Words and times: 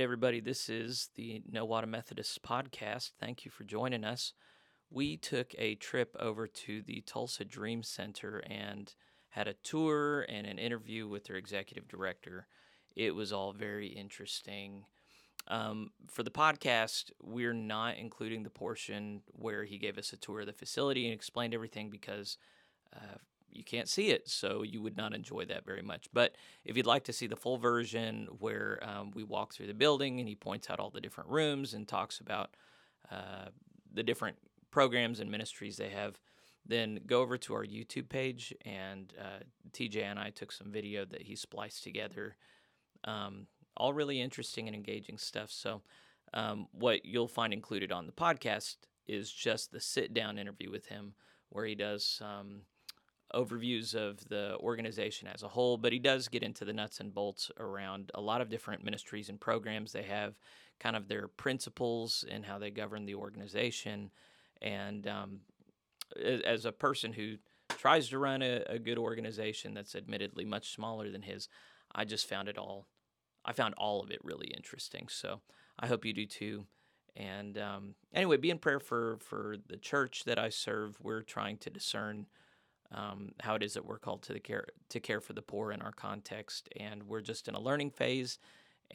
Right, 0.00 0.04
everybody, 0.04 0.40
this 0.40 0.70
is 0.70 1.10
the 1.14 1.42
Nowata 1.52 1.86
Methodist 1.86 2.42
podcast. 2.42 3.10
Thank 3.20 3.44
you 3.44 3.50
for 3.50 3.64
joining 3.64 4.02
us. 4.02 4.32
We 4.88 5.18
took 5.18 5.54
a 5.58 5.74
trip 5.74 6.16
over 6.18 6.46
to 6.46 6.80
the 6.80 7.02
Tulsa 7.02 7.44
Dream 7.44 7.82
Center 7.82 8.42
and 8.46 8.94
had 9.28 9.46
a 9.46 9.52
tour 9.62 10.22
and 10.22 10.46
an 10.46 10.58
interview 10.58 11.06
with 11.06 11.24
their 11.24 11.36
executive 11.36 11.86
director. 11.86 12.46
It 12.96 13.14
was 13.14 13.30
all 13.30 13.52
very 13.52 13.88
interesting. 13.88 14.86
Um, 15.48 15.90
for 16.08 16.22
the 16.22 16.30
podcast, 16.30 17.10
we're 17.22 17.52
not 17.52 17.98
including 17.98 18.42
the 18.42 18.48
portion 18.48 19.20
where 19.26 19.64
he 19.64 19.76
gave 19.76 19.98
us 19.98 20.14
a 20.14 20.16
tour 20.16 20.40
of 20.40 20.46
the 20.46 20.54
facility 20.54 21.04
and 21.04 21.12
explained 21.12 21.52
everything 21.52 21.90
because 21.90 22.38
uh, 22.96 23.18
you 23.52 23.64
can't 23.64 23.88
see 23.88 24.10
it, 24.10 24.28
so 24.28 24.62
you 24.62 24.82
would 24.82 24.96
not 24.96 25.14
enjoy 25.14 25.44
that 25.46 25.64
very 25.64 25.82
much. 25.82 26.08
But 26.12 26.36
if 26.64 26.76
you'd 26.76 26.86
like 26.86 27.04
to 27.04 27.12
see 27.12 27.26
the 27.26 27.36
full 27.36 27.58
version 27.58 28.28
where 28.38 28.78
um, 28.82 29.10
we 29.14 29.24
walk 29.24 29.54
through 29.54 29.66
the 29.66 29.74
building 29.74 30.20
and 30.20 30.28
he 30.28 30.34
points 30.34 30.70
out 30.70 30.80
all 30.80 30.90
the 30.90 31.00
different 31.00 31.30
rooms 31.30 31.74
and 31.74 31.86
talks 31.86 32.20
about 32.20 32.56
uh, 33.10 33.48
the 33.92 34.02
different 34.02 34.36
programs 34.70 35.20
and 35.20 35.30
ministries 35.30 35.76
they 35.76 35.88
have, 35.88 36.20
then 36.66 37.00
go 37.06 37.20
over 37.20 37.36
to 37.38 37.54
our 37.54 37.64
YouTube 37.64 38.08
page. 38.08 38.54
And 38.64 39.12
uh, 39.18 39.44
TJ 39.72 40.02
and 40.02 40.18
I 40.18 40.30
took 40.30 40.52
some 40.52 40.70
video 40.70 41.04
that 41.06 41.22
he 41.22 41.34
spliced 41.36 41.82
together. 41.82 42.36
Um, 43.04 43.46
all 43.76 43.92
really 43.92 44.20
interesting 44.20 44.66
and 44.66 44.76
engaging 44.76 45.18
stuff. 45.18 45.50
So, 45.50 45.82
um, 46.32 46.68
what 46.70 47.04
you'll 47.04 47.26
find 47.26 47.52
included 47.52 47.90
on 47.90 48.06
the 48.06 48.12
podcast 48.12 48.76
is 49.08 49.32
just 49.32 49.72
the 49.72 49.80
sit 49.80 50.14
down 50.14 50.38
interview 50.38 50.70
with 50.70 50.86
him 50.86 51.14
where 51.48 51.64
he 51.64 51.74
does 51.74 52.04
some 52.04 52.62
overviews 53.34 53.94
of 53.94 54.26
the 54.28 54.56
organization 54.58 55.28
as 55.28 55.42
a 55.42 55.48
whole, 55.48 55.76
but 55.76 55.92
he 55.92 55.98
does 55.98 56.28
get 56.28 56.42
into 56.42 56.64
the 56.64 56.72
nuts 56.72 57.00
and 57.00 57.14
bolts 57.14 57.50
around 57.58 58.10
a 58.14 58.20
lot 58.20 58.40
of 58.40 58.48
different 58.48 58.84
ministries 58.84 59.28
and 59.28 59.40
programs. 59.40 59.92
They 59.92 60.02
have 60.02 60.34
kind 60.78 60.96
of 60.96 61.08
their 61.08 61.28
principles 61.28 62.24
and 62.30 62.44
how 62.44 62.58
they 62.58 62.70
govern 62.70 63.06
the 63.06 63.14
organization. 63.14 64.10
And 64.62 65.06
um, 65.06 65.40
as 66.44 66.64
a 66.64 66.72
person 66.72 67.12
who 67.12 67.36
tries 67.68 68.08
to 68.08 68.18
run 68.18 68.42
a, 68.42 68.62
a 68.66 68.78
good 68.78 68.98
organization 68.98 69.74
that's 69.74 69.94
admittedly 69.94 70.44
much 70.44 70.74
smaller 70.74 71.10
than 71.10 71.22
his, 71.22 71.48
I 71.94 72.04
just 72.04 72.28
found 72.28 72.48
it 72.48 72.58
all. 72.58 72.86
I 73.44 73.52
found 73.52 73.74
all 73.76 74.02
of 74.02 74.10
it 74.10 74.24
really 74.24 74.48
interesting. 74.48 75.08
So 75.08 75.40
I 75.78 75.86
hope 75.86 76.04
you 76.04 76.12
do 76.12 76.26
too. 76.26 76.66
And 77.16 77.58
um, 77.58 77.94
anyway, 78.14 78.36
be 78.36 78.50
in 78.50 78.58
prayer 78.58 78.80
for 78.80 79.18
for 79.20 79.56
the 79.68 79.76
church 79.76 80.24
that 80.24 80.38
I 80.38 80.48
serve. 80.48 80.96
We're 81.02 81.22
trying 81.22 81.58
to 81.58 81.70
discern 81.70 82.26
um, 82.92 83.32
how 83.40 83.54
it 83.54 83.62
is 83.62 83.74
that 83.74 83.84
we're 83.84 83.98
called 83.98 84.22
to 84.22 84.38
care 84.40 84.66
to 84.88 85.00
care 85.00 85.20
for 85.20 85.32
the 85.32 85.42
poor 85.42 85.72
in 85.72 85.82
our 85.82 85.92
context, 85.92 86.68
and 86.76 87.04
we're 87.04 87.20
just 87.20 87.48
in 87.48 87.54
a 87.54 87.60
learning 87.60 87.90
phase. 87.90 88.38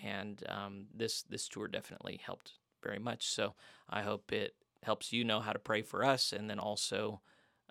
And 0.01 0.43
um, 0.49 0.85
this 0.93 1.23
this 1.23 1.47
tour 1.47 1.67
definitely 1.67 2.19
helped 2.23 2.53
very 2.83 2.99
much. 2.99 3.27
So 3.27 3.53
I 3.89 4.01
hope 4.01 4.31
it 4.31 4.55
helps 4.83 5.13
you 5.13 5.23
know 5.23 5.39
how 5.39 5.53
to 5.53 5.59
pray 5.59 5.81
for 5.81 6.03
us, 6.03 6.33
and 6.33 6.49
then 6.49 6.59
also 6.59 7.21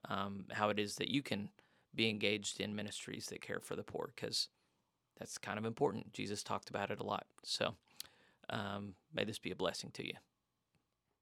um, 0.09 0.47
how 0.53 0.71
it 0.71 0.79
is 0.79 0.97
that 0.97 1.11
you 1.11 1.23
can 1.23 1.51
be 1.95 2.09
engaged 2.09 2.61
in 2.61 2.75
ministries 2.75 3.27
that 3.27 3.41
care 3.41 3.61
for 3.61 3.77
the 3.77 3.83
poor, 3.83 4.11
because 4.15 4.49
that's 5.19 5.39
kind 5.39 5.59
of 5.59 5.65
important. 5.65 6.13
Jesus 6.13 6.43
talked 6.43 6.71
about 6.71 6.91
it 6.91 7.01
a 7.01 7.05
lot. 7.05 7.27
So 7.45 7.75
um, 8.51 8.95
may 9.15 9.25
this 9.25 9.39
be 9.39 9.51
a 9.51 9.57
blessing 9.57 9.91
to 9.95 10.07
you. 10.07 10.15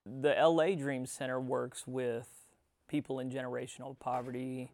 The 0.04 0.34
LA 0.34 0.74
Dream 0.74 1.06
Center 1.06 1.40
works 1.40 1.86
with 1.86 2.28
people 2.88 3.20
in 3.20 3.30
generational 3.30 3.98
poverty, 3.98 4.70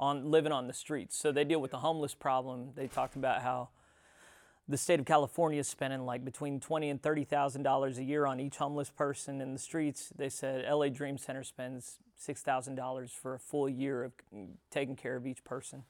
on 0.00 0.30
living 0.30 0.50
on 0.50 0.66
the 0.66 0.72
streets. 0.72 1.16
So 1.16 1.30
they 1.30 1.44
deal 1.44 1.60
with 1.60 1.70
the 1.70 1.78
homeless 1.78 2.14
problem. 2.14 2.70
They 2.74 2.88
talked 2.88 3.14
about 3.14 3.42
how 3.42 3.68
the 4.66 4.78
state 4.78 4.98
of 4.98 5.06
California 5.06 5.60
is 5.60 5.68
spending 5.68 6.06
like 6.06 6.24
between 6.24 6.58
twenty 6.58 6.88
and 6.88 7.00
thirty 7.00 7.24
thousand 7.24 7.62
dollars 7.62 7.98
a 7.98 8.02
year 8.02 8.26
on 8.26 8.40
each 8.40 8.56
homeless 8.56 8.90
person 8.90 9.40
in 9.40 9.52
the 9.52 9.58
streets. 9.58 10.10
They 10.16 10.30
said 10.30 10.64
LA 10.68 10.88
Dream 10.88 11.18
Center 11.18 11.44
spends 11.44 11.98
six 12.16 12.40
thousand 12.40 12.76
dollars 12.76 13.12
for 13.12 13.34
a 13.34 13.38
full 13.38 13.68
year 13.68 14.02
of 14.04 14.12
taking 14.70 14.96
care 14.96 15.16
of 15.16 15.26
each 15.26 15.44
person. 15.44 15.84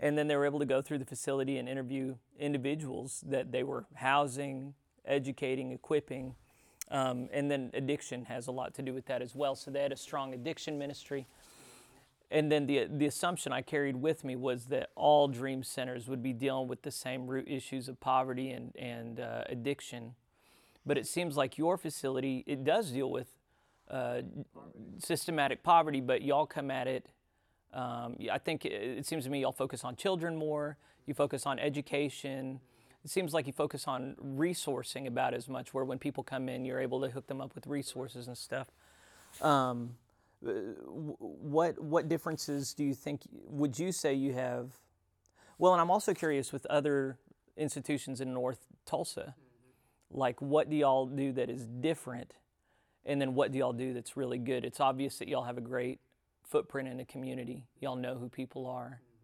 And 0.00 0.18
then 0.18 0.26
they 0.26 0.36
were 0.36 0.44
able 0.44 0.58
to 0.58 0.66
go 0.66 0.82
through 0.82 0.98
the 0.98 1.04
facility 1.04 1.56
and 1.56 1.68
interview 1.68 2.16
individuals 2.38 3.22
that 3.28 3.52
they 3.52 3.62
were 3.62 3.84
housing, 3.94 4.74
educating, 5.06 5.70
equipping. 5.70 6.34
Um, 6.90 7.28
and 7.32 7.50
then 7.50 7.70
addiction 7.72 8.24
has 8.24 8.48
a 8.48 8.52
lot 8.52 8.74
to 8.74 8.82
do 8.82 8.92
with 8.92 9.06
that 9.06 9.22
as 9.22 9.34
well. 9.34 9.54
So 9.54 9.70
they 9.70 9.80
had 9.80 9.92
a 9.92 9.96
strong 9.96 10.34
addiction 10.34 10.78
ministry 10.78 11.26
and 12.30 12.50
then 12.50 12.66
the 12.66 12.86
the 12.90 13.06
assumption 13.06 13.52
I 13.52 13.62
carried 13.62 13.96
with 13.96 14.24
me 14.24 14.36
was 14.36 14.66
that 14.66 14.90
all 14.94 15.28
dream 15.28 15.62
centers 15.62 16.08
would 16.08 16.22
be 16.22 16.32
dealing 16.32 16.68
with 16.68 16.82
the 16.82 16.90
same 16.90 17.26
root 17.26 17.46
issues 17.48 17.88
of 17.88 18.00
poverty 18.00 18.50
and 18.50 18.74
and 18.76 19.20
uh, 19.20 19.44
addiction, 19.48 20.14
but 20.84 20.98
it 20.98 21.06
seems 21.06 21.36
like 21.36 21.58
your 21.58 21.76
facility 21.76 22.44
it 22.46 22.64
does 22.64 22.90
deal 22.90 23.10
with 23.10 23.28
uh, 23.90 24.22
systematic 24.98 25.62
poverty, 25.62 26.00
but 26.00 26.22
y'all 26.22 26.46
come 26.46 26.70
at 26.70 26.86
it. 26.86 27.06
Um, 27.72 28.16
I 28.30 28.38
think 28.38 28.64
it, 28.64 28.72
it, 28.72 29.06
seems 29.06 29.24
to 29.24 29.30
me 29.30 29.40
y'all 29.40 29.52
focus 29.52 29.84
on 29.84 29.96
children 29.96 30.36
more. 30.36 30.76
You 31.06 31.14
focus 31.14 31.44
on 31.44 31.58
education. 31.58 32.60
It 33.04 33.10
seems 33.10 33.34
like 33.34 33.46
you 33.46 33.52
focus 33.52 33.86
on 33.86 34.16
resourcing 34.24 35.06
about 35.06 35.34
as 35.34 35.48
much. 35.48 35.74
Where 35.74 35.84
when 35.84 35.98
people 35.98 36.22
come 36.22 36.48
in, 36.48 36.64
you're 36.64 36.80
able 36.80 37.00
to 37.02 37.08
hook 37.08 37.26
them 37.26 37.40
up 37.40 37.54
with 37.54 37.66
resources 37.66 38.26
and 38.26 38.38
stuff. 38.38 38.68
Um, 39.42 39.96
what 40.44 41.80
what 41.82 42.08
differences 42.08 42.74
do 42.74 42.84
you 42.84 42.94
think 42.94 43.22
would 43.32 43.78
you 43.78 43.92
say 43.92 44.14
you 44.14 44.32
have? 44.34 44.72
Well, 45.58 45.72
and 45.72 45.80
I'm 45.80 45.90
also 45.90 46.14
curious 46.14 46.52
with 46.52 46.66
other 46.66 47.18
institutions 47.56 48.20
in 48.20 48.34
North 48.34 48.66
Tulsa, 48.86 49.34
mm-hmm. 49.38 50.18
like 50.18 50.40
what 50.42 50.68
do 50.68 50.76
y'all 50.76 51.06
do 51.06 51.32
that 51.32 51.48
is 51.48 51.66
different, 51.66 52.34
and 53.04 53.20
then 53.20 53.34
what 53.34 53.52
do 53.52 53.58
y'all 53.58 53.72
do 53.72 53.92
that's 53.92 54.16
really 54.16 54.38
good? 54.38 54.64
It's 54.64 54.80
obvious 54.80 55.18
that 55.18 55.28
y'all 55.28 55.44
have 55.44 55.58
a 55.58 55.62
great 55.62 56.00
footprint 56.42 56.88
in 56.88 56.96
the 56.96 57.04
community. 57.04 57.64
Y'all 57.80 57.96
know 57.96 58.16
who 58.16 58.28
people 58.28 58.66
are. 58.66 59.00
Mm-hmm. 59.00 59.14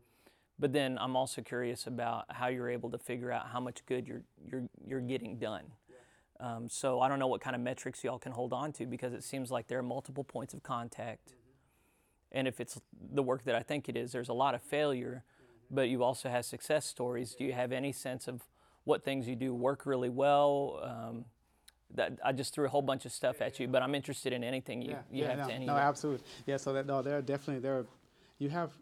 But 0.60 0.72
then 0.74 0.98
I'm 1.00 1.16
also 1.16 1.40
curious 1.40 1.86
about 1.86 2.26
how 2.28 2.48
you're 2.48 2.68
able 2.68 2.90
to 2.90 2.98
figure 2.98 3.32
out 3.32 3.48
how 3.48 3.60
much 3.60 3.84
good 3.86 4.06
you're 4.06 4.22
you're 4.44 4.68
you're 4.86 5.00
getting 5.00 5.38
done. 5.38 5.64
Um, 6.40 6.68
so 6.68 7.00
I 7.00 7.08
don't 7.08 7.18
know 7.18 7.26
what 7.26 7.40
kind 7.40 7.54
of 7.54 7.60
metrics 7.60 8.02
y'all 8.02 8.18
can 8.18 8.32
hold 8.32 8.52
on 8.52 8.72
to 8.72 8.86
because 8.86 9.12
it 9.12 9.22
seems 9.22 9.50
like 9.50 9.68
there 9.68 9.78
are 9.78 9.82
multiple 9.82 10.24
points 10.24 10.54
of 10.54 10.62
contact. 10.62 11.28
Mm-hmm. 11.28 12.38
And 12.38 12.48
if 12.48 12.60
it's 12.60 12.80
the 13.12 13.22
work 13.22 13.44
that 13.44 13.54
I 13.54 13.60
think 13.60 13.88
it 13.88 13.96
is, 13.96 14.12
there's 14.12 14.28
a 14.28 14.34
lot 14.34 14.54
of 14.54 14.62
failure, 14.62 15.22
mm-hmm. 15.24 15.74
but 15.74 15.88
you 15.88 16.02
also 16.02 16.28
have 16.28 16.44
success 16.44 16.86
stories. 16.86 17.34
Do 17.34 17.44
you 17.44 17.52
have 17.52 17.72
any 17.72 17.92
sense 17.92 18.26
of 18.26 18.42
what 18.84 19.04
things 19.04 19.28
you 19.28 19.36
do 19.36 19.52
work 19.54 19.84
really 19.84 20.08
well? 20.08 20.80
Um, 20.82 21.24
that 21.94 22.18
I 22.24 22.32
just 22.32 22.54
threw 22.54 22.66
a 22.66 22.68
whole 22.68 22.82
bunch 22.82 23.04
of 23.04 23.12
stuff 23.12 23.42
at 23.42 23.58
you, 23.58 23.68
but 23.68 23.82
I'm 23.82 23.94
interested 23.94 24.32
in 24.32 24.44
anything 24.44 24.80
you, 24.80 24.92
yeah, 24.92 24.98
you 25.10 25.22
yeah, 25.22 25.28
have 25.30 25.38
no, 25.38 25.46
to 25.48 25.52
any. 25.52 25.66
No, 25.66 25.76
absolutely. 25.76 26.24
Yeah, 26.46 26.56
so 26.56 26.72
that 26.72 26.86
no, 26.86 27.02
there 27.02 27.18
are 27.18 27.22
definitely 27.22 27.60
there 27.60 27.78
are, 27.78 27.86
you 28.38 28.48
have 28.48 28.72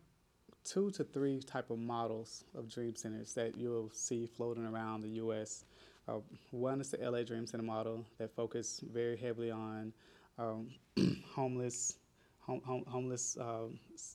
two 0.65 0.91
to 0.91 1.05
three 1.05 1.41
type 1.41 1.71
of 1.71 1.79
models 1.79 2.45
of 2.55 2.69
dream 2.71 2.95
centers 2.95 3.33
that 3.35 3.57
you'll 3.57 3.91
see 3.93 4.27
floating 4.27 4.67
around 4.67 5.01
the 5.01 5.09
U.S. 5.09 5.65
Uh, 6.09 6.21
one 6.51 6.81
is 6.81 6.91
the 6.91 6.99
LA 6.99 7.23
Dream 7.23 7.47
Center 7.47 7.65
model 7.65 8.05
that 8.17 8.35
focus 8.35 8.81
very 8.93 9.17
heavily 9.17 9.51
on 9.51 9.93
um, 10.39 10.69
homeless, 11.35 11.99
hom- 12.41 12.63
hom- 12.65 12.85
homeless, 12.87 13.37
uh, 13.37 13.67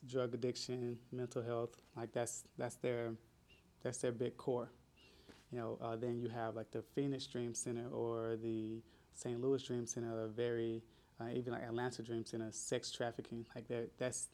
drug 0.07 0.33
addiction, 0.33 0.97
mental 1.11 1.43
health. 1.43 1.77
Like 1.95 2.11
that's 2.11 2.45
that's 2.57 2.75
their 2.77 3.13
that's 3.83 3.99
their 3.99 4.11
big 4.11 4.37
core. 4.37 4.69
You 5.51 5.59
know, 5.59 5.77
uh, 5.81 5.95
then 5.95 6.19
you 6.19 6.29
have 6.29 6.55
like 6.55 6.71
the 6.71 6.81
Phoenix 6.81 7.27
Dream 7.27 7.53
Center 7.53 7.87
or 7.89 8.37
the 8.41 8.81
St. 9.13 9.39
Louis 9.39 9.61
Dream 9.61 9.85
Center, 9.85 10.23
are 10.23 10.27
very 10.27 10.81
uh, 11.21 11.25
even 11.31 11.53
like 11.53 11.61
Atlanta 11.61 12.01
Dream 12.01 12.25
Center, 12.25 12.47
sex 12.51 12.91
trafficking. 12.91 13.45
Like 13.53 13.67
that 13.67 13.89
that's 13.99 14.29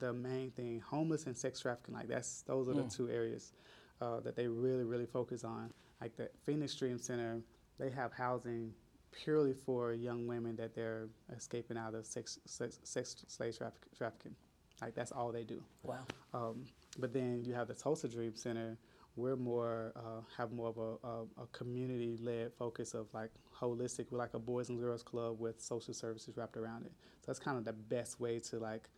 the 0.00 0.12
main 0.12 0.50
thing. 0.50 0.80
Homeless 0.80 1.26
and 1.26 1.36
sex 1.36 1.60
trafficking. 1.60 1.94
Like 1.94 2.08
that's 2.08 2.42
those 2.42 2.68
are 2.68 2.72
mm. 2.72 2.90
the 2.90 2.96
two 2.96 3.08
areas 3.08 3.52
uh, 4.00 4.18
that 4.20 4.34
they 4.34 4.48
really 4.48 4.82
really 4.82 5.06
focus 5.06 5.44
on 5.44 5.70
like 6.00 6.16
the 6.16 6.28
Phoenix 6.44 6.74
Dream 6.74 6.98
Center, 6.98 7.40
they 7.78 7.90
have 7.90 8.12
housing 8.12 8.72
purely 9.12 9.52
for 9.52 9.92
young 9.92 10.26
women 10.26 10.56
that 10.56 10.74
they're 10.74 11.08
escaping 11.36 11.76
out 11.76 11.94
of 11.94 12.04
sex, 12.04 12.38
sex, 12.46 12.80
sex 12.82 13.24
slave 13.28 13.56
traffic, 13.56 13.82
trafficking. 13.96 14.34
Like 14.82 14.94
that's 14.94 15.12
all 15.12 15.30
they 15.30 15.44
do. 15.44 15.62
Wow. 15.82 16.00
Um, 16.32 16.64
but 16.98 17.12
then 17.12 17.44
you 17.44 17.54
have 17.54 17.68
the 17.68 17.74
Tulsa 17.74 18.08
Dream 18.08 18.34
Center. 18.34 18.76
We're 19.16 19.36
more 19.36 19.92
uh, 19.94 20.22
have 20.36 20.50
more 20.50 20.68
of 20.68 20.78
a, 20.78 21.06
a, 21.06 21.42
a 21.44 21.46
community-led 21.52 22.52
focus 22.54 22.94
of 22.94 23.06
like 23.14 23.30
holistic. 23.56 24.06
We're 24.10 24.18
like 24.18 24.34
a 24.34 24.40
boys 24.40 24.68
and 24.70 24.80
girls 24.80 25.04
club 25.04 25.38
with 25.38 25.60
social 25.60 25.94
services 25.94 26.36
wrapped 26.36 26.56
around 26.56 26.84
it. 26.86 26.92
So 27.20 27.26
that's 27.28 27.38
kind 27.38 27.56
of 27.56 27.64
the 27.64 27.72
best 27.72 28.20
way 28.20 28.40
to 28.40 28.58
like, 28.58 28.88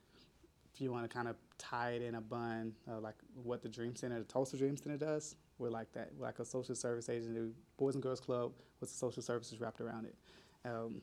if 0.75 0.81
you 0.81 0.91
want 0.91 1.09
to 1.09 1.15
kind 1.15 1.29
of 1.29 1.37
tie 1.59 1.91
it 1.91 2.03
in 2.03 2.15
a 2.15 2.21
bun, 2.23 2.73
uh, 2.91 2.99
like 2.99 3.17
what 3.43 3.63
the 3.63 3.69
Dream 3.69 3.95
Center, 3.95 4.19
the 4.19 4.25
Tulsa 4.25 4.57
Dream 4.57 4.79
Center 4.79 4.97
does. 4.97 5.37
We're 5.59 5.71
like 5.71 5.93
that. 5.93 6.11
We're 6.17 6.27
like 6.27 6.39
a 6.39 6.45
social 6.45 6.75
service 6.75 7.09
agency, 7.09 7.53
boys 7.79 7.95
and 7.95 8.03
girls 8.03 8.21
club 8.21 8.53
with 8.81 8.91
the 8.91 8.97
social 8.97 9.23
services 9.23 9.61
wrapped 9.61 9.81
around 9.81 10.07
it. 10.07 10.15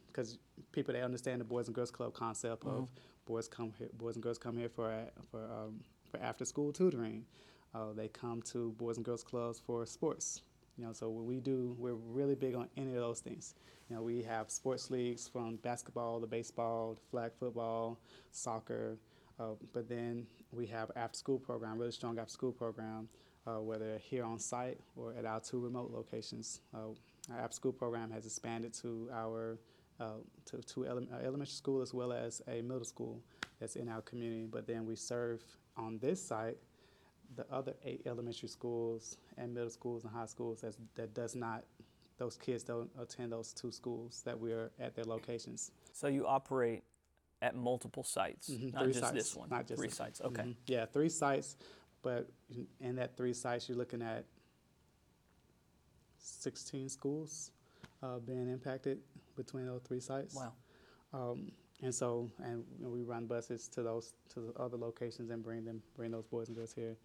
Because 0.07 0.33
um, 0.33 0.39
people 0.71 0.93
they 0.93 1.01
understand 1.01 1.39
the 1.41 1.45
boys 1.45 1.67
and 1.67 1.75
girls 1.75 1.91
club 1.91 2.13
concept 2.13 2.65
mm-hmm. 2.65 2.79
of 2.79 2.89
boys 3.25 3.47
come 3.47 3.73
here, 3.77 3.89
boys 3.97 4.15
and 4.15 4.23
girls 4.23 4.37
come 4.37 4.57
here 4.57 4.69
for 4.69 4.93
for 5.31 5.43
um, 5.43 5.79
for 6.11 6.19
after 6.19 6.45
school 6.45 6.71
tutoring. 6.71 7.25
Uh, 7.73 7.91
they 7.95 8.07
come 8.07 8.41
to 8.43 8.71
boys 8.77 8.97
and 8.97 9.05
girls 9.05 9.23
clubs 9.23 9.59
for 9.59 9.85
sports. 9.85 10.41
You 10.77 10.85
know, 10.85 10.93
so 10.93 11.09
what 11.09 11.25
we 11.25 11.39
do, 11.39 11.75
we're 11.77 11.93
really 11.93 12.35
big 12.35 12.55
on 12.55 12.67
any 12.77 12.95
of 12.95 13.01
those 13.01 13.19
things. 13.19 13.53
You 13.89 13.95
know, 13.95 14.01
we 14.01 14.23
have 14.23 14.49
sports 14.49 14.89
leagues 14.89 15.27
from 15.27 15.57
basketball 15.57 16.19
to 16.19 16.27
baseball, 16.27 16.95
to 16.95 17.01
flag 17.11 17.31
football, 17.39 17.99
soccer, 18.31 18.97
uh, 19.39 19.53
but 19.71 19.87
then 19.87 20.25
we 20.51 20.65
have 20.67 20.91
after 20.95 21.17
school 21.17 21.39
program, 21.39 21.77
really 21.77 21.91
strong 21.91 22.17
after 22.19 22.31
school 22.31 22.51
program, 22.51 23.07
uh, 23.47 23.59
whether 23.59 23.97
here 23.97 24.23
on 24.23 24.39
site 24.39 24.79
or 24.95 25.13
at 25.17 25.25
our 25.25 25.39
two 25.39 25.59
remote 25.59 25.91
locations. 25.91 26.61
Uh, 26.73 26.89
our 27.31 27.39
after 27.39 27.55
school 27.55 27.71
program 27.71 28.11
has 28.11 28.25
expanded 28.25 28.73
to 28.73 29.09
our 29.13 29.57
uh, 29.99 30.17
to, 30.45 30.57
to 30.61 30.85
ele- 30.85 31.07
uh, 31.13 31.17
elementary 31.23 31.53
school 31.53 31.81
as 31.81 31.93
well 31.93 32.11
as 32.11 32.41
a 32.47 32.61
middle 32.61 32.83
school 32.83 33.21
that's 33.59 33.75
in 33.75 33.87
our 33.87 34.01
community. 34.01 34.47
But 34.49 34.67
then 34.67 34.85
we 34.85 34.95
serve 34.95 35.41
on 35.77 35.99
this 35.99 36.25
site 36.25 36.57
the 37.35 37.45
other 37.51 37.73
eight 37.83 38.01
elementary 38.05 38.49
schools 38.49 39.17
and 39.37 39.53
middle 39.53 39.69
schools 39.69 40.03
and 40.03 40.13
high 40.13 40.25
schools 40.25 40.61
that's, 40.61 40.77
that 40.95 41.13
does 41.13 41.35
not 41.35 41.63
those 42.17 42.37
kids 42.37 42.63
don't 42.63 42.89
attend 42.99 43.31
those 43.31 43.53
two 43.53 43.71
schools 43.71 44.21
that 44.25 44.39
we 44.39 44.51
are 44.51 44.71
at 44.79 44.95
their 44.95 45.05
locations. 45.05 45.71
So 45.93 46.07
you 46.07 46.27
operate 46.27 46.83
at 47.41 47.55
multiple 47.55 48.03
sites, 48.03 48.49
mm-hmm. 48.49 48.69
not 48.69 48.83
three 48.83 48.93
just 48.93 49.03
sites, 49.03 49.13
this 49.13 49.35
one. 49.35 49.49
Not 49.49 49.67
just 49.67 49.79
three 49.79 49.89
sites. 49.89 50.21
Okay. 50.21 50.41
Mm-hmm. 50.41 50.51
Yeah, 50.67 50.85
three 50.85 51.09
sites, 51.09 51.57
but 52.03 52.29
in 52.81 52.95
that 52.97 53.17
three 53.17 53.33
sites, 53.33 53.67
you're 53.67 53.77
looking 53.77 54.01
at 54.01 54.25
16 56.19 56.89
schools 56.89 57.51
uh, 58.03 58.19
being 58.19 58.49
impacted 58.49 58.99
between 59.35 59.65
those 59.65 59.81
three 59.87 59.99
sites. 59.99 60.35
Wow. 60.35 60.53
Um, 61.13 61.51
and 61.81 61.93
so, 61.93 62.29
and 62.43 62.63
you 62.77 62.85
know, 62.85 62.89
we 62.89 63.01
run 63.01 63.25
buses 63.25 63.67
to 63.69 63.81
those 63.81 64.13
to 64.33 64.39
the 64.39 64.61
other 64.61 64.77
locations 64.77 65.31
and 65.31 65.43
bring 65.43 65.65
them, 65.65 65.81
bring 65.95 66.11
those 66.11 66.25
boys 66.25 66.47
and 66.47 66.55
girls 66.55 66.73
here. 66.73 66.95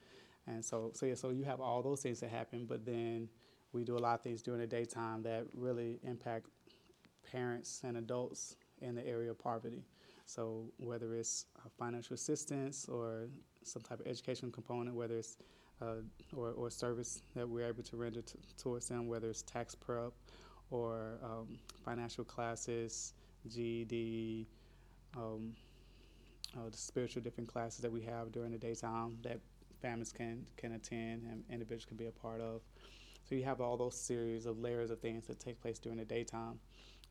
And 0.47 0.65
so, 0.65 0.93
so 0.95 1.07
yeah, 1.07 1.15
so 1.15 1.31
you 1.31 1.45
have 1.45 1.61
all 1.61 1.83
those 1.83 2.01
things 2.01 2.21
that 2.21 2.31
happen, 2.31 2.65
but 2.67 2.85
then 2.85 3.29
we 3.73 3.85
do 3.85 3.97
a 3.97 3.99
lot 3.99 4.15
of 4.15 4.23
things 4.23 4.41
during 4.43 4.61
the 4.61 4.67
daytime 4.67 5.23
that 5.23 5.47
really 5.55 5.99
impact 6.05 6.47
parents 7.31 7.83
and 7.85 7.97
adults 7.97 8.57
in 8.81 8.95
the 8.95 9.07
area 9.07 9.31
of 9.31 9.39
poverty. 9.39 9.85
So 10.25 10.67
whether 10.79 11.15
it's 11.15 11.47
financial 11.79 12.15
assistance 12.15 12.87
or 12.89 13.29
some 13.69 13.83
type 13.83 14.01
of 14.01 14.07
education 14.07 14.51
component, 14.51 14.97
whether 14.97 15.17
it's 15.19 15.37
uh, 15.81 15.97
or, 16.37 16.51
or 16.51 16.71
service 16.71 17.23
that 17.37 17.49
we're 17.49 17.67
able 17.67 17.83
to 17.83 17.97
render 17.97 18.21
t- 18.21 18.39
towards 18.57 18.89
them, 18.89 19.07
whether 19.07 19.29
it's 19.29 19.43
tax 19.43 19.75
prep 19.75 20.13
or 20.71 21.19
um, 21.23 21.59
financial 21.85 22.25
classes, 22.25 23.15
GED, 23.49 24.47
um, 25.17 25.53
uh, 26.57 26.69
the 26.71 26.77
spiritual 26.77 27.23
different 27.23 27.49
classes 27.49 27.81
that 27.81 27.93
we 27.93 28.03
have 28.03 28.33
during 28.33 28.51
the 28.51 28.59
daytime 28.59 29.17
that 29.23 29.39
families 29.81 30.13
can 30.13 30.45
can 30.57 30.73
attend 30.73 31.23
and 31.31 31.45
individuals 31.51 31.85
can 31.85 31.97
be 31.97 32.07
a 32.07 32.11
part 32.11 32.41
of. 32.41 32.63
So 33.29 33.35
you 33.35 33.45
have 33.45 33.61
all 33.61 33.77
those 33.77 33.95
series 33.95 34.47
of 34.47 34.59
layers 34.59 34.91
of 34.91 35.01
things 35.01 35.27
that 35.27 35.39
take 35.39 35.61
place 35.61 35.79
during 35.79 35.99
the 35.99 36.05
daytime. 36.05 36.59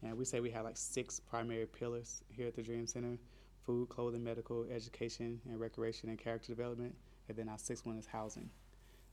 And 0.03 0.17
we 0.17 0.25
say 0.25 0.39
we 0.39 0.49
have 0.51 0.65
like 0.65 0.77
six 0.77 1.19
primary 1.19 1.65
pillars 1.65 2.21
here 2.29 2.47
at 2.47 2.55
the 2.55 2.61
Dream 2.61 2.87
Center 2.87 3.17
food, 3.67 3.89
clothing, 3.89 4.23
medical, 4.23 4.65
education, 4.73 5.39
and 5.47 5.59
recreation 5.59 6.09
and 6.09 6.17
character 6.17 6.47
development. 6.47 6.95
And 7.27 7.37
then 7.37 7.49
our 7.49 7.59
sixth 7.59 7.85
one 7.85 7.97
is 7.97 8.07
housing. 8.07 8.49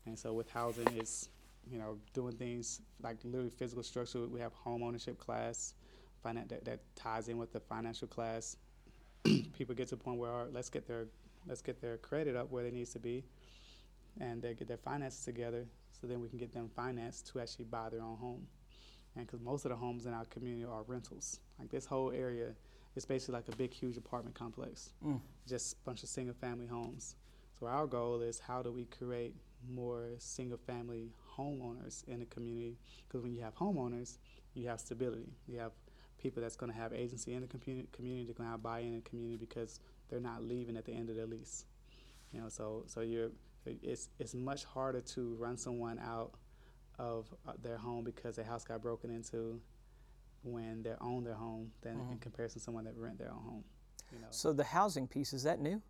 And 0.06 0.16
so 0.16 0.32
with 0.32 0.48
housing, 0.48 0.86
it's 0.96 1.28
you 1.70 1.78
know 1.78 1.98
doing 2.12 2.36
things 2.36 2.80
like 3.02 3.16
literally 3.24 3.50
physical 3.50 3.82
structure. 3.82 4.26
We 4.28 4.40
have 4.40 4.52
home 4.52 4.82
ownership 4.82 5.18
class, 5.18 5.74
finan- 6.24 6.48
that, 6.48 6.64
that 6.64 6.80
ties 6.94 7.28
in 7.28 7.36
with 7.36 7.52
the 7.52 7.60
financial 7.60 8.06
class. 8.06 8.56
People 9.58 9.74
get 9.74 9.88
to 9.88 9.96
a 9.96 9.98
point 9.98 10.18
where 10.18 10.46
let's 10.52 10.70
get 10.70 10.86
their 10.86 11.06
let's 11.46 11.60
get 11.60 11.80
their 11.80 11.96
credit 11.96 12.36
up 12.36 12.50
where 12.50 12.64
it 12.64 12.72
needs 12.72 12.92
to 12.92 13.00
be, 13.00 13.24
and 14.20 14.40
they 14.40 14.54
get 14.54 14.68
their 14.68 14.76
finances 14.76 15.24
together, 15.24 15.64
so 16.00 16.06
then 16.06 16.20
we 16.20 16.28
can 16.28 16.38
get 16.38 16.52
them 16.52 16.70
financed 16.76 17.26
to 17.32 17.40
actually 17.40 17.64
buy 17.64 17.88
their 17.88 18.02
own 18.02 18.16
home. 18.16 18.46
And 19.16 19.26
because 19.26 19.40
most 19.40 19.64
of 19.64 19.70
the 19.70 19.76
homes 19.76 20.06
in 20.06 20.12
our 20.12 20.24
community 20.26 20.64
are 20.64 20.82
rentals, 20.86 21.40
like 21.58 21.70
this 21.70 21.86
whole 21.86 22.10
area 22.10 22.54
is 22.96 23.04
basically 23.04 23.34
like 23.34 23.48
a 23.48 23.56
big, 23.56 23.72
huge 23.72 23.96
apartment 23.96 24.34
complex, 24.34 24.90
mm. 25.04 25.20
just 25.48 25.74
a 25.74 25.76
bunch 25.84 26.02
of 26.02 26.08
single 26.08 26.34
family 26.34 26.66
homes. 26.66 27.16
So 27.58 27.66
our 27.66 27.86
goal 27.86 28.20
is 28.20 28.38
how 28.38 28.62
do 28.62 28.72
we 28.72 28.84
create 28.86 29.34
more 29.68 30.10
single 30.18 30.58
family 30.58 31.10
homeowners 31.36 32.06
in 32.08 32.20
the 32.20 32.26
community? 32.26 32.76
Because 33.06 33.22
when 33.22 33.32
you 33.32 33.40
have 33.42 33.54
homeowners, 33.54 34.18
you 34.54 34.68
have 34.68 34.80
stability. 34.80 35.32
You 35.46 35.58
have 35.58 35.72
people 36.18 36.42
that's 36.42 36.56
going 36.56 36.72
to 36.72 36.78
have 36.78 36.92
agency 36.92 37.34
in 37.34 37.42
the 37.42 37.46
community, 37.46 37.88
community, 37.92 38.24
they're 38.24 38.34
going 38.34 38.48
to 38.48 38.52
have 38.52 38.62
buy-in 38.62 38.88
in 38.88 38.94
the 38.96 39.08
community 39.08 39.36
because 39.36 39.80
they're 40.08 40.20
not 40.20 40.42
leaving 40.42 40.76
at 40.76 40.84
the 40.84 40.92
end 40.92 41.10
of 41.10 41.16
their 41.16 41.26
lease. 41.26 41.64
You 42.32 42.40
know, 42.40 42.48
so 42.48 42.84
so 42.86 43.00
you're 43.00 43.30
it's 43.66 44.08
it's 44.18 44.34
much 44.34 44.64
harder 44.64 45.00
to 45.00 45.36
run 45.38 45.56
someone 45.56 45.98
out 45.98 46.32
of 46.98 47.26
uh, 47.46 47.52
their 47.62 47.76
home 47.76 48.04
because 48.04 48.36
their 48.36 48.44
house 48.44 48.64
got 48.64 48.82
broken 48.82 49.10
into 49.10 49.60
when 50.44 50.82
they 50.82 50.94
own 51.00 51.24
their 51.24 51.34
home 51.34 51.70
than 51.82 51.96
mm-hmm. 51.96 52.12
in 52.12 52.18
comparison 52.18 52.60
to 52.60 52.64
someone 52.64 52.84
that 52.84 52.96
rent 52.96 53.18
their 53.18 53.30
own 53.30 53.42
home. 53.42 53.64
You 54.12 54.18
know. 54.20 54.26
So 54.30 54.52
the 54.52 54.64
housing 54.64 55.06
piece 55.06 55.32
is 55.32 55.42
that 55.42 55.60
new? 55.60 55.82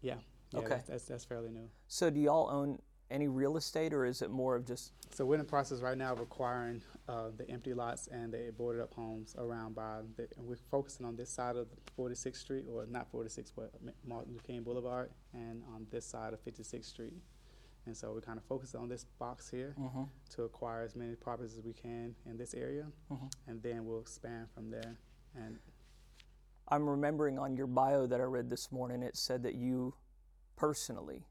Yeah. 0.00 0.16
yeah 0.52 0.60
okay. 0.60 0.68
That's, 0.68 0.88
that's, 0.88 1.04
that's 1.06 1.24
fairly 1.24 1.50
new. 1.50 1.68
So 1.88 2.10
do 2.10 2.20
y'all 2.20 2.48
own 2.50 2.78
any 3.10 3.28
real 3.28 3.56
estate, 3.56 3.92
or 3.92 4.04
is 4.04 4.22
it 4.22 4.30
more 4.30 4.56
of 4.56 4.66
just? 4.66 4.92
So 5.12 5.24
we're 5.24 5.34
in 5.34 5.40
the 5.40 5.44
process 5.44 5.80
right 5.80 5.96
now 5.96 6.12
of 6.12 6.20
acquiring 6.20 6.82
uh, 7.08 7.28
the 7.36 7.48
empty 7.50 7.74
lots 7.74 8.08
and 8.08 8.32
the 8.32 8.52
boarded 8.56 8.82
up 8.82 8.94
homes 8.94 9.34
around 9.38 9.74
by. 9.74 10.00
The, 10.16 10.28
we're 10.36 10.56
focusing 10.70 11.06
on 11.06 11.16
this 11.16 11.30
side 11.30 11.56
of 11.56 11.68
46th 11.98 12.36
Street, 12.36 12.64
or 12.68 12.86
not 12.86 13.10
46, 13.10 13.52
but 13.52 13.72
Martin 14.04 14.32
Luther 14.32 14.44
King 14.46 14.62
Boulevard, 14.62 15.10
and 15.32 15.62
on 15.74 15.86
this 15.90 16.06
side 16.06 16.32
of 16.32 16.44
56th 16.44 16.84
Street. 16.84 17.12
And 17.86 17.96
so 17.96 18.12
we 18.12 18.20
kind 18.22 18.38
of 18.38 18.44
focus 18.44 18.74
on 18.74 18.88
this 18.88 19.04
box 19.18 19.50
here 19.50 19.74
mm-hmm. 19.78 20.04
to 20.34 20.42
acquire 20.44 20.82
as 20.82 20.96
many 20.96 21.14
properties 21.14 21.56
as 21.58 21.64
we 21.64 21.74
can 21.74 22.14
in 22.26 22.36
this 22.38 22.54
area, 22.54 22.86
mm-hmm. 23.12 23.26
and 23.46 23.62
then 23.62 23.84
we'll 23.84 24.00
expand 24.00 24.46
from 24.54 24.70
there. 24.70 24.98
And 25.36 25.58
I'm 26.68 26.88
remembering 26.88 27.38
on 27.38 27.56
your 27.56 27.66
bio 27.66 28.06
that 28.06 28.20
I 28.20 28.24
read 28.24 28.48
this 28.48 28.72
morning, 28.72 29.02
it 29.02 29.16
said 29.16 29.42
that 29.42 29.54
you 29.54 29.94
personally, 30.56 31.26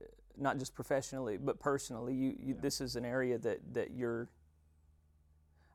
mm-hmm. 0.00 0.42
not 0.42 0.58
just 0.58 0.74
professionally, 0.76 1.38
but 1.38 1.58
personally, 1.58 2.14
you, 2.14 2.28
you 2.38 2.54
yeah. 2.54 2.60
this 2.60 2.80
is 2.80 2.94
an 2.94 3.04
area 3.04 3.38
that 3.38 3.58
that 3.72 3.90
you're. 3.90 4.30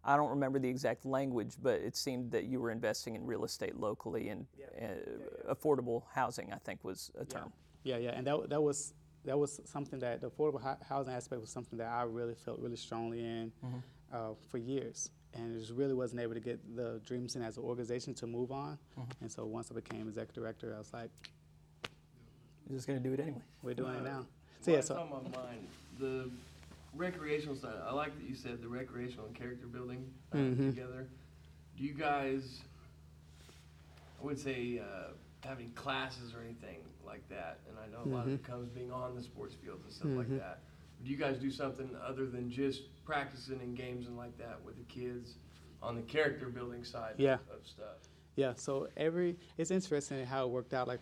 I 0.05 0.17
don't 0.17 0.31
remember 0.31 0.59
the 0.59 0.67
exact 0.67 1.05
language, 1.05 1.55
but 1.61 1.79
it 1.79 1.95
seemed 1.95 2.31
that 2.31 2.43
you 2.43 2.59
were 2.59 2.71
investing 2.71 3.15
in 3.15 3.25
real 3.25 3.45
estate 3.45 3.77
locally 3.77 4.29
and 4.29 4.45
yeah. 4.57 4.65
Uh, 4.65 4.87
yeah, 4.87 5.53
affordable 5.53 6.03
housing. 6.13 6.53
I 6.53 6.57
think 6.57 6.83
was 6.83 7.11
a 7.17 7.25
term. 7.25 7.51
Yeah, 7.83 7.97
yeah, 7.97 8.11
and 8.11 8.25
that 8.27 8.49
that 8.49 8.61
was 8.61 8.93
that 9.25 9.37
was 9.37 9.61
something 9.65 9.99
that 9.99 10.21
the 10.21 10.29
affordable 10.29 10.77
housing 10.87 11.13
aspect 11.13 11.41
was 11.41 11.49
something 11.49 11.77
that 11.79 11.87
I 11.87 12.03
really 12.03 12.35
felt 12.35 12.59
really 12.59 12.75
strongly 12.75 13.19
in 13.19 13.51
mm-hmm. 13.65 13.77
uh, 14.13 14.33
for 14.49 14.57
years, 14.57 15.11
and 15.33 15.57
just 15.57 15.71
really 15.71 15.93
wasn't 15.93 16.21
able 16.21 16.33
to 16.33 16.39
get 16.39 16.59
the 16.75 17.01
Dream 17.05 17.27
Center 17.29 17.45
as 17.45 17.57
an 17.57 17.63
organization 17.63 18.13
to 18.15 18.27
move 18.27 18.51
on. 18.51 18.77
Mm-hmm. 18.99 19.11
And 19.21 19.31
so 19.31 19.45
once 19.45 19.71
I 19.71 19.75
became 19.75 20.07
executive 20.07 20.43
director, 20.43 20.73
I 20.75 20.77
was 20.77 20.91
like, 20.93 21.09
"You're 22.67 22.77
just 22.77 22.87
going 22.87 23.01
to 23.01 23.07
do 23.07 23.13
it 23.13 23.19
anyway." 23.19 23.41
We're 23.61 23.73
doing 23.73 23.95
uh, 23.95 23.99
it 23.99 24.03
now. 24.03 24.25
So 24.61 24.71
yeah, 24.71 24.81
so 24.81 24.95
on 24.95 25.09
my 25.09 25.37
mind, 25.37 25.67
the 25.99 26.29
recreational 26.95 27.55
side. 27.55 27.75
I 27.85 27.93
like 27.93 28.17
that 28.17 28.27
you 28.27 28.35
said 28.35 28.61
the 28.61 28.69
recreational 28.69 29.25
and 29.25 29.35
character 29.35 29.67
building 29.67 30.05
uh, 30.33 30.37
mm-hmm. 30.37 30.69
together. 30.69 31.07
Do 31.77 31.83
you 31.83 31.93
guys? 31.93 32.61
I 34.21 34.25
would 34.25 34.39
say 34.39 34.79
uh, 34.79 35.11
having 35.45 35.71
classes 35.71 36.33
or 36.33 36.41
anything 36.41 36.77
like 37.05 37.27
that. 37.29 37.59
And 37.67 37.77
I 37.77 37.87
know 37.91 38.03
a 38.03 38.09
lot 38.13 38.27
of 38.27 38.33
it 38.33 38.41
mm-hmm. 38.41 38.51
comes 38.51 38.69
being 38.69 38.91
on 38.91 39.15
the 39.15 39.21
sports 39.21 39.55
fields 39.55 39.83
and 39.83 39.93
stuff 39.93 40.11
like 40.11 40.27
mm-hmm. 40.27 40.37
that. 40.37 40.59
do 41.03 41.11
you 41.11 41.17
guys 41.17 41.37
do 41.37 41.51
something 41.51 41.89
other 42.05 42.25
than 42.25 42.49
just 42.49 42.83
practicing 43.05 43.59
in 43.61 43.75
games 43.75 44.07
and 44.07 44.17
like 44.17 44.37
that 44.37 44.59
with 44.63 44.77
the 44.77 44.83
kids 44.83 45.35
on 45.81 45.95
the 45.95 46.01
character 46.01 46.47
building 46.49 46.83
side 46.83 47.15
Yeah. 47.17 47.35
of, 47.35 47.59
of 47.59 47.67
stuff? 47.67 48.07
Yeah, 48.35 48.53
so 48.55 48.87
every 48.97 49.37
it's 49.57 49.69
interesting 49.69 50.25
how 50.25 50.45
it 50.45 50.49
worked 50.49 50.73
out. 50.73 50.87
Like 50.87 51.01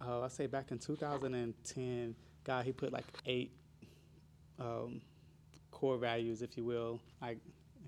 uh, 0.00 0.22
I 0.22 0.28
say 0.28 0.46
back 0.46 0.70
in 0.70 0.78
2010, 0.78 2.14
God 2.44 2.64
he 2.64 2.72
put 2.72 2.92
like 2.92 3.04
eight 3.26 3.52
um, 4.58 5.02
core 5.70 5.98
values, 5.98 6.40
if 6.40 6.56
you 6.56 6.64
will. 6.64 7.00
Like 7.20 7.38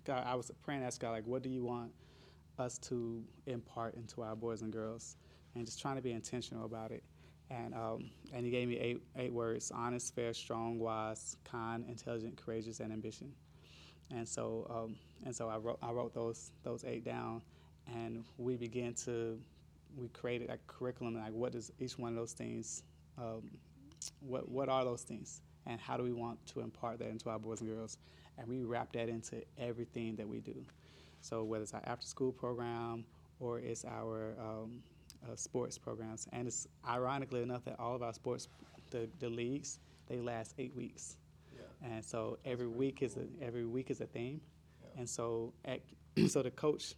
God, 0.04 0.24
I 0.26 0.34
was 0.34 0.50
praying, 0.62 0.82
ask 0.82 1.00
God, 1.00 1.12
like, 1.12 1.26
what 1.26 1.42
do 1.42 1.48
you 1.48 1.64
want 1.64 1.92
us 2.58 2.78
to 2.78 3.22
impart 3.46 3.94
into 3.94 4.22
our 4.22 4.34
boys 4.34 4.62
and 4.62 4.72
girls, 4.72 5.16
and 5.54 5.64
just 5.64 5.80
trying 5.80 5.96
to 5.96 6.02
be 6.02 6.12
intentional 6.12 6.64
about 6.64 6.90
it 6.90 7.02
and 7.50 7.74
um, 7.74 8.10
and 8.32 8.44
he 8.44 8.50
gave 8.50 8.68
me 8.68 8.78
eight 8.78 9.02
eight 9.16 9.32
words: 9.32 9.72
honest, 9.74 10.14
fair, 10.14 10.32
strong, 10.34 10.78
wise, 10.78 11.36
kind, 11.44 11.84
intelligent, 11.88 12.36
courageous, 12.36 12.80
and 12.80 12.92
ambition. 12.92 13.32
and 14.10 14.26
so 14.28 14.66
um, 14.70 14.96
and 15.24 15.34
so 15.34 15.48
I 15.48 15.56
wrote 15.56 15.78
I 15.82 15.90
wrote 15.92 16.14
those 16.14 16.50
those 16.62 16.84
eight 16.84 17.04
down, 17.04 17.42
and 17.92 18.24
we 18.38 18.56
began 18.56 18.94
to 19.06 19.38
we 19.96 20.08
created 20.08 20.50
a 20.50 20.58
curriculum 20.66 21.14
like 21.16 21.32
what 21.32 21.52
does 21.52 21.72
each 21.80 21.98
one 21.98 22.10
of 22.10 22.16
those 22.16 22.32
things 22.32 22.82
um, 23.18 23.50
what 24.20 24.48
what 24.48 24.68
are 24.68 24.84
those 24.84 25.02
things? 25.02 25.42
And 25.66 25.80
how 25.80 25.96
do 25.96 26.02
we 26.02 26.12
want 26.12 26.44
to 26.48 26.60
impart 26.60 26.98
that 27.00 27.08
into 27.08 27.28
our 27.28 27.38
boys 27.38 27.60
and 27.60 27.68
girls? 27.68 27.98
And 28.38 28.48
we 28.48 28.64
wrap 28.64 28.92
that 28.92 29.08
into 29.08 29.42
everything 29.58 30.16
that 30.16 30.26
we 30.28 30.40
do. 30.40 30.64
So 31.20 31.44
whether 31.44 31.62
it's 31.64 31.74
our 31.74 31.82
after 31.84 32.06
school 32.06 32.32
program 32.32 33.04
or 33.40 33.58
it's 33.58 33.84
our 33.84 34.34
um, 34.40 34.82
uh, 35.24 35.36
sports 35.36 35.78
programs. 35.78 36.26
And 36.32 36.46
it's 36.46 36.66
ironically 36.88 37.42
enough 37.42 37.64
that 37.64 37.78
all 37.78 37.94
of 37.94 38.02
our 38.02 38.12
sports 38.12 38.48
the, 38.90 39.08
the 39.18 39.28
leagues 39.28 39.80
they 40.06 40.20
last 40.20 40.54
eight 40.58 40.74
weeks. 40.74 41.16
Yeah. 41.54 41.90
and 41.90 42.04
so 42.04 42.38
every 42.44 42.66
week 42.66 43.02
is 43.02 43.16
a 43.16 43.44
every 43.44 43.66
week 43.66 43.90
is 43.90 44.00
a 44.00 44.06
theme. 44.06 44.40
Yeah. 44.82 45.00
and 45.00 45.08
so 45.08 45.52
at, 45.64 45.80
so 46.28 46.42
the 46.42 46.50
coach 46.50 46.94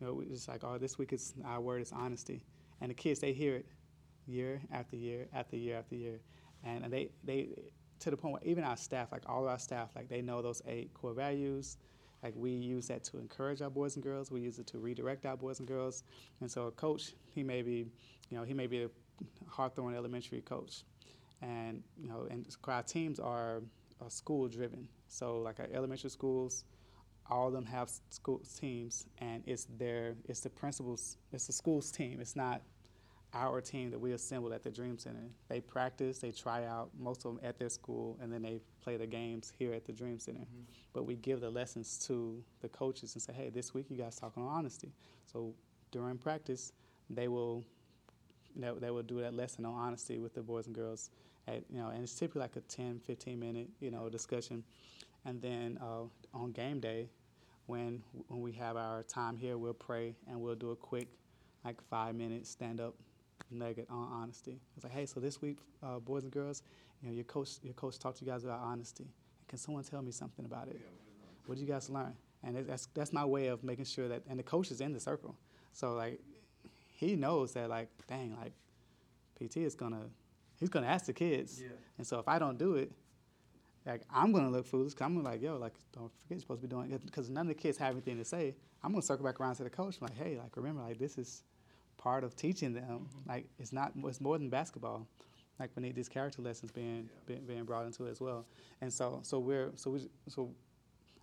you 0.00 0.06
know 0.06 0.22
it's 0.30 0.48
like 0.48 0.64
oh 0.64 0.78
this 0.78 0.98
week 0.98 1.12
is 1.12 1.34
our 1.44 1.60
word 1.60 1.82
is 1.82 1.92
honesty. 1.92 2.44
And 2.80 2.90
the 2.90 2.94
kids 2.94 3.20
they 3.20 3.32
hear 3.32 3.56
it 3.56 3.66
year 4.26 4.60
after 4.72 4.96
year 4.96 5.26
after 5.32 5.56
year 5.56 5.78
after 5.78 5.94
year. 5.96 6.20
And 6.64 6.92
they 6.92 7.10
they 7.24 7.48
to 8.00 8.10
the 8.10 8.16
point 8.16 8.32
where 8.34 8.44
even 8.44 8.64
our 8.64 8.76
staff 8.76 9.12
like 9.12 9.22
all 9.28 9.42
of 9.44 9.48
our 9.48 9.58
staff 9.58 9.90
like 9.94 10.08
they 10.08 10.22
know 10.22 10.42
those 10.42 10.62
eight 10.66 10.92
core 10.94 11.12
values 11.12 11.76
like 12.22 12.34
we 12.36 12.50
use 12.50 12.88
that 12.88 13.04
to 13.04 13.18
encourage 13.18 13.62
our 13.62 13.70
boys 13.70 13.96
and 13.96 14.02
girls. 14.02 14.30
We 14.30 14.40
use 14.40 14.58
it 14.58 14.66
to 14.68 14.78
redirect 14.78 15.26
our 15.26 15.36
boys 15.36 15.58
and 15.58 15.68
girls. 15.68 16.04
And 16.40 16.50
so 16.50 16.66
a 16.66 16.70
coach 16.70 17.12
he 17.34 17.42
may 17.42 17.62
be 17.62 17.86
you 18.30 18.36
know 18.36 18.44
he 18.44 18.54
may 18.54 18.66
be 18.66 18.84
a 18.84 18.90
hawthorne 19.48 19.94
elementary 19.94 20.40
coach. 20.40 20.84
And 21.40 21.82
you 22.00 22.08
know 22.08 22.26
and 22.30 22.46
our 22.68 22.82
teams 22.82 23.18
are, 23.18 23.62
are 24.00 24.10
school 24.10 24.48
driven 24.48 24.88
so 25.08 25.38
like 25.38 25.60
our 25.60 25.68
elementary 25.74 26.10
schools 26.10 26.64
all 27.30 27.46
of 27.46 27.52
them 27.52 27.64
have 27.64 27.90
school 28.10 28.40
teams 28.58 29.06
and 29.18 29.42
it's 29.46 29.66
their 29.78 30.14
it's 30.28 30.40
the 30.40 30.50
principals 30.50 31.16
it's 31.32 31.46
the 31.46 31.52
school's 31.52 31.90
team. 31.90 32.18
It's 32.20 32.36
not 32.36 32.62
our 33.34 33.60
team 33.60 33.90
that 33.90 33.98
we 33.98 34.12
assembled 34.12 34.52
at 34.52 34.62
the 34.62 34.70
dream 34.70 34.98
center. 34.98 35.30
They 35.48 35.60
practice 35.60 36.18
they 36.18 36.32
try 36.32 36.64
out 36.66 36.90
most 36.98 37.24
of 37.24 37.34
them 37.34 37.40
at 37.42 37.58
their 37.58 37.70
school 37.70 38.18
and 38.20 38.30
then 38.32 38.42
they 38.42 38.60
play 38.82 38.96
the 38.96 39.06
games 39.06 39.52
here 39.58 39.72
at 39.72 39.86
the 39.86 39.92
dream 39.92 40.18
center. 40.18 40.40
Mhm. 40.40 40.64
but 40.92 41.04
we 41.04 41.16
give 41.16 41.40
the 41.40 41.48
lessons 41.50 41.98
to 42.06 42.44
the 42.60 42.68
coaches 42.68 43.14
and 43.14 43.22
say 43.22 43.32
hey 43.32 43.48
this 43.48 43.72
week 43.72 43.86
you 43.88 43.96
guys 43.96 44.16
talk 44.16 44.36
on 44.36 44.44
honesty. 44.44 44.92
So 45.24 45.54
during 45.90 46.18
practice 46.18 46.72
they 47.08 47.28
will 47.28 47.64
they, 48.54 48.70
they 48.80 48.90
will 48.90 49.02
do 49.02 49.20
that 49.20 49.32
lesson 49.32 49.64
on 49.64 49.74
honesty 49.74 50.18
with 50.18 50.34
the 50.34 50.42
boys 50.42 50.66
and 50.66 50.74
girls 50.74 51.10
at, 51.48 51.62
you 51.70 51.78
know 51.78 51.88
and 51.88 52.02
it's 52.02 52.14
typically 52.14 52.40
like 52.42 52.56
a 52.56 52.60
10 52.60 53.00
15 53.00 53.38
minute 53.40 53.68
you 53.80 53.90
know 53.90 54.08
discussion. 54.10 54.62
And 55.24 55.40
then 55.40 55.78
uh, 55.80 56.04
on 56.34 56.52
game 56.52 56.80
day 56.80 57.08
when 57.66 58.02
when 58.28 58.42
we 58.42 58.52
have 58.52 58.76
our 58.76 59.02
time 59.04 59.36
here 59.38 59.56
we'll 59.56 59.72
pray 59.72 60.14
and 60.28 60.38
we'll 60.38 60.54
do 60.54 60.72
a 60.72 60.76
quick 60.76 61.08
like 61.64 61.80
five 61.88 62.14
minute 62.14 62.46
stand 62.46 62.80
up 62.80 62.94
nugget 63.50 63.86
on 63.90 64.08
honesty 64.12 64.58
it's 64.74 64.84
like 64.84 64.92
hey 64.92 65.04
so 65.06 65.20
this 65.20 65.42
week 65.42 65.58
uh, 65.82 65.98
boys 65.98 66.22
and 66.22 66.32
girls 66.32 66.62
you 67.02 67.08
know 67.08 67.14
your 67.14 67.24
coach 67.24 67.58
your 67.62 67.74
coach 67.74 67.98
talked 67.98 68.18
to 68.18 68.24
you 68.24 68.30
guys 68.30 68.44
about 68.44 68.60
honesty 68.60 69.06
can 69.48 69.58
someone 69.58 69.84
tell 69.84 70.00
me 70.02 70.10
something 70.12 70.44
about 70.46 70.68
it 70.68 70.76
Yeah, 70.80 70.86
what 70.86 70.88
is 70.88 71.18
that? 71.20 71.48
what 71.48 71.54
did 71.56 71.60
you 71.60 71.66
guys 71.72 71.90
learn? 71.90 72.14
And 72.44 72.56
it- 72.56 72.66
that's 72.66 72.86
that's 72.94 73.12
my 73.12 73.24
way 73.24 73.48
of 73.48 73.62
making 73.62 73.84
sure 73.84 74.08
that, 74.08 74.22
and 74.28 74.38
the 74.38 74.42
coach 74.42 74.70
is 74.70 74.80
in 74.80 74.92
the 74.92 75.00
circle, 75.00 75.36
so 75.72 75.94
like 75.94 76.20
he 76.94 77.14
knows 77.16 77.52
that 77.52 77.68
like 77.68 77.88
dang 78.08 78.36
like 78.40 78.52
PT 79.38 79.58
is 79.58 79.74
gonna 79.74 80.06
he's 80.58 80.68
gonna 80.70 80.86
ask 80.86 81.06
the 81.06 81.12
kids, 81.12 81.60
Yeah. 81.60 81.68
and 81.98 82.06
so 82.06 82.18
if 82.18 82.26
I 82.28 82.38
don't 82.38 82.58
do 82.58 82.74
it, 82.76 82.90
like 83.84 84.02
I'm 84.10 84.32
gonna 84.32 84.50
look 84.50 84.66
foolish. 84.66 84.94
Cause 84.94 85.04
I'm 85.04 85.14
gonna 85.14 85.28
like 85.28 85.42
yo 85.42 85.56
like 85.58 85.74
don't 85.92 86.10
forget 86.20 86.30
you're 86.36 86.40
supposed 86.40 86.62
to 86.62 86.66
be 86.68 86.70
doing 86.74 86.90
it 86.92 87.04
because 87.04 87.28
none 87.28 87.42
of 87.48 87.54
the 87.54 87.60
kids 87.62 87.76
have 87.78 87.92
anything 87.92 88.16
to 88.18 88.24
say. 88.24 88.54
I'm 88.82 88.92
gonna 88.92 89.02
circle 89.02 89.24
back 89.26 89.38
around 89.40 89.56
to 89.56 89.64
the 89.64 89.70
coach 89.70 90.00
like 90.00 90.16
hey 90.16 90.38
like 90.38 90.56
remember 90.56 90.82
like 90.82 90.98
this 90.98 91.18
is 91.18 91.44
part 92.02 92.24
of 92.24 92.34
teaching 92.34 92.72
them 92.74 93.06
mm-hmm. 93.08 93.28
like 93.28 93.46
it's 93.58 93.72
not 93.72 93.92
it's 94.04 94.20
more 94.20 94.38
than 94.38 94.48
basketball. 94.48 95.06
Like 95.60 95.70
we 95.76 95.82
need 95.82 95.94
these 95.94 96.08
character 96.08 96.42
lessons 96.42 96.72
being, 96.72 97.08
Yeah. 97.08 97.20
being 97.26 97.46
being 97.46 97.64
brought 97.64 97.86
into 97.86 98.06
it 98.06 98.10
as 98.10 98.20
well, 98.20 98.46
and 98.80 98.92
so 98.92 99.20
so 99.22 99.38
we're 99.38 99.70
so 99.76 99.90
we 99.90 100.08
so 100.28 100.50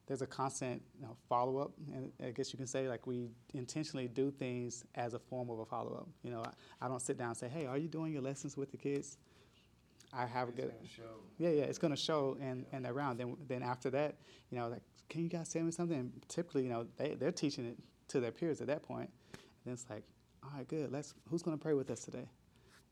there's 0.07 0.21
a 0.23 0.27
constant 0.27 0.81
you 0.99 1.05
know, 1.05 1.15
follow 1.27 1.57
up, 1.59 1.71
and 1.93 2.11
I 2.25 2.31
guess 2.31 2.51
you 2.51 2.57
can 2.57 2.65
say 2.67 2.87
like 2.87 3.05
we 3.05 3.29
intentionally 3.53 4.07
do 4.07 4.31
things 4.31 4.83
as 4.95 5.13
a 5.13 5.19
form 5.19 5.49
of 5.49 5.59
a 5.59 5.65
follow 5.65 5.93
up. 5.95 6.07
You 6.23 6.31
know, 6.31 6.41
I, 6.41 6.85
I 6.85 6.87
don't 6.87 7.01
sit 7.01 7.17
down 7.17 7.29
and 7.29 7.37
say, 7.37 7.47
"Hey, 7.49 7.65
are 7.65 7.77
you 7.77 7.87
doing 7.87 8.13
your 8.13 8.21
lessons 8.21 8.55
with 8.57 8.71
the 8.71 8.77
kids?" 8.77 9.17
I 10.11 10.25
have 10.25 10.49
a 10.49 10.51
good, 10.51 10.73
show. 10.95 11.03
yeah, 11.37 11.49
yeah, 11.49 11.63
it's 11.63 11.77
gonna 11.77 11.95
show 11.97 12.37
and 12.41 12.65
in 12.71 12.83
the 12.83 12.93
round. 12.93 13.19
Then 13.19 13.35
then 13.47 13.61
after 13.61 13.89
that, 13.91 14.15
you 14.49 14.57
know, 14.57 14.67
like, 14.69 14.81
can 15.09 15.21
you 15.21 15.29
guys 15.29 15.49
tell 15.49 15.63
me 15.63 15.71
something? 15.71 15.99
And 15.99 16.11
typically, 16.27 16.63
you 16.63 16.69
know, 16.69 16.87
they 16.97 17.15
they're 17.15 17.31
teaching 17.31 17.65
it 17.65 17.77
to 18.09 18.19
their 18.19 18.31
peers 18.31 18.61
at 18.61 18.67
that 18.67 18.81
point. 18.83 19.09
And 19.33 19.65
then 19.65 19.73
it's 19.73 19.85
like, 19.89 20.03
all 20.51 20.57
right, 20.57 20.67
good. 20.67 20.91
Let's 20.91 21.13
who's 21.29 21.43
gonna 21.43 21.57
pray 21.57 21.73
with 21.73 21.89
us 21.91 22.01
today? 22.01 22.27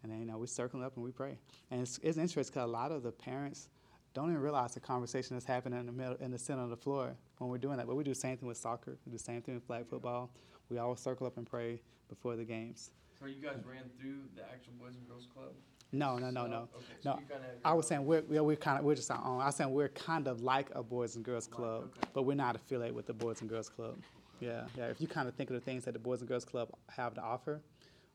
And 0.04 0.12
then 0.12 0.20
you 0.20 0.26
know 0.26 0.38
we 0.38 0.48
circle 0.48 0.84
up 0.84 0.96
and 0.96 1.04
we 1.04 1.12
pray. 1.12 1.38
And 1.72 1.82
it's 1.82 2.00
it's 2.04 2.18
interesting 2.18 2.54
because 2.54 2.68
a 2.68 2.72
lot 2.72 2.92
of 2.92 3.04
the 3.04 3.12
parents 3.12 3.70
don't 4.14 4.30
even 4.30 4.42
realize 4.42 4.74
the 4.74 4.80
conversation 4.80 5.36
that's 5.36 5.46
happening 5.46 5.80
in 5.80 5.86
the 5.86 5.92
middle, 5.92 6.16
in 6.20 6.32
the 6.32 6.38
center 6.38 6.64
of 6.64 6.70
the 6.70 6.78
floor 6.78 7.16
when 7.38 7.50
we're 7.50 7.58
doing 7.58 7.78
that. 7.78 7.88
But 7.88 7.96
we 7.96 8.04
do 8.04 8.12
the 8.12 8.16
same 8.16 8.38
thing 8.38 8.48
with 8.48 8.58
soccer. 8.58 8.98
We 9.06 9.12
do 9.12 9.18
the 9.18 9.24
same 9.24 9.42
thing 9.42 9.56
with 9.56 9.64
flag 9.64 9.88
football. 9.88 10.32
We 10.70 10.78
always 10.78 11.00
circle 11.00 11.28
up 11.28 11.38
and 11.38 11.46
pray 11.46 11.82
before 12.10 12.36
the 12.36 12.44
games. 12.44 12.92
So 13.20 13.26
you 13.26 13.42
guys 13.42 13.58
ran 13.66 13.84
through 14.00 14.22
the 14.36 14.44
actual 14.44 14.74
Boys 14.80 14.96
and 14.96 15.08
Girls 15.08 15.28
Club? 15.34 15.54
No, 15.92 16.18
no, 16.18 16.30
no, 16.30 16.44
So- 16.44 16.48
no. 16.50 16.58
Okay, 16.58 16.86
so 17.00 17.10
No, 17.12 17.38
I 17.64 17.74
was 17.74 17.88
saying 17.88 18.06
we're 18.06 18.22
we're, 18.28 18.44
we're 18.44 18.56
kind 18.58 18.78
of 18.80 18.86
we're 18.86 18.96
just 18.96 19.10
our 19.10 19.24
own. 19.24 19.42
I 19.42 19.48
was 19.48 19.56
saying 19.56 19.72
we're 19.72 19.90
kind 19.90 20.28
of 20.28 20.42
like 20.42 20.70
a 20.76 20.84
boys 20.84 21.16
and 21.16 21.24
girls 21.24 21.48
club, 21.48 21.84
okay. 21.86 22.10
but 22.14 22.24
we're 22.24 22.36
not 22.36 22.56
affiliated 22.56 22.96
with 22.96 23.06
the 23.08 23.14
boys 23.14 23.42
and 23.42 23.50
girls 23.50 23.70
club. 23.70 23.98
Yeah, 24.40 24.66
yeah. 24.78 24.86
If 24.88 25.02
you 25.02 25.08
kind 25.08 25.28
of 25.28 25.36
think 25.36 25.50
of 25.50 25.56
the 25.56 25.62
things 25.62 25.86
that 25.86 25.94
the 25.94 26.00
boys 26.00 26.20
and 26.22 26.28
girls 26.28 26.46
club 26.46 26.70
have 26.90 27.14
to 27.16 27.22
offer, 27.22 27.62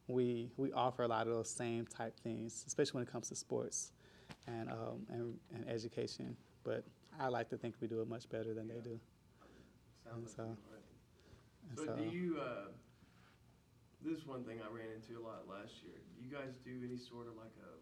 we 0.09 0.51
we 0.57 0.73
offer 0.73 1.03
a 1.03 1.09
lot 1.09 1.27
of 1.27 1.33
those 1.33 1.51
same 1.51 1.87
type 1.87 2.19
things, 2.21 2.65
especially 2.67 2.99
when 2.99 3.03
it 3.05 3.13
comes 3.13 3.29
to 3.29 3.35
sports 3.37 3.93
and 4.47 4.69
um, 4.71 5.07
and, 5.11 5.35
and 5.55 5.69
education. 5.69 6.37
But 6.65 6.85
I 7.19 7.29
like 7.29 7.49
to 7.51 7.57
think 7.57 7.75
we 7.81 7.89
do 7.89 8.01
it 8.03 8.09
much 8.09 8.29
better 8.29 8.55
than 8.55 8.69
they 8.69 8.81
do. 8.81 8.99
Sounds 10.05 10.35
so- 10.37 10.43
like 10.43 10.51
you, 10.51 10.57
right. 10.73 11.71
And 11.71 11.79
So 11.79 11.85
so, 11.87 11.97
do 11.97 12.03
you, 12.17 12.41
uh, 12.41 12.69
this 14.05 14.19
is 14.19 14.27
one 14.27 14.45
thing 14.45 14.59
I 14.61 14.69
ran 14.75 14.87
into 14.95 15.21
a 15.21 15.23
lot 15.23 15.49
last 15.49 15.83
year. 15.83 15.95
Do 16.17 16.25
you 16.25 16.31
guys 16.35 16.55
do 16.65 16.81
any 16.85 16.99
sort 16.99 17.27
of 17.29 17.37
like 17.37 17.55
a, 17.63 17.73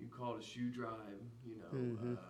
you 0.00 0.08
call 0.08 0.36
it 0.36 0.42
a 0.44 0.46
shoe 0.46 0.70
drive, 0.70 1.20
you 1.44 1.56
know? 1.58 1.76
Mhm. 1.76 2.14
Uh, 2.16 2.20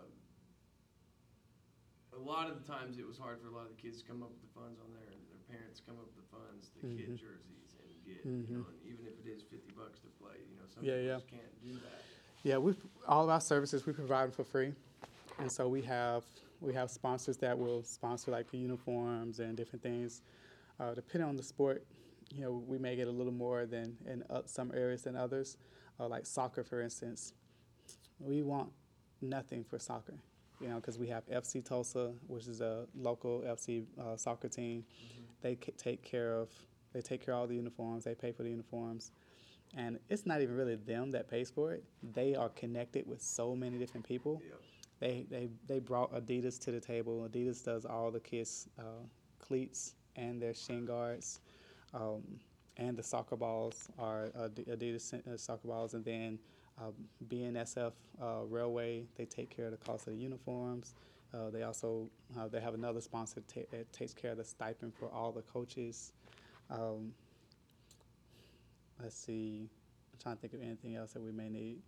a 2.20 2.22
lot 2.28 2.50
of 2.50 2.60
the 2.60 2.66
times 2.68 2.98
it 2.98 3.06
was 3.06 3.16
hard 3.16 3.40
for 3.40 3.48
a 3.48 3.54
lot 3.56 3.64
of 3.64 3.72
the 3.74 3.80
kids 3.80 4.02
to 4.02 4.04
come 4.06 4.22
up 4.22 4.28
with 4.30 4.42
the 4.44 4.52
funds 4.52 4.76
on 4.84 4.92
there 4.92 5.08
and 5.08 5.20
their 5.32 5.40
parents 5.48 5.80
come 5.80 5.96
up 5.96 6.04
with 6.12 6.20
the 6.20 6.28
funds 6.28 6.68
to 6.76 6.84
Mhm. 6.86 6.96
get 6.96 7.16
jerseys 7.16 7.72
and 7.80 7.88
get, 8.04 8.24
you 8.24 8.46
know, 8.54 8.66
and 8.68 8.78
even 8.84 9.06
if 9.06 9.18
it 9.24 9.26
is 9.26 9.42
fifty 9.42 9.72
bucks 9.72 9.98
to 10.00 10.08
play, 10.20 10.36
you 10.48 10.56
know, 10.56 10.66
some 10.68 10.84
Yeah, 10.84 10.94
people 11.00 11.06
yeah. 11.06 11.14
just 11.16 11.28
can't 11.28 11.60
do 11.62 11.72
that. 11.80 12.04
yeah, 12.42 12.58
we 12.58 12.74
all 13.08 13.24
of 13.24 13.30
our 13.30 13.40
services 13.40 13.86
we 13.86 13.92
provide 13.92 14.24
them 14.24 14.32
for 14.32 14.44
free, 14.44 14.74
and 15.38 15.50
so 15.50 15.68
we 15.68 15.82
have 15.82 16.24
we 16.60 16.74
have 16.74 16.90
sponsors 16.90 17.38
that 17.38 17.58
will 17.58 17.82
sponsor 17.82 18.30
like 18.30 18.50
the 18.50 18.58
uniforms 18.58 19.40
and 19.40 19.56
different 19.56 19.82
things. 19.82 20.22
Uh, 20.78 20.92
depending 20.94 21.28
on 21.28 21.36
the 21.36 21.42
sport, 21.42 21.86
you 22.34 22.42
know, 22.42 22.52
we 22.52 22.76
may 22.78 22.96
get 22.96 23.08
a 23.08 23.10
little 23.10 23.32
more 23.32 23.64
than 23.66 23.96
in 24.06 24.22
uh, 24.28 24.42
some 24.44 24.70
areas 24.74 25.02
than 25.02 25.16
others. 25.16 25.56
Uh, 25.98 26.06
like 26.08 26.26
soccer, 26.26 26.62
for 26.64 26.80
instance, 26.82 27.32
we 28.18 28.42
want 28.42 28.70
nothing 29.22 29.64
for 29.64 29.78
soccer, 29.78 30.18
you 30.60 30.68
know, 30.68 30.76
because 30.76 30.98
we 30.98 31.08
have 31.08 31.24
FC 31.28 31.64
Tulsa, 31.64 32.12
which 32.26 32.46
is 32.46 32.60
a 32.60 32.86
local 32.94 33.42
FC 33.46 33.84
uh, 34.00 34.16
soccer 34.16 34.48
team. 34.48 34.84
They 35.42 35.54
ca- 35.56 35.72
take 35.76 36.02
care 36.02 36.38
of 36.38 36.50
they 36.92 37.00
take 37.00 37.24
care 37.24 37.34
of 37.34 37.40
all 37.40 37.46
the 37.46 37.54
uniforms. 37.54 38.04
They 38.04 38.14
pay 38.14 38.32
for 38.32 38.42
the 38.42 38.50
uniforms, 38.50 39.12
and 39.76 39.98
it's 40.08 40.26
not 40.26 40.42
even 40.42 40.56
really 40.56 40.74
them 40.76 41.10
that 41.12 41.28
pays 41.30 41.50
for 41.50 41.72
it. 41.72 41.84
They 42.14 42.34
are 42.34 42.48
connected 42.50 43.06
with 43.06 43.22
so 43.22 43.54
many 43.54 43.78
different 43.78 44.06
people. 44.06 44.42
Yep. 44.44 44.60
They 44.98 45.26
they 45.30 45.48
they 45.66 45.78
brought 45.78 46.12
Adidas 46.12 46.58
to 46.64 46.72
the 46.72 46.80
table. 46.80 47.26
Adidas 47.28 47.64
does 47.64 47.84
all 47.86 48.10
the 48.10 48.20
kids' 48.20 48.68
uh, 48.78 48.82
cleats 49.38 49.94
and 50.16 50.42
their 50.42 50.52
shin 50.52 50.84
guards, 50.84 51.40
um, 51.94 52.22
and 52.76 52.96
the 52.96 53.02
soccer 53.02 53.36
balls 53.36 53.88
are 53.98 54.30
Adi- 54.38 54.64
Adidas 54.64 55.14
uh, 55.14 55.36
soccer 55.38 55.68
balls, 55.68 55.94
and 55.94 56.04
then 56.04 56.38
uh, 56.80 56.90
BNSF 57.28 57.92
uh, 58.22 58.40
Railway 58.48 59.04
they 59.16 59.24
take 59.26 59.54
care 59.54 59.66
of 59.66 59.70
the 59.72 59.76
cost 59.76 60.06
of 60.06 60.14
the 60.14 60.18
uniforms. 60.18 60.94
Uh, 61.32 61.50
they 61.50 61.62
also 61.62 62.08
uh, 62.38 62.48
they 62.48 62.60
have 62.60 62.74
another 62.74 63.00
sponsor 63.00 63.40
that 63.54 63.92
takes 63.92 64.12
care 64.12 64.32
of 64.32 64.38
the 64.38 64.44
stipend 64.44 64.92
for 64.94 65.08
all 65.10 65.30
the 65.32 65.42
coaches. 65.42 66.12
Um, 66.70 67.12
let's 69.02 69.16
see, 69.16 69.68
I'm 70.12 70.18
trying 70.22 70.36
to 70.36 70.40
think 70.40 70.54
of 70.54 70.62
anything 70.62 70.96
else 70.96 71.12
that 71.12 71.22
we 71.22 71.32
may 71.32 71.48
need 71.48 71.78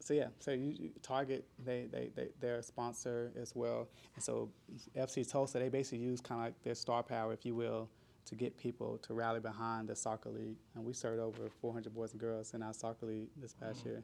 so 0.00 0.14
yeah, 0.14 0.28
so 0.38 0.52
you, 0.52 0.74
you- 0.78 0.90
Target 1.02 1.44
they, 1.64 1.86
they 1.90 2.10
they 2.14 2.28
they're 2.40 2.58
a 2.58 2.62
sponsor 2.62 3.32
as 3.40 3.56
well, 3.56 3.88
and 4.14 4.22
so 4.22 4.48
FC 4.96 5.28
Tulsa 5.28 5.58
they 5.58 5.68
basically 5.68 5.98
use 5.98 6.20
kind 6.20 6.40
of 6.40 6.44
like 6.46 6.62
their 6.62 6.74
star 6.74 7.02
power, 7.02 7.32
if 7.32 7.44
you 7.44 7.54
will, 7.56 7.88
to 8.26 8.34
get 8.34 8.56
people 8.58 8.98
to 8.98 9.14
rally 9.14 9.40
behind 9.40 9.88
the 9.88 9.96
soccer 9.96 10.30
league, 10.30 10.56
and 10.74 10.84
we 10.84 10.92
served 10.92 11.20
over 11.20 11.48
400 11.60 11.94
boys 11.94 12.12
and 12.12 12.20
girls 12.20 12.54
in 12.54 12.62
our 12.62 12.74
soccer 12.74 13.06
league 13.06 13.28
this 13.36 13.54
past 13.54 13.84
year, 13.84 14.02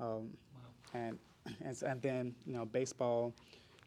um, 0.00 0.30
and 0.94 1.18
and 1.64 1.82
and 1.82 2.02
then 2.02 2.34
you 2.46 2.54
know 2.54 2.64
baseball, 2.64 3.34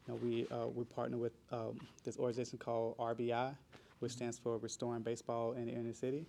you 0.08 0.14
know, 0.14 0.20
we 0.24 0.48
uh, 0.48 0.68
we 0.68 0.84
partner 0.84 1.18
with 1.18 1.34
um, 1.52 1.80
this 2.04 2.18
organization 2.18 2.58
called 2.58 2.98
RBI, 2.98 3.56
which 4.00 4.14
stands 4.14 4.40
for 4.40 4.58
Restoring 4.58 5.04
Baseball 5.04 5.54
in 5.54 5.66
the 5.66 5.74
Inner 5.74 5.94
City. 5.94 6.26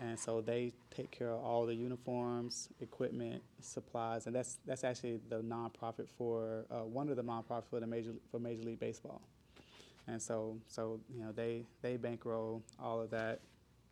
And 0.00 0.18
so 0.18 0.40
they 0.40 0.72
take 0.90 1.10
care 1.10 1.30
of 1.30 1.44
all 1.44 1.66
the 1.66 1.74
uniforms, 1.74 2.70
equipment, 2.80 3.42
supplies, 3.60 4.26
and 4.26 4.34
that's 4.34 4.58
that's 4.66 4.84
actually 4.84 5.20
the 5.28 5.40
nonprofit 5.40 6.08
for 6.16 6.64
uh, 6.70 6.78
one 6.78 7.08
of 7.08 7.16
the 7.16 7.22
nonprofits 7.22 7.68
for 7.68 7.80
the 7.80 7.86
major 7.86 8.12
for 8.30 8.38
Major 8.38 8.62
League 8.62 8.80
Baseball. 8.80 9.20
And 10.06 10.20
so 10.20 10.58
so 10.66 11.00
you 11.14 11.22
know 11.22 11.32
they 11.32 11.64
they 11.80 11.96
bankroll 11.96 12.62
all 12.78 13.00
of 13.00 13.10
that, 13.10 13.40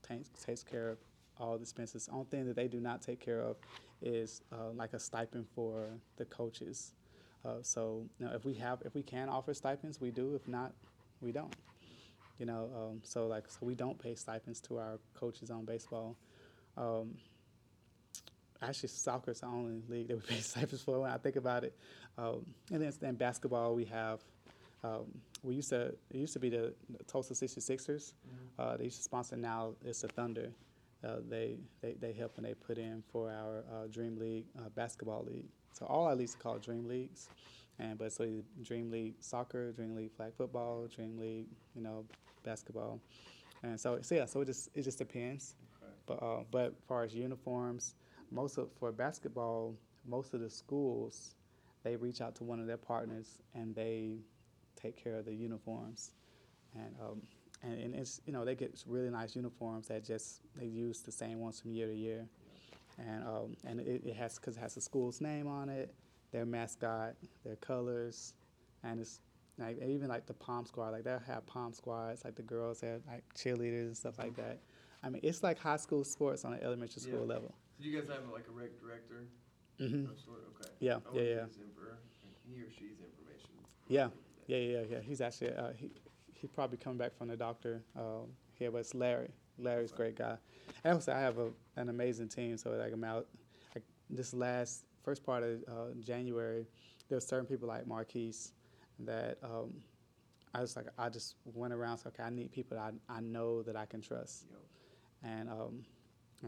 takes 0.03 0.29
takes 0.45 0.63
care 0.63 0.91
of 0.91 0.99
all 1.39 1.57
the 1.57 1.63
expenses. 1.63 2.09
Only 2.13 2.27
thing 2.27 2.47
that 2.47 2.57
they 2.57 2.69
do 2.69 2.81
not 2.81 3.01
take 3.03 3.21
care 3.21 3.41
of 3.41 3.57
is 4.03 4.43
uh, 4.53 4.71
like 4.75 4.93
a 4.93 4.99
stipend 4.99 5.47
for 5.55 5.89
the 6.17 6.25
coaches. 6.25 6.93
Uh, 7.45 7.57
so 7.63 8.05
you 8.19 8.27
know, 8.27 8.33
if 8.35 8.45
we 8.45 8.55
have 8.55 8.83
if 8.85 8.95
we 8.95 9.03
can 9.03 9.29
offer 9.29 9.55
stipends, 9.55 10.01
we 10.01 10.11
do. 10.11 10.35
If 10.35 10.47
not, 10.49 10.73
we 11.21 11.33
don't. 11.33 11.55
You 12.39 12.47
know, 12.47 12.71
um, 12.75 13.01
so 13.03 13.27
like 13.27 13.51
so 13.51 13.59
we 13.63 13.75
don't 13.75 13.99
pay 13.99 14.15
stipends 14.15 14.61
to 14.63 14.79
our 14.79 14.99
coaches 15.15 15.51
on 15.51 15.65
baseball. 15.65 16.17
Um, 16.77 17.17
actually, 18.63 18.89
soccer 18.89 19.31
is 19.31 19.41
the 19.41 19.47
only 19.47 19.83
league 19.89 20.09
that 20.09 20.17
we 20.17 20.23
pay 20.35 20.41
stipends 20.41 20.83
for 20.83 21.01
when 21.01 21.11
I 21.11 21.19
think 21.19 21.37
about 21.37 21.65
it. 21.65 21.77
Um, 22.19 22.47
and 22.73 22.83
then, 22.83 22.93
then 23.01 23.15
basketball, 23.15 23.75
we 23.75 23.85
have. 23.87 24.21
Um, 24.83 25.07
we 25.43 25.55
used 25.55 25.71
to 25.71 25.87
it 26.11 26.17
used 26.17 26.33
to 26.35 26.39
be 26.39 26.49
the, 26.49 26.75
Tulsa 27.07 27.35
66ers. 27.35 28.13
Uh, 28.59 28.77
they 28.77 28.85
used 28.85 28.99
to 28.99 29.03
sponsor. 29.03 29.37
Now 29.37 29.73
it's 29.85 30.03
the 30.03 30.09
Thunder. 30.09 30.51
Uh, 31.03 31.17
they, 31.29 31.57
they 31.81 31.95
they 31.95 32.13
help 32.13 32.37
and 32.37 32.45
they 32.45 32.55
put 32.55 32.77
in 32.77 33.03
for 33.11 33.31
our 33.31 33.65
uh, 33.73 33.87
Dream 33.87 34.19
League 34.19 34.45
uh, 34.59 34.69
basketball 34.75 35.25
league. 35.25 35.49
So 35.73 35.87
all 35.87 36.07
our 36.07 36.15
leagues 36.15 36.35
are 36.35 36.39
called 36.39 36.63
Dream 36.63 36.87
Leagues. 36.87 37.29
And 37.79 37.97
but 37.99 38.13
so 38.13 38.29
Dream 38.63 38.91
League 38.91 39.15
soccer, 39.21 39.73
Dream 39.73 39.97
League 39.97 40.13
flag 40.13 40.33
football, 40.37 40.87
Dream 40.95 41.19
League, 41.19 41.47
you 41.75 41.83
know, 41.83 42.05
basketball, 42.45 43.01
and 43.63 43.81
so 43.81 43.99
so 44.03 44.15
yeah, 44.15 44.27
so 44.27 44.43
it 44.43 44.47
just 44.47 44.69
it 44.75 44.83
just 44.83 44.99
depends. 44.99 45.57
Okay. 45.83 45.93
But 46.07 46.23
uh, 46.23 46.45
but 46.51 46.67
as 46.67 46.73
far 46.87 47.05
as 47.05 47.15
uniforms, 47.15 47.95
most 48.31 48.59
of 48.59 48.69
for 48.79 48.93
basketball, 48.93 49.75
most 50.07 50.35
of 50.35 50.41
the 50.41 50.51
schools, 50.51 51.35
they 51.83 51.97
reach 51.97 52.21
out 52.21 52.35
to 52.37 52.45
one 52.45 52.61
of 52.61 52.67
their 52.67 52.77
partners 52.77 53.41
and 53.55 53.75
they 53.75 54.19
take 54.81 55.03
care 55.03 55.17
of 55.17 55.25
the 55.25 55.35
uniforms, 55.35 56.13
and 56.75 56.95
um, 57.01 57.23
and, 57.63 57.79
and 57.81 57.95
it's 57.95 58.21
you 58.27 58.33
know 58.33 58.45
they 58.45 58.55
get 58.55 58.83
really 58.87 59.11
nice 59.11 59.37
uniforms 59.37 59.89
that 59.89 60.05
just 60.05 60.41
they 60.57 60.67
use 60.67 61.01
the 61.01 61.13
same 61.13 61.41
ones 61.41 61.61
from 61.61 61.73
year 61.73 61.87
to 61.87 61.95
year, 61.95 62.27
and 62.99 63.25
um, 63.25 63.57
and 63.67 63.81
it, 63.81 64.03
it 64.05 64.17
has 64.17 64.39
because 64.39 64.57
it 64.57 64.61
has 64.61 64.75
the 64.75 64.81
school's 64.81 65.21
name 65.21 65.47
on 65.47 65.69
it, 65.69 65.95
their 66.33 66.47
mascot, 66.47 67.15
their 67.45 67.57
colors, 67.57 68.35
and 68.83 69.01
it's 69.01 69.21
like 69.59 69.79
even 69.83 70.09
like 70.09 70.27
the 70.27 70.35
pom 70.35 70.65
squad, 70.67 70.91
like 70.91 71.05
they'll 71.05 71.19
have 71.27 71.47
pom 71.47 71.73
squads, 71.73 72.25
like 72.25 72.35
the 72.35 72.43
girls 72.43 72.81
have 72.81 73.03
like 73.07 73.23
cheerleaders 73.35 73.87
and 73.87 73.97
stuff 73.97 74.19
like 74.19 74.35
that. 74.37 74.59
I 75.03 75.09
mean, 75.11 75.21
it's 75.23 75.43
like 75.43 75.59
high 75.59 75.77
school 75.77 76.05
sports 76.05 76.45
on 76.45 76.53
an 76.55 76.61
elementary 76.63 77.01
school 77.03 77.21
Yeah. 77.27 77.35
level. 77.35 77.55
So 77.79 77.85
you 77.85 77.99
guys 77.99 78.09
have 78.09 78.29
like 78.33 78.47
a 78.49 78.53
rec 78.53 78.79
director 78.81 79.27
hmm 79.79 80.05
sort? 80.17 80.45
Okay. 80.61 80.71
Yeah, 80.81 80.99
yeah, 81.13 81.21
yeah. 81.21 81.35
get 81.35 81.45
his 81.49 81.59
info- 81.59 81.97
He 82.47 82.61
or 82.61 82.71
she's 82.71 83.01
information. 83.01 83.51
Yeah, 83.89 84.09
yeah, 84.51 84.79
yeah, 84.79 84.83
yeah. 84.91 84.99
He's 85.01 85.21
actually 85.21 85.53
uh, 85.53 85.71
he 85.77 85.91
he's 86.33 86.51
probably 86.51 86.77
coming 86.77 86.99
back 86.99 87.17
from 87.17 87.29
the 87.29 87.37
doctor 87.37 87.83
um, 87.97 88.27
here, 88.59 88.71
but 88.71 88.79
it's 88.79 88.95
Larry. 88.95 89.31
Larry's 89.59 89.93
a 89.93 89.95
great 89.95 90.17
guy. 90.17 90.37
And 90.85 90.95
also, 90.95 91.13
I 91.13 91.21
have 91.21 91.39
a, 91.39 91.51
an 91.77 91.89
amazing 91.89 92.29
team. 92.29 92.57
So 92.57 92.71
like 92.71 92.93
I'm 92.93 93.05
out. 93.05 93.27
Like 93.75 93.85
this 94.09 94.35
last 94.35 94.87
first 95.05 95.25
part 95.25 95.45
of 95.45 95.63
uh, 95.69 95.95
January, 96.01 96.67
there 97.09 97.17
were 97.17 97.21
certain 97.21 97.47
people 97.47 97.69
like 97.69 97.87
Marquise 97.87 98.53
that 99.01 99.39
um, 99.45 99.73
I 100.53 100.61
was 100.61 100.75
like 100.75 100.87
I 100.99 101.09
just 101.09 101.37
went 101.45 101.73
around. 101.73 101.99
So 101.99 102.09
okay, 102.09 102.25
I 102.25 102.31
need 102.31 102.51
people 102.51 102.77
that 102.77 102.93
I, 103.09 103.19
I 103.19 103.21
know 103.21 103.63
that 103.63 103.77
I 103.77 103.87
can 103.87 104.01
trust. 104.01 104.47
Yep. 104.51 105.33
And 105.33 105.49
um, 105.49 105.85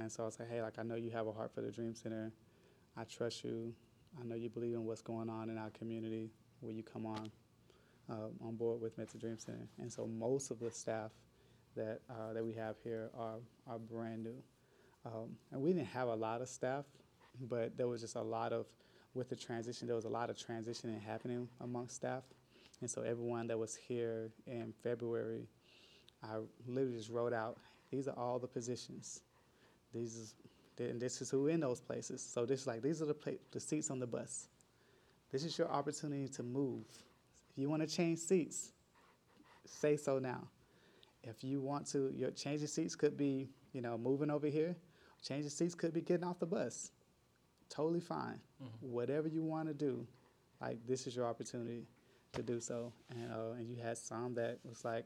and 0.01 0.11
so 0.11 0.25
I 0.25 0.27
was 0.27 0.41
like, 0.41 0.51
hey, 0.51 0.61
like 0.61 0.79
I 0.79 0.83
know 0.83 0.97
you 0.97 1.11
have 1.13 1.29
a 1.29 1.33
heart 1.33 1.53
for 1.55 1.61
the 1.61 1.71
Dream 1.71 1.95
Center. 1.95 2.33
I 2.97 3.05
trust 3.05 3.45
you. 3.45 3.73
I 4.21 4.25
know 4.25 4.35
you 4.35 4.51
believe 4.51 4.75
in 4.75 4.85
what's 4.85 5.03
going 5.03 5.31
on 5.31 5.51
in 5.51 5.57
our 5.57 5.71
community. 5.71 6.31
Will 6.61 6.73
you 6.73 6.83
come 6.83 7.07
on 7.07 7.31
uh, 8.13 8.47
on 8.47 8.57
board 8.57 8.81
with 8.81 8.97
Mental 8.99 9.19
Dream 9.19 9.39
Center? 9.39 9.67
And 9.79 9.91
so 9.91 10.07
most 10.07 10.51
of 10.51 10.61
the 10.61 10.71
staff 10.71 11.11
that 11.75 12.01
uh, 12.11 12.33
that 12.35 12.45
we 12.45 12.53
have 12.53 12.77
here 12.85 13.11
are 13.19 13.39
are 13.67 13.79
brand 13.79 14.25
new. 14.25 14.43
Um, 15.05 15.37
and 15.51 15.61
we 15.61 15.73
didn't 15.73 15.89
have 15.89 16.09
a 16.09 16.15
lot 16.15 16.43
of 16.43 16.49
staff, 16.49 16.85
but 17.49 17.77
there 17.77 17.89
was 17.89 18.03
just 18.03 18.15
a 18.15 18.23
lot 18.23 18.53
of 18.53 18.67
with 19.15 19.29
the 19.29 19.37
transition. 19.37 19.87
There 19.87 19.97
was 19.97 20.05
a 20.05 20.11
lot 20.11 20.31
of 20.31 20.37
transitioning 20.37 21.03
happening 21.03 21.49
amongst 21.61 21.97
staff, 21.97 22.23
and 22.81 22.91
so 22.91 23.03
everyone 23.03 23.47
that 23.49 23.59
was 23.59 23.75
here 23.75 24.31
in 24.47 24.73
February, 24.83 25.49
I 26.23 26.37
literally 26.67 26.97
just 26.97 27.11
wrote 27.11 27.33
out. 27.33 27.59
These 27.91 28.09
are 28.09 28.17
all 28.17 28.39
the 28.39 28.47
positions. 28.47 29.23
These 29.93 30.17
is 30.17 30.35
and 30.79 31.01
this 31.01 31.21
is 31.21 31.31
who 31.31 31.49
in 31.49 31.61
those 31.61 31.81
places. 31.81 32.23
So 32.23 32.47
this 32.47 32.63
is 32.63 32.67
like 32.67 32.83
these 32.83 33.03
are 33.03 33.07
the 33.07 33.15
pla- 33.15 33.33
the 33.51 33.61
seats 33.61 33.91
on 33.91 33.99
the 33.99 34.07
bus. 34.07 34.49
This 35.31 35.45
is 35.45 35.57
your 35.57 35.69
opportunity 35.69 36.29
to 36.29 36.43
move. 36.43 36.85
If 37.53 37.59
you 37.59 37.69
want 37.69 37.83
to 37.83 37.89
change 37.89 38.19
seats, 38.19 38.73
say 39.67 39.97
so 39.97 40.19
now. 40.19 40.49
If 41.23 41.45
you 41.45 41.61
want 41.61 41.87
to, 41.89 42.13
your 42.17 42.31
changing 42.31 42.67
seats 42.67 42.97
could 42.97 43.17
be, 43.17 43.49
you 43.73 43.81
know, 43.81 43.97
moving 43.97 44.31
over 44.31 44.49
here. 44.49 44.75
Changing 45.23 45.51
seats 45.51 45.75
could 45.75 45.93
be 45.93 46.01
getting 46.01 46.25
off 46.25 46.39
the 46.41 46.47
bus. 46.47 46.91
Totally 47.69 48.01
fine. 48.01 48.41
Whatever 48.81 49.29
you 49.29 49.43
want 49.43 49.69
to 49.69 49.75
do, 49.75 50.07
like 50.61 50.79
this 50.87 51.07
is 51.07 51.15
your 51.15 51.27
opportunity 51.27 51.87
to 52.33 52.43
do 52.43 52.61
so. 52.61 52.93
And 53.11 53.31
uh, 53.33 53.53
and 53.57 53.69
you 53.69 53.77
had 53.83 53.99
some 53.99 54.35
that 54.35 54.59
was 54.65 54.85
like, 54.85 55.05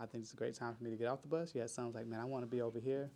I 0.00 0.06
think 0.06 0.24
it's 0.24 0.32
a 0.32 0.36
great 0.36 0.54
time 0.54 0.74
for 0.74 0.84
me 0.84 0.90
to 0.90 0.96
get 0.96 1.08
off 1.08 1.22
the 1.22 1.28
bus. 1.28 1.54
You 1.54 1.60
had 1.60 1.70
some 1.70 1.92
like, 1.92 2.06
man, 2.06 2.20
I 2.20 2.24
want 2.24 2.42
to 2.42 2.48
be 2.48 2.60
over 2.60 2.78
here. 2.78 3.10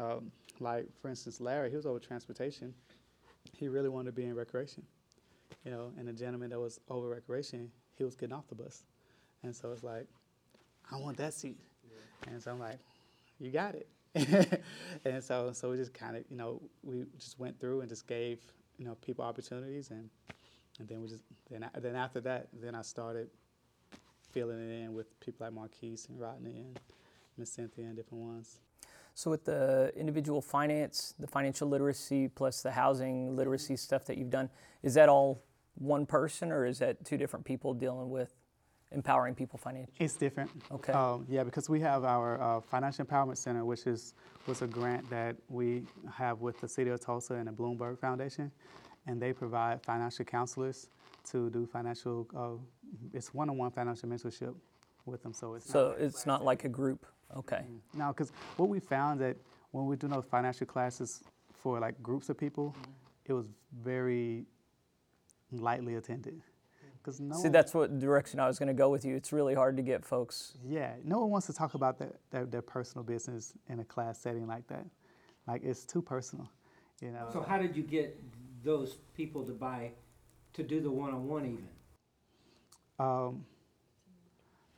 Um, 0.00 0.30
like 0.60 0.86
for 1.00 1.08
instance, 1.08 1.40
Larry, 1.40 1.70
he 1.70 1.76
was 1.76 1.86
over 1.86 1.98
transportation. 1.98 2.74
He 3.52 3.68
really 3.68 3.88
wanted 3.88 4.06
to 4.06 4.12
be 4.12 4.24
in 4.24 4.34
recreation, 4.34 4.82
you 5.64 5.70
know. 5.70 5.92
And 5.98 6.08
the 6.08 6.12
gentleman 6.12 6.50
that 6.50 6.60
was 6.60 6.80
over 6.88 7.08
recreation, 7.08 7.70
he 7.98 8.04
was 8.04 8.14
getting 8.14 8.34
off 8.34 8.48
the 8.48 8.54
bus, 8.54 8.82
and 9.42 9.54
so 9.54 9.72
it's 9.72 9.82
like, 9.82 10.06
I 10.90 10.96
want 10.96 11.16
that 11.18 11.34
seat, 11.34 11.58
and 12.30 12.42
so 12.42 12.52
I'm 12.52 12.60
like, 12.60 12.78
you 13.38 13.50
got 13.50 13.74
it. 13.74 13.88
and 15.04 15.22
so 15.22 15.52
so 15.52 15.70
we 15.70 15.76
just 15.76 15.92
kind 15.92 16.16
of 16.16 16.24
you 16.30 16.36
know 16.36 16.62
we 16.82 17.04
just 17.18 17.38
went 17.38 17.60
through 17.60 17.80
and 17.80 17.88
just 17.88 18.06
gave 18.06 18.40
you 18.78 18.86
know 18.86 18.96
people 19.02 19.22
opportunities 19.22 19.90
and 19.90 20.08
and 20.78 20.88
then 20.88 21.02
we 21.02 21.08
just 21.08 21.22
then 21.50 21.68
then 21.80 21.94
after 21.94 22.20
that 22.20 22.48
then 22.54 22.74
I 22.74 22.82
started 22.82 23.28
filling 24.32 24.58
it 24.58 24.84
in 24.84 24.94
with 24.94 25.18
people 25.20 25.44
like 25.46 25.54
Marquise 25.54 26.06
and 26.08 26.18
Rodney 26.18 26.56
and 26.58 26.80
Miss 27.36 27.50
Cynthia 27.50 27.84
and 27.84 27.96
different 27.96 28.24
ones. 28.24 28.60
So 29.14 29.30
with 29.30 29.44
the 29.44 29.92
individual 29.96 30.40
finance, 30.40 31.14
the 31.18 31.26
financial 31.26 31.68
literacy 31.68 32.28
plus 32.28 32.62
the 32.62 32.70
housing 32.70 33.34
literacy 33.34 33.76
stuff 33.76 34.04
that 34.04 34.16
you've 34.16 34.30
done, 34.30 34.48
is 34.82 34.94
that 34.94 35.08
all 35.08 35.42
one 35.78 36.06
person 36.06 36.50
or 36.52 36.66
is 36.66 36.78
that 36.80 37.04
two 37.04 37.16
different 37.16 37.44
people 37.44 37.74
dealing 37.74 38.10
with 38.10 38.34
empowering 38.92 39.34
people 39.34 39.58
financially? 39.58 39.94
It's 39.98 40.16
different. 40.16 40.50
Okay. 40.72 40.92
Um, 40.92 41.26
yeah, 41.28 41.44
because 41.44 41.68
we 41.68 41.80
have 41.80 42.04
our 42.04 42.40
uh, 42.40 42.60
Financial 42.60 43.04
Empowerment 43.04 43.36
Center, 43.36 43.64
which 43.64 43.86
is 43.86 44.14
was 44.46 44.62
a 44.62 44.66
grant 44.66 45.08
that 45.10 45.36
we 45.48 45.82
have 46.12 46.40
with 46.40 46.58
the 46.60 46.68
City 46.68 46.90
of 46.90 47.00
Tulsa 47.00 47.34
and 47.34 47.48
the 47.48 47.52
Bloomberg 47.52 47.98
Foundation, 47.98 48.50
and 49.06 49.20
they 49.20 49.32
provide 49.32 49.82
financial 49.82 50.24
counselors 50.24 50.88
to 51.30 51.50
do 51.50 51.66
financial. 51.66 52.26
Uh, 52.34 52.62
it's 53.12 53.34
one-on-one 53.34 53.70
financial 53.70 54.08
mentorship 54.08 54.54
with 55.04 55.22
them. 55.22 55.34
So 55.34 55.54
it's 55.54 55.70
So 55.70 55.94
it's 55.98 56.24
not 56.26 56.44
like 56.44 56.64
a 56.64 56.68
group. 56.68 57.06
Okay. 57.36 57.62
now 57.92 58.10
because 58.10 58.32
what 58.56 58.70
we 58.70 58.80
found 58.80 59.20
that 59.20 59.36
when 59.72 59.84
we 59.84 59.96
do 59.96 60.08
those 60.08 60.24
financial 60.24 60.66
classes 60.66 61.22
for 61.52 61.78
like 61.78 62.02
groups 62.02 62.30
of 62.30 62.38
people, 62.38 62.74
it 63.26 63.34
was 63.34 63.44
very 63.82 64.46
lightly 65.52 65.94
attended. 65.94 66.40
Because 66.98 67.20
no 67.20 67.36
See, 67.36 67.48
that's 67.48 67.72
what 67.74 67.98
direction 67.98 68.40
I 68.40 68.46
was 68.46 68.58
going 68.58 68.66
to 68.68 68.74
go 68.74 68.90
with 68.90 69.04
you. 69.04 69.14
It's 69.16 69.32
really 69.32 69.54
hard 69.54 69.76
to 69.76 69.82
get 69.82 70.04
folks. 70.04 70.54
Yeah, 70.66 70.92
no 71.04 71.20
one 71.20 71.30
wants 71.30 71.46
to 71.46 71.52
talk 71.52 71.74
about 71.74 71.98
their, 71.98 72.12
their, 72.30 72.44
their 72.44 72.62
personal 72.62 73.04
business 73.04 73.54
in 73.68 73.80
a 73.80 73.84
class 73.84 74.18
setting 74.18 74.46
like 74.46 74.66
that. 74.68 74.84
Like 75.46 75.62
it's 75.64 75.84
too 75.84 76.02
personal, 76.02 76.50
you 77.00 77.10
know. 77.10 77.28
So 77.32 77.40
how 77.40 77.56
did 77.58 77.76
you 77.76 77.82
get 77.82 78.20
those 78.62 78.98
people 79.14 79.44
to 79.44 79.52
buy, 79.52 79.92
to 80.54 80.62
do 80.62 80.80
the 80.80 80.90
one-on-one 80.90 81.44
even? 81.46 81.68
um, 82.98 83.44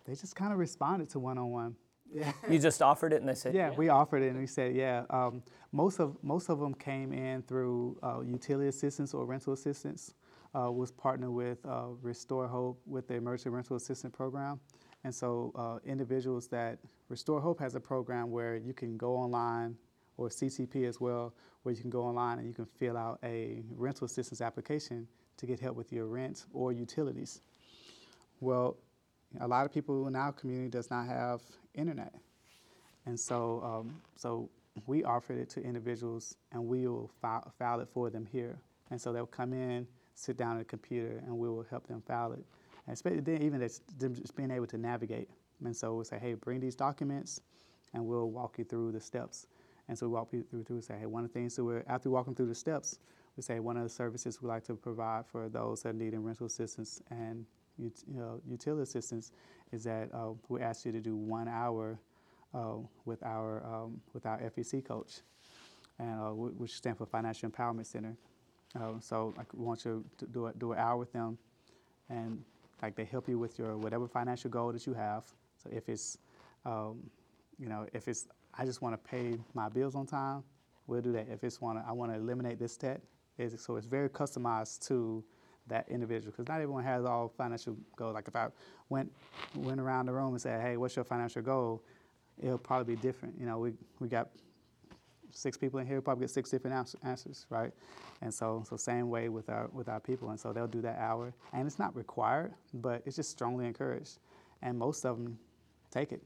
they 0.04 0.14
just 0.14 0.37
kind 0.37 0.52
of 0.52 0.59
responded 0.59 1.09
to 1.11 1.18
one 1.18 1.38
on 1.38 1.50
one. 1.50 1.76
Yeah, 2.12 2.33
You 2.50 2.59
just 2.59 2.83
offered 2.83 3.12
it 3.12 3.20
and 3.20 3.28
they 3.28 3.35
said, 3.35 3.54
yeah, 3.54 3.70
we 3.70 3.88
offered 3.88 4.22
it 4.22 4.30
and 4.30 4.38
we 4.40 4.46
said, 4.46 4.74
yeah. 4.74 5.04
Um, 5.11 5.42
most 5.72 6.00
of 6.00 6.16
most 6.22 6.48
of 6.48 6.59
them 6.59 6.74
came 6.74 7.12
in 7.12 7.42
through 7.42 7.96
uh, 8.02 8.20
utility 8.20 8.68
assistance 8.68 9.14
or 9.14 9.24
rental 9.24 9.52
assistance. 9.52 10.14
Uh, 10.52 10.70
was 10.70 10.90
partnered 10.90 11.30
with 11.30 11.64
uh, 11.64 11.86
Restore 12.02 12.48
Hope 12.48 12.80
with 12.84 13.06
the 13.06 13.14
Emergency 13.14 13.50
Rental 13.50 13.76
Assistance 13.76 14.12
Program, 14.14 14.58
and 15.04 15.14
so 15.14 15.52
uh, 15.54 15.78
individuals 15.88 16.48
that 16.48 16.78
Restore 17.08 17.40
Hope 17.40 17.60
has 17.60 17.76
a 17.76 17.80
program 17.80 18.32
where 18.32 18.56
you 18.56 18.74
can 18.74 18.96
go 18.96 19.14
online 19.14 19.76
or 20.16 20.28
CCP 20.28 20.88
as 20.88 21.00
well, 21.00 21.34
where 21.62 21.72
you 21.72 21.80
can 21.80 21.88
go 21.88 22.02
online 22.02 22.38
and 22.38 22.48
you 22.48 22.52
can 22.52 22.66
fill 22.66 22.96
out 22.96 23.20
a 23.22 23.62
rental 23.76 24.06
assistance 24.06 24.40
application 24.40 25.06
to 25.36 25.46
get 25.46 25.60
help 25.60 25.76
with 25.76 25.92
your 25.92 26.06
rent 26.06 26.46
or 26.52 26.72
utilities. 26.72 27.40
Well, 28.40 28.76
a 29.40 29.46
lot 29.46 29.64
of 29.64 29.72
people 29.72 30.08
in 30.08 30.16
our 30.16 30.32
community 30.32 30.68
does 30.68 30.90
not 30.90 31.06
have 31.06 31.42
internet, 31.74 32.14
and 33.06 33.18
so 33.18 33.62
um, 33.62 34.02
so 34.16 34.50
we 34.86 35.04
offered 35.04 35.38
it 35.38 35.48
to 35.50 35.62
individuals, 35.62 36.36
and 36.52 36.66
we 36.66 36.86
will 36.86 37.10
file, 37.20 37.52
file 37.58 37.80
it 37.80 37.88
for 37.92 38.10
them 38.10 38.26
here. 38.26 38.58
And 38.90 39.00
so 39.00 39.12
they'll 39.12 39.26
come 39.26 39.52
in, 39.52 39.86
sit 40.20 40.37
down 40.37 40.56
at 40.56 40.62
a 40.62 40.64
computer, 40.64 41.22
and 41.26 41.37
we 41.37 41.48
will 41.48 41.66
help 41.70 41.87
them 41.87 42.02
file 42.06 42.33
it. 42.33 42.44
And 42.87 42.94
especially 42.94 43.20
then, 43.20 43.42
even 43.42 43.61
them 43.98 44.14
just 44.14 44.37
being 44.37 44.50
able 44.50 44.66
to 44.66 44.78
navigate. 44.78 45.28
And 45.64 45.76
so 45.76 45.94
we'll 45.94 46.04
say, 46.04 46.18
hey, 46.18 46.35
bring 46.35 46.61
these 46.61 46.74
documents, 46.74 47.40
and 47.94 48.04
we'll 48.04 48.30
walk 48.30 48.59
you 48.59 48.64
through 48.64 48.92
the 48.92 49.00
steps. 49.00 49.46
And 49.88 49.98
so 49.98 50.06
we 50.06 50.14
walk 50.14 50.33
you 50.33 50.42
through, 50.42 50.64
through 50.64 50.83
say, 50.83 50.96
hey, 51.00 51.06
one 51.06 51.24
of 51.24 51.33
the 51.33 51.35
things, 51.35 51.54
so 51.54 51.64
we're, 51.64 51.85
after 51.88 52.11
walking 52.11 52.35
through 52.35 52.46
the 52.46 52.54
steps, 52.54 52.98
we 53.37 53.42
say 53.42 53.61
one 53.61 53.76
of 53.76 53.83
the 53.83 53.88
services 53.88 54.40
we 54.42 54.48
like 54.48 54.64
to 54.64 54.74
provide 54.74 55.26
for 55.26 55.48
those 55.48 55.83
that 55.83 55.94
need 55.94 56.14
rental 56.14 56.46
assistance 56.46 57.00
and 57.11 57.46
you 57.78 57.90
know, 58.09 58.40
utility 58.48 58.83
assistance 58.83 59.33
is 59.72 59.85
that 59.85 60.11
uh, 60.12 60.30
we 60.48 60.61
ask 60.61 60.85
you 60.85 60.92
to 60.92 61.00
do 61.00 61.16
one 61.16 61.48
hour 61.48 61.98
uh, 62.54 62.74
with 63.04 63.22
our 63.22 63.64
um, 63.64 64.00
with 64.12 64.26
our 64.26 64.38
FEC 64.38 64.85
coach, 64.85 65.20
and 65.98 66.20
uh, 66.20 66.30
which 66.30 66.72
stands 66.72 66.98
for 66.98 67.06
Financial 67.06 67.48
Empowerment 67.48 67.87
Center. 67.87 68.16
Uh, 68.78 68.92
so 69.00 69.35
we 69.54 69.64
want 69.64 69.85
you 69.85 70.04
to 70.18 70.26
do, 70.26 70.46
a, 70.46 70.52
do 70.52 70.72
an 70.72 70.78
hour 70.78 70.96
with 70.96 71.12
them, 71.12 71.37
and 72.09 72.42
like 72.83 72.94
they 72.94 73.04
help 73.04 73.28
you 73.28 73.38
with 73.38 73.59
your 73.59 73.76
whatever 73.76 74.06
financial 74.06 74.50
goal 74.50 74.72
that 74.72 74.87
you 74.87 74.94
have. 74.94 75.24
So 75.62 75.70
if 75.72 75.88
it's, 75.88 76.18
um, 76.64 76.98
you 77.59 77.68
know, 77.68 77.87
if 77.92 78.06
it's 78.09 78.28
I 78.56 78.64
just 78.64 78.83
want 78.83 78.94
to 78.94 79.11
pay 79.11 79.38
my 79.54 79.68
bills 79.68 79.94
on 79.94 80.06
time, 80.06 80.42
we'll 80.87 81.00
do 81.00 81.12
that. 81.12 81.26
If 81.30 81.44
it's 81.44 81.61
want 81.61 81.78
I 81.87 81.92
want 81.92 82.12
to 82.12 82.18
eliminate 82.18 82.59
this 82.59 82.76
debt, 82.76 83.00
it's, 83.38 83.64
so 83.64 83.76
it's 83.76 83.87
very 83.87 84.09
customized 84.09 84.87
to 84.88 85.24
that 85.66 85.88
individual 85.88 86.33
because 86.33 86.48
not 86.48 86.61
everyone 86.61 86.85
has 86.85 87.04
all 87.04 87.28
financial 87.28 87.76
goals. 87.96 88.14
Like 88.14 88.28
if 88.28 88.37
I 88.37 88.48
went 88.88 89.11
went 89.54 89.80
around 89.80 90.06
the 90.06 90.12
room 90.12 90.33
and 90.33 90.40
said, 90.40 90.61
"Hey, 90.61 90.76
what's 90.76 90.96
your 90.96 91.04
financial 91.04 91.42
goal?" 91.42 91.83
It'll 92.38 92.59
probably 92.59 92.94
be 92.94 93.00
different. 93.00 93.35
You 93.38 93.46
know, 93.46 93.59
we 93.59 93.72
we 93.98 94.09
got 94.09 94.28
six 95.33 95.57
people 95.57 95.81
in 95.81 95.87
here, 95.87 96.01
probably 96.01 96.23
get 96.25 96.31
six 96.31 96.51
different 96.51 96.95
answers, 97.03 97.47
right? 97.51 97.73
And 98.23 98.33
so, 98.33 98.64
so 98.69 98.77
same 98.77 99.09
way 99.09 99.29
with 99.29 99.49
our 99.49 99.69
with 99.73 99.88
our 99.88 100.01
people, 100.01 100.31
and 100.31 100.38
so 100.38 100.53
they'll 100.53 100.66
do 100.66 100.83
that 100.83 100.99
hour, 100.99 101.33
and 101.53 101.66
it's 101.66 101.79
not 101.79 101.95
required, 101.97 102.53
but 102.75 103.03
it's 103.07 103.16
just 103.16 103.31
strongly 103.31 103.66
encouraged, 103.66 104.19
and 104.62 104.79
most 104.79 105.05
of 105.05 105.16
them 105.16 105.38
take 105.90 106.12
it, 106.12 106.23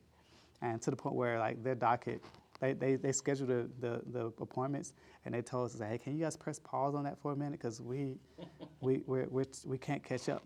and 0.62 0.82
to 0.82 0.90
the 0.90 0.96
point 0.96 1.14
where 1.14 1.38
like 1.38 1.62
their 1.62 1.74
docket, 1.74 2.22
they 2.60 2.72
they, 2.72 2.96
they 2.96 3.12
schedule 3.12 3.46
the, 3.46 3.68
the, 3.80 4.02
the 4.12 4.26
appointments, 4.40 4.92
and 5.24 5.34
they 5.34 5.42
told 5.42 5.70
us, 5.70 5.78
hey, 5.78 5.98
can 5.98 6.16
you 6.16 6.24
guys 6.24 6.36
press 6.36 6.58
pause 6.58 6.94
on 6.94 7.04
that 7.04 7.18
for 7.18 7.32
a 7.32 7.36
minute, 7.36 7.52
because 7.60 7.80
we 7.80 8.16
we 8.80 9.02
we're, 9.06 9.26
we're, 9.30 9.46
we 9.64 9.78
can 9.78 9.94
not 9.94 10.04
catch 10.04 10.28
up, 10.28 10.44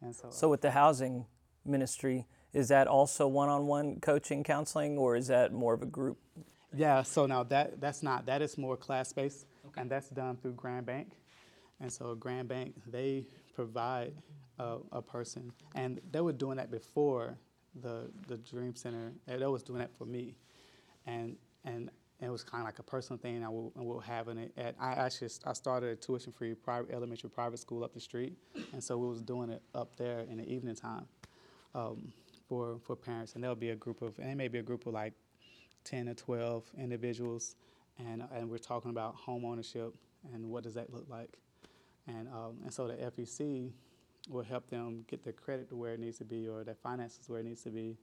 and 0.00 0.14
so. 0.14 0.28
So 0.30 0.48
with 0.48 0.60
the 0.62 0.70
housing 0.70 1.26
ministry, 1.64 2.26
is 2.52 2.68
that 2.68 2.86
also 2.86 3.26
one-on-one 3.26 4.00
coaching, 4.00 4.44
counseling, 4.44 4.96
or 4.96 5.16
is 5.16 5.26
that 5.26 5.52
more 5.52 5.74
of 5.74 5.82
a 5.82 5.86
group 5.86 6.18
yeah, 6.76 7.02
so 7.02 7.26
now 7.26 7.42
that 7.44 7.80
that's 7.80 8.02
not 8.02 8.26
that 8.26 8.42
is 8.42 8.58
more 8.58 8.76
class 8.76 9.12
based, 9.12 9.46
okay. 9.66 9.80
and 9.80 9.90
that's 9.90 10.08
done 10.08 10.36
through 10.36 10.52
Grand 10.52 10.86
Bank, 10.86 11.12
and 11.80 11.92
so 11.92 12.14
Grand 12.14 12.48
Bank 12.48 12.74
they 12.86 13.26
provide 13.54 14.14
a, 14.58 14.78
a, 14.92 15.02
person, 15.02 15.52
and 15.74 16.00
they 16.10 16.20
were 16.20 16.32
doing 16.32 16.56
that 16.56 16.70
before 16.70 17.36
the 17.80 18.10
the 18.28 18.36
Dream 18.38 18.74
Center. 18.74 19.12
They 19.26 19.36
was 19.46 19.62
doing 19.62 19.80
that 19.80 19.96
for 19.96 20.04
me, 20.04 20.36
and 21.06 21.36
and 21.64 21.90
it 22.20 22.30
was 22.30 22.44
kind 22.44 22.62
of 22.62 22.66
like 22.66 22.78
a 22.78 22.82
personal 22.82 23.18
thing. 23.18 23.44
I 23.44 23.48
will, 23.48 23.72
I 23.78 23.82
will 23.82 24.00
having 24.00 24.38
it 24.38 24.52
at. 24.56 24.74
I 24.80 24.92
actually 24.92 25.30
I 25.44 25.52
started 25.52 25.90
a 25.90 25.96
tuition 25.96 26.32
free 26.32 26.54
private 26.54 26.92
elementary 26.92 27.30
private 27.30 27.58
school 27.58 27.84
up 27.84 27.94
the 27.94 28.00
street, 28.00 28.36
and 28.72 28.82
so 28.82 28.96
we 28.96 29.08
was 29.08 29.22
doing 29.22 29.50
it 29.50 29.62
up 29.74 29.96
there 29.96 30.20
in 30.20 30.38
the 30.38 30.48
evening 30.48 30.74
time. 30.74 31.06
Um, 31.74 32.12
for, 32.48 32.78
for 32.84 32.94
parents, 32.94 33.34
and 33.34 33.42
there'll 33.42 33.56
be 33.56 33.70
a 33.70 33.76
group 33.76 34.02
of, 34.02 34.18
and 34.18 34.30
it 34.30 34.36
may 34.36 34.48
be 34.48 34.58
a 34.58 34.62
group 34.62 34.86
of 34.86 34.92
like 34.92 35.14
10 35.84 36.08
or 36.08 36.14
12 36.14 36.64
individuals, 36.78 37.56
and, 37.98 38.24
and 38.34 38.50
we're 38.50 38.58
talking 38.58 38.90
about 38.90 39.14
home 39.14 39.44
ownership 39.44 39.94
and 40.32 40.48
what 40.48 40.64
does 40.64 40.74
that 40.74 40.92
look 40.92 41.06
like. 41.08 41.38
And, 42.06 42.28
um, 42.28 42.58
and 42.64 42.72
so 42.72 42.88
the 42.88 42.94
FEC 42.94 43.70
will 44.28 44.42
help 44.42 44.68
them 44.68 45.04
get 45.08 45.22
their 45.22 45.32
credit 45.32 45.68
to 45.68 45.76
where 45.76 45.92
it 45.92 46.00
needs 46.00 46.18
to 46.18 46.24
be 46.24 46.48
or 46.48 46.64
their 46.64 46.74
finances 46.74 47.28
where 47.28 47.40
it 47.40 47.44
needs 47.44 47.62
to 47.62 47.70
be. 47.70 47.96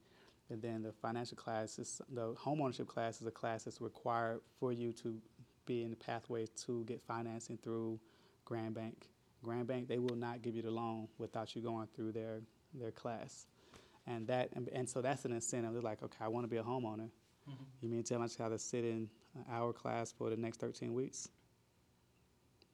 And 0.50 0.62
then 0.62 0.84
the 0.84 0.92
financial 0.92 1.38
class 1.38 1.80
is 1.80 2.02
the 2.14 2.34
home 2.38 2.62
ownership 2.62 2.88
class 2.88 3.22
is 3.22 3.28
a 3.28 3.32
class 3.32 3.64
that's 3.64 3.80
required 3.80 4.42
for 4.60 4.74
you 4.74 4.92
to 4.94 5.18
be 5.66 5.84
in 5.84 5.92
the 5.92 5.96
pathway 5.96 6.46
to 6.66 6.84
get 6.86 7.02
financing 7.02 7.58
through 7.58 8.00
Grand 8.44 8.74
Bank. 8.74 9.08
Grand 9.44 9.68
Bank, 9.68 9.88
they 9.88 9.98
will 9.98 10.16
not 10.16 10.42
give 10.42 10.56
you 10.56 10.62
the 10.62 10.72
loan 10.72 11.08
without 11.18 11.56
you 11.56 11.62
going 11.62 11.88
through 11.96 12.12
their 12.12 12.42
their 12.74 12.92
class. 12.92 13.46
And 14.08 14.28
that 14.28 14.50
and, 14.54 14.68
and 14.70 14.90
so 14.90 15.02
that's 15.02 15.26
an 15.26 15.32
incentive. 15.32 15.74
They're 15.74 15.82
like, 15.82 16.04
okay, 16.04 16.18
I 16.20 16.28
want 16.28 16.44
to 16.44 16.50
be 16.50 16.58
a 16.58 16.64
homeowner. 16.64 17.10
Mm-hmm. 17.52 17.64
You 17.82 17.90
mean 17.90 18.04
tell 18.04 18.20
my 18.20 18.28
child 18.28 18.52
to 18.52 18.60
sit 18.60 18.84
in 18.84 19.10
an 19.36 19.46
hour 19.52 19.74
class 19.74 20.12
for 20.12 20.30
the 20.30 20.38
next 20.38 20.60
13 20.60 20.94
weeks? 20.94 21.30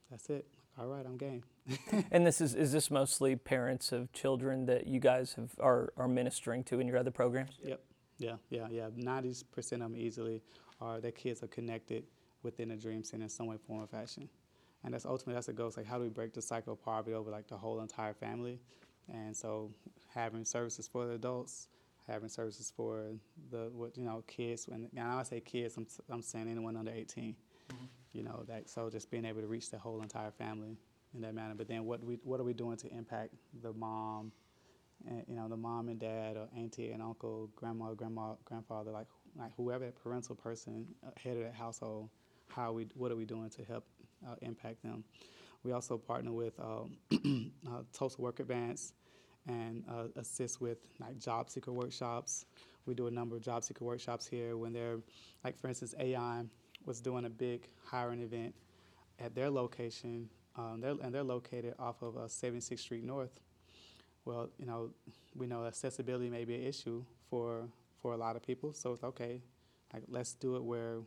That's 0.09 0.29
it. 0.29 0.45
All 0.79 0.87
right, 0.87 1.05
I'm 1.05 1.17
game. 1.17 1.43
and 2.11 2.25
this 2.25 2.39
is 2.39 2.53
is 2.53 2.71
this 2.71 2.91
mostly 2.91 3.35
parents 3.35 3.91
of 3.91 4.11
children 4.13 4.67
that 4.67 4.85
you 4.87 4.99
guys 4.99 5.33
have 5.33 5.51
are, 5.59 5.91
are 5.97 6.07
ministering 6.07 6.63
to 6.65 6.79
in 6.79 6.87
your 6.87 6.97
other 6.97 7.11
programs? 7.11 7.57
Yep. 7.63 7.81
Yeah, 8.19 8.35
yeah, 8.49 8.67
yeah. 8.69 8.89
Ninety 8.95 9.33
percent 9.51 9.81
of 9.81 9.91
them 9.91 9.99
easily 9.99 10.41
are 10.79 11.01
their 11.01 11.11
kids 11.11 11.41
are 11.41 11.47
connected 11.47 12.03
within 12.43 12.71
a 12.71 12.77
dream 12.77 13.03
center 13.03 13.23
in 13.23 13.29
some 13.29 13.47
way, 13.47 13.57
form, 13.67 13.83
or 13.83 13.87
fashion. 13.87 14.29
And 14.83 14.93
that's 14.93 15.05
ultimately 15.05 15.33
that's 15.33 15.47
the 15.47 15.53
goal. 15.53 15.67
It's 15.67 15.77
like 15.77 15.87
how 15.87 15.97
do 15.97 16.03
we 16.03 16.09
break 16.09 16.33
the 16.33 16.41
cycle 16.41 16.73
of 16.73 16.81
poverty 16.83 17.15
over 17.15 17.31
like 17.31 17.47
the 17.47 17.57
whole 17.57 17.81
entire 17.81 18.13
family? 18.13 18.59
And 19.11 19.35
so 19.35 19.71
having 20.13 20.45
services 20.45 20.87
for 20.87 21.07
the 21.07 21.13
adults, 21.13 21.69
having 22.07 22.29
services 22.29 22.71
for 22.75 23.11
the 23.51 23.69
what 23.73 23.97
you 23.97 24.05
know 24.05 24.23
kids. 24.27 24.67
When 24.67 24.89
and 24.95 25.07
I 25.07 25.23
say 25.23 25.39
kids, 25.39 25.77
I'm 25.77 25.87
I'm 26.09 26.21
saying 26.21 26.47
anyone 26.49 26.75
under 26.77 26.91
18. 26.91 27.35
Mm-hmm. 27.71 27.85
You 28.13 28.23
know 28.23 28.43
that 28.47 28.69
so 28.69 28.89
just 28.89 29.11
being 29.11 29.25
able 29.25 29.41
to 29.41 29.47
reach 29.47 29.69
the 29.69 29.77
whole 29.77 30.01
entire 30.01 30.31
family 30.31 30.77
in 31.13 31.21
that 31.21 31.35
manner. 31.35 31.53
But 31.55 31.67
then 31.67 31.85
what 31.85 32.03
we 32.03 32.19
what 32.23 32.39
are 32.39 32.43
we 32.43 32.53
doing 32.53 32.77
to 32.77 32.87
impact 32.93 33.33
the 33.61 33.73
mom, 33.73 34.31
and, 35.07 35.23
you 35.27 35.35
know 35.35 35.47
the 35.47 35.57
mom 35.57 35.89
and 35.89 35.99
dad 35.99 36.37
or 36.37 36.47
auntie 36.57 36.91
and 36.91 37.01
uncle, 37.01 37.49
grandma, 37.55 37.93
grandma, 37.93 38.33
grandfather, 38.45 38.91
like 38.91 39.07
like 39.37 39.51
whoever 39.57 39.85
that 39.85 40.01
parental 40.01 40.35
person 40.35 40.87
uh, 41.05 41.09
head 41.21 41.37
of 41.37 41.43
that 41.43 41.55
household. 41.55 42.09
How 42.49 42.71
we 42.71 42.87
what 42.95 43.11
are 43.11 43.15
we 43.15 43.25
doing 43.25 43.49
to 43.51 43.63
help 43.63 43.85
uh, 44.25 44.35
impact 44.41 44.81
them? 44.83 45.03
We 45.63 45.73
also 45.73 45.97
partner 45.97 46.31
with 46.31 46.57
um, 46.59 46.97
uh, 47.67 47.81
Tulsa 47.91 48.21
Work 48.21 48.39
Advance 48.39 48.93
and 49.47 49.83
uh, 49.89 50.07
assist 50.17 50.61
with 50.61 50.77
like 50.99 51.17
job 51.19 51.49
seeker 51.49 51.71
workshops. 51.71 52.45
We 52.85 52.93
do 52.93 53.07
a 53.07 53.11
number 53.11 53.35
of 53.35 53.41
job 53.41 53.63
seeker 53.63 53.85
workshops 53.85 54.27
here 54.27 54.57
when 54.57 54.73
they're, 54.73 54.97
like 55.43 55.57
for 55.57 55.67
instance, 55.67 55.93
AI 55.99 56.43
was 56.85 57.01
doing 57.01 57.25
a 57.25 57.29
big 57.29 57.67
hiring 57.85 58.21
event 58.21 58.53
at 59.19 59.35
their 59.35 59.49
location, 59.49 60.29
um, 60.55 60.79
they're, 60.79 60.95
and 61.01 61.13
they're 61.13 61.23
located 61.23 61.75
off 61.79 62.01
of 62.01 62.17
uh, 62.17 62.21
76th 62.21 62.79
Street 62.79 63.03
North. 63.03 63.39
Well, 64.25 64.49
you 64.57 64.65
know, 64.65 64.91
we 65.35 65.47
know 65.47 65.65
accessibility 65.65 66.29
may 66.29 66.45
be 66.45 66.55
an 66.55 66.63
issue 66.63 67.03
for 67.29 67.67
for 68.01 68.13
a 68.13 68.17
lot 68.17 68.35
of 68.35 68.43
people, 68.43 68.73
so 68.73 68.93
it's 68.93 69.03
okay. 69.03 69.41
Like, 69.93 70.03
let's 70.07 70.33
do 70.33 70.55
it 70.55 70.63
where 70.63 70.97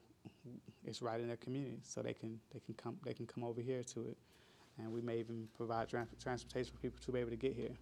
it's 0.85 1.03
right 1.03 1.21
in 1.21 1.29
their 1.29 1.37
community, 1.37 1.79
so 1.83 2.03
they 2.03 2.15
can 2.15 2.41
they 2.53 2.61
can 2.61 2.75
come 2.75 2.97
they 3.05 3.13
can 3.13 3.27
come 3.27 3.45
over 3.45 3.61
here 3.61 3.83
to 3.83 4.01
it, 4.09 4.17
and 4.79 4.91
we 4.91 5.03
may 5.03 5.19
even 5.19 5.49
provide 5.55 5.89
transportation 5.89 6.73
for 6.75 6.81
people 6.81 6.99
to 7.05 7.13
be 7.13 7.21
able 7.21 7.31
to 7.31 7.37
get 7.37 7.55
here 7.55 7.77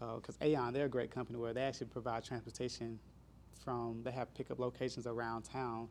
because 0.00 0.36
uh, 0.40 0.44
AAON, 0.44 0.72
they're 0.72 0.86
a 0.86 0.88
great 0.88 1.10
company 1.10 1.38
where 1.38 1.52
they 1.52 1.62
actually 1.62 1.88
provide 1.88 2.24
transportation 2.24 2.98
from, 3.64 4.00
they 4.02 4.10
have 4.10 4.32
pickup 4.34 4.58
locations 4.58 5.06
around 5.06 5.42
town 5.42 5.88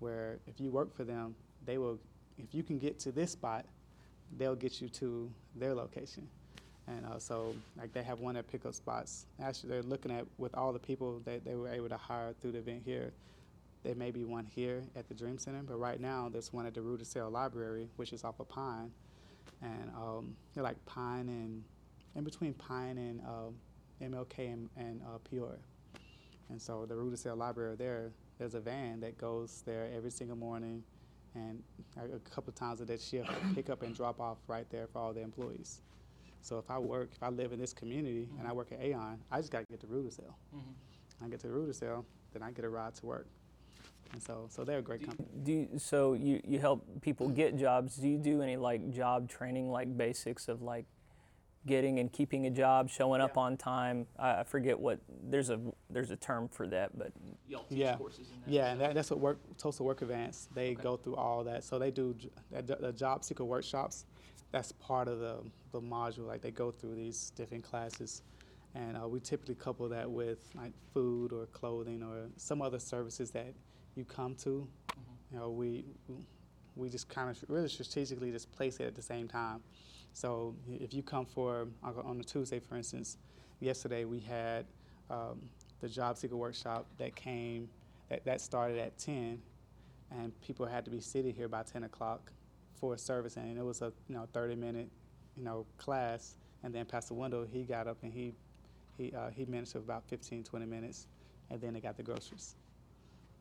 where 0.00 0.38
if 0.46 0.60
you 0.60 0.70
work 0.70 0.94
for 0.94 1.04
them, 1.04 1.34
they 1.64 1.78
will, 1.78 1.98
if 2.38 2.52
you 2.52 2.62
can 2.62 2.78
get 2.78 2.98
to 2.98 3.12
this 3.12 3.30
spot, 3.30 3.64
they'll 4.36 4.56
get 4.56 4.80
you 4.80 4.88
to 4.88 5.30
their 5.54 5.74
location. 5.74 6.26
And 6.88 7.06
uh, 7.06 7.18
so, 7.18 7.54
like, 7.78 7.92
they 7.92 8.02
have 8.02 8.18
one 8.18 8.36
at 8.36 8.50
pickup 8.50 8.74
spots. 8.74 9.26
Actually, 9.40 9.70
they're 9.70 9.82
looking 9.82 10.10
at 10.10 10.26
with 10.38 10.54
all 10.56 10.72
the 10.72 10.80
people 10.80 11.20
that 11.24 11.44
they 11.44 11.54
were 11.54 11.68
able 11.68 11.88
to 11.88 11.96
hire 11.96 12.34
through 12.40 12.52
the 12.52 12.58
event 12.58 12.82
here. 12.84 13.12
There 13.84 13.94
may 13.94 14.10
be 14.10 14.24
one 14.24 14.44
here 14.44 14.82
at 14.96 15.08
the 15.08 15.14
Dream 15.14 15.38
Center, 15.38 15.62
but 15.62 15.76
right 15.76 16.00
now 16.00 16.28
there's 16.30 16.52
one 16.52 16.66
at 16.66 16.74
the 16.74 16.80
Rudisill 16.80 17.30
Library, 17.30 17.88
which 17.96 18.12
is 18.12 18.24
off 18.24 18.40
of 18.40 18.48
Pine, 18.48 18.90
and 19.60 19.90
um, 19.96 20.36
they're 20.54 20.64
like 20.64 20.84
Pine 20.86 21.28
and 21.28 21.62
in 22.16 22.24
between 22.24 22.54
Pine 22.54 22.98
and 22.98 23.20
uh, 23.20 24.04
MLK 24.04 24.52
and, 24.52 24.68
and 24.76 25.00
uh, 25.02 25.18
Peoria. 25.28 25.58
And 26.50 26.60
so 26.60 26.84
the 26.86 26.94
Rudisill 26.94 27.36
Library 27.36 27.76
there, 27.76 28.10
there's 28.38 28.54
a 28.54 28.60
van 28.60 29.00
that 29.00 29.16
goes 29.16 29.62
there 29.64 29.88
every 29.94 30.10
single 30.10 30.36
morning 30.36 30.82
and 31.34 31.62
a 31.96 32.18
couple 32.30 32.50
of 32.50 32.54
times 32.54 32.80
a 32.80 32.84
day 32.84 32.98
shift, 32.98 33.30
pick 33.54 33.70
up 33.70 33.82
and 33.82 33.94
drop 33.94 34.20
off 34.20 34.38
right 34.48 34.68
there 34.70 34.86
for 34.86 34.98
all 34.98 35.12
the 35.12 35.22
employees. 35.22 35.80
So 36.42 36.58
if 36.58 36.70
I 36.70 36.78
work, 36.78 37.10
if 37.14 37.22
I 37.22 37.28
live 37.28 37.52
in 37.52 37.58
this 37.58 37.72
community 37.72 38.26
mm-hmm. 38.26 38.38
and 38.38 38.46
I 38.46 38.50
mm-hmm. 38.50 38.58
work 38.58 38.72
at 38.72 38.80
AAON, 38.80 39.16
I 39.30 39.38
just 39.38 39.50
got 39.50 39.60
to 39.60 39.64
get 39.70 39.80
to 39.80 39.86
Rudisill. 39.86 40.34
Mm-hmm. 40.54 41.24
I 41.24 41.28
get 41.28 41.40
to 41.40 41.46
Rudisill, 41.46 42.04
then 42.32 42.42
I 42.42 42.50
get 42.50 42.64
a 42.64 42.68
ride 42.68 42.94
to 42.96 43.06
work. 43.06 43.28
And 44.12 44.22
so, 44.22 44.46
so 44.50 44.64
they're 44.64 44.80
a 44.80 44.82
great 44.82 45.06
company. 45.06 45.28
Do 45.42 45.52
you, 45.52 45.68
so 45.78 46.12
you, 46.12 46.40
you 46.46 46.58
help 46.58 46.84
people 47.00 47.28
get 47.28 47.56
jobs. 47.56 47.96
Do 47.96 48.08
you 48.08 48.18
do 48.18 48.42
any 48.42 48.56
like 48.56 48.90
job 48.90 49.30
training, 49.30 49.70
like 49.70 49.96
basics 49.96 50.48
of 50.48 50.60
like 50.60 50.84
getting 51.66 51.98
and 51.98 52.12
keeping 52.12 52.46
a 52.46 52.50
job, 52.50 52.90
showing 52.90 53.20
up 53.20 53.32
Yeah. 53.36 53.42
on 53.42 53.56
time. 53.56 54.06
I, 54.18 54.40
I 54.40 54.44
forget 54.44 54.78
what 54.78 55.00
there's 55.08 55.50
a 55.50 55.60
there's 55.90 56.10
a 56.10 56.16
term 56.16 56.48
for 56.48 56.66
that, 56.68 56.96
but 56.98 57.12
Y'all 57.46 57.64
teach 57.64 57.78
Yeah. 57.78 57.96
courses 57.96 58.30
in 58.30 58.40
that. 58.40 58.50
Yeah, 58.50 58.72
and 58.72 58.80
that, 58.80 58.94
that's 58.94 59.10
what 59.10 59.20
work 59.20 59.38
Tulsa 59.58 59.82
Work 59.82 60.02
Advance. 60.02 60.48
They 60.54 60.72
Okay. 60.72 60.82
go 60.82 60.96
through 60.96 61.16
all 61.16 61.44
that. 61.44 61.64
So 61.64 61.78
they 61.78 61.90
do 61.90 62.16
the, 62.50 62.76
the 62.80 62.92
job 62.92 63.24
seeker 63.24 63.44
workshops. 63.44 64.06
That's 64.50 64.72
part 64.72 65.08
of 65.08 65.18
the 65.20 65.38
the 65.72 65.80
module. 65.80 66.26
Like 66.26 66.42
they 66.42 66.50
go 66.50 66.70
through 66.70 66.96
these 66.96 67.30
different 67.36 67.64
classes, 67.64 68.22
and 68.74 68.96
uh, 68.96 69.06
we 69.08 69.20
typically 69.20 69.54
couple 69.54 69.88
that 69.90 70.10
with 70.10 70.50
like 70.54 70.72
food 70.92 71.32
or 71.32 71.46
clothing 71.46 72.02
or 72.02 72.28
some 72.36 72.60
other 72.60 72.78
services 72.78 73.30
that 73.32 73.54
you 73.94 74.04
come 74.04 74.34
to. 74.36 74.68
You 75.30 75.38
know, 75.38 75.50
we 75.50 75.84
we 76.74 76.88
just 76.90 77.08
kind 77.08 77.30
of 77.30 77.42
really 77.48 77.68
strategically 77.68 78.30
just 78.32 78.50
place 78.52 78.80
it 78.80 78.86
at 78.86 78.94
the 78.94 79.02
same 79.02 79.28
time. 79.28 79.62
So 80.12 80.54
if 80.68 80.92
you 80.92 81.02
come 81.02 81.26
for 81.26 81.68
on 81.82 82.20
a 82.20 82.24
Tuesday, 82.24 82.60
for 82.60 82.76
instance, 82.76 83.16
yesterday 83.60 84.04
we 84.04 84.20
had 84.20 84.66
um, 85.10 85.40
the 85.80 85.88
job 85.88 86.16
seeker 86.16 86.36
workshop 86.36 86.86
that 86.98 87.16
came 87.16 87.68
that, 88.08 88.24
that 88.24 88.40
started 88.40 88.78
at 88.78 88.98
10 88.98 89.40
and 90.10 90.40
people 90.42 90.66
had 90.66 90.84
to 90.84 90.90
be 90.90 91.00
seated 91.00 91.34
here 91.34 91.48
by 91.48 91.62
10 91.62 91.84
o'clock 91.84 92.30
for 92.74 92.96
service 92.98 93.36
and 93.36 93.58
it 93.58 93.64
was 93.64 93.80
a 93.80 93.92
you 94.08 94.14
know 94.14 94.28
30 94.32 94.54
minute 94.56 94.88
you 95.36 95.44
know 95.44 95.66
class. 95.78 96.36
And 96.62 96.74
then 96.74 96.84
pastor 96.84 97.14
Wendell 97.14 97.46
he 97.50 97.62
got 97.62 97.86
up 97.86 97.98
and 98.02 98.12
he 98.12 98.34
he 98.96 99.12
uh, 99.14 99.30
he 99.30 99.44
managed 99.46 99.72
for 99.72 99.78
about 99.78 100.04
15 100.08 100.44
20 100.44 100.66
minutes 100.66 101.06
and 101.50 101.60
then 101.60 101.72
they 101.72 101.80
got 101.80 101.96
the 101.96 102.02
groceries. 102.02 102.54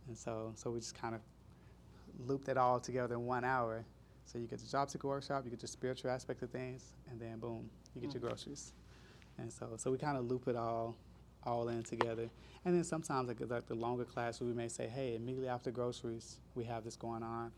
And 0.07 0.17
so 0.17 0.53
so 0.55 0.71
we 0.71 0.79
just 0.79 0.95
kind 0.95 1.15
of 1.15 1.21
looped 2.27 2.47
it 2.47 2.57
all 2.57 2.79
together 2.79 3.15
in 3.15 3.25
one 3.25 3.43
hour 3.43 3.83
so 4.31 4.39
you 4.39 4.47
get 4.47 4.59
the 4.59 4.67
job 4.67 4.89
seeker 4.89 5.07
workshop 5.07 5.43
you 5.43 5.49
get 5.49 5.59
the 5.59 5.67
spiritual 5.67 6.09
aspect 6.09 6.41
of 6.41 6.49
things 6.49 6.93
and 7.09 7.19
then 7.19 7.37
boom 7.39 7.69
you 7.95 8.01
get 8.01 8.13
your 8.13 8.21
mm. 8.21 8.27
groceries. 8.27 8.73
And 9.37 9.51
so 9.51 9.71
so 9.77 9.91
we 9.91 9.97
kind 9.97 10.17
of 10.17 10.25
loop 10.25 10.47
it 10.47 10.55
all 10.55 10.95
all 11.43 11.69
in 11.69 11.81
together. 11.81 12.29
And 12.65 12.75
then 12.75 12.83
sometimes 12.83 13.27
like, 13.27 13.39
like 13.49 13.65
the 13.65 13.75
longer 13.75 14.05
class 14.05 14.39
we 14.39 14.53
may 14.53 14.67
say 14.67 14.87
hey 14.87 15.15
immediately 15.15 15.49
after 15.49 15.71
groceries 15.71 16.37
we 16.55 16.63
have 16.65 16.83
this 16.83 16.95
going 16.95 17.23
on. 17.23 17.51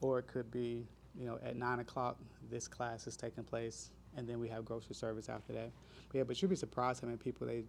Or 0.00 0.18
it 0.18 0.26
could 0.26 0.50
be 0.50 0.86
you 1.18 1.26
know 1.26 1.38
at 1.44 1.56
nine 1.56 1.80
o'clock 1.80 2.18
this 2.50 2.68
class 2.68 3.06
is 3.06 3.16
taking 3.16 3.44
place 3.44 3.90
and 4.16 4.28
then 4.28 4.38
we 4.40 4.48
have 4.48 4.64
grocery 4.64 4.94
service 4.94 5.28
after 5.28 5.52
that. 5.54 5.70
But 6.08 6.18
yeah 6.18 6.24
but 6.24 6.40
you'd 6.40 6.48
be 6.48 6.56
surprised 6.56 7.00
how 7.00 7.06
many 7.06 7.18
people 7.18 7.46
they 7.46 7.64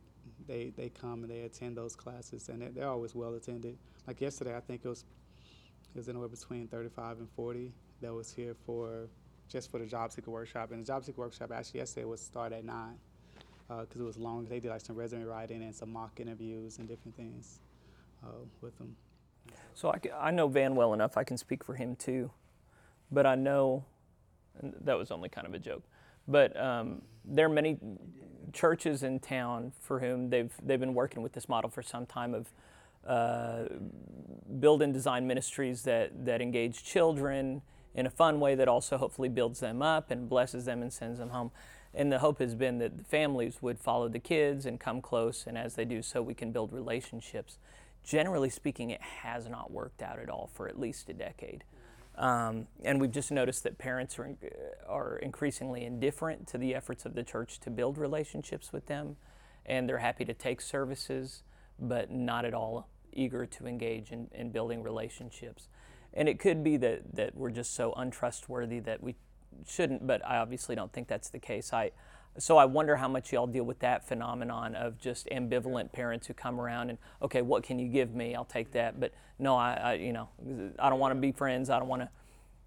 they 0.47 0.71
they 0.75 0.89
come 0.89 1.23
and 1.23 1.31
they 1.31 1.41
attend 1.41 1.77
those 1.77 1.95
classes 1.95 2.49
and 2.49 2.61
they're, 2.61 2.69
they're 2.69 2.89
always 2.89 3.15
well 3.15 3.33
attended. 3.33 3.77
Like 4.07 4.21
yesterday 4.21 4.55
i 4.55 4.59
think 4.59 4.81
it 4.83 4.89
was 4.89 5.05
it 5.93 5.97
was 5.97 6.07
anywhere 6.07 6.29
between 6.29 6.67
35 6.67 7.19
and 7.19 7.29
40 7.31 7.73
that 8.01 8.13
was 8.13 8.33
here 8.33 8.55
for 8.65 9.07
just 9.49 9.71
for 9.71 9.79
the 9.79 9.85
job 9.85 10.11
seeker 10.11 10.31
workshop 10.31 10.71
and 10.71 10.81
the 10.81 10.87
job 10.87 11.03
seeker 11.05 11.21
workshop 11.21 11.51
actually 11.53 11.79
yesterday 11.79 12.05
was 12.05 12.21
start 12.21 12.53
at 12.53 12.65
9 12.65 12.95
because 13.81 14.01
it 14.01 14.03
was 14.03 14.17
long 14.17 14.45
they 14.45 14.59
did 14.59 14.69
like 14.69 14.81
some 14.81 14.95
resume 14.95 15.23
writing 15.23 15.63
and 15.63 15.75
some 15.75 15.91
mock 15.91 16.19
interviews 16.19 16.77
and 16.79 16.87
different 16.87 17.15
things 17.15 17.61
uh, 18.23 18.27
with 18.61 18.77
them 18.77 18.95
So 19.73 19.93
I 20.19 20.31
know 20.31 20.47
Van 20.47 20.75
well 20.75 20.93
enough. 20.93 21.17
I 21.17 21.23
can 21.23 21.37
speak 21.37 21.63
for 21.63 21.75
him 21.75 21.95
too. 21.95 22.31
But 23.11 23.25
I 23.25 23.35
know, 23.35 23.85
that 24.61 24.97
was 24.97 25.11
only 25.11 25.29
kind 25.29 25.47
of 25.47 25.53
a 25.53 25.59
joke. 25.59 25.83
But 26.27 26.59
um, 26.59 27.01
there 27.25 27.45
are 27.45 27.49
many 27.49 27.79
churches 28.53 29.03
in 29.03 29.19
town 29.19 29.73
for 29.79 29.99
whom 29.99 30.29
they've 30.29 30.53
they've 30.63 30.79
been 30.79 30.93
working 30.93 31.23
with 31.23 31.33
this 31.33 31.49
model 31.49 31.69
for 31.69 31.81
some 31.81 32.05
time 32.05 32.33
of 32.33 32.53
uh, 33.07 33.63
build 34.59 34.81
and 34.81 34.93
design 34.93 35.27
ministries 35.27 35.83
that 35.83 36.25
that 36.25 36.41
engage 36.41 36.83
children 36.83 37.61
in 37.93 38.05
a 38.05 38.09
fun 38.09 38.39
way 38.39 38.55
that 38.55 38.67
also 38.67 38.97
hopefully 38.97 39.29
builds 39.29 39.59
them 39.59 39.81
up 39.81 40.11
and 40.11 40.29
blesses 40.29 40.65
them 40.65 40.81
and 40.81 40.91
sends 40.91 41.19
them 41.19 41.29
home. 41.29 41.51
And 41.93 42.11
the 42.11 42.19
hope 42.19 42.39
has 42.39 42.55
been 42.55 42.77
that 42.79 42.97
the 42.97 43.03
families 43.03 43.61
would 43.61 43.77
follow 43.77 44.07
the 44.07 44.19
kids 44.19 44.65
and 44.65 44.79
come 44.79 45.01
close, 45.01 45.45
and 45.45 45.57
as 45.57 45.75
they 45.75 45.83
do 45.83 46.01
so, 46.01 46.21
we 46.21 46.33
can 46.33 46.51
build 46.51 46.71
relationships 46.71 47.57
generally 48.03 48.49
speaking, 48.49 48.89
it 48.89 49.01
has 49.01 49.47
not 49.47 49.71
worked 49.71 50.01
out 50.01 50.19
at 50.19 50.29
all 50.29 50.49
for 50.53 50.67
at 50.67 50.79
least 50.79 51.09
a 51.09 51.13
decade. 51.13 51.63
Um, 52.17 52.67
and 52.83 52.99
we've 52.99 53.11
just 53.11 53.31
noticed 53.31 53.63
that 53.63 53.77
parents 53.77 54.19
are, 54.19 54.35
are 54.87 55.17
increasingly 55.17 55.85
indifferent 55.85 56.47
to 56.47 56.57
the 56.57 56.75
efforts 56.75 57.05
of 57.05 57.13
the 57.13 57.23
church 57.23 57.59
to 57.61 57.69
build 57.69 57.97
relationships 57.97 58.73
with 58.73 58.87
them, 58.87 59.15
and 59.65 59.87
they're 59.87 59.99
happy 59.99 60.25
to 60.25 60.33
take 60.33 60.61
services, 60.61 61.43
but 61.79 62.11
not 62.11 62.45
at 62.45 62.53
all 62.53 62.87
eager 63.13 63.45
to 63.45 63.65
engage 63.65 64.11
in, 64.11 64.29
in 64.33 64.51
building 64.51 64.83
relationships. 64.83 65.67
And 66.13 66.27
it 66.27 66.39
could 66.39 66.63
be 66.63 66.77
that, 66.77 67.15
that 67.15 67.35
we're 67.35 67.51
just 67.51 67.73
so 67.73 67.93
untrustworthy 67.93 68.79
that 68.81 69.01
we 69.01 69.15
shouldn't, 69.67 70.05
but 70.05 70.25
I 70.25 70.37
obviously 70.37 70.75
don't 70.75 70.91
think 70.91 71.07
that's 71.07 71.29
the 71.29 71.39
case. 71.39 71.73
I, 71.73 71.91
so 72.37 72.57
I 72.57 72.65
wonder 72.65 72.95
how 72.95 73.07
much 73.07 73.33
y'all 73.33 73.47
deal 73.47 73.63
with 73.63 73.79
that 73.79 74.07
phenomenon 74.07 74.75
of 74.75 74.97
just 74.97 75.27
ambivalent 75.29 75.91
parents 75.91 76.27
who 76.27 76.33
come 76.33 76.59
around 76.59 76.89
and 76.89 76.97
okay, 77.21 77.41
what 77.41 77.63
can 77.63 77.77
you 77.79 77.87
give 77.87 78.13
me? 78.13 78.35
I'll 78.35 78.45
take 78.45 78.71
that. 78.71 78.99
But 78.99 79.13
no, 79.37 79.55
I, 79.55 79.73
I 79.73 79.93
you 79.93 80.13
know, 80.13 80.29
I 80.79 80.89
don't 80.89 80.99
want 80.99 81.13
to 81.13 81.19
be 81.19 81.31
friends. 81.31 81.69
I 81.69 81.79
don't 81.79 81.87
want 81.87 82.03
to. 82.03 82.09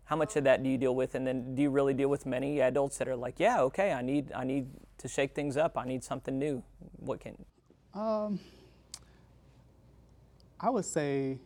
How 0.06 0.16
much 0.16 0.36
of 0.36 0.44
that 0.44 0.62
do 0.62 0.68
you 0.68 0.76
deal 0.76 0.94
with? 0.94 1.14
And 1.14 1.26
then 1.26 1.54
do 1.54 1.62
you 1.62 1.70
really 1.70 1.94
deal 1.94 2.10
with 2.10 2.26
many 2.26 2.60
adults 2.60 2.98
that 2.98 3.08
are 3.08 3.16
like, 3.16 3.40
yeah, 3.40 3.62
okay, 3.62 3.92
I 3.92 4.02
need 4.02 4.32
I 4.32 4.44
need 4.44 4.66
to 4.98 5.08
shake 5.08 5.34
things 5.34 5.56
up. 5.56 5.78
I 5.78 5.86
need 5.86 6.04
something 6.04 6.38
new. 6.38 6.62
What 6.98 7.20
can? 7.20 7.42
Um, 7.94 8.38
I 10.60 10.68
would 10.68 10.84
say, 10.84 11.38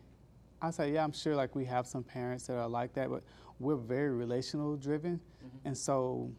I 0.61 0.71
say, 0.71 0.93
yeah, 0.93 1.05
I'm 1.05 1.13
sure 1.13 1.37
like 1.37 1.55
we 1.55 1.65
have 1.67 1.87
some 1.87 2.03
parents 2.03 2.47
that 2.47 2.57
are 2.57 2.69
like 2.69 2.93
that, 2.95 3.11
but 3.11 3.23
we're 3.61 3.77
very 3.77 4.11
relational 4.11 4.77
driven, 4.77 5.21
and 5.65 5.77
so, 5.77 6.31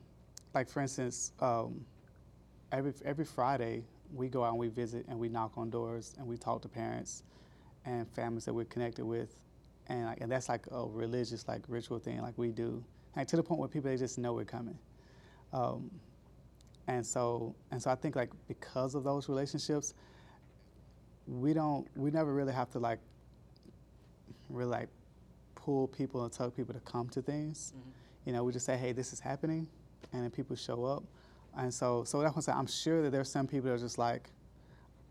like 0.53 0.69
for 0.69 0.81
instance, 0.81 1.31
um, 1.39 1.85
every 2.71 2.93
every 3.05 3.25
Friday 3.25 3.83
we 4.13 4.27
go 4.27 4.43
out 4.43 4.49
and 4.49 4.57
we 4.57 4.67
visit 4.67 5.05
and 5.07 5.19
we 5.19 5.29
knock 5.29 5.53
on 5.57 5.69
doors 5.69 6.15
and 6.17 6.27
we 6.27 6.37
talk 6.37 6.61
to 6.63 6.67
parents 6.67 7.23
and 7.85 8.09
families 8.09 8.45
that 8.45 8.53
we're 8.53 8.65
connected 8.65 9.05
with, 9.05 9.35
and 9.87 10.05
like 10.05 10.21
and 10.21 10.31
that's 10.31 10.49
like 10.49 10.65
a 10.71 10.85
religious 10.85 11.47
like 11.47 11.61
ritual 11.67 11.99
thing 11.99 12.21
like 12.21 12.37
we 12.37 12.51
do, 12.51 12.83
like 13.15 13.27
to 13.27 13.35
the 13.35 13.43
point 13.43 13.59
where 13.59 13.69
people 13.69 13.89
they 13.89 13.97
just 13.97 14.17
know 14.17 14.33
we're 14.33 14.45
coming. 14.45 14.77
Um, 15.53 15.89
and 16.87 17.05
so 17.05 17.55
and 17.71 17.81
so 17.81 17.91
I 17.91 17.95
think 17.95 18.15
like 18.15 18.31
because 18.47 18.95
of 18.95 19.03
those 19.03 19.29
relationships, 19.29 19.93
we 21.27 21.53
don't 21.53 21.87
we 21.95 22.11
never 22.11 22.33
really 22.33 22.53
have 22.53 22.69
to 22.71 22.79
like 22.79 22.99
really 24.49 24.71
like 24.71 24.89
pull 25.55 25.87
people 25.87 26.23
and 26.23 26.31
tell 26.31 26.49
people 26.49 26.73
to 26.73 26.79
come 26.81 27.09
to 27.09 27.21
things. 27.21 27.73
Mm-hmm. 27.75 27.89
You 28.25 28.33
know, 28.33 28.43
we 28.43 28.51
just 28.51 28.65
say, 28.65 28.77
hey, 28.77 28.91
this 28.91 29.13
is 29.13 29.19
happening, 29.19 29.67
and 30.13 30.23
then 30.23 30.31
people 30.31 30.55
show 30.55 30.85
up. 30.85 31.03
And 31.57 31.73
so 31.73 32.03
so 32.03 32.21
that's 32.21 32.35
what 32.35 32.49
I'm. 32.49 32.59
I'm 32.59 32.67
sure 32.67 33.01
that 33.01 33.11
there's 33.11 33.31
some 33.31 33.47
people 33.47 33.69
that 33.69 33.75
are 33.75 33.77
just 33.77 33.97
like, 33.97 34.29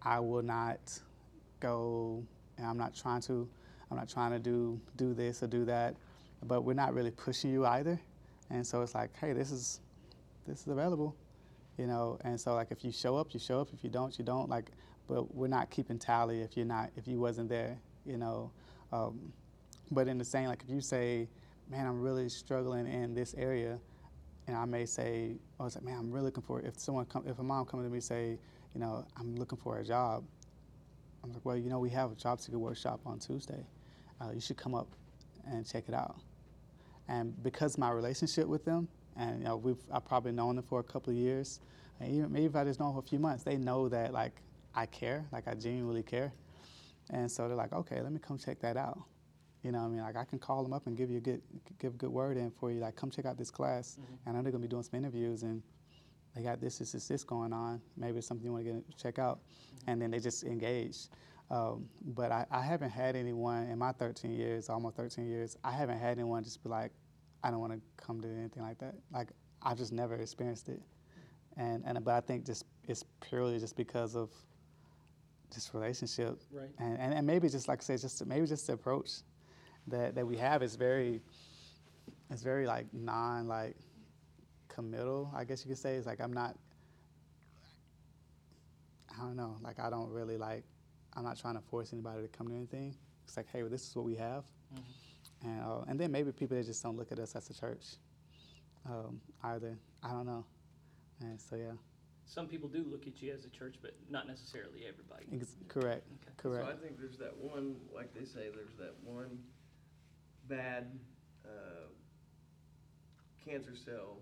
I 0.02 0.20
will 0.20 0.42
not 0.42 0.78
go, 1.60 2.22
and 2.56 2.66
I'm 2.66 2.78
not 2.78 2.94
trying 2.94 3.20
to, 3.22 3.48
I'm 3.90 3.96
not 3.96 4.08
trying 4.08 4.30
to 4.32 4.38
do 4.38 4.80
do 4.96 5.14
this 5.14 5.42
or 5.42 5.46
do 5.46 5.64
that, 5.64 5.96
but 6.44 6.62
we're 6.62 6.74
not 6.74 6.94
really 6.94 7.10
pushing 7.10 7.50
you 7.52 7.66
either. 7.66 8.00
And 8.50 8.66
so 8.66 8.82
it's 8.82 8.94
like, 8.94 9.10
hey, 9.20 9.32
this 9.32 9.50
is 9.50 9.80
this 10.46 10.62
is 10.62 10.68
available 10.68 11.14
you 11.78 11.86
know 11.86 12.18
and 12.24 12.38
so 12.38 12.54
like 12.54 12.70
if 12.70 12.84
you 12.84 12.92
show 12.92 13.16
up 13.16 13.32
you 13.32 13.40
show 13.40 13.60
up 13.60 13.68
if 13.72 13.82
you 13.82 13.88
don't 13.88 14.18
you 14.18 14.24
don't 14.24 14.50
like 14.50 14.66
but 15.06 15.34
we're 15.34 15.48
not 15.48 15.70
keeping 15.70 15.98
tally 15.98 16.40
if 16.42 16.56
you're 16.56 16.66
not 16.66 16.90
if 16.96 17.08
you 17.08 17.18
wasn't 17.18 17.48
there 17.48 17.78
you 18.04 18.18
know 18.18 18.50
um, 18.92 19.32
but 19.90 20.08
in 20.08 20.18
the 20.18 20.24
same 20.24 20.48
like 20.48 20.62
if 20.62 20.70
you 20.70 20.80
say 20.80 21.28
man 21.70 21.86
i'm 21.86 22.00
really 22.00 22.28
struggling 22.28 22.86
in 22.86 23.14
this 23.14 23.34
area 23.38 23.78
and 24.46 24.56
i 24.56 24.64
may 24.64 24.84
say 24.84 25.32
oh 25.60 25.66
it's 25.66 25.74
like 25.74 25.84
man 25.84 25.96
i'm 25.98 26.10
really 26.10 26.26
looking 26.26 26.42
for 26.42 26.60
if 26.60 26.78
someone 26.78 27.04
come 27.06 27.24
if 27.26 27.38
a 27.38 27.42
mom 27.42 27.64
comes 27.64 27.84
to 27.84 27.90
me 27.90 28.00
say 28.00 28.38
you 28.74 28.80
know 28.80 29.04
i'm 29.18 29.34
looking 29.36 29.58
for 29.58 29.78
a 29.78 29.84
job 29.84 30.24
i'm 31.22 31.32
like 31.32 31.44
well 31.44 31.56
you 31.56 31.68
know 31.70 31.78
we 31.78 31.90
have 31.90 32.12
a 32.12 32.14
job 32.14 32.40
seeker 32.40 32.58
workshop 32.58 33.00
on 33.06 33.18
tuesday. 33.18 33.64
Uh, 34.20 34.30
you 34.34 34.40
should 34.40 34.56
come 34.56 34.74
up 34.74 34.88
and 35.46 35.66
check 35.66 35.84
it 35.88 35.94
out. 35.94 36.16
And 37.08 37.40
because 37.42 37.78
my 37.78 37.90
relationship 37.90 38.46
with 38.46 38.64
them 38.64 38.88
and 39.16 39.38
you 39.38 39.44
know 39.44 39.56
we've 39.56 39.78
I've 39.92 40.04
probably 40.04 40.32
known 40.32 40.56
them 40.56 40.64
for 40.64 40.80
a 40.80 40.82
couple 40.82 41.12
of 41.12 41.16
years 41.16 41.60
and 42.00 42.12
even 42.12 42.32
maybe 42.32 42.46
if 42.46 42.56
I 42.56 42.64
just 42.64 42.80
know 42.80 42.86
them 42.86 42.94
for 42.94 43.04
a 43.06 43.08
few 43.08 43.18
months 43.18 43.44
they 43.44 43.56
know 43.56 43.88
that 43.88 44.12
like 44.12 44.42
I 44.74 44.86
care 44.86 45.24
like 45.32 45.48
I 45.48 45.54
genuinely 45.54 46.02
care 46.02 46.32
and 47.10 47.30
so 47.30 47.48
they're 47.48 47.56
like 47.56 47.72
okay 47.72 48.00
let 48.00 48.12
me 48.12 48.18
come 48.18 48.38
check 48.38 48.60
that 48.60 48.76
out. 48.76 48.98
You 49.62 49.72
know 49.72 49.80
what 49.80 49.86
I 49.86 49.88
mean 49.88 50.00
like 50.02 50.16
I 50.16 50.24
can 50.24 50.38
call 50.38 50.62
them 50.62 50.72
up 50.72 50.86
and 50.86 50.96
give 50.96 51.10
you 51.10 51.18
a 51.18 51.20
good 51.20 51.42
give 51.78 51.94
a 51.94 51.96
good 51.96 52.10
word 52.10 52.36
in 52.36 52.50
for 52.50 52.70
you 52.70 52.80
like 52.80 52.96
come 52.96 53.10
check 53.10 53.26
out 53.26 53.36
this 53.36 53.50
class. 53.50 53.98
And 54.26 54.34
I 54.34 54.38
know 54.38 54.42
they're 54.42 54.52
gonna 54.52 54.62
be 54.62 54.68
doing 54.68 54.82
some 54.82 54.98
interviews 54.98 55.42
and 55.42 55.62
they 56.34 56.42
got 56.42 56.60
this 56.60 56.78
this 56.78 56.92
this 56.92 57.08
this 57.08 57.24
going 57.24 57.52
on. 57.52 57.80
Maybe 57.96 58.18
it's 58.18 58.26
something 58.26 58.44
you 58.44 58.52
want 58.52 58.64
to 58.64 58.72
get 58.72 58.98
check 58.98 59.18
out. 59.18 59.40
And 59.86 60.00
then 60.00 60.10
they 60.10 60.20
just 60.20 60.44
engage 60.44 61.08
um, 61.50 61.88
but 62.14 62.30
I, 62.30 62.44
I 62.50 62.60
haven't 62.60 62.90
had 62.90 63.16
anyone 63.16 63.68
in 63.70 63.78
my 63.78 63.92
13 63.92 64.32
years 64.32 64.68
almost 64.68 64.96
13 64.96 65.26
years 65.26 65.56
I 65.64 65.72
haven't 65.72 65.98
had 65.98 66.12
anyone 66.18 66.44
just 66.44 66.62
be 66.62 66.68
like 66.68 66.92
I 67.42 67.50
don't 67.50 67.60
want 67.60 67.72
to 67.72 67.80
come 67.96 68.20
to 68.20 68.28
anything 68.28 68.62
like 68.62 68.78
that. 68.78 68.94
Like 69.12 69.28
I've 69.62 69.78
just 69.78 69.92
never 69.92 70.16
experienced 70.16 70.68
it, 70.68 70.80
and 71.56 71.82
and 71.86 72.02
but 72.04 72.14
I 72.14 72.20
think 72.20 72.44
just 72.44 72.64
it's 72.84 73.04
purely 73.20 73.58
just 73.58 73.76
because 73.76 74.16
of 74.16 74.30
just 75.52 75.72
relationship, 75.74 76.40
Right. 76.52 76.70
and, 76.78 76.98
and 76.98 77.14
and 77.14 77.26
maybe 77.26 77.48
just 77.48 77.68
like 77.68 77.80
I 77.80 77.82
say, 77.84 77.96
just 77.96 78.24
maybe 78.26 78.46
just 78.46 78.66
the 78.66 78.74
approach 78.74 79.10
that 79.88 80.14
that 80.14 80.26
we 80.26 80.36
have 80.36 80.62
is 80.62 80.76
very, 80.76 81.22
it's 82.30 82.42
very 82.42 82.66
like 82.66 82.86
non 82.92 83.48
like 83.48 83.76
committal. 84.68 85.30
I 85.34 85.44
guess 85.44 85.64
you 85.64 85.68
could 85.70 85.78
say 85.78 85.94
it's 85.96 86.06
like 86.06 86.20
I'm 86.20 86.32
not 86.32 86.56
I 89.18 89.22
don't 89.22 89.36
know. 89.36 89.56
Like 89.62 89.80
I 89.80 89.90
don't 89.90 90.10
really 90.10 90.36
like. 90.36 90.64
I'm 91.14 91.24
not 91.24 91.38
trying 91.38 91.54
to 91.54 91.60
force 91.60 91.92
anybody 91.92 92.22
to 92.22 92.28
come 92.28 92.46
to 92.48 92.54
anything. 92.54 92.94
It's 93.24 93.36
like, 93.36 93.46
hey, 93.52 93.62
well, 93.62 93.70
this 93.70 93.86
is 93.88 93.96
what 93.96 94.04
we 94.04 94.14
have, 94.16 94.44
and 95.42 95.60
uh, 95.62 95.80
and 95.88 95.98
then 95.98 96.12
maybe 96.12 96.30
people 96.32 96.56
that 96.56 96.64
just 96.66 96.82
don't 96.82 96.96
look 96.96 97.10
at 97.12 97.18
us 97.18 97.34
as 97.34 97.50
a 97.50 97.54
church, 97.54 97.84
um, 98.86 99.20
either. 99.44 99.76
I 100.02 100.10
don't 100.12 100.26
know. 100.26 100.44
And 101.20 101.40
so 101.40 101.56
yeah, 101.56 101.72
Some 102.28 102.46
people 102.46 102.68
do 102.68 102.84
look 102.84 103.06
at 103.06 103.22
you 103.22 103.32
as 103.32 103.46
a 103.46 103.48
church, 103.48 103.76
but 103.80 103.96
not 104.10 104.28
necessarily 104.28 104.84
everybody. 104.86 105.24
Ex- 105.32 105.56
correct, 105.66 106.04
Okay. 106.12 106.32
correct. 106.36 106.66
So 106.66 106.70
I 106.70 106.76
think 106.76 106.98
there's 107.00 107.16
that 107.16 107.34
one, 107.38 107.76
like 107.94 108.12
they 108.12 108.26
say, 108.26 108.52
there's 108.54 108.76
that 108.78 108.92
one 109.02 109.38
bad 110.46 110.92
uh, 111.46 111.88
cancer 113.42 113.74
cell. 113.74 114.20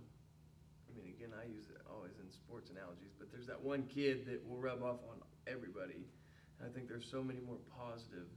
I 0.86 0.96
mean, 0.96 1.12
again, 1.18 1.30
I 1.34 1.50
use 1.50 1.66
it 1.68 1.82
always 1.90 2.14
in 2.22 2.30
sports 2.30 2.70
analogies, 2.70 3.10
but 3.18 3.32
there's 3.32 3.46
that 3.48 3.60
one 3.60 3.82
kid 3.92 4.24
that 4.26 4.38
will 4.48 4.58
rub 4.62 4.84
off 4.84 5.02
on 5.10 5.18
everybody. 5.48 6.06
And 6.60 6.70
I 6.70 6.72
think 6.72 6.86
there's 6.88 7.10
so 7.10 7.24
many 7.24 7.40
more 7.40 7.58
positive 7.74 8.30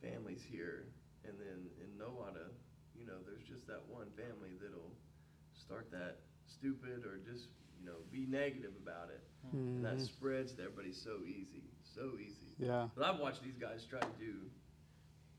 families 0.00 0.40
here, 0.40 0.88
and 1.28 1.34
then 1.38 1.68
in 1.76 1.92
Nowata, 2.00 2.48
you 2.96 3.04
know, 3.04 3.20
there's 3.26 3.44
just 3.44 3.66
that 3.66 3.84
one 3.86 4.08
family 4.16 4.56
that'll 4.62 4.96
start 5.52 5.90
that 5.92 6.20
stupid 6.46 7.04
or 7.04 7.20
just 7.20 7.48
you 7.78 7.86
know 7.86 7.98
be 8.10 8.26
negative 8.26 8.72
about 8.82 9.10
it, 9.10 9.22
and 9.52 9.84
that 9.84 9.96
Mhm. 9.96 10.06
spreads 10.06 10.52
to 10.54 10.62
everybody 10.62 10.92
so 10.92 11.24
easy, 11.24 11.64
so 11.82 12.18
easy. 12.18 12.54
Yeah. 12.58 12.88
But 12.94 13.04
I've 13.04 13.20
watched 13.20 13.42
these 13.42 13.56
guys 13.56 13.84
try 13.84 14.00
to 14.00 14.18
do 14.18 14.50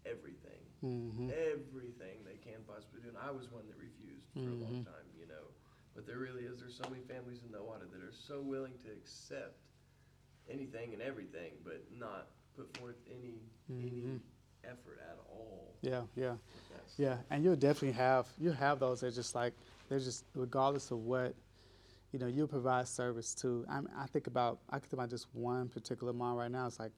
everything, 0.06 0.64
hmm 0.82 1.30
everything 1.30 2.24
they 2.24 2.38
can 2.38 2.64
possibly 2.66 3.02
do. 3.02 3.10
And 3.10 3.18
I 3.18 3.32
was 3.32 3.52
one 3.52 3.68
that 3.68 3.78
refused 3.78 4.28
for 4.34 4.50
a 4.50 4.54
long 4.56 4.82
Mhm. 4.82 4.86
time, 4.86 5.10
you 5.18 5.28
know. 5.28 5.52
But 5.94 6.06
there 6.06 6.18
really 6.20 6.46
is, 6.46 6.60
there's 6.60 6.76
so 6.76 6.90
many 6.90 7.04
families 7.04 7.44
in 7.44 7.52
the 7.52 7.62
water 7.62 7.86
that 7.86 8.02
are 8.02 8.12
so 8.14 8.42
willing 8.42 8.78
to 8.80 8.92
accept 8.92 9.60
anything 10.48 10.94
and 10.94 11.02
everything, 11.02 11.54
but 11.64 11.92
not 11.92 12.32
put 12.56 12.76
forth 12.78 12.96
any, 13.08 13.42
any 13.70 14.02
Mhm. 14.02 14.22
effort 14.64 15.00
at 15.00 15.18
all. 15.30 15.76
Yeah, 15.82 16.08
yeah. 16.16 16.32
with 16.34 16.70
that 16.70 16.90
stuff. 16.90 17.00
Yeah, 17.00 17.24
and 17.30 17.44
you'll 17.44 17.56
definitely 17.56 17.94
have 17.94 18.28
you 18.38 18.52
have 18.52 18.80
those 18.80 19.02
that 19.02 19.12
just 19.14 19.36
like 19.36 19.54
they're 19.88 20.00
just 20.00 20.26
regardless 20.34 20.92
of 20.92 21.00
what, 21.06 21.36
you 22.12 22.20
know, 22.20 22.28
you 22.28 22.48
provide 22.48 22.88
service 22.88 23.34
to. 23.36 23.66
I 23.70 23.80
I 23.98 24.06
think 24.08 24.28
about 24.28 24.60
I 24.70 24.80
think 24.80 24.94
about 24.94 25.10
just 25.10 25.28
one 25.34 25.70
particular 25.70 26.14
mom 26.14 26.36
right 26.36 26.52
now. 26.52 26.68
It's 26.68 26.80
like 26.80 26.92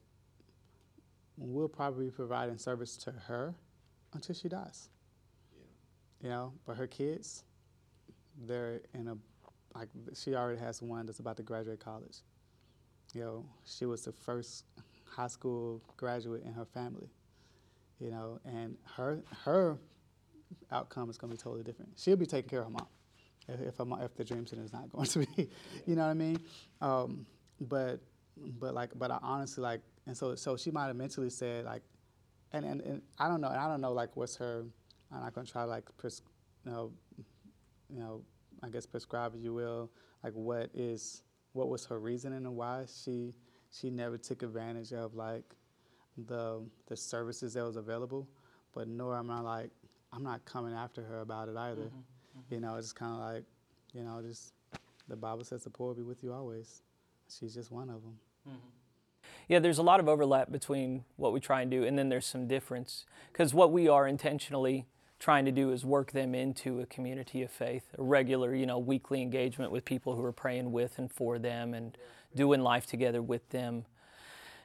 we'll 1.36 1.68
probably 1.68 2.06
be 2.06 2.10
providing 2.10 2.58
service 2.58 2.96
to 2.98 3.12
her 3.12 3.54
until 4.14 4.34
she 4.34 4.48
dies. 4.48 4.88
Yeah. 5.54 5.64
You 6.22 6.28
know, 6.30 6.52
but 6.66 6.76
her 6.76 6.86
kids, 6.86 7.44
they're 8.46 8.80
in 8.94 9.08
a 9.08 9.16
like 9.74 9.88
she 10.14 10.34
already 10.34 10.60
has 10.60 10.82
one 10.82 11.06
that's 11.06 11.20
about 11.20 11.36
to 11.38 11.42
graduate 11.42 11.80
college. 11.80 12.18
You 13.14 13.20
know, 13.20 13.46
she 13.64 13.86
was 13.86 14.04
the 14.04 14.12
first 14.12 14.64
high 15.04 15.26
school 15.26 15.82
graduate 15.96 16.42
in 16.44 16.52
her 16.52 16.64
family 16.64 17.10
you 18.02 18.10
know, 18.10 18.40
and 18.44 18.76
her 18.96 19.22
her 19.44 19.78
outcome 20.70 21.08
is 21.08 21.16
going 21.16 21.30
to 21.30 21.36
be 21.36 21.42
totally 21.42 21.62
different. 21.62 21.92
She'll 21.96 22.16
be 22.16 22.26
taking 22.26 22.48
care 22.48 22.60
of 22.60 22.66
her 22.66 22.70
mom 22.70 22.86
if 23.48 23.60
if, 23.60 23.78
mo- 23.86 23.98
if 24.02 24.14
the 24.16 24.24
dream 24.24 24.46
center 24.46 24.62
is 24.62 24.72
not 24.72 24.90
going 24.90 25.06
to 25.06 25.18
be, 25.20 25.50
you 25.86 25.96
know 25.96 26.02
what 26.02 26.10
I 26.10 26.14
mean? 26.14 26.38
Um, 26.80 27.26
but 27.60 28.00
but 28.36 28.74
like 28.74 28.90
but 28.96 29.10
I 29.10 29.18
honestly 29.22 29.62
like 29.62 29.80
and 30.06 30.16
so 30.16 30.34
so 30.34 30.56
she 30.56 30.70
might 30.70 30.86
have 30.86 30.96
mentally 30.96 31.30
said 31.30 31.64
like, 31.64 31.82
and, 32.52 32.64
and 32.64 32.80
and 32.80 33.02
I 33.18 33.28
don't 33.28 33.40
know 33.40 33.48
and 33.48 33.58
I 33.58 33.68
don't 33.68 33.80
know 33.80 33.92
like 33.92 34.16
what's 34.16 34.36
her. 34.36 34.64
I'm 35.12 35.20
not 35.20 35.34
to 35.34 35.44
try 35.44 35.64
like 35.64 35.84
pres, 35.98 36.22
you 36.64 36.72
know, 36.72 36.92
you 37.90 38.00
know, 38.00 38.22
I 38.62 38.70
guess 38.70 38.86
prescribe 38.86 39.34
if 39.36 39.42
you 39.42 39.52
will 39.52 39.90
like 40.24 40.32
what 40.32 40.70
is 40.74 41.22
what 41.52 41.68
was 41.68 41.84
her 41.86 41.98
reasoning 42.00 42.46
and 42.46 42.56
why 42.56 42.84
she 43.04 43.34
she 43.70 43.90
never 43.90 44.16
took 44.16 44.42
advantage 44.42 44.92
of 44.92 45.14
like 45.14 45.44
the 46.26 46.62
the 46.88 46.96
services 46.96 47.54
that 47.54 47.64
was 47.64 47.76
available, 47.76 48.28
but 48.74 48.88
nor 48.88 49.16
am 49.16 49.30
I 49.30 49.40
like 49.40 49.70
I'm 50.12 50.22
not 50.22 50.44
coming 50.44 50.74
after 50.74 51.02
her 51.02 51.20
about 51.20 51.48
it 51.48 51.56
either. 51.56 51.90
You 52.52 52.60
know, 52.60 52.76
it's 52.76 52.92
kind 52.92 53.14
of 53.14 53.18
like, 53.18 53.44
you 53.94 54.02
know, 54.02 54.20
just 54.20 54.52
the 55.08 55.16
Bible 55.16 55.42
says 55.42 55.64
the 55.64 55.70
poor 55.70 55.88
will 55.88 55.94
be 55.94 56.02
with 56.02 56.22
you 56.22 56.34
always. 56.34 56.82
She's 57.26 57.54
just 57.54 57.72
one 57.72 57.88
of 57.88 58.02
them. 58.02 58.18
Mm-hmm. 58.46 58.68
Yeah, 59.48 59.58
there's 59.58 59.78
a 59.78 59.82
lot 59.82 60.00
of 60.00 60.08
overlap 60.08 60.52
between 60.52 61.04
what 61.16 61.32
we 61.32 61.40
try 61.40 61.62
and 61.62 61.70
do, 61.70 61.84
and 61.84 61.98
then 61.98 62.10
there's 62.10 62.26
some 62.26 62.46
difference. 62.46 63.06
Because 63.32 63.54
what 63.54 63.72
we 63.72 63.88
are 63.88 64.06
intentionally 64.06 64.86
trying 65.18 65.46
to 65.46 65.50
do 65.50 65.72
is 65.72 65.82
work 65.82 66.12
them 66.12 66.34
into 66.34 66.80
a 66.80 66.86
community 66.86 67.40
of 67.40 67.50
faith, 67.50 67.84
a 67.98 68.02
regular, 68.02 68.54
you 68.54 68.66
know, 68.66 68.78
weekly 68.78 69.22
engagement 69.22 69.72
with 69.72 69.86
people 69.86 70.16
who 70.16 70.22
are 70.22 70.32
praying 70.32 70.72
with 70.72 70.98
and 70.98 71.10
for 71.10 71.38
them 71.38 71.72
and 71.72 71.96
doing 72.36 72.60
life 72.60 72.84
together 72.84 73.22
with 73.22 73.48
them. 73.48 73.86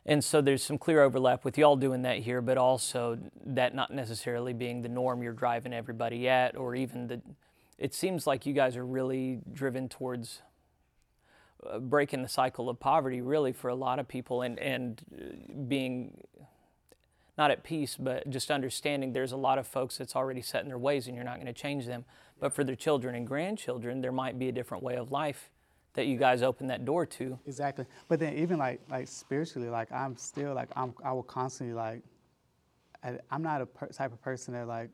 And 0.05 0.25
so 0.25 0.41
there's 0.41 0.63
some 0.63 0.77
clear 0.77 1.01
overlap 1.03 1.45
with 1.45 1.57
y'all 1.57 1.77
doing 1.77 2.01
that 2.01 2.17
here, 2.17 2.41
but 2.41 2.57
also 2.57 3.17
that 3.45 3.73
not 3.73 3.93
necessarily 3.93 4.51
being 4.51 4.81
the 4.81 4.89
norm 4.89 5.23
you're 5.23 5.31
driving 5.31 5.73
everybody 5.73 6.27
at, 6.27 6.57
or 6.57 6.75
even 6.75 7.07
the. 7.07 7.21
It 7.77 7.93
seems 7.93 8.25
like 8.25 8.45
you 8.45 8.53
guys 8.53 8.75
are 8.75 8.85
really 8.85 9.39
driven 9.53 9.87
towards 9.87 10.41
uh, 11.67 11.79
breaking 11.79 12.23
the 12.23 12.29
cycle 12.29 12.69
of 12.69 12.79
poverty, 12.79 13.21
really, 13.21 13.51
for 13.51 13.69
a 13.69 13.75
lot 13.75 13.99
of 13.99 14.07
people, 14.07 14.41
and 14.41 14.57
and 14.59 15.01
uh, 15.13 15.53
being 15.67 16.23
not 17.37 17.51
at 17.51 17.63
peace, 17.63 17.95
but 17.97 18.27
just 18.29 18.49
understanding 18.49 19.13
there's 19.13 19.31
a 19.31 19.37
lot 19.37 19.59
of 19.59 19.67
folks 19.67 19.97
that's 19.97 20.15
already 20.15 20.41
set 20.41 20.63
in 20.63 20.69
their 20.69 20.77
ways, 20.79 21.07
and 21.07 21.15
you're 21.15 21.25
not 21.25 21.35
going 21.35 21.45
to 21.45 21.53
change 21.53 21.85
them. 21.85 22.03
But 22.39 22.53
for 22.53 22.63
their 22.63 22.75
children 22.75 23.15
and 23.15 23.27
grandchildren, 23.27 24.01
there 24.01 24.11
might 24.11 24.39
be 24.39 24.49
a 24.49 24.51
different 24.51 24.83
way 24.83 24.95
of 24.95 25.11
life 25.11 25.51
that 25.93 26.05
you 26.05 26.17
guys 26.17 26.43
open 26.43 26.67
that 26.67 26.85
door 26.85 27.05
to. 27.05 27.39
Exactly. 27.47 27.85
But 28.07 28.19
then 28.19 28.37
even 28.37 28.57
like 28.57 28.81
like 28.89 29.07
spiritually, 29.07 29.69
like 29.69 29.91
I'm 29.91 30.15
still 30.15 30.53
like 30.53 30.69
I'm 30.75 30.93
I 31.03 31.11
will 31.11 31.23
constantly 31.23 31.75
like 31.75 32.01
I, 33.03 33.17
I'm 33.31 33.41
not 33.41 33.61
a 33.61 33.65
per- 33.65 33.87
type 33.87 34.13
of 34.13 34.21
person 34.21 34.53
that 34.53 34.67
like 34.67 34.89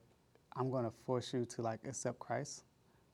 I'm 0.56 0.70
going 0.70 0.86
to 0.86 0.92
force 1.06 1.34
you 1.34 1.46
to 1.46 1.62
like 1.62 1.80
accept 1.86 2.20
Christ, 2.20 2.64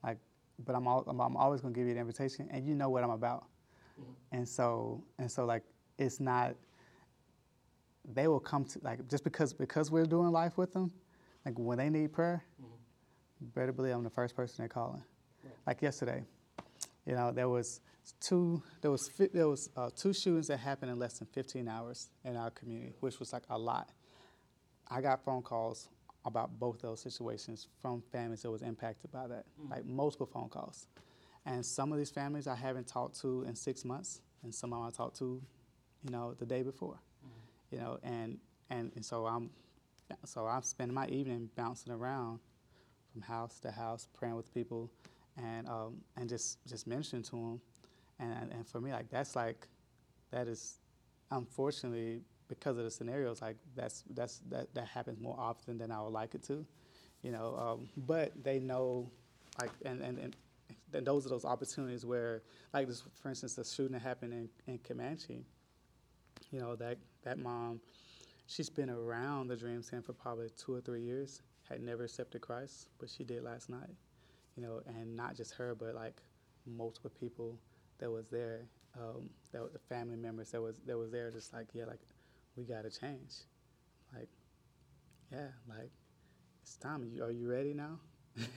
like. 0.02 0.18
But 0.66 0.74
I'm, 0.76 0.86
al- 0.86 1.04
I'm, 1.06 1.18
I'm 1.20 1.36
always 1.36 1.62
going 1.62 1.72
to 1.72 1.80
give 1.80 1.88
you 1.88 1.94
the 1.94 2.00
invitation, 2.00 2.48
and 2.50 2.66
you 2.66 2.74
know 2.74 2.90
what 2.90 3.02
I'm 3.02 3.10
about. 3.10 3.46
And 4.32 4.48
so 4.48 5.02
and 5.18 5.30
so 5.30 5.44
like 5.44 5.62
it's 5.98 6.20
not. 6.20 6.54
They 8.12 8.28
will 8.28 8.40
come 8.40 8.64
to 8.66 8.80
like 8.82 9.08
just 9.08 9.24
because 9.24 9.52
because 9.52 9.90
we're 9.90 10.06
doing 10.06 10.30
life 10.32 10.58
with 10.58 10.72
them, 10.72 10.90
like 11.44 11.58
when 11.58 11.78
they 11.78 11.90
need 11.90 12.12
prayer, 12.12 12.42
better 13.54 13.72
believe 13.72 13.94
I'm 13.94 14.04
the 14.04 14.10
first 14.10 14.34
person 14.34 14.56
they're 14.58 14.68
calling. 14.68 15.02
Like 15.66 15.82
yesterday, 15.82 16.24
you 17.06 17.14
know, 17.14 17.30
there 17.32 17.48
was 17.48 17.80
two 18.20 18.62
there 18.80 18.90
was 18.90 19.10
there 19.32 19.48
was 19.48 19.70
uh, 19.76 19.90
two 19.94 20.12
shootings 20.12 20.48
that 20.48 20.58
happened 20.58 20.90
in 20.90 20.98
less 20.98 21.18
than 21.18 21.28
15 21.28 21.68
hours 21.68 22.08
in 22.24 22.36
our 22.36 22.50
community, 22.50 22.94
which 23.00 23.18
was 23.18 23.32
like 23.32 23.44
a 23.50 23.58
lot. 23.58 23.90
I 24.90 25.00
got 25.00 25.24
phone 25.24 25.42
calls 25.42 25.88
about 26.24 26.58
both 26.58 26.80
those 26.80 27.00
situations 27.00 27.68
from 27.80 28.02
families 28.12 28.42
that 28.42 28.50
was 28.50 28.62
impacted 28.62 29.10
by 29.10 29.26
that, 29.26 29.44
like 29.70 29.84
multiple 29.86 30.26
phone 30.26 30.48
calls. 30.48 30.86
And 31.46 31.64
some 31.64 31.92
of 31.92 31.98
these 31.98 32.10
families 32.10 32.46
I 32.46 32.54
haven't 32.54 32.86
talked 32.86 33.20
to 33.22 33.44
in 33.48 33.54
six 33.54 33.84
months, 33.84 34.20
and 34.42 34.54
some 34.54 34.72
of 34.72 34.78
them 34.80 34.86
I 34.88 34.90
talked 34.90 35.18
to, 35.18 35.40
you 36.02 36.10
know, 36.10 36.34
the 36.38 36.46
day 36.46 36.62
before. 36.62 37.00
You 37.70 37.78
know, 37.78 37.98
and, 38.02 38.38
and 38.68 38.92
and 38.96 39.04
so 39.04 39.26
I'm 39.26 39.50
so 40.24 40.46
I'm 40.46 40.62
spending 40.62 40.94
my 40.94 41.06
evening 41.06 41.48
bouncing 41.56 41.92
around 41.92 42.40
from 43.12 43.22
house 43.22 43.60
to 43.60 43.70
house, 43.70 44.08
praying 44.12 44.34
with 44.34 44.52
people, 44.52 44.90
and 45.36 45.68
um, 45.68 45.96
and 46.16 46.28
just 46.28 46.58
just 46.66 46.86
ministering 46.86 47.22
to 47.22 47.30
them. 47.30 47.60
And 48.18 48.52
and 48.52 48.66
for 48.66 48.80
me, 48.80 48.92
like 48.92 49.08
that's 49.08 49.36
like, 49.36 49.68
that 50.30 50.48
is, 50.48 50.80
unfortunately, 51.30 52.22
because 52.50 52.76
of 52.76 52.84
the 52.84 52.90
scenarios, 52.90 53.40
like 53.40 53.56
that's 53.74 54.04
that's 54.14 54.42
that 54.50 54.74
that 54.74 54.86
happens 54.86 55.18
more 55.18 55.36
often 55.38 55.78
than 55.78 55.90
I 55.90 56.02
would 56.02 56.12
like 56.12 56.34
it 56.34 56.42
to, 56.48 56.66
you 57.22 57.32
know. 57.32 57.56
Um, 57.56 57.88
but 58.06 58.32
they 58.44 58.58
know, 58.58 59.10
like, 59.60 59.70
and 59.86 60.02
and 60.02 60.18
and. 60.18 60.36
Those 60.92 61.24
are 61.24 61.28
those 61.28 61.44
opportunities 61.44 62.04
where, 62.04 62.42
like 62.74 62.88
this, 62.88 63.04
for 63.22 63.28
instance, 63.28 63.54
the 63.54 63.64
shooting 63.64 63.92
that 63.92 64.02
happened 64.02 64.32
in, 64.32 64.48
in 64.66 64.78
Comanche. 64.78 65.44
You 66.50 66.60
know 66.60 66.76
that 66.76 66.98
that 67.22 67.38
mom, 67.38 67.80
she's 68.46 68.68
been 68.68 68.90
around 68.90 69.48
the 69.48 69.56
Dream 69.56 69.82
Center 69.82 70.02
for 70.02 70.12
probably 70.12 70.50
two 70.50 70.74
or 70.74 70.80
three 70.80 71.02
years. 71.02 71.42
Had 71.68 71.80
never 71.80 72.04
accepted 72.04 72.40
Christ, 72.40 72.88
but 72.98 73.08
she 73.08 73.22
did 73.22 73.44
last 73.44 73.70
night 73.70 73.90
you 74.60 74.62
know, 74.62 74.82
and 74.86 75.16
not 75.16 75.36
just 75.36 75.54
her, 75.54 75.74
but 75.74 75.94
like 75.94 76.20
multiple 76.66 77.10
people 77.18 77.58
that 77.98 78.10
was 78.10 78.26
there, 78.28 78.66
um, 78.98 79.28
that 79.52 79.72
the 79.72 79.78
family 79.78 80.16
members 80.16 80.50
that 80.50 80.60
was 80.60 80.76
that 80.86 80.96
was 80.96 81.10
there, 81.10 81.30
just 81.30 81.52
like 81.52 81.68
yeah, 81.72 81.84
like 81.84 82.00
we 82.56 82.64
got 82.64 82.82
to 82.82 82.90
change, 82.90 83.34
like 84.14 84.28
yeah, 85.32 85.48
like 85.68 85.90
it's 86.62 86.76
time. 86.76 87.02
Are 87.22 87.30
you 87.30 87.48
ready 87.48 87.74
now? 87.74 87.98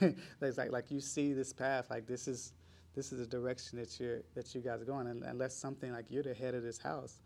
it's 0.40 0.58
like 0.58 0.70
like 0.70 0.90
you 0.90 1.00
see 1.00 1.32
this 1.32 1.52
path, 1.52 1.90
like 1.90 2.06
this 2.06 2.28
is 2.28 2.52
this 2.94 3.12
is 3.12 3.18
the 3.18 3.26
direction 3.26 3.78
that 3.78 3.98
you're 3.98 4.22
that 4.34 4.54
you 4.54 4.60
guys 4.60 4.80
are 4.80 4.84
going, 4.84 5.06
and 5.06 5.22
unless 5.24 5.54
something 5.54 5.92
like 5.92 6.06
you're 6.08 6.22
the 6.22 6.34
head 6.34 6.54
of 6.54 6.62
this 6.62 6.78
house, 6.78 7.20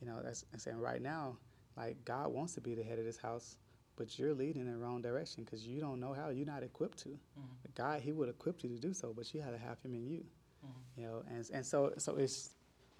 you 0.00 0.06
know, 0.06 0.20
that's 0.22 0.44
I'm 0.52 0.58
saying 0.58 0.78
right 0.78 1.00
now, 1.02 1.36
like 1.76 2.04
God 2.04 2.32
wants 2.32 2.54
to 2.54 2.60
be 2.60 2.74
the 2.74 2.82
head 2.82 2.98
of 2.98 3.04
this 3.04 3.18
house. 3.18 3.56
But 3.96 4.18
you're 4.18 4.34
leading 4.34 4.60
in 4.60 4.70
the 4.70 4.76
wrong 4.76 5.00
direction 5.00 5.42
because 5.42 5.66
you 5.66 5.80
don't 5.80 6.00
know 6.00 6.12
how. 6.12 6.28
You're 6.28 6.44
not 6.44 6.62
equipped 6.62 6.98
to. 7.04 7.18
But 7.62 7.74
God, 7.74 8.02
He 8.02 8.12
would 8.12 8.28
equip 8.28 8.62
you 8.62 8.68
to 8.68 8.78
do 8.78 8.92
so, 8.92 9.14
but 9.16 9.32
you 9.32 9.40
had 9.40 9.52
to 9.52 9.58
have 9.58 9.80
Him 9.82 9.94
in 9.94 10.06
you. 10.06 10.22
Mm-hmm. 10.64 11.00
You 11.00 11.06
know, 11.06 11.22
and 11.30 11.48
and 11.54 11.64
so 11.64 11.94
so 11.96 12.16
it's 12.16 12.50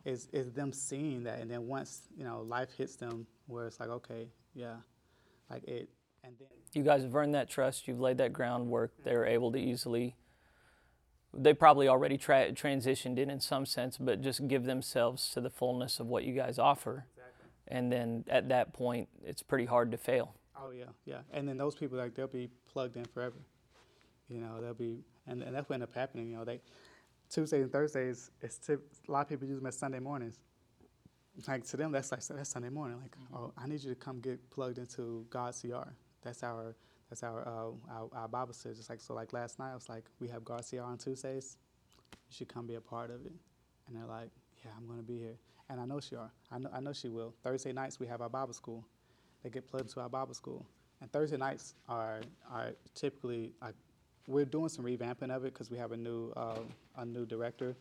is 0.07 0.29
is 0.33 0.53
them 0.53 0.73
seeing 0.73 1.25
that, 1.25 1.41
and 1.41 1.51
then 1.51 1.67
once 1.67 2.03
you 2.17 2.25
know 2.25 2.43
life 2.43 2.71
hits 2.79 2.97
them, 2.97 3.27
where 3.49 3.67
it's 3.67 3.81
like, 3.81 3.91
okay, 3.91 4.29
yeah, 4.55 4.77
like 5.51 5.65
it, 5.65 5.91
and 6.25 6.35
then 6.39 6.49
You 6.73 6.83
guys 6.83 7.03
have 7.03 7.15
earned 7.15 7.35
that 7.35 7.51
trust. 7.51 7.89
You've 7.89 8.01
laid 8.01 8.19
that 8.19 8.33
groundwork. 8.33 8.93
They're 9.05 9.27
able 9.27 9.53
to 9.53 9.59
easily. 9.59 10.17
They 11.35 11.53
probably 11.53 11.89
already 11.89 12.17
tra- 12.17 12.53
transitioned 12.53 13.19
in 13.19 13.29
in 13.31 13.41
some 13.41 13.67
sense, 13.67 13.99
but 13.99 14.23
just 14.23 14.49
give 14.49 14.65
themselves 14.65 15.31
to 15.33 15.41
the 15.41 15.51
fullness 15.51 16.01
of 16.01 16.07
what 16.07 16.25
you 16.25 16.35
guys 16.35 16.59
offer, 16.59 17.07
and 17.69 17.93
then 17.93 18.25
at 18.29 18.49
that 18.49 18.73
point, 18.73 19.09
it's 19.25 19.43
pretty 19.43 19.67
hard 19.67 19.91
to 19.91 19.99
fail. 19.99 20.35
Oh 20.57 20.71
yeah, 20.71 20.85
yeah. 21.05 21.21
And 21.33 21.49
then 21.49 21.59
those 21.59 21.75
people 21.75 21.99
like 21.99 22.15
they'll 22.15 22.27
be 22.29 22.49
plugged 22.73 22.97
in 22.97 23.05
forever. 23.07 23.37
You 24.29 24.41
know, 24.41 24.61
they'll 24.61 24.75
be 24.75 25.01
and, 25.27 25.43
and 25.43 25.55
that's 25.55 25.69
what 25.69 25.75
ended 25.75 25.89
up 25.91 25.95
happening. 25.95 26.31
You 26.31 26.39
know, 26.39 26.45
they 26.45 26.61
Tuesdays 27.31 27.63
and 27.63 27.73
Thursdays 27.73 28.31
it's 28.41 28.69
a 28.69 28.79
lot 29.09 29.23
of 29.23 29.29
people 29.29 29.47
use 29.47 29.59
them 29.59 29.67
as 29.67 29.77
Sunday 29.79 29.99
mornings. 29.99 30.39
Like 31.47 31.65
to 31.67 31.77
them 31.77 31.93
that's 31.93 32.11
like 32.13 32.23
that's 32.27 32.51
Sunday 32.51 32.71
morning. 32.71 32.99
Like, 33.01 33.17
oh, 33.35 33.53
I 33.59 33.67
need 33.67 33.83
you 33.83 33.91
to 33.91 33.97
come 33.97 34.21
get 34.21 34.49
plugged 34.51 34.79
into 34.79 35.27
God's 35.29 35.61
CR. 35.61 35.91
That's 36.23 36.43
our 36.43 36.75
that's 37.11 37.23
our 37.23 37.47
uh, 37.47 37.93
our, 37.93 38.09
our 38.15 38.29
Bible 38.29 38.55
says. 38.55 38.79
It's 38.79 38.89
like 38.89 39.01
so 39.01 39.15
like 39.15 39.33
last 39.33 39.59
night 39.59 39.73
I 39.73 39.75
was 39.75 39.89
like, 39.89 40.05
we 40.21 40.29
have 40.29 40.45
God 40.45 40.65
CR 40.69 40.81
on 40.81 40.99
Tuesdays. 40.99 41.59
You 42.13 42.35
should 42.35 42.49
come 42.49 42.67
be 42.67 42.75
a 42.77 42.81
part 42.81 43.11
of 43.11 43.27
it. 43.27 43.33
And 43.87 43.97
they're 43.97 44.07
like, 44.07 44.31
Yeah, 44.65 44.71
I'm 44.77 44.87
gonna 44.87 45.03
be 45.03 45.19
here. 45.19 45.39
And 45.69 45.81
I 45.81 45.85
know 45.85 46.01
she 46.01 46.17
are. 46.17 46.33
I 46.51 46.59
know 46.59 46.71
I 46.73 46.81
know 46.81 46.93
she 46.93 47.09
will. 47.09 47.35
Thursday 47.43 47.73
nights 47.73 48.01
we 48.01 48.07
have 48.07 48.23
our 48.23 48.31
Bible 48.31 48.55
school 48.55 48.85
they 49.47 49.51
get 49.51 49.69
plugged 49.69 49.87
into 49.87 50.01
our 50.01 50.09
Bible 50.09 50.35
school. 50.35 50.67
And 51.01 51.13
Thursday 51.13 51.37
nights 51.37 51.75
are 51.89 52.21
are 52.51 52.73
typically 52.95 53.53
like 53.63 53.75
we're 54.27 54.45
doing 54.45 54.69
some 54.69 54.85
revamping 54.85 55.31
of 55.31 55.45
it 55.45 55.53
because 55.53 55.71
we 55.71 55.79
have 55.79 55.93
a 55.93 55.97
new 55.97 56.33
uh, 56.37 56.59
a 56.97 57.05
new 57.05 57.25
director 57.27 57.77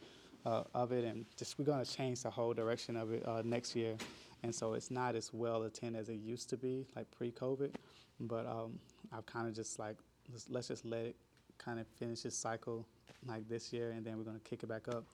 uh, 0.45 0.63
of 0.73 0.91
it, 0.91 1.03
and 1.03 1.25
just 1.37 1.57
we're 1.57 1.65
gonna 1.65 1.85
change 1.85 2.21
the 2.21 2.29
whole 2.29 2.53
direction 2.53 2.95
of 2.95 3.11
it 3.11 3.27
uh, 3.27 3.41
next 3.43 3.75
year. 3.75 3.95
And 4.43 4.53
so 4.53 4.73
it's 4.73 4.91
not 4.91 5.15
as 5.15 5.33
well 5.33 5.63
attended 5.63 5.99
as 5.99 6.09
it 6.09 6.19
used 6.19 6.49
to 6.51 6.57
be, 6.57 6.85
like 6.95 7.09
pre-COVID. 7.09 7.73
But 8.19 8.45
um, 8.45 8.77
I've 9.11 9.25
kind 9.25 9.47
of 9.47 9.55
just 9.55 9.79
like 9.79 9.97
let's, 10.31 10.49
let's 10.49 10.67
just 10.67 10.85
let 10.85 11.05
it 11.05 11.15
kind 11.57 11.79
of 11.79 11.87
finish 11.87 12.25
its 12.25 12.37
cycle 12.37 12.85
like 13.25 13.47
this 13.49 13.73
year, 13.73 13.91
and 13.91 14.05
then 14.05 14.17
we're 14.17 14.23
gonna 14.23 14.39
kick 14.39 14.61
it 14.63 14.67
back 14.67 14.87
up. 14.87 15.05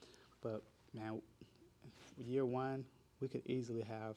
But 0.41 0.63
man, 0.93 1.21
year 2.17 2.45
one 2.45 2.83
we 3.21 3.27
could 3.27 3.43
easily 3.45 3.83
have 3.83 4.15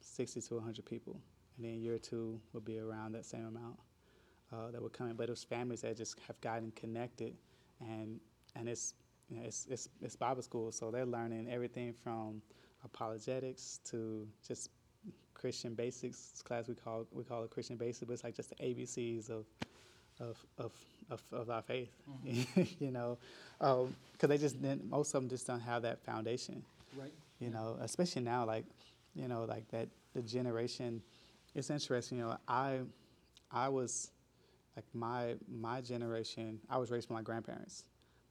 60 0.00 0.40
to 0.40 0.54
100 0.56 0.84
people. 0.84 1.20
And 1.56 1.66
then 1.66 1.80
year 1.80 1.96
two 1.96 2.40
will 2.52 2.60
be 2.60 2.78
around 2.78 3.12
that 3.12 3.24
same 3.24 3.46
amount 3.46 3.78
uh, 4.52 4.70
that 4.70 4.82
were 4.82 4.88
coming, 4.88 5.12
in. 5.12 5.16
But 5.16 5.30
it's 5.30 5.44
families 5.44 5.82
that 5.82 5.96
just 5.96 6.18
have 6.26 6.40
gotten 6.40 6.70
connected, 6.72 7.34
and 7.80 8.20
and 8.56 8.68
it's 8.68 8.94
you 9.28 9.36
know, 9.38 9.42
it's, 9.44 9.66
it's 9.70 9.88
it's 10.02 10.16
Bible 10.16 10.42
school, 10.42 10.72
so 10.72 10.90
they're 10.90 11.06
learning 11.06 11.48
everything 11.50 11.92
from 11.92 12.42
apologetics 12.84 13.80
to 13.84 14.26
just 14.46 14.70
Christian 15.34 15.74
basics 15.74 16.42
class 16.44 16.68
we 16.68 16.74
call 16.74 17.06
we 17.12 17.24
call 17.24 17.44
it 17.44 17.50
Christian 17.50 17.76
basics, 17.76 18.04
but 18.06 18.12
it's 18.12 18.24
like 18.24 18.34
just 18.34 18.50
the 18.50 18.56
ABCs 18.56 19.30
of 19.30 19.46
of 20.20 20.36
of 20.58 20.72
of, 21.10 21.22
of 21.32 21.50
our 21.50 21.62
faith, 21.62 21.90
you 22.78 22.90
know, 22.92 23.18
because 23.58 24.28
they 24.28 24.38
just 24.38 24.60
didn't, 24.62 24.88
most 24.88 25.12
of 25.14 25.22
them 25.22 25.28
just 25.28 25.44
don't 25.46 25.60
have 25.60 25.82
that 25.82 26.00
foundation, 26.04 26.62
Right. 26.96 27.12
you 27.40 27.50
know, 27.50 27.76
especially 27.80 28.22
now, 28.22 28.44
like 28.46 28.64
you 29.14 29.26
know, 29.26 29.44
like 29.44 29.68
that 29.70 29.88
the 30.14 30.22
generation. 30.22 31.02
It's 31.52 31.68
interesting, 31.68 32.18
you 32.18 32.24
know. 32.24 32.36
I, 32.46 32.78
I 33.50 33.68
was, 33.68 34.12
like 34.80 34.94
my 34.94 35.34
my 35.48 35.80
generation. 35.80 36.58
I 36.70 36.78
was 36.78 36.90
raised 36.90 37.08
by 37.08 37.16
my 37.16 37.22
grandparents. 37.22 37.84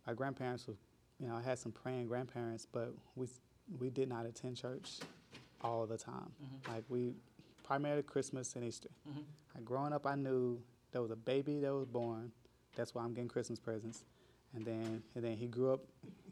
My 0.07 0.13
grandparents 0.13 0.67
were, 0.67 0.75
you 1.19 1.27
know, 1.27 1.35
I 1.35 1.41
had 1.41 1.59
some 1.59 1.71
praying 1.71 2.07
grandparents, 2.07 2.65
but 2.65 2.93
we 3.15 3.27
we 3.79 3.89
did 3.89 4.09
not 4.09 4.25
attend 4.25 4.57
church 4.57 4.99
all 5.61 5.85
the 5.85 5.97
time. 5.97 6.31
Mm-hmm. 6.43 6.71
Like 6.73 6.83
we, 6.89 7.13
primarily 7.63 8.01
Christmas 8.01 8.55
and 8.55 8.63
Easter. 8.63 8.89
Mm-hmm. 9.07 9.19
Like 9.53 9.65
growing 9.65 9.93
up, 9.93 10.07
I 10.07 10.15
knew 10.15 10.59
there 10.91 11.01
was 11.01 11.11
a 11.11 11.15
baby 11.15 11.59
that 11.59 11.73
was 11.73 11.85
born. 11.85 12.31
That's 12.75 12.95
why 12.95 13.03
I'm 13.03 13.13
getting 13.13 13.27
Christmas 13.29 13.59
presents. 13.59 14.03
And 14.55 14.65
then 14.65 15.03
and 15.13 15.23
then 15.23 15.37
he 15.37 15.47
grew 15.47 15.73
up. 15.73 15.81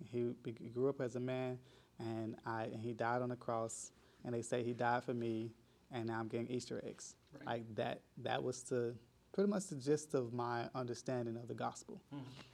He, 0.03 0.31
he 0.45 0.69
grew 0.69 0.89
up 0.89 1.01
as 1.01 1.15
a 1.15 1.19
man, 1.19 1.59
and 1.99 2.35
I 2.45 2.63
and 2.63 2.81
he 2.81 2.93
died 2.93 3.21
on 3.21 3.29
the 3.29 3.35
cross 3.35 3.91
and 4.25 4.33
they 4.33 4.41
say 4.41 4.63
he 4.63 4.73
died 4.73 5.03
for 5.03 5.13
me, 5.13 5.51
and 5.91 6.07
now 6.07 6.19
I'm 6.19 6.27
getting 6.27 6.47
Easter 6.47 6.81
eggs. 6.85 7.15
Like 7.45 7.75
that. 7.75 8.01
That 8.23 8.41
was 8.43 8.63
the 8.63 8.95
pretty 9.37 9.51
much 9.51 9.67
the 9.67 9.75
gist 9.75 10.15
of 10.15 10.33
my 10.33 10.63
understanding 10.73 11.35
of 11.37 11.47
the 11.47 11.53
gospel. 11.53 12.01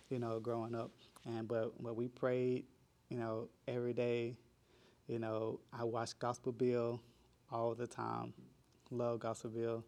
You 0.09 0.19
know, 0.19 0.37
growing 0.41 0.75
up, 0.75 0.91
and 1.25 1.47
but 1.47 1.81
but 1.81 1.95
we 1.95 2.09
prayed, 2.09 2.65
you 3.09 3.17
know, 3.17 3.47
every 3.69 3.93
day. 3.93 4.35
You 5.07 5.17
know, 5.19 5.59
I 5.71 5.85
watched 5.85 6.19
Gospel 6.19 6.51
Bill 6.51 7.01
all 7.51 7.73
the 7.73 7.87
time. 7.87 8.33
Love 8.91 9.19
Gospel 9.19 9.49
Bill. 9.51 9.83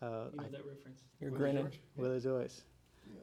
Uh, 0.00 0.28
I- 0.38 0.44
that 0.44 0.66
reference? 0.66 1.02
You're 1.20 1.30
grinning. 1.30 1.68
Willie 1.96 2.20
George. 2.20 2.52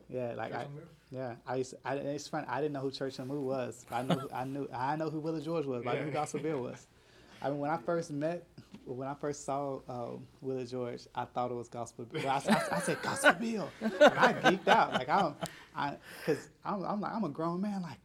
Yeah, 0.10 0.34
like 0.36 0.54
I, 0.54 0.68
yeah, 1.10 1.36
I 1.48 1.56
used. 1.56 1.74
I, 1.84 1.96
it's 1.96 2.28
funny. 2.28 2.46
I 2.48 2.62
didn't 2.62 2.74
know 2.74 2.82
who 2.82 2.92
Church 2.92 3.20
on 3.20 3.28
the 3.28 3.34
Move 3.34 3.46
was. 3.46 3.86
I 3.90 4.04
knew. 4.04 4.30
I 4.34 4.44
knew. 4.44 4.70
I 4.72 4.96
know 4.96 5.10
who 5.10 5.20
Willie 5.20 5.42
George 5.42 5.66
was. 5.66 5.84
But 5.84 5.96
I 5.96 6.00
knew 6.00 6.06
who 6.06 6.12
Gospel 6.12 6.40
Bill 6.40 6.60
was. 6.62 6.86
I 7.42 7.50
mean, 7.50 7.60
when 7.60 7.70
I 7.70 7.78
first 7.78 8.12
met, 8.12 8.46
when 8.86 9.08
I 9.08 9.14
first 9.14 9.46
saw 9.46 9.80
uh, 9.88 10.12
Willie 10.42 10.66
George, 10.66 11.02
I 11.14 11.26
thought 11.26 11.52
it 11.52 11.56
was 11.56 11.68
Gospel. 11.68 12.06
Bill. 12.06 12.28
I, 12.30 12.36
I, 12.36 12.76
I 12.78 12.80
said 12.80 13.02
Gospel 13.02 13.34
Bill. 13.34 13.70
And 13.82 13.94
I 14.02 14.34
geeked 14.34 14.68
out. 14.68 14.94
Like 14.94 15.10
I'm, 15.10 15.36
I, 15.76 15.94
cause 16.26 16.50
I'm, 16.66 16.84
I'm 16.84 17.02
like 17.02 17.14
I'm 17.14 17.24
a 17.24 17.30
grown 17.30 17.62
man. 17.62 17.82
Like, 17.82 17.98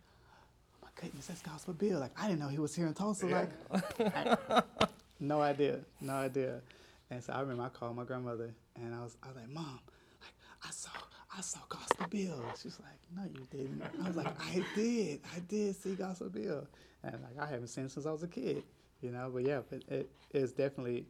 oh 0.83 0.85
my 0.85 0.89
goodness, 1.01 1.27
that's 1.27 1.43
Gospel 1.43 1.75
Bill. 1.75 1.99
Like 2.01 2.13
I 2.21 2.27
didn't 2.29 2.41
know 2.41 2.49
he 2.49 2.59
was 2.59 2.75
here 2.75 2.87
in 2.87 2.95
Tulsa. 2.95 3.27
Like, 3.27 3.51
I- 4.01 4.63
no 5.21 5.41
idea, 5.41 5.79
no 6.01 6.15
idea. 6.15 6.61
And 7.11 7.23
so 7.23 7.33
I 7.33 7.41
remember 7.41 7.63
I 7.63 7.69
called 7.69 7.95
my 7.95 8.05
grandmother, 8.05 8.51
and 8.77 8.95
I 8.95 9.01
was, 9.03 9.17
I 9.23 9.29
was 9.29 9.37
like, 9.37 9.49
Mom, 9.51 9.79
like 10.21 10.35
I 10.67 10.71
saw, 10.71 10.91
I 11.37 11.41
saw 11.43 11.61
Gospel 11.69 12.07
Bill. 12.11 12.43
She's 12.61 12.79
like, 12.81 12.99
No, 13.15 13.23
you 13.25 13.47
didn't. 13.51 13.83
I 14.03 14.09
was 14.09 14.17
like, 14.17 14.27
I 14.41 14.65
did, 14.75 15.21
I 15.37 15.39
did 15.41 15.77
see 15.77 15.95
Gospel 15.95 16.29
Bill, 16.31 16.67
and 17.05 17.15
like 17.23 17.39
I 17.47 17.49
haven't 17.51 17.69
seen 17.69 17.89
since 17.89 18.05
I 18.07 18.11
was 18.11 18.23
a 18.25 18.29
kid, 18.29 18.63
you 19.03 19.11
know. 19.11 19.31
But 19.33 19.47
yeah, 19.47 19.61
but 19.69 19.83
it 19.89 20.11
is 20.33 20.53
definitely 20.53 21.07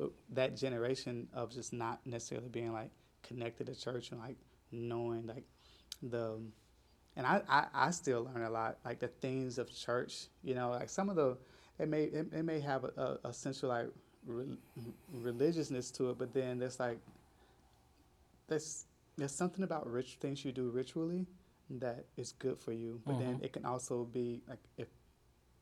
uh, 0.00 0.06
that 0.34 0.56
generation 0.56 1.28
of 1.32 1.50
just 1.50 1.72
not 1.72 2.00
necessarily 2.04 2.48
being 2.48 2.72
like 2.72 2.90
connected 3.22 3.66
to 3.66 3.74
church 3.74 4.10
and 4.10 4.20
like 4.20 4.36
knowing 4.72 5.26
like 5.26 5.44
the 6.02 6.38
and 7.16 7.26
I, 7.26 7.40
I, 7.48 7.66
I 7.74 7.90
still 7.90 8.24
learn 8.32 8.44
a 8.44 8.50
lot 8.50 8.78
like 8.84 8.98
the 9.00 9.08
things 9.08 9.58
of 9.58 9.74
church 9.74 10.26
you 10.42 10.54
know 10.54 10.70
like 10.70 10.88
some 10.88 11.08
of 11.08 11.16
the 11.16 11.36
it 11.78 11.88
may 11.88 12.04
it, 12.04 12.26
it 12.32 12.44
may 12.44 12.60
have 12.60 12.84
a, 12.84 13.18
a, 13.24 13.28
a 13.28 13.32
sensual 13.32 13.70
like 13.70 13.86
re- 14.26 14.58
religiousness 15.12 15.90
to 15.92 16.10
it 16.10 16.18
but 16.18 16.32
then 16.34 16.58
there's 16.58 16.78
like 16.78 16.98
there's 18.48 18.84
there's 19.16 19.32
something 19.34 19.64
about 19.64 19.90
rich 19.90 20.18
things 20.20 20.44
you 20.44 20.52
do 20.52 20.68
ritually 20.70 21.26
that 21.70 22.04
is 22.16 22.32
good 22.32 22.58
for 22.58 22.72
you 22.72 23.00
but 23.06 23.18
then 23.18 23.40
it 23.42 23.52
can 23.52 23.64
also 23.64 24.04
be 24.04 24.40
like 24.48 24.60
if 24.76 24.88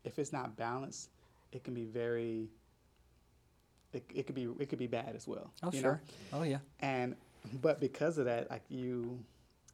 if 0.04 0.18
it's 0.18 0.32
not 0.32 0.56
balanced 0.56 1.08
it 1.54 1.64
can 1.64 1.74
be 1.74 1.84
very 1.84 2.48
it, 3.92 4.04
it 4.14 4.26
could 4.26 4.34
be 4.34 4.48
it 4.58 4.68
could 4.68 4.78
be 4.78 4.86
bad 4.86 5.14
as 5.14 5.26
well 5.28 5.50
Oh 5.62 5.70
you 5.72 5.80
know? 5.80 5.88
sure. 5.88 6.00
Oh 6.32 6.42
yeah. 6.42 6.58
and 6.80 7.14
but 7.62 7.80
because 7.80 8.18
of 8.18 8.24
that 8.26 8.50
like 8.50 8.62
you 8.68 9.18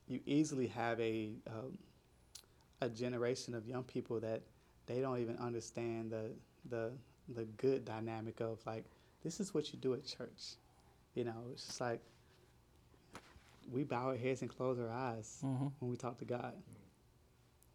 you 0.08 0.20
easily 0.26 0.66
have 0.68 1.00
a 1.00 1.32
um, 1.46 1.78
a 2.80 2.88
generation 2.88 3.54
of 3.54 3.66
young 3.66 3.84
people 3.84 4.20
that 4.20 4.42
they 4.86 5.00
don't 5.00 5.18
even 5.20 5.36
understand 5.38 6.10
the 6.10 6.30
the 6.68 6.90
the 7.34 7.44
good 7.58 7.84
dynamic 7.84 8.40
of 8.40 8.58
like 8.66 8.84
this 9.22 9.38
is 9.40 9.54
what 9.54 9.72
you 9.72 9.78
do 9.78 9.94
at 9.94 10.04
church 10.04 10.54
you 11.14 11.24
know 11.24 11.36
it's 11.52 11.66
just 11.66 11.80
like 11.80 12.00
we 13.72 13.84
bow 13.84 14.08
our 14.08 14.16
heads 14.16 14.40
and 14.42 14.50
close 14.50 14.78
our 14.80 14.90
eyes 14.90 15.38
when 15.78 15.90
we 15.90 15.96
talk 15.96 16.18
to 16.18 16.24
god 16.24 16.54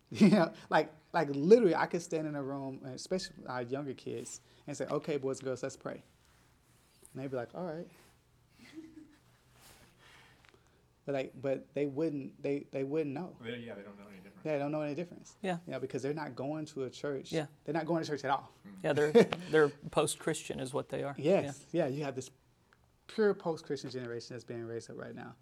you 0.11 0.29
know 0.29 0.51
like 0.69 0.91
like 1.13 1.29
literally 1.33 1.75
i 1.75 1.85
could 1.85 2.01
stand 2.01 2.27
in 2.27 2.35
a 2.35 2.43
room 2.43 2.79
especially 2.93 3.35
our 3.47 3.63
younger 3.63 3.93
kids 3.93 4.41
and 4.67 4.75
say 4.77 4.85
okay 4.91 5.17
boys 5.17 5.39
and 5.39 5.45
girls 5.45 5.63
let's 5.63 5.75
pray 5.77 6.01
and 7.13 7.21
they'd 7.23 7.31
be 7.31 7.35
like 7.37 7.49
all 7.55 7.63
right 7.65 7.87
but 11.05 11.13
like, 11.15 11.33
but 11.41 11.65
they 11.75 11.85
wouldn't. 11.85 12.41
They 12.41 12.65
they 12.71 12.83
wouldn't 12.83 13.13
know. 13.13 13.35
They, 13.43 13.49
yeah, 13.65 13.75
they 13.75 13.81
don't 13.83 13.97
know 13.97 14.05
any 14.09 14.17
different. 14.17 14.43
They 14.43 14.57
don't 14.57 14.71
know 14.71 14.81
any 14.81 14.95
difference. 14.95 15.35
Yeah. 15.41 15.57
You 15.67 15.73
know, 15.73 15.79
because 15.79 16.01
they're 16.01 16.13
not 16.13 16.35
going 16.35 16.65
to 16.67 16.83
a 16.85 16.89
church. 16.89 17.31
Yeah. 17.31 17.45
They're 17.63 17.73
not 17.75 17.85
going 17.85 18.03
to 18.03 18.09
church 18.09 18.23
at 18.23 18.31
all. 18.31 18.51
Yeah, 18.83 18.93
they're 18.93 19.11
they're 19.51 19.69
post-Christian 19.91 20.59
is 20.59 20.73
what 20.73 20.89
they 20.89 21.03
are. 21.03 21.13
Yes. 21.17 21.59
Yeah. 21.71 21.87
You 21.87 22.03
have 22.03 22.15
this 22.15 22.31
pure 23.07 23.33
post-Christian 23.35 23.91
generation 23.91 24.35
that's 24.35 24.43
being 24.43 24.65
raised 24.65 24.89
up 24.89 24.97
right 24.97 25.15
now, 25.15 25.35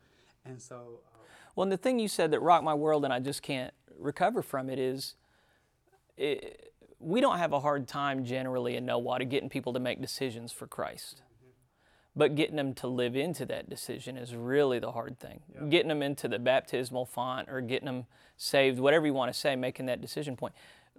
and 0.46 0.62
so. 0.62 1.00
uh, 1.16 1.18
Well, 1.56 1.64
and 1.64 1.72
the 1.72 1.78
thing 1.78 1.98
you 1.98 2.10
said 2.10 2.32
that 2.32 2.42
rocked 2.42 2.66
my 2.66 2.74
world, 2.74 3.06
and 3.06 3.14
I 3.14 3.20
just 3.20 3.42
can't 3.42 3.74
recover 4.00 4.42
from 4.42 4.70
it, 4.70 4.80
is 4.80 5.16
it, 6.18 6.74
we 7.00 7.22
don't 7.22 7.38
have 7.38 7.54
a 7.54 7.60
hard 7.60 7.88
time 7.88 8.24
generally 8.24 8.76
in 8.76 8.86
Nowata 8.86 9.30
getting 9.30 9.50
people 9.50 9.74
to 9.74 9.80
make 9.80 10.02
decisions 10.02 10.52
for 10.52 10.68
Christ. 10.68 11.18
Mm-hmm. 11.18 11.50
But 12.16 12.36
getting 12.36 12.56
them 12.56 12.74
to 12.76 12.88
live 12.88 13.16
into 13.16 13.46
that 13.48 13.70
decision 13.70 14.18
is 14.18 14.36
really 14.36 14.80
the 14.80 14.92
hard 14.92 15.20
thing. 15.20 15.42
Getting 15.70 15.90
them 15.90 16.02
into 16.02 16.28
the 16.28 16.40
baptismal 16.40 17.06
font 17.06 17.50
or 17.50 17.62
getting 17.62 17.88
them 17.88 18.06
saved, 18.38 18.80
whatever 18.80 19.06
you 19.06 19.14
want 19.14 19.34
to 19.34 19.40
say, 19.40 19.56
making 19.56 19.86
that 19.88 20.02
decision 20.02 20.36
point. 20.36 20.54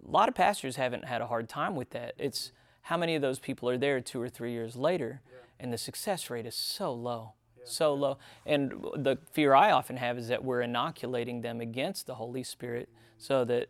a 0.07 0.11
lot 0.11 0.29
of 0.29 0.35
pastors 0.35 0.77
haven't 0.77 1.05
had 1.05 1.21
a 1.21 1.27
hard 1.27 1.49
time 1.49 1.77
with 1.77 1.91
that. 1.91 2.15
It's 2.19 2.53
how 2.83 2.97
many 2.97 3.15
of 3.15 3.23
those 3.23 3.39
people 3.39 3.69
are 3.69 3.79
there 3.79 4.01
two 4.01 4.21
or 4.21 4.29
three 4.29 4.53
years 4.53 4.77
later, 4.77 5.23
and 5.59 5.73
the 5.73 5.79
success 5.79 6.29
rate 6.29 6.47
is 6.47 6.55
so 6.55 6.93
low, 6.93 7.33
so 7.65 7.95
low. 7.95 8.19
And 8.47 8.73
the 8.97 9.19
fear 9.33 9.55
I 9.55 9.71
often 9.71 9.97
have 9.97 10.19
is 10.19 10.29
that 10.29 10.45
we're 10.45 10.63
inoculating 10.63 11.41
them 11.41 11.61
against 11.61 12.07
the 12.07 12.15
Holy 12.15 12.43
Spirit, 12.43 12.89
so 13.19 13.45
that 13.45 13.69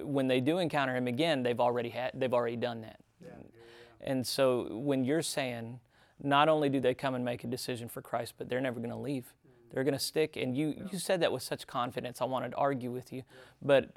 when 0.00 0.28
they 0.28 0.40
do 0.40 0.58
encounter 0.58 0.94
Him 0.94 1.06
again, 1.06 1.42
they've 1.42 1.60
already 1.60 1.88
had, 1.90 2.12
they've 2.14 2.34
already 2.34 2.56
done 2.56 2.82
that. 2.82 3.00
And 4.04 4.26
so 4.26 4.66
when 4.70 5.04
you're 5.04 5.22
saying, 5.22 5.78
not 6.20 6.48
only 6.48 6.68
do 6.68 6.80
they 6.80 6.92
come 6.92 7.14
and 7.14 7.24
make 7.24 7.44
a 7.44 7.46
decision 7.46 7.88
for 7.88 8.02
Christ, 8.02 8.34
but 8.36 8.48
they're 8.48 8.60
never 8.60 8.80
going 8.80 8.90
to 8.90 8.96
leave. 8.96 9.26
Mm. 9.26 9.72
They're 9.72 9.84
going 9.84 9.94
to 9.94 10.00
stick. 10.00 10.36
And 10.36 10.56
you, 10.56 10.88
you 10.90 10.98
said 10.98 11.20
that 11.20 11.30
with 11.30 11.44
such 11.44 11.68
confidence. 11.68 12.20
I 12.20 12.24
wanted 12.24 12.50
to 12.50 12.56
argue 12.56 12.90
with 12.90 13.12
you, 13.12 13.22
but 13.60 13.96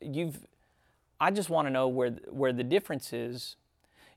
you've. 0.00 0.46
I 1.20 1.30
just 1.30 1.50
want 1.50 1.66
to 1.66 1.70
know 1.70 1.88
where 1.88 2.12
where 2.30 2.52
the 2.54 2.64
difference 2.64 3.12
is, 3.12 3.56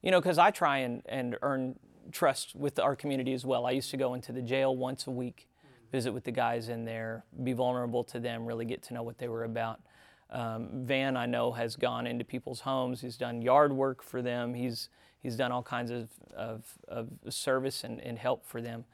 you 0.02 0.12
know, 0.12 0.22
because 0.22 0.38
I 0.38 0.50
try 0.52 0.78
and, 0.78 1.02
and 1.08 1.36
earn 1.42 1.78
trust 2.12 2.56
with 2.56 2.80
our 2.80 2.96
community 2.96 3.34
as 3.34 3.46
well. 3.46 3.66
I 3.66 3.72
used 3.72 3.92
to 3.92 3.98
go 3.98 4.14
into 4.14 4.32
the 4.32 4.42
jail 4.42 4.76
once 4.76 5.08
a 5.08 5.12
week, 5.12 5.48
visit 5.92 6.12
with 6.12 6.24
the 6.24 6.32
guys 6.32 6.70
in 6.70 6.86
there, 6.86 7.26
be 7.44 7.54
vulnerable 7.54 8.04
to 8.06 8.20
them, 8.20 8.46
really 8.46 8.66
get 8.66 8.82
to 8.84 8.94
know 8.94 9.04
what 9.04 9.18
they 9.18 9.28
were 9.28 9.44
about. 9.44 9.82
Um, 10.30 10.86
Van, 10.86 11.18
I 11.18 11.26
know, 11.26 11.52
has 11.52 11.76
gone 11.76 12.08
into 12.08 12.24
people's 12.24 12.62
homes. 12.62 13.02
He's 13.02 13.18
done 13.18 13.42
yard 13.42 13.74
work 13.74 14.02
for 14.02 14.22
them. 14.22 14.54
He's 14.54 14.90
he's 15.22 15.36
done 15.36 15.52
all 15.52 15.62
kinds 15.64 15.92
of, 15.92 16.10
of, 16.36 16.64
of 16.88 17.10
service 17.30 17.84
and, 17.84 18.00
and 18.02 18.18
help 18.18 18.46
for 18.46 18.62
them. 18.62 18.86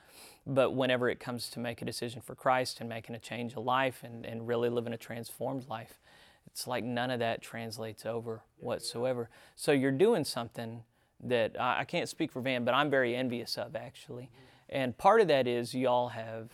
But 0.45 0.71
whenever 0.71 1.09
it 1.09 1.19
comes 1.19 1.49
to 1.51 1.59
make 1.59 1.81
a 1.81 1.85
decision 1.85 2.21
for 2.21 2.35
Christ 2.35 2.79
and 2.79 2.89
making 2.89 3.15
a 3.15 3.19
change 3.19 3.53
of 3.53 3.63
life 3.63 4.03
and, 4.03 4.25
and 4.25 4.47
really 4.47 4.69
living 4.69 4.93
a 4.93 4.97
transformed 4.97 5.67
life, 5.69 5.99
it's 6.45 6.67
like 6.67 6.83
none 6.83 7.11
of 7.11 7.19
that 7.19 7.41
translates 7.41 8.05
over 8.05 8.41
whatsoever. 8.57 9.29
So 9.55 9.71
you're 9.71 9.91
doing 9.91 10.23
something 10.23 10.83
that 11.23 11.59
I, 11.59 11.81
I 11.81 11.83
can't 11.85 12.09
speak 12.09 12.31
for 12.31 12.41
Van, 12.41 12.63
but 12.63 12.73
I'm 12.73 12.89
very 12.89 13.15
envious 13.15 13.57
of 13.57 13.75
actually. 13.75 14.29
And 14.69 14.97
part 14.97 15.21
of 15.21 15.27
that 15.29 15.47
is 15.47 15.73
y'all 15.73 16.09
have 16.09 16.51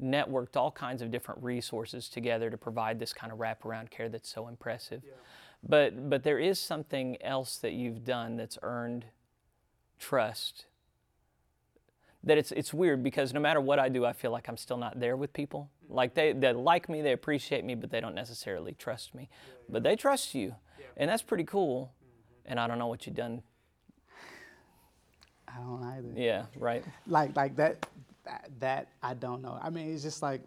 networked 0.00 0.56
all 0.56 0.70
kinds 0.70 1.02
of 1.02 1.10
different 1.10 1.42
resources 1.42 2.08
together 2.08 2.50
to 2.50 2.56
provide 2.56 2.98
this 2.98 3.12
kind 3.12 3.32
of 3.32 3.38
wraparound 3.38 3.90
care 3.90 4.08
that's 4.08 4.28
so 4.28 4.48
impressive. 4.48 5.02
But 5.66 6.08
but 6.08 6.22
there 6.22 6.38
is 6.38 6.60
something 6.60 7.20
else 7.20 7.56
that 7.58 7.72
you've 7.72 8.04
done 8.04 8.36
that's 8.36 8.58
earned 8.62 9.06
trust. 9.98 10.66
That 12.22 12.38
it's 12.38 12.52
it's 12.52 12.72
weird 12.72 13.02
because 13.02 13.32
no 13.32 13.40
matter 13.40 13.60
what 13.60 13.78
I 13.78 13.88
do, 13.88 14.04
I 14.04 14.12
feel 14.12 14.30
like 14.30 14.48
I'm 14.48 14.56
still 14.56 14.76
not 14.76 15.00
there 15.00 15.16
with 15.16 15.32
people. 15.32 15.70
Mm-hmm. 15.84 15.94
Like 15.94 16.14
they, 16.14 16.32
they 16.32 16.52
like 16.52 16.88
me, 16.88 17.02
they 17.02 17.12
appreciate 17.12 17.64
me, 17.64 17.74
but 17.74 17.90
they 17.90 18.00
don't 18.00 18.14
necessarily 18.14 18.72
trust 18.72 19.14
me. 19.14 19.28
But 19.68 19.82
they 19.82 19.96
trust 19.96 20.34
you. 20.34 20.54
And 20.96 21.10
that's 21.10 21.22
pretty 21.22 21.44
cool. 21.44 21.92
Mm-hmm. 22.02 22.50
And 22.50 22.60
I 22.60 22.66
don't 22.66 22.78
know 22.78 22.86
what 22.86 23.06
you've 23.06 23.16
done. 23.16 23.42
I 25.58 25.62
don't 25.62 25.82
either. 25.82 26.12
Yeah, 26.16 26.44
right. 26.56 26.84
Like 27.06 27.36
like 27.36 27.56
that, 27.56 27.86
that 28.24 28.50
that 28.60 28.88
I 29.02 29.14
don't 29.14 29.42
know. 29.42 29.58
I 29.60 29.70
mean, 29.70 29.92
it's 29.92 30.02
just 30.02 30.22
like 30.22 30.42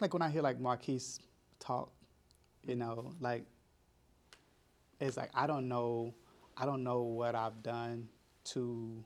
like 0.00 0.12
when 0.12 0.22
I 0.22 0.30
hear 0.30 0.42
like 0.42 0.60
Marquise 0.60 1.18
talk, 1.58 1.90
you 2.66 2.76
know, 2.76 3.12
like 3.20 3.44
it's 5.00 5.16
like 5.16 5.30
I 5.34 5.46
don't 5.46 5.68
know 5.68 6.14
I 6.56 6.64
don't 6.64 6.84
know 6.84 7.02
what 7.02 7.34
I've 7.34 7.62
done 7.62 8.08
to 8.44 9.04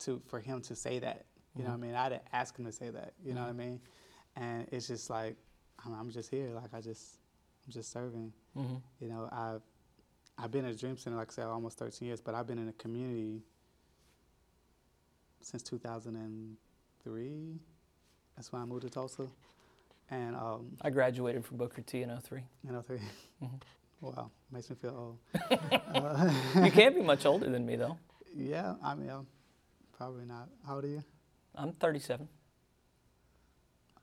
to 0.00 0.22
for 0.26 0.40
him 0.40 0.60
to 0.62 0.74
say 0.74 0.98
that. 1.00 1.24
You 1.56 1.64
know 1.64 1.70
what 1.70 1.76
I 1.76 1.80
mean? 1.80 1.94
I 1.94 2.08
didn't 2.08 2.22
ask 2.32 2.56
him 2.56 2.64
to 2.66 2.72
say 2.72 2.90
that. 2.90 3.14
You 3.24 3.34
know 3.34 3.40
what 3.40 3.50
I 3.50 3.52
mean? 3.52 3.80
And 4.36 4.68
it's 4.70 4.86
just 4.86 5.10
like 5.10 5.36
I'm, 5.84 5.92
I'm 5.92 6.10
just 6.10 6.30
here. 6.30 6.50
Like 6.54 6.72
I 6.72 6.80
just 6.80 7.18
I'm 7.66 7.72
just 7.72 7.90
serving. 7.92 8.32
hmm 8.54 8.76
You 9.00 9.08
know, 9.08 9.28
I've 9.32 9.62
I've 10.40 10.50
been 10.52 10.64
at 10.64 10.78
Dream 10.78 10.96
Center, 10.96 11.16
like 11.16 11.30
I 11.30 11.34
said, 11.34 11.46
almost 11.46 11.78
13 11.78 12.06
years, 12.06 12.20
but 12.20 12.34
I've 12.34 12.46
been 12.46 12.58
in 12.58 12.66
the 12.66 12.72
community 12.74 13.42
since 15.40 15.62
2003. 15.64 17.60
That's 18.36 18.52
when 18.52 18.62
I 18.62 18.64
moved 18.64 18.82
to 18.82 18.90
Tulsa. 18.90 19.26
And, 20.10 20.36
um, 20.36 20.76
I 20.80 20.90
graduated 20.90 21.44
from 21.44 21.56
Booker 21.58 21.82
T 21.82 22.02
in 22.02 22.10
03. 22.20 22.40
you 22.64 22.72
know, 22.72 22.80
3 22.82 22.98
Mhm. 23.42 23.60
wow, 24.00 24.30
makes 24.50 24.70
me 24.70 24.76
feel 24.76 24.96
old. 24.96 25.18
uh, 25.94 26.32
You 26.64 26.70
can't 26.70 26.94
be 26.94 27.02
much 27.02 27.26
older 27.26 27.50
than 27.50 27.66
me, 27.66 27.76
though. 27.76 27.98
yeah, 28.34 28.76
I 28.82 28.94
mean, 28.94 29.10
I'm 29.10 29.26
probably 29.96 30.24
not. 30.24 30.48
How 30.66 30.76
old 30.76 30.84
are 30.84 30.88
you? 30.88 31.02
I'm 31.56 31.72
37. 31.72 32.28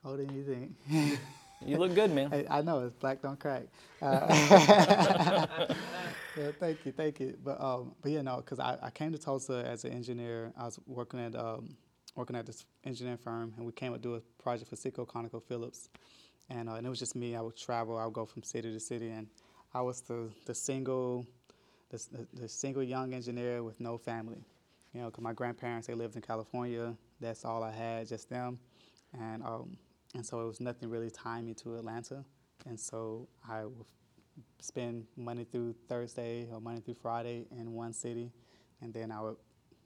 Older 0.04 0.26
than 0.26 0.36
you 0.36 0.44
think. 0.44 1.20
You 1.62 1.78
look 1.78 1.96
good, 1.96 2.12
man. 2.12 2.46
I 2.50 2.62
know 2.62 2.86
it's 2.86 2.96
black 2.96 3.22
don't 3.22 3.40
crack. 3.40 3.64
Uh, 4.02 4.28
yeah, 6.38 6.52
thank 6.60 6.86
you, 6.86 6.92
thank 6.92 7.20
you. 7.20 7.38
But 7.44 7.62
um, 7.62 7.94
but 8.02 8.12
yeah, 8.12 8.22
no, 8.22 8.38
because 8.38 8.60
I, 8.60 8.78
I 8.82 8.90
came 8.90 9.12
to 9.12 9.18
Tulsa 9.18 9.64
as 9.66 9.86
an 9.86 9.92
engineer. 9.92 10.52
I 10.58 10.66
was 10.66 10.80
working 10.86 11.20
at 11.20 11.36
um, 11.36 11.76
working 12.16 12.36
at 12.36 12.46
this 12.46 12.66
engineering 12.84 13.18
firm, 13.18 13.54
and 13.58 13.66
we 13.66 13.72
came 13.72 13.94
to 13.94 14.00
do 14.00 14.16
a 14.16 14.22
project 14.42 14.70
for 14.70 14.76
Seco 14.76 15.06
ConocoPhillips, 15.06 15.90
and 16.50 16.70
uh, 16.70 16.74
and 16.74 16.86
it 16.86 16.90
was 16.90 17.00
just 17.00 17.16
me. 17.16 17.36
I 17.36 17.42
would 17.42 17.58
travel. 17.58 17.98
I 17.98 18.06
would 18.06 18.14
go 18.14 18.26
from 18.26 18.44
city 18.44 18.72
to 18.72 18.80
city, 18.80 19.10
and 19.10 19.28
I 19.74 19.82
was 19.82 20.02
the 20.02 20.30
the 20.46 20.54
single, 20.54 21.26
the, 21.90 21.98
the, 22.12 22.42
the 22.42 22.50
single 22.50 22.84
young 22.84 23.14
engineer 23.14 23.64
with 23.64 23.80
no 23.80 23.98
family. 23.98 24.44
You 24.94 25.02
know, 25.02 25.08
because 25.08 25.24
my 25.24 25.34
grandparents 25.34 25.88
they 25.88 25.94
lived 25.94 26.16
in 26.16 26.22
California. 26.22 26.96
That's 27.22 27.46
all 27.46 27.64
I 27.64 27.72
had, 27.72 28.08
just 28.10 28.30
them, 28.30 28.60
and 29.18 29.42
um, 29.42 29.78
and 30.16 30.26
so 30.26 30.42
it 30.42 30.48
was 30.48 30.60
nothing 30.60 30.90
really 30.90 31.12
tying 31.12 31.46
me 31.46 31.54
to 31.56 31.76
Atlanta. 31.76 32.24
And 32.66 32.80
so 32.80 33.28
I 33.48 33.66
would 33.66 33.86
spend 34.60 35.06
Monday 35.16 35.44
through 35.44 35.76
Thursday 35.88 36.48
or 36.52 36.60
Monday 36.60 36.82
through 36.82 36.96
Friday 36.96 37.46
in 37.52 37.74
one 37.74 37.94
city, 37.94 38.32
and 38.82 38.94
then 38.94 39.12
I 39.12 39.22
would 39.22 39.36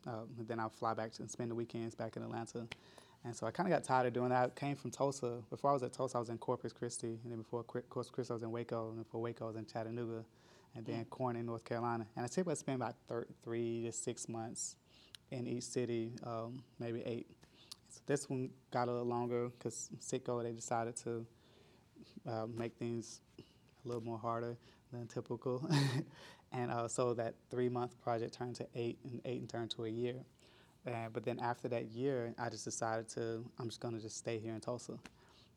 uh, 0.07 0.21
then 0.47 0.59
I'd 0.59 0.71
fly 0.71 0.93
back 0.93 1.11
to 1.13 1.21
and 1.23 1.29
spend 1.29 1.51
the 1.51 1.55
weekends 1.55 1.93
back 1.93 2.15
in 2.15 2.23
Atlanta. 2.23 2.67
And 3.25 3.35
so 3.35 3.45
I 3.45 3.51
kind 3.51 3.67
of 3.67 3.71
got 3.71 3.83
tired 3.83 4.07
of 4.07 4.13
doing 4.13 4.29
that. 4.29 4.53
I 4.55 4.59
came 4.59 4.77
from 4.77 4.91
Tulsa. 4.91 5.39
Before 5.49 5.71
I 5.71 5.73
was 5.73 5.83
at 5.83 5.91
Tulsa, 5.91 6.15
I 6.17 6.19
was 6.21 6.29
in 6.29 6.37
Corpus 6.37 6.71
Christi, 6.71 7.19
and 7.23 7.31
then 7.31 7.39
before 7.39 7.63
Cor- 7.63 7.81
Corpus 7.89 8.09
Christi, 8.09 8.31
I 8.31 8.35
was 8.35 8.43
in 8.43 8.51
Waco, 8.51 8.91
and 8.91 9.03
before 9.03 9.21
Waco, 9.21 9.45
I 9.45 9.47
was 9.47 9.57
in 9.57 9.65
Chattanooga, 9.65 10.23
and 10.75 10.85
then 10.85 11.03
Corning, 11.05 11.45
North 11.45 11.65
Carolina. 11.65 12.07
And 12.15 12.23
I 12.23 12.29
typically 12.29 12.55
spend 12.55 12.77
about 12.77 12.95
thir- 13.09 13.27
three 13.43 13.83
to 13.83 13.91
six 13.91 14.29
months 14.29 14.77
in 15.31 15.47
each 15.47 15.63
city, 15.63 16.13
um, 16.23 16.63
maybe 16.79 17.03
eight. 17.05 17.27
So 17.89 18.01
this 18.05 18.29
one 18.29 18.49
got 18.71 18.87
a 18.87 18.91
little 18.91 19.07
longer 19.07 19.49
because 19.49 19.89
Citgo 19.99 20.43
they 20.43 20.51
decided 20.51 20.95
to 20.97 21.25
uh, 22.27 22.45
make 22.47 22.75
things 22.77 23.21
a 23.39 23.87
little 23.87 24.03
more 24.03 24.17
harder 24.17 24.57
than 24.91 25.07
typical, 25.07 25.69
and 26.51 26.71
uh, 26.71 26.87
so 26.87 27.13
that 27.13 27.35
three 27.49 27.69
month 27.69 27.99
project 28.01 28.33
turned 28.33 28.55
to 28.55 28.67
eight, 28.75 28.99
and 29.03 29.21
eight 29.25 29.47
turned 29.49 29.71
to 29.71 29.85
a 29.85 29.89
year. 29.89 30.15
But 31.13 31.23
then 31.23 31.39
after 31.39 31.67
that 31.67 31.91
year, 31.91 32.33
I 32.39 32.49
just 32.49 32.65
decided 32.65 33.07
to 33.09 33.45
I'm 33.59 33.67
just 33.67 33.79
gonna 33.79 33.99
just 33.99 34.17
stay 34.17 34.39
here 34.39 34.53
in 34.53 34.61
Tulsa, 34.61 34.97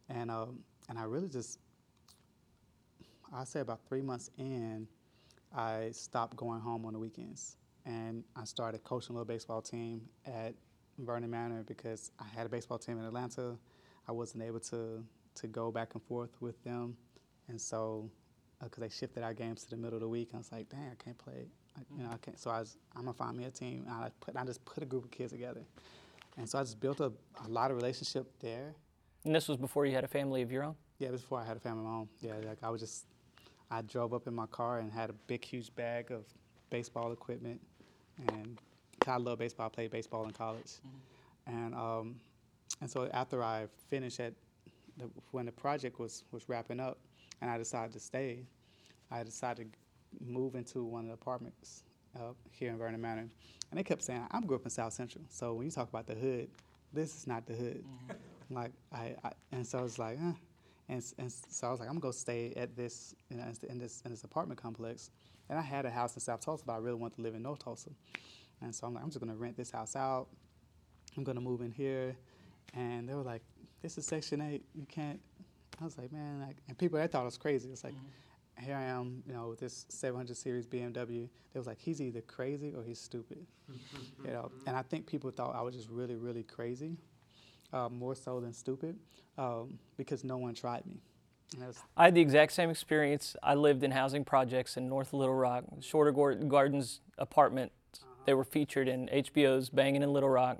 and 0.08 0.30
um, 0.30 0.58
and 0.88 0.98
I 0.98 1.04
really 1.04 1.28
just 1.28 1.58
I 3.32 3.44
say 3.44 3.60
about 3.60 3.80
three 3.88 4.02
months 4.02 4.30
in, 4.36 4.86
I 5.56 5.90
stopped 5.92 6.36
going 6.36 6.60
home 6.60 6.84
on 6.84 6.92
the 6.92 6.98
weekends, 6.98 7.56
and 7.86 8.24
I 8.36 8.44
started 8.44 8.84
coaching 8.84 9.10
a 9.10 9.12
little 9.18 9.24
baseball 9.24 9.62
team 9.62 10.02
at 10.26 10.54
Vernon 10.98 11.30
Manor 11.30 11.62
because 11.64 12.10
I 12.18 12.24
had 12.34 12.46
a 12.46 12.48
baseball 12.48 12.78
team 12.78 12.98
in 12.98 13.04
Atlanta. 13.04 13.56
I 14.08 14.12
wasn't 14.12 14.44
able 14.44 14.60
to 14.60 15.04
to 15.34 15.46
go 15.46 15.70
back 15.70 15.94
and 15.94 16.02
forth 16.02 16.30
with 16.40 16.62
them, 16.62 16.96
and 17.48 17.60
so 17.60 18.10
uh, 18.60 18.64
because 18.64 18.82
they 18.82 18.88
shifted 18.88 19.22
our 19.22 19.32
games 19.32 19.64
to 19.64 19.70
the 19.70 19.76
middle 19.76 19.96
of 19.96 20.00
the 20.02 20.08
week, 20.08 20.30
I 20.34 20.38
was 20.38 20.52
like, 20.52 20.68
dang, 20.68 20.90
I 20.90 21.02
can't 21.02 21.18
play. 21.18 21.46
I, 21.76 21.80
you 21.96 22.04
know, 22.04 22.10
I 22.12 22.18
can't. 22.18 22.38
So 22.38 22.50
I 22.50 22.60
was, 22.60 22.76
I'm 22.94 23.04
gonna 23.04 23.14
find 23.14 23.36
me 23.36 23.44
a 23.44 23.50
team. 23.50 23.84
And 23.86 24.04
I 24.04 24.10
put, 24.20 24.36
I 24.36 24.44
just 24.44 24.64
put 24.64 24.82
a 24.82 24.86
group 24.86 25.04
of 25.04 25.10
kids 25.10 25.32
together, 25.32 25.62
and 26.36 26.48
so 26.48 26.58
I 26.58 26.62
just 26.62 26.80
built 26.80 27.00
a, 27.00 27.12
a 27.44 27.48
lot 27.48 27.70
of 27.70 27.76
relationship 27.76 28.26
there. 28.40 28.74
And 29.24 29.34
this 29.34 29.48
was 29.48 29.56
before 29.56 29.86
you 29.86 29.94
had 29.94 30.04
a 30.04 30.08
family 30.08 30.42
of 30.42 30.50
your 30.50 30.64
own? 30.64 30.74
Yeah, 30.98 31.10
before 31.10 31.40
I 31.40 31.44
had 31.44 31.56
a 31.56 31.60
family 31.60 31.80
of 31.80 31.86
my 31.86 31.96
own. 31.98 32.08
Yeah, 32.20 32.34
like 32.46 32.58
I 32.62 32.70
was 32.70 32.80
just, 32.80 33.06
I 33.70 33.82
drove 33.82 34.12
up 34.12 34.26
in 34.26 34.34
my 34.34 34.46
car 34.46 34.80
and 34.80 34.92
had 34.92 35.10
a 35.10 35.14
big, 35.26 35.44
huge 35.44 35.74
bag 35.74 36.10
of 36.10 36.24
baseball 36.70 37.12
equipment, 37.12 37.60
and 38.28 38.58
I 39.08 39.16
love 39.16 39.38
baseball. 39.38 39.66
I 39.66 39.68
played 39.68 39.90
baseball 39.90 40.24
in 40.24 40.30
college, 40.32 40.72
and 41.46 41.74
um, 41.74 42.16
and 42.80 42.90
so 42.90 43.08
after 43.12 43.42
I 43.42 43.66
finished 43.88 44.20
at, 44.20 44.34
the, 44.98 45.10
when 45.30 45.46
the 45.46 45.52
project 45.52 45.98
was 45.98 46.24
was 46.32 46.48
wrapping 46.48 46.80
up, 46.80 46.98
and 47.40 47.50
I 47.50 47.58
decided 47.58 47.92
to 47.92 48.00
stay, 48.00 48.46
I 49.10 49.22
decided 49.22 49.72
to 49.72 50.24
move 50.24 50.54
into 50.54 50.84
one 50.84 51.02
of 51.02 51.06
the 51.08 51.14
apartments 51.14 51.84
uh, 52.16 52.32
here 52.50 52.70
in 52.70 52.78
Vernon 52.78 53.00
Manor, 53.00 53.28
and 53.70 53.78
they 53.78 53.82
kept 53.84 54.02
saying, 54.02 54.26
"I'm 54.30 54.46
grew 54.46 54.56
up 54.56 54.64
in 54.64 54.70
South 54.70 54.92
Central, 54.92 55.24
so 55.28 55.54
when 55.54 55.66
you 55.66 55.72
talk 55.72 55.88
about 55.88 56.06
the 56.06 56.14
hood, 56.14 56.48
this 56.92 57.16
is 57.16 57.26
not 57.26 57.46
the 57.46 57.54
hood." 57.54 57.84
Like 58.50 58.72
I, 58.92 59.14
I, 59.24 59.32
and 59.52 59.66
so 59.66 59.78
I 59.78 59.82
was 59.82 59.98
like, 59.98 60.18
eh. 60.18 60.32
and, 60.88 61.02
and 61.18 61.32
so 61.32 61.66
I 61.66 61.70
was 61.70 61.80
like, 61.80 61.88
I'm 61.88 61.94
gonna 61.94 62.00
go 62.00 62.10
stay 62.10 62.52
at 62.56 62.76
this, 62.76 63.14
you 63.30 63.38
know, 63.38 63.44
in 63.68 63.78
this 63.78 64.02
in 64.04 64.10
this 64.10 64.24
apartment 64.24 64.60
complex. 64.60 65.10
And 65.48 65.58
I 65.58 65.62
had 65.62 65.84
a 65.86 65.90
house 65.90 66.14
in 66.14 66.20
South 66.20 66.40
Tulsa, 66.40 66.64
but 66.66 66.74
I 66.74 66.78
really 66.78 66.96
wanted 66.96 67.16
to 67.16 67.22
live 67.22 67.34
in 67.34 67.42
North 67.42 67.58
Tulsa. 67.58 67.90
And 68.62 68.74
so 68.74 68.86
I'm 68.86 68.94
like, 68.94 69.02
I'm 69.02 69.10
just 69.10 69.20
gonna 69.20 69.36
rent 69.36 69.56
this 69.56 69.70
house 69.70 69.96
out. 69.96 70.28
I'm 71.16 71.24
gonna 71.24 71.40
move 71.40 71.60
in 71.60 71.70
here. 71.70 72.16
And 72.74 73.08
they 73.08 73.14
were 73.14 73.22
like, 73.22 73.42
this 73.82 73.98
is 73.98 74.06
Section 74.06 74.40
8. 74.40 74.64
You 74.74 74.86
can't. 74.86 75.20
I 75.80 75.84
was 75.84 75.98
like, 75.98 76.12
man, 76.12 76.40
like, 76.40 76.56
and 76.68 76.78
people 76.78 76.98
they 76.98 77.06
thought 77.06 77.22
I 77.22 77.24
was 77.24 77.38
crazy. 77.38 77.70
It's 77.70 77.82
like, 77.82 77.94
here 78.60 78.76
I 78.76 78.84
am, 78.84 79.22
you 79.26 79.32
know, 79.32 79.48
with 79.48 79.60
this 79.60 79.86
700 79.88 80.36
series 80.36 80.66
BMW. 80.66 81.28
They 81.52 81.58
was 81.58 81.66
like, 81.66 81.78
he's 81.78 82.00
either 82.00 82.20
crazy 82.20 82.72
or 82.74 82.82
he's 82.82 83.00
stupid, 83.00 83.44
you 84.24 84.30
know. 84.30 84.50
And 84.66 84.76
I 84.76 84.82
think 84.82 85.06
people 85.06 85.30
thought 85.30 85.54
I 85.54 85.62
was 85.62 85.74
just 85.74 85.88
really, 85.88 86.16
really 86.16 86.42
crazy, 86.42 86.96
uh, 87.72 87.88
more 87.88 88.14
so 88.14 88.40
than 88.40 88.52
stupid, 88.52 88.98
um, 89.38 89.78
because 89.96 90.24
no 90.24 90.36
one 90.36 90.54
tried 90.54 90.86
me. 90.86 91.00
I 91.96 92.04
had 92.06 92.14
the 92.14 92.20
exact 92.20 92.52
same 92.52 92.70
experience. 92.70 93.36
I 93.42 93.54
lived 93.54 93.82
in 93.82 93.90
housing 93.90 94.24
projects 94.24 94.76
in 94.76 94.88
North 94.88 95.12
Little 95.12 95.34
Rock, 95.34 95.64
Shorter 95.80 96.12
Gardens 96.12 97.00
apartment. 97.18 97.72
They 98.24 98.34
were 98.34 98.44
featured 98.44 98.88
in 98.88 99.08
HBO's 99.08 99.68
Banging 99.68 100.02
in 100.02 100.12
Little 100.12 100.28
Rock. 100.28 100.58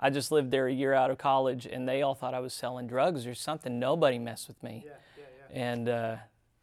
I 0.00 0.10
just 0.10 0.30
lived 0.30 0.50
there 0.50 0.66
a 0.66 0.72
year 0.72 0.94
out 0.94 1.10
of 1.10 1.18
college, 1.18 1.66
and 1.66 1.88
they 1.88 2.02
all 2.02 2.14
thought 2.14 2.34
I 2.34 2.40
was 2.40 2.52
selling 2.52 2.86
drugs 2.86 3.26
or 3.26 3.34
something. 3.34 3.78
Nobody 3.78 4.18
messed 4.18 4.48
with 4.48 4.62
me. 4.62 4.84
And 5.52 5.88
uh, 5.88 6.16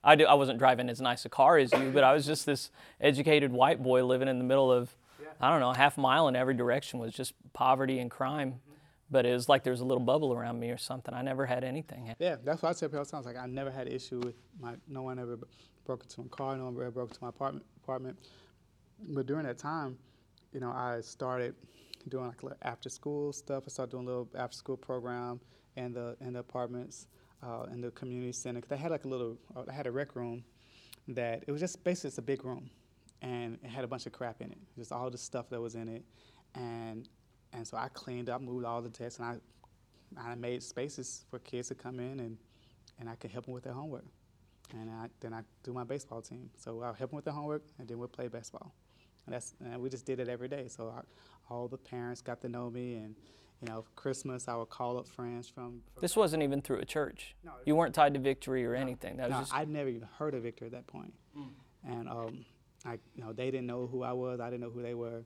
I, 0.03 0.15
do, 0.15 0.25
I 0.25 0.36
wasn't 0.36 0.59
driving 0.59 0.89
as 0.89 1.01
nice 1.01 1.25
a 1.25 1.29
car 1.29 1.57
as 1.57 1.71
you, 1.73 1.91
but 1.91 2.03
I 2.03 2.13
was 2.13 2.25
just 2.25 2.45
this 2.45 2.71
educated 3.01 3.51
white 3.51 3.81
boy 3.81 4.05
living 4.05 4.27
in 4.27 4.38
the 4.38 4.43
middle 4.45 4.71
of, 4.71 4.95
I 5.41 5.49
don't 5.49 5.59
know, 5.59 5.71
a 5.71 5.77
half 5.77 5.97
mile 5.97 6.27
in 6.27 6.36
every 6.36 6.53
direction 6.53 6.99
was 6.99 7.13
just 7.13 7.33
poverty 7.53 7.99
and 7.99 8.09
crime. 8.09 8.61
But 9.11 9.25
it 9.25 9.33
was 9.33 9.47
like 9.47 9.63
there 9.63 9.71
was 9.71 9.81
a 9.81 9.86
little 9.86 10.03
bubble 10.03 10.33
around 10.33 10.59
me 10.59 10.71
or 10.71 10.77
something. 10.77 11.13
I 11.13 11.21
never 11.21 11.45
had 11.45 11.63
anything. 11.63 12.15
Yeah, 12.17 12.38
that's 12.43 12.61
what 12.61 12.69
I 12.69 12.73
tell 12.73 12.89
people 12.89 12.99
all 12.99 13.05
the 13.05 13.11
time. 13.11 13.19
It's 13.19 13.27
like 13.27 13.38
I 13.38 13.45
never 13.45 13.69
had 13.69 13.88
an 13.88 13.93
issue 13.93 14.19
with 14.19 14.36
my. 14.59 14.73
No 14.88 15.03
one 15.03 15.19
ever 15.19 15.38
broke 15.86 16.03
into 16.03 16.21
my 16.21 16.27
car. 16.29 16.57
No 16.57 16.65
one 16.65 16.75
ever 16.75 16.89
broke 16.89 17.09
into 17.09 17.21
my 17.21 17.29
apartment. 17.29 17.65
Apartment. 17.83 18.17
But 19.09 19.27
during 19.27 19.45
that 19.45 19.59
time, 19.59 19.99
you 20.56 20.62
know, 20.62 20.72
I 20.72 21.01
started 21.01 21.53
doing 22.08 22.28
like 22.41 22.53
after 22.62 22.89
school 22.89 23.34
stuff. 23.34 23.66
I 23.68 23.70
started 23.70 23.91
doing 23.91 24.06
a 24.06 24.08
little 24.08 24.30
after 24.38 24.58
school 24.58 24.78
program 24.78 25.41
in 25.76 25.93
the 25.93 26.16
in 26.22 26.34
the 26.34 26.39
apartments, 26.39 27.08
uh, 27.43 27.66
in 27.74 27.82
the 27.82 27.91
community 27.91 28.32
center. 28.32 28.62
'Cause 28.62 28.72
I 28.72 28.78
had 28.78 28.91
like 28.91 29.06
a 29.06 29.10
little. 29.10 29.38
Uh, 29.56 29.64
they 29.64 29.74
had 29.74 29.88
a 29.88 29.91
rec 29.91 30.16
room, 30.16 30.45
that 31.10 31.43
it 31.47 31.51
was 31.51 31.62
just 31.62 31.84
basically 31.84 32.08
it's 32.10 32.20
a 32.20 32.22
big 32.34 32.45
room, 32.45 32.70
and 33.22 33.60
it 33.64 33.70
had 33.70 33.84
a 33.84 33.88
bunch 33.88 34.06
of 34.08 34.14
crap 34.14 34.41
in 34.41 34.51
it. 34.51 34.60
Just 34.78 34.93
all 34.93 35.10
the 35.12 35.18
stuff 35.18 35.49
that 35.49 35.62
was 35.62 35.76
in 35.76 35.89
it, 35.89 36.06
and 36.56 37.10
and 37.53 37.68
so 37.68 37.78
I 37.78 37.89
cleaned 37.89 38.30
up, 38.30 38.41
moved 38.41 38.66
all 38.66 38.82
the 38.82 38.89
desks, 38.89 39.20
and 39.20 39.28
I 39.28 39.38
I 40.18 40.36
made 40.36 40.64
spaces 40.64 41.26
for 41.30 41.39
kids 41.39 41.70
to 41.70 41.76
come 41.76 41.99
in 41.99 42.20
and, 42.22 42.38
and 42.99 43.10
I 43.10 43.16
could 43.16 43.32
help 43.32 43.45
them 43.45 43.53
with 43.53 43.64
their 43.64 43.74
homework. 43.74 44.06
And 44.72 44.89
I, 44.89 45.10
then 45.20 45.34
I 45.34 45.41
do 45.64 45.74
my 45.74 45.84
baseball 45.84 46.22
team. 46.22 46.49
So 46.58 46.82
I'll 46.82 46.93
help 46.93 47.12
them 47.12 47.16
with 47.18 47.26
their 47.26 47.34
homework 47.34 47.64
and 47.80 47.88
then 47.88 47.97
we'll 47.99 48.08
play 48.08 48.28
baseball. 48.28 48.74
And 49.26 49.34
that's 49.34 49.53
and 49.63 49.82
we 49.82 49.89
just 49.89 50.05
did 50.05 50.19
it 50.19 50.28
every 50.28 50.47
day. 50.47 50.67
So 50.67 50.93
all 51.49 51.67
the 51.67 51.78
parents 51.78 52.21
got 52.21 52.41
to 52.41 52.49
know 52.49 52.69
me 52.69 52.95
and 52.95 53.15
you 53.61 53.69
know, 53.69 53.86
Christmas 53.95 54.47
I 54.47 54.55
would 54.55 54.69
call 54.69 54.97
up 54.97 55.07
friends 55.07 55.47
from, 55.47 55.82
from 55.93 56.01
This 56.01 56.15
wasn't 56.15 56.43
even 56.43 56.61
through 56.61 56.80
a 56.80 56.86
church. 56.86 57.36
No, 57.43 57.51
You 57.65 57.76
weren't 57.76 57.95
tied 57.95 58.13
to 58.13 58.19
victory 58.19 58.65
or 58.65 58.76
anything. 58.76 59.17
That 59.17 59.30
was 59.30 59.32
no, 59.32 59.39
just 59.41 59.53
I'd 59.53 59.69
never 59.69 59.89
even 59.89 60.07
heard 60.17 60.34
of 60.34 60.43
Victory 60.43 60.67
at 60.67 60.73
that 60.73 60.88
point. 60.88 61.13
And 61.88 62.09
um, 62.09 62.45
I, 62.86 62.93
you 63.15 63.23
know, 63.23 63.32
they 63.32 63.51
didn't 63.51 63.67
know 63.67 63.88
who 63.88 64.03
I 64.03 64.11
was. 64.11 64.39
I 64.39 64.49
didn't 64.49 64.61
know 64.61 64.69
who 64.69 64.82
they 64.82 64.93
were. 64.93 65.23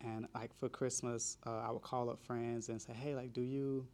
And 0.00 0.26
like 0.34 0.56
for 0.58 0.68
Christmas, 0.68 1.38
uh, 1.46 1.58
I 1.58 1.70
would 1.70 1.82
call 1.82 2.10
up 2.10 2.20
friends 2.24 2.68
and 2.68 2.80
say, 2.80 2.94
"Hey, 2.94 3.14
like, 3.14 3.32
do 3.32 3.42
you, 3.42 3.86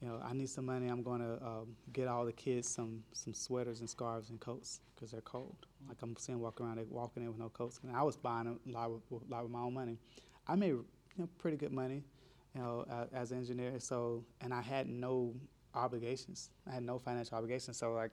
you 0.00 0.08
know, 0.08 0.20
I 0.22 0.34
need 0.34 0.50
some 0.50 0.66
money. 0.66 0.88
I'm 0.88 1.02
going 1.02 1.20
to 1.20 1.42
um, 1.44 1.76
get 1.92 2.06
all 2.06 2.24
the 2.26 2.32
kids 2.32 2.68
some 2.68 3.02
some 3.12 3.32
sweaters 3.34 3.80
and 3.80 3.88
scarves 3.88 4.30
and 4.30 4.38
coats 4.38 4.80
because 4.94 5.10
they're 5.10 5.20
cold. 5.22 5.56
Like 5.86 5.98
I'm 6.02 6.16
seeing 6.16 6.40
walk 6.40 6.60
around, 6.60 6.76
they 6.78 6.84
walking 6.84 7.22
in 7.22 7.28
with 7.28 7.38
no 7.38 7.48
coats. 7.48 7.80
And 7.82 7.94
I 7.94 8.02
was 8.02 8.16
buying 8.16 8.44
them 8.44 8.60
a 8.68 8.72
lot 8.72 8.90
with, 9.10 9.22
a 9.28 9.32
lot 9.32 9.42
with 9.44 9.52
my 9.52 9.60
own 9.60 9.74
money. 9.74 9.98
I 10.46 10.56
made 10.56 10.68
you 10.70 10.84
know 11.18 11.28
pretty 11.38 11.56
good 11.56 11.72
money, 11.72 12.02
you 12.54 12.60
know, 12.60 12.84
uh, 12.90 13.06
as 13.12 13.32
an 13.32 13.38
engineer. 13.38 13.78
So 13.78 14.24
and 14.40 14.52
I 14.52 14.62
had 14.62 14.88
no 14.88 15.34
obligations. 15.74 16.50
I 16.68 16.74
had 16.74 16.82
no 16.82 16.98
financial 16.98 17.36
obligations. 17.36 17.76
So 17.76 17.92
like 17.92 18.12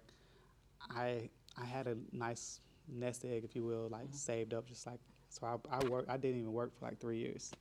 I 0.90 1.30
I 1.58 1.66
had 1.66 1.88
a 1.88 1.98
nice 2.12 2.60
nest 2.88 3.26
egg, 3.26 3.44
if 3.44 3.56
you 3.56 3.64
will, 3.64 3.88
like 3.90 4.08
saved 4.12 4.54
up, 4.54 4.68
just 4.68 4.86
like 4.86 5.00
so. 5.30 5.46
I 5.48 5.78
I 5.78 5.86
work. 5.88 6.06
I 6.10 6.18
didn't 6.18 6.40
even 6.40 6.54
work 6.54 6.78
for 6.78 6.86
like 6.86 7.00
three 7.00 7.18
years, 7.20 7.52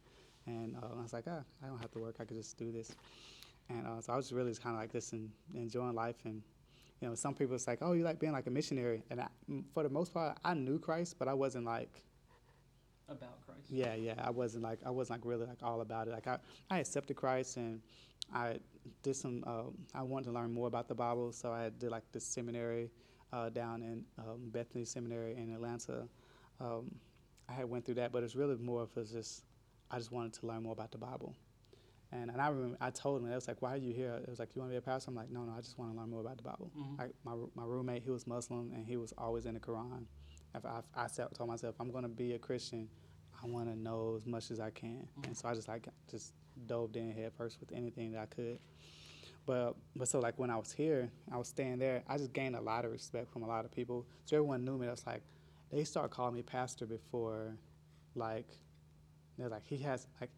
and 0.46 0.76
uh, 0.76 0.98
I 0.98 1.02
was 1.02 1.12
like, 1.12 1.24
ah, 1.28 1.42
I 1.62 1.66
don't 1.66 1.78
have 1.78 1.90
to 1.92 1.98
work. 1.98 2.16
I 2.20 2.24
could 2.24 2.36
just 2.36 2.56
do 2.58 2.72
this, 2.72 2.92
and 3.68 3.86
uh, 3.86 4.00
so 4.00 4.12
I 4.12 4.16
was 4.16 4.32
really 4.32 4.50
just 4.50 4.62
kind 4.62 4.74
of 4.74 4.80
like 4.80 4.92
this 4.92 5.12
and 5.12 5.30
enjoying 5.54 5.94
life. 5.94 6.16
And 6.24 6.42
you 7.00 7.08
know, 7.08 7.14
some 7.14 7.34
people 7.34 7.54
it's 7.54 7.66
like, 7.66 7.78
oh, 7.82 7.92
you 7.92 8.04
like 8.04 8.18
being 8.18 8.32
like 8.32 8.46
a 8.46 8.50
missionary, 8.50 9.02
and 9.10 9.20
I, 9.20 9.28
for 9.72 9.82
the 9.82 9.88
most 9.88 10.14
part, 10.14 10.38
I 10.44 10.54
knew 10.54 10.78
Christ, 10.78 11.16
but 11.18 11.28
I 11.28 11.34
wasn't 11.34 11.64
like. 11.64 12.02
about 13.08 13.44
Christ. 13.44 13.70
Yeah, 13.70 13.94
yeah. 13.94 14.14
I 14.18 14.30
wasn't 14.30 14.62
like 14.64 14.80
I 14.86 14.90
wasn't 14.90 15.20
like 15.20 15.28
really 15.28 15.46
like 15.46 15.62
all 15.62 15.80
about 15.80 16.08
it. 16.08 16.12
Like 16.12 16.26
I, 16.26 16.38
I 16.70 16.78
accepted 16.78 17.16
Christ 17.16 17.56
and 17.56 17.80
I 18.32 18.58
did 19.02 19.16
some. 19.16 19.44
Um, 19.46 19.74
I 19.94 20.02
wanted 20.02 20.26
to 20.26 20.32
learn 20.32 20.52
more 20.52 20.66
about 20.68 20.88
the 20.88 20.94
Bible, 20.94 21.32
so 21.32 21.52
I 21.52 21.70
did 21.78 21.90
like 21.90 22.04
this 22.12 22.24
seminary 22.24 22.90
uh, 23.32 23.50
down 23.50 23.82
in 23.82 24.04
um, 24.18 24.50
Bethany 24.50 24.84
Seminary 24.84 25.36
in 25.36 25.52
Atlanta. 25.52 26.08
Um, 26.60 26.94
I 27.48 27.52
had 27.52 27.68
went 27.68 27.84
through 27.84 27.96
that, 27.96 28.12
but 28.12 28.22
it's 28.22 28.34
really 28.34 28.56
more 28.56 28.82
of 28.82 28.96
a 28.96 29.04
just 29.04 29.44
I 29.90 29.98
just 29.98 30.12
wanted 30.12 30.32
to 30.34 30.46
learn 30.46 30.62
more 30.62 30.72
about 30.72 30.90
the 30.92 30.98
Bible. 30.98 31.34
And, 32.14 32.30
and 32.30 32.40
I 32.40 32.48
remember 32.48 32.76
I 32.80 32.90
told 32.90 33.20
him, 33.20 33.30
it 33.30 33.34
was 33.34 33.48
like, 33.48 33.60
why 33.60 33.74
are 33.74 33.76
you 33.76 33.92
here? 33.92 34.14
It 34.22 34.28
was 34.28 34.38
like, 34.38 34.54
you 34.54 34.60
want 34.60 34.70
to 34.70 34.74
be 34.74 34.78
a 34.78 34.80
pastor? 34.80 35.10
I'm 35.10 35.16
like, 35.16 35.30
no, 35.30 35.40
no, 35.40 35.52
I 35.52 35.60
just 35.60 35.78
want 35.78 35.92
to 35.92 35.98
learn 35.98 36.08
more 36.08 36.20
about 36.20 36.36
the 36.36 36.44
Bible. 36.44 36.70
Mm-hmm. 36.78 37.00
Like 37.00 37.10
my, 37.24 37.32
my 37.54 37.64
roommate, 37.64 38.02
he 38.04 38.10
was 38.10 38.26
Muslim, 38.26 38.70
and 38.74 38.86
he 38.86 38.96
was 38.96 39.12
always 39.18 39.46
in 39.46 39.54
the 39.54 39.60
Quran. 39.60 40.04
If 40.54 40.64
I, 40.64 40.80
I 40.94 41.08
said, 41.08 41.26
told 41.36 41.50
myself, 41.50 41.74
I'm 41.80 41.90
going 41.90 42.04
to 42.04 42.08
be 42.08 42.34
a 42.34 42.38
Christian, 42.38 42.88
I 43.42 43.46
want 43.46 43.68
to 43.68 43.76
know 43.76 44.14
as 44.16 44.26
much 44.26 44.50
as 44.52 44.60
I 44.60 44.70
can. 44.70 45.08
Mm-hmm. 45.18 45.24
And 45.24 45.36
so 45.36 45.48
I 45.48 45.54
just 45.54 45.68
like 45.68 45.88
just 46.10 46.32
dove 46.66 46.94
in 46.94 47.10
head 47.12 47.32
first 47.36 47.58
with 47.60 47.72
anything 47.72 48.12
that 48.12 48.20
I 48.22 48.26
could. 48.26 48.58
But 49.46 49.74
but 49.94 50.08
so 50.08 50.20
like 50.20 50.38
when 50.38 50.50
I 50.50 50.56
was 50.56 50.72
here, 50.72 51.10
I 51.30 51.36
was 51.36 51.48
staying 51.48 51.78
there. 51.78 52.02
I 52.08 52.16
just 52.16 52.32
gained 52.32 52.56
a 52.56 52.60
lot 52.60 52.84
of 52.84 52.92
respect 52.92 53.30
from 53.30 53.42
a 53.42 53.46
lot 53.46 53.64
of 53.64 53.72
people. 53.72 54.06
So 54.24 54.36
everyone 54.36 54.64
knew 54.64 54.78
me. 54.78 54.86
That's 54.86 55.06
like 55.06 55.22
they 55.70 55.84
start 55.84 56.10
calling 56.10 56.34
me 56.34 56.42
pastor 56.42 56.86
before, 56.86 57.56
like 58.14 58.46
they're 59.36 59.48
like 59.48 59.66
he 59.66 59.76
has 59.78 60.06
like 60.20 60.30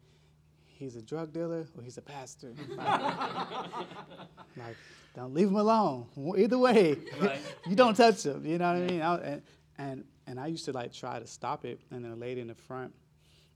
he's 0.77 0.95
a 0.95 1.01
drug 1.01 1.33
dealer 1.33 1.67
or 1.75 1.83
he's 1.83 1.97
a 1.97 2.01
pastor. 2.01 2.53
like, 2.77 4.75
don't 5.15 5.33
leave 5.33 5.47
him 5.47 5.55
alone. 5.55 6.05
Either 6.37 6.57
way, 6.57 6.97
Right. 7.19 7.39
you 7.67 7.75
don't 7.75 7.95
touch 7.95 8.25
him. 8.25 8.45
You 8.45 8.57
know 8.57 8.73
what 8.73 8.83
I 8.83 8.85
mean? 8.85 9.01
I, 9.01 9.15
and 9.17 9.41
and 9.77 10.03
and 10.27 10.39
I 10.39 10.47
used 10.47 10.65
to 10.65 10.71
like 10.71 10.93
try 10.93 11.19
to 11.19 11.27
stop 11.27 11.65
it. 11.65 11.79
And 11.91 12.03
then 12.03 12.11
a 12.11 12.15
lady 12.15 12.41
in 12.41 12.47
the 12.47 12.55
front, 12.55 12.93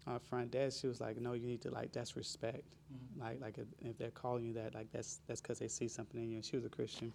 uh, 0.07 0.19
front 0.19 0.51
desk, 0.51 0.81
she 0.81 0.87
was 0.87 0.99
like, 0.99 1.19
"No, 1.21 1.33
you 1.33 1.47
need 1.47 1.61
to 1.61 1.71
like 1.71 1.91
that's 1.91 2.15
respect. 2.15 2.63
Like 3.19 3.39
like 3.41 3.57
if, 3.57 3.97
they're 3.97 4.11
calling 4.11 4.45
you 4.45 4.53
that, 4.53 4.73
like 4.73 4.91
that's 4.91 5.19
that's 5.27 5.41
because 5.41 5.59
they 5.59 5.67
see 5.67 5.87
something 5.87 6.21
in 6.21 6.29
you." 6.29 6.35
And 6.37 6.45
she 6.45 6.55
was 6.55 6.65
a 6.65 6.69
Christian. 6.69 7.13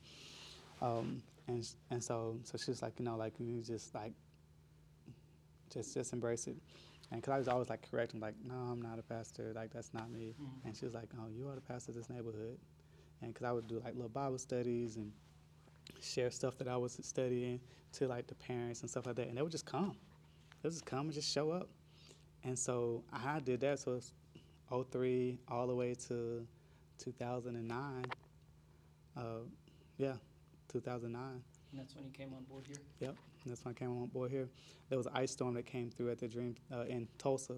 Um, 0.81 1.23
and 1.49 1.67
and 1.91 2.03
so 2.03 2.39
so 2.45 2.59
she 2.59 2.71
was 2.71 2.83
like, 2.83 2.99
you 2.99 3.05
know, 3.05 3.17
like 3.17 3.35
you 3.39 3.63
just 3.63 3.95
like 3.95 4.13
just 5.73 5.95
just 5.95 6.13
embrace 6.13 6.47
it. 6.47 6.57
And 7.13 7.21
because 7.21 7.35
I 7.35 7.39
was 7.39 7.49
always 7.49 7.69
like 7.71 7.89
correcting, 7.89 8.21
like, 8.21 8.35
no, 8.45 8.55
I'm 8.55 8.83
not 8.83 8.99
a 8.99 9.03
pastor. 9.03 9.53
Like 9.55 9.73
that's 9.73 9.95
not 9.95 10.11
me. 10.11 10.35
And 10.65 10.77
she 10.77 10.85
was 10.85 10.95
like, 10.95 11.09
oh, 11.19 11.29
you 11.29 11.49
are 11.49 11.55
the 11.55 11.61
pastor 11.61 11.93
of 11.93 11.97
this 11.97 12.11
neighborhood. 12.11 12.59
And 13.23 13.33
because 13.33 13.47
I 13.47 13.53
would 13.53 13.67
do 13.69 13.81
like 13.85 13.95
little 13.95 14.09
Bible 14.09 14.39
studies 14.39 14.97
and 14.97 15.13
share 16.03 16.31
stuff 16.31 16.59
that 16.59 16.69
I 16.69 16.77
was 16.77 16.99
studying 17.03 17.61
to 17.93 18.07
like 18.09 18.27
the 18.27 18.35
parents 18.35 18.81
and 18.83 18.91
stuff 18.91 19.07
like 19.07 19.17
that, 19.17 19.29
and 19.29 19.37
they 19.39 19.43
would 19.43 19.53
just 19.53 19.67
come. 19.67 19.97
They 20.63 20.69
would 20.69 20.73
just 20.73 20.85
come 20.85 21.07
and 21.07 21.13
just 21.13 21.33
show 21.33 21.51
up. 21.51 21.69
And 22.45 22.59
so 22.59 23.03
I 23.13 23.41
did 23.41 23.61
that. 23.61 23.79
So 23.79 23.95
it's 23.95 24.13
03 24.91 25.39
all 25.49 25.67
the 25.67 25.75
way 25.75 25.95
to 26.09 26.47
2009. 26.99 28.05
Uh, 29.17 29.21
yeah, 29.97 30.15
2009. 30.69 31.23
And 31.23 31.81
that's 31.81 31.95
when 31.95 32.05
you 32.05 32.11
came 32.11 32.33
on 32.35 32.45
board 32.45 32.65
here. 32.67 32.77
Yep, 33.01 33.17
that's 33.51 33.65
when 33.65 33.75
I 33.75 33.79
came 33.79 33.91
on 33.91 34.07
board 34.07 34.31
here. 34.31 34.49
There 34.89 34.99
was 34.99 35.07
an 35.07 35.13
ice 35.15 35.33
storm 35.33 35.55
that 35.55 35.67
came 35.67 35.91
through 35.91 36.11
at 36.11 36.19
the 36.19 36.29
Dream 36.29 36.57
uh, 36.73 36.83
in 36.83 37.09
Tulsa. 37.19 37.55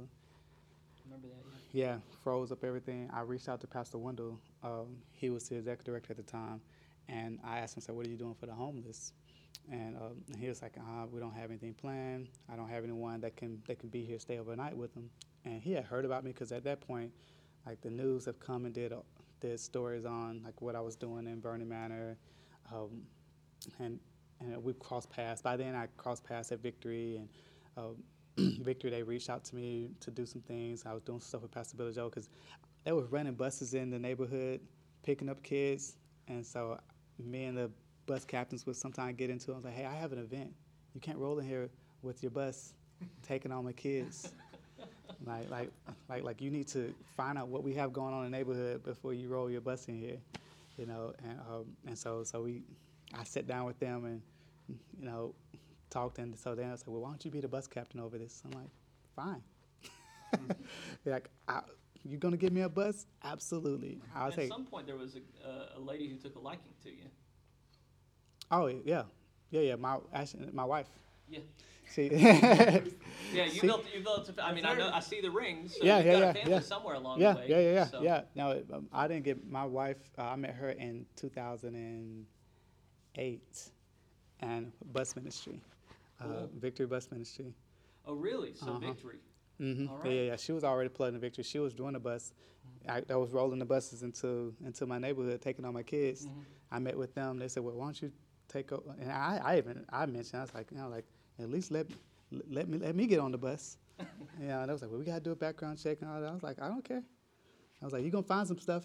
Remember 1.05 1.28
that? 1.28 1.45
Yeah. 1.72 1.84
Yeah, 1.84 1.97
froze 2.22 2.51
up 2.53 2.64
everything. 2.64 3.11
I 3.12 3.20
reached 3.20 3.49
out 3.49 3.61
to 3.61 3.66
Pastor 3.66 3.99
Wendell. 3.99 4.39
Um, 4.62 4.97
he 5.12 5.30
was 5.30 5.49
the 5.49 5.57
executive 5.57 5.84
director 5.84 6.12
at 6.12 6.16
the 6.16 6.22
time, 6.22 6.61
and 7.09 7.39
I 7.45 7.59
asked 7.59 7.76
him, 7.76 7.82
"said 7.82 7.95
What 7.95 8.07
are 8.07 8.11
you 8.11 8.16
doing 8.16 8.34
for 8.34 8.47
the 8.47 8.55
homeless?" 8.55 9.12
And 9.70 9.97
um, 9.97 10.24
he 10.39 10.49
was 10.49 10.62
like, 10.62 10.76
uh, 10.78 11.07
"We 11.11 11.20
don't 11.20 11.34
have 11.34 11.51
anything 11.51 11.74
planned. 11.74 12.28
I 12.51 12.57
don't 12.57 12.68
have 12.68 12.84
anyone 12.84 13.20
that 13.20 13.36
can 13.36 13.62
that 13.66 13.78
can 13.78 13.91
be 13.91 14.05
here, 14.05 14.18
stay 14.18 14.39
overnight 14.39 14.76
with 14.76 14.95
them." 14.95 15.11
And 15.45 15.61
he 15.61 15.72
had 15.72 15.84
heard 15.84 16.05
about 16.05 16.24
me 16.24 16.32
because 16.32 16.53
at 16.53 16.64
that 16.64 16.80
point, 16.80 17.12
like 17.66 17.80
the 17.82 17.91
news 17.91 18.24
have 18.24 18.41
come 18.41 18.64
and 18.64 18.74
did 18.74 18.93
uh, 18.93 18.97
did 19.41 19.61
stories 19.61 20.05
on 20.05 20.43
like 20.45 20.61
what 20.62 20.74
I 20.74 20.80
was 20.80 20.97
doing 20.97 21.26
in 21.26 21.41
Vernon 21.41 21.68
Manor, 21.68 22.16
um, 22.72 23.03
and 23.78 24.01
and 24.41 24.62
we 24.62 24.72
crossed 24.74 25.11
paths. 25.11 25.43
By 25.43 25.57
then, 25.57 25.74
I 25.74 25.89
crossed 25.97 26.24
paths 26.24 26.53
at 26.53 26.61
Victory 26.61 27.16
and. 27.16 27.28
Um, 27.76 27.97
Victory, 28.62 28.91
they 28.91 29.03
reached 29.03 29.30
out 29.30 29.45
to 29.45 29.57
me 29.57 29.91
to 30.01 30.11
do 30.11 30.24
some 30.24 30.41
things. 30.43 30.84
I 30.86 30.93
was 30.93 31.03
doing 31.03 31.20
stuff 31.20 31.43
with 31.43 31.51
Pastor 31.51 31.76
Billy 31.76 31.93
Joe 31.93 32.09
because 32.09 32.28
they 32.84 32.93
were 32.93 33.05
running 33.07 33.34
buses 33.34 33.74
in 33.74 33.91
the 33.91 33.99
neighborhood, 33.99 34.61
picking 35.03 35.28
up 35.28 35.43
kids. 35.43 35.97
And 36.28 36.47
so 36.47 36.78
me 37.18 37.45
and 37.45 37.59
the 37.59 37.70
bus 38.07 38.24
captains 38.24 38.64
would 38.66 38.76
sometimes 38.76 39.16
get 39.16 39.30
into 39.30 39.51
it. 39.51 39.55
I 39.55 39.57
was 39.57 39.64
like, 39.64 39.74
hey, 39.74 39.84
I 39.86 39.95
have 39.95 40.12
an 40.12 40.18
event. 40.18 40.53
You 40.95 41.01
can't 41.01 41.18
roll 41.18 41.39
in 41.39 41.47
here 41.47 41.68
with 42.03 42.22
your 42.22 42.30
bus 42.30 42.74
taking 43.22 43.51
all 43.53 43.62
my 43.62 43.72
kids. 43.72 44.32
like, 45.26 45.51
like, 45.51 45.70
like, 46.09 46.22
like 46.22 46.41
you 46.41 46.51
need 46.51 46.68
to 46.68 46.95
find 47.16 47.39
out 47.39 47.49
what 47.49 47.64
we 47.64 47.74
have 47.74 47.93
going 47.93 48.14
on 48.14 48.24
in 48.24 48.30
the 48.30 48.36
neighborhood 48.36 48.84
before 48.84 49.14
you 49.14 49.28
roll 49.28 49.51
your 49.51 49.61
bus 49.61 49.86
in 49.89 49.99
here, 49.99 50.18
you 50.76 50.86
know. 50.86 51.12
And 51.24 51.41
um, 51.41 51.64
and 51.86 51.99
so 51.99 52.22
so 52.22 52.43
we, 52.43 52.62
I 53.14 53.24
sat 53.24 53.46
down 53.46 53.64
with 53.64 53.78
them 53.78 54.04
and, 54.04 54.22
you 54.98 55.06
know, 55.06 55.34
talked, 55.90 56.18
and 56.18 56.36
so 56.38 56.54
then 56.54 56.68
I 56.68 56.72
was 56.72 56.82
like, 56.82 56.88
well, 56.92 57.02
why 57.02 57.09
don't 57.11 57.24
you 57.24 57.30
be 57.30 57.40
the 57.40 57.48
bus 57.48 57.66
captain 57.66 58.00
over 58.00 58.18
this? 58.18 58.42
I'm 58.44 58.50
like, 58.52 58.70
fine. 59.16 59.42
They're 61.04 61.14
like, 61.14 61.30
I, 61.48 61.61
you 62.04 62.18
gonna 62.18 62.36
give 62.36 62.52
me 62.52 62.61
a 62.62 62.68
bus? 62.68 63.06
Absolutely. 63.24 63.98
I'll 64.14 64.28
At 64.28 64.34
take. 64.34 64.48
some 64.48 64.64
point, 64.66 64.86
there 64.86 64.96
was 64.96 65.16
a, 65.16 65.48
uh, 65.48 65.78
a 65.78 65.80
lady 65.80 66.09
who 66.09 66.16
took 66.16 66.36
a 66.36 66.38
liking 66.38 66.72
to 66.84 66.90
you. 66.90 67.04
Oh 68.50 68.66
yeah, 68.66 69.02
yeah, 69.50 69.61
yeah. 69.61 69.76
My 69.76 69.98
actually, 70.12 70.48
my 70.52 70.64
wife. 70.64 70.86
Yeah. 71.28 71.40
See. 71.86 72.09
Yeah, 73.34 73.44
you 73.44 73.50
See? 73.61 73.66
built. 73.66 73.84
You 73.94 74.02
built. 74.02 74.30
I 74.42 74.52
mean, 74.54 74.64
I 74.64 74.74
know. 74.74 74.90
I 74.92 75.00
see 75.00 75.20
the 75.20 75.30
rings. 75.30 75.76
So 75.76 75.84
Yeah, 75.84 75.98
you've 75.98 76.06
yeah, 76.06 76.12
got 76.12 76.18
yeah, 76.20 76.30
a 76.30 76.34
family 76.34 76.50
yeah. 76.52 76.61
somewhere 76.61 76.94
along 76.94 77.20
yeah, 77.20 77.32
the 77.32 77.38
way. 77.40 77.46
yeah, 77.48 77.59
yeah, 77.61 77.72
yeah, 77.72 77.84
so- 77.86 78.02
yeah. 78.02 78.20
Now 78.34 78.52
um, 78.72 78.88
I 78.92 79.06
didn't 79.09 79.24
get 79.24 79.50
my 79.50 79.64
wife. 79.64 79.98
Uh, 80.18 80.22
I 80.22 80.36
met 80.36 80.54
her 80.54 80.70
in 80.70 81.04
2000 81.16 81.74
and 81.74 82.24
bus 84.92 85.16
ministry, 85.16 85.60
uh, 86.20 86.24
Cool. 86.24 86.50
Victory 86.58 86.86
Bus 86.86 87.10
Ministry. 87.10 87.54
Oh, 88.06 88.14
really? 88.14 88.54
So 88.54 88.72
Uh-huh. 88.72 88.80
victory. 88.80 89.18
hmm 89.58 89.86
All 89.88 89.98
Yeah, 89.98 90.04
right. 90.04 90.12
yeah, 90.14 90.22
yeah. 90.22 90.36
She 90.36 90.52
was 90.52 90.64
already 90.64 90.88
plugged 90.88 91.14
in 91.14 91.20
Victory. 91.20 91.44
She 91.44 91.58
was 91.58 91.74
doing 91.74 91.92
the 91.94 92.00
bus. 92.00 92.32
I, 92.88 93.02
I 93.10 93.16
was 93.16 93.30
rolling 93.32 93.58
the 93.58 93.66
buses 93.66 94.02
into 94.02 94.54
into 94.64 94.86
my 94.86 94.98
neighborhood, 94.98 95.40
taking 95.42 95.64
all 95.64 95.72
my 95.72 95.82
kids. 95.82 96.26
Mhm. 96.26 96.44
I 96.70 96.78
met 96.78 96.96
with 96.96 97.14
them. 97.14 97.38
They 97.38 97.48
said, 97.48 97.62
"Well, 97.64 97.74
why 97.74 97.86
don't 97.86 98.00
you 98.02 98.12
take 98.46 98.72
over?" 98.72 98.94
And 99.00 99.10
I, 99.10 99.40
I 99.44 99.58
even 99.58 99.84
I 99.90 100.06
mentioned, 100.06 100.38
I 100.38 100.42
was 100.42 100.54
like, 100.54 100.70
you 100.70 100.78
know, 100.78 100.88
like 100.88 101.04
at 101.38 101.50
least 101.50 101.70
let 101.70 101.86
let 102.48 102.68
me 102.68 102.78
let 102.78 102.94
me 102.94 103.06
get 103.06 103.18
on 103.20 103.32
the 103.32 103.38
bus. 103.38 103.76
yeah, 104.40 104.62
and 104.62 104.70
I 104.70 104.72
was 104.72 104.80
like, 104.82 104.90
"Well, 104.90 105.00
we 105.00 105.04
gotta 105.04 105.20
do 105.20 105.32
a 105.32 105.36
background 105.36 105.78
check 105.82 106.00
and 106.02 106.10
all 106.10 106.20
that." 106.20 106.30
I 106.30 106.32
was 106.34 106.42
like, 106.42 106.60
"I 106.62 106.68
don't 106.68 106.84
care." 106.84 107.02
I 107.82 107.84
was 107.84 107.92
like, 107.92 108.04
"You 108.04 108.10
gonna 108.10 108.22
find 108.22 108.46
some 108.46 108.58
stuff? 108.58 108.84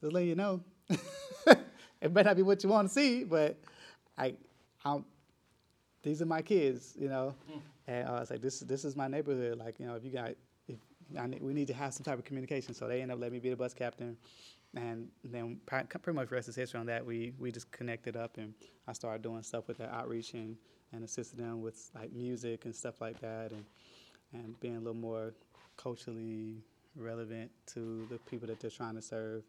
Just 0.00 0.12
let 0.12 0.24
you 0.24 0.36
know. 0.36 0.62
it 2.00 2.12
may 2.12 2.22
not 2.22 2.36
be 2.36 2.42
what 2.42 2.62
you 2.62 2.68
want 2.68 2.88
to 2.88 2.94
see, 2.94 3.24
but 3.24 3.56
I, 4.16 4.34
I'm, 4.84 5.04
these 6.02 6.20
are 6.22 6.26
my 6.26 6.42
kids, 6.42 6.94
you 6.98 7.08
know." 7.08 7.34
And 7.86 8.08
I 8.08 8.20
was 8.20 8.30
like, 8.30 8.40
"This 8.40 8.60
this 8.60 8.84
is 8.84 8.96
my 8.96 9.08
neighborhood. 9.08 9.58
Like, 9.58 9.78
you 9.78 9.86
know, 9.86 9.94
if 9.94 10.04
you 10.04 10.10
got 10.10 10.30
if 10.68 10.76
I 11.18 11.26
need, 11.26 11.42
we 11.42 11.52
need 11.52 11.66
to 11.68 11.74
have 11.74 11.92
some 11.92 12.04
type 12.04 12.18
of 12.18 12.24
communication." 12.24 12.74
So 12.74 12.88
they 12.88 13.02
end 13.02 13.12
up 13.12 13.18
letting 13.18 13.34
me 13.34 13.38
be 13.40 13.50
the 13.50 13.56
bus 13.56 13.74
captain, 13.74 14.16
and 14.74 15.08
then 15.22 15.60
pretty 15.66 16.12
much 16.12 16.30
rest 16.30 16.48
is 16.48 16.56
history 16.56 16.80
on 16.80 16.86
that. 16.86 17.04
We 17.04 17.32
we 17.38 17.52
just 17.52 17.70
connected 17.70 18.16
up, 18.16 18.38
and 18.38 18.54
I 18.88 18.92
started 18.92 19.22
doing 19.22 19.42
stuff 19.42 19.68
with 19.68 19.78
their 19.78 19.90
outreach 19.92 20.34
and 20.34 20.56
and 20.92 21.04
assisting 21.04 21.40
them 21.40 21.60
with 21.60 21.90
like 21.94 22.12
music 22.12 22.64
and 22.64 22.74
stuff 22.74 23.00
like 23.00 23.20
that, 23.20 23.52
and 23.52 23.64
and 24.32 24.58
being 24.60 24.76
a 24.76 24.80
little 24.80 24.94
more 24.94 25.34
culturally 25.76 26.62
relevant 26.96 27.50
to 27.66 28.06
the 28.10 28.18
people 28.30 28.46
that 28.48 28.60
they're 28.60 28.70
trying 28.70 28.94
to 28.94 29.02
serve, 29.02 29.42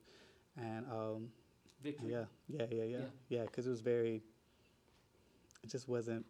and 0.58 0.86
um, 0.92 1.28
Victory. 1.86 2.12
yeah, 2.12 2.26
yeah, 2.48 2.66
yeah, 2.72 2.84
yeah, 2.84 2.98
Yeah. 2.98 3.06
yeah, 3.30 3.42
because 3.44 3.68
it 3.68 3.70
was 3.70 3.82
very. 3.82 4.22
It 5.64 5.70
just 5.70 5.88
wasn't 5.88 6.26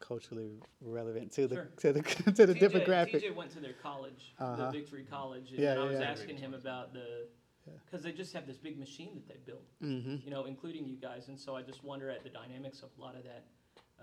culturally 0.00 0.60
relevant 0.80 1.32
to 1.32 1.46
the 1.46 1.56
Sure. 1.56 1.70
to 1.78 1.92
the 1.92 2.02
to 2.32 2.46
the 2.46 2.54
TJ, 2.54 2.60
demographic. 2.60 3.22
TJ 3.22 3.34
went 3.34 3.50
to 3.52 3.60
their 3.60 3.72
college, 3.74 4.34
Uh-huh. 4.38 4.66
the 4.66 4.72
Victory 4.78 5.04
College, 5.08 5.50
and 5.52 5.58
Yeah, 5.60 5.74
then 5.74 5.78
I 5.84 5.86
was 5.86 6.00
yeah. 6.00 6.10
asking 6.10 6.36
him 6.36 6.52
about 6.54 6.92
the, 6.92 7.28
because 7.84 8.02
they 8.02 8.12
just 8.12 8.32
have 8.34 8.46
this 8.46 8.58
big 8.58 8.78
machine 8.78 9.14
that 9.14 9.26
they 9.28 9.40
built, 9.50 9.66
hmm 9.80 10.16
you 10.24 10.30
know, 10.30 10.44
including 10.44 10.86
you 10.86 10.96
guys, 10.96 11.28
and 11.28 11.38
so 11.38 11.56
I 11.56 11.62
just 11.62 11.82
wonder 11.84 12.10
at 12.10 12.22
the 12.22 12.28
dynamics 12.30 12.82
of 12.82 12.90
a 12.98 13.00
lot 13.00 13.14
of 13.16 13.24
that, 13.24 13.44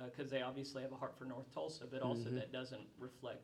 because 0.05 0.29
they 0.31 0.41
obviously 0.41 0.81
have 0.81 0.91
a 0.91 0.95
heart 0.95 1.15
for 1.17 1.25
North 1.25 1.51
Tulsa, 1.53 1.85
but 1.89 2.01
also 2.01 2.29
Mhm. 2.29 2.35
that 2.35 2.51
doesn't 2.51 2.87
reflect, 2.97 3.43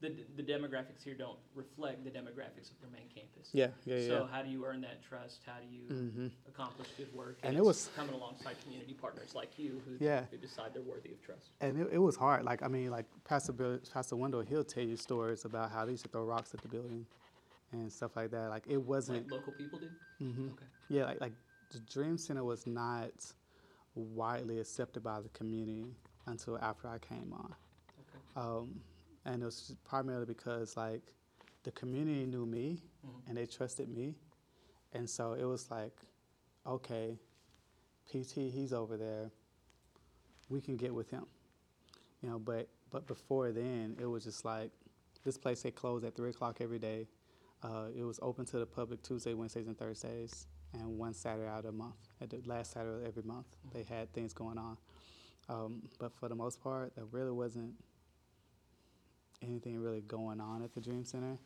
the 0.00 0.14
the 0.36 0.42
demographics 0.42 1.02
here 1.04 1.14
don't 1.14 1.38
reflect 1.54 2.04
the 2.04 2.10
demographics 2.10 2.70
of 2.70 2.80
their 2.80 2.90
main 2.92 3.08
campus. 3.12 3.50
Yeah, 3.52 3.68
yeah, 3.84 4.06
So 4.06 4.12
yeah. 4.30 4.36
how 4.36 4.42
do 4.42 4.48
you 4.50 4.64
earn 4.64 4.80
that 4.82 5.02
trust? 5.02 5.42
How 5.44 5.54
do 5.60 5.66
you 5.74 5.82
hmm 5.82 6.26
accomplish 6.48 6.88
good 6.96 7.12
work? 7.14 7.38
And 7.42 7.56
it 7.56 7.64
was- 7.64 7.90
coming 7.96 8.14
alongside 8.14 8.56
community 8.62 8.94
partners 8.94 9.34
like 9.34 9.58
you 9.58 9.82
who, 9.84 9.96
Yeah. 10.04 10.24
who 10.30 10.36
decide 10.36 10.72
they're 10.74 10.82
worthy 10.82 11.10
of 11.12 11.20
trust. 11.22 11.50
And 11.60 11.78
it, 11.80 11.88
it 11.92 11.98
was 11.98 12.16
hard. 12.16 12.44
Like 12.44 12.62
I 12.62 12.68
mean, 12.68 12.90
like 12.90 13.06
Pastor 13.24 13.52
Bill, 13.52 13.78
Pastor 13.92 14.16
Wendell, 14.16 14.42
he'll 14.42 14.64
tell 14.64 14.84
you 14.84 14.96
stories 14.96 15.44
about 15.44 15.70
how 15.72 15.84
they 15.84 15.92
used 15.92 16.04
to 16.04 16.10
throw 16.10 16.24
rocks 16.24 16.54
at 16.54 16.60
the 16.62 16.68
building 16.68 17.04
and 17.72 17.92
stuff 17.92 18.14
like 18.16 18.30
that. 18.30 18.50
Like 18.50 18.64
it 18.68 18.80
wasn't. 18.80 19.24
Like 19.24 19.32
local 19.32 19.52
people 19.52 19.78
did. 19.80 19.90
Mm-hmm. 20.22 20.48
Okay. 20.52 20.64
Yeah, 20.88 21.04
like, 21.06 21.20
like 21.20 21.32
the 21.70 21.80
Dream 21.80 22.16
Center 22.18 22.44
was 22.44 22.66
not 22.66 23.10
widely 23.94 24.60
accepted 24.60 25.02
by 25.02 25.20
the 25.20 25.28
community 25.30 25.84
until 26.26 26.56
after 26.58 26.86
I 26.88 26.98
came 26.98 27.32
on. 27.32 27.54
Okay. 28.00 28.18
Um, 28.36 28.80
and 29.24 29.42
it 29.42 29.44
was 29.44 29.74
primarily 29.84 30.26
because 30.26 30.76
like 30.76 31.02
the 31.64 31.72
community 31.72 32.26
knew 32.26 32.46
me 32.46 32.80
Mhm. 33.04 33.28
and 33.28 33.36
they 33.36 33.46
trusted 33.46 33.88
me, 33.88 34.14
and 34.92 35.08
so 35.08 35.32
it 35.34 35.44
was 35.44 35.70
like, 35.70 35.96
okay, 36.66 37.18
PT, 38.06 38.50
he's 38.50 38.72
over 38.72 38.96
there. 38.96 39.30
We 40.48 40.60
can 40.60 40.76
get 40.76 40.94
with 40.94 41.10
him, 41.10 41.26
you 42.22 42.28
know. 42.30 42.38
But 42.38 42.68
but 42.90 43.06
before 43.06 43.52
then, 43.52 43.96
it 44.00 44.06
was 44.06 44.24
just 44.24 44.44
like 44.44 44.70
this 45.24 45.36
place 45.36 45.62
they 45.62 45.70
closed 45.70 46.04
at 46.04 46.14
three 46.14 46.30
o'clock 46.30 46.60
every 46.60 46.78
day. 46.78 47.06
Uh, 47.62 47.88
it 47.94 48.02
was 48.04 48.18
open 48.22 48.44
to 48.46 48.58
the 48.58 48.66
public 48.66 49.02
Tuesday, 49.02 49.34
Wednesdays, 49.34 49.66
and 49.66 49.76
Thursdays, 49.76 50.46
and 50.72 50.96
one 50.96 51.12
Saturday 51.12 51.48
out 51.48 51.58
of 51.58 51.64
the 51.64 51.72
month. 51.72 51.96
At 52.20 52.30
the 52.30 52.40
last 52.46 52.72
Saturday 52.72 53.02
of 53.02 53.06
every 53.06 53.24
month, 53.24 53.46
they 53.72 53.82
had 53.82 54.12
things 54.12 54.32
going 54.32 54.58
on. 54.58 54.78
Um, 55.48 55.82
but 55.98 56.12
for 56.12 56.28
the 56.28 56.34
most 56.34 56.62
part, 56.62 56.94
there 56.94 57.04
really 57.06 57.32
wasn't 57.32 57.74
anything 59.42 59.78
really 59.80 60.00
going 60.02 60.40
on 60.40 60.62
at 60.62 60.74
the 60.74 60.80
Dream 60.80 61.04
Center 61.04 61.38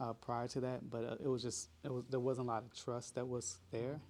uh, 0.00 0.12
prior 0.12 0.48
to 0.48 0.60
that. 0.60 0.90
But 0.90 1.04
uh, 1.04 1.16
it 1.24 1.28
was 1.28 1.42
just 1.42 1.68
it 1.84 1.92
was 1.92 2.04
there 2.10 2.20
wasn't 2.20 2.48
a 2.48 2.50
lot 2.50 2.62
of 2.64 2.74
trust 2.74 3.14
that 3.14 3.26
was 3.26 3.58
there. 3.70 4.00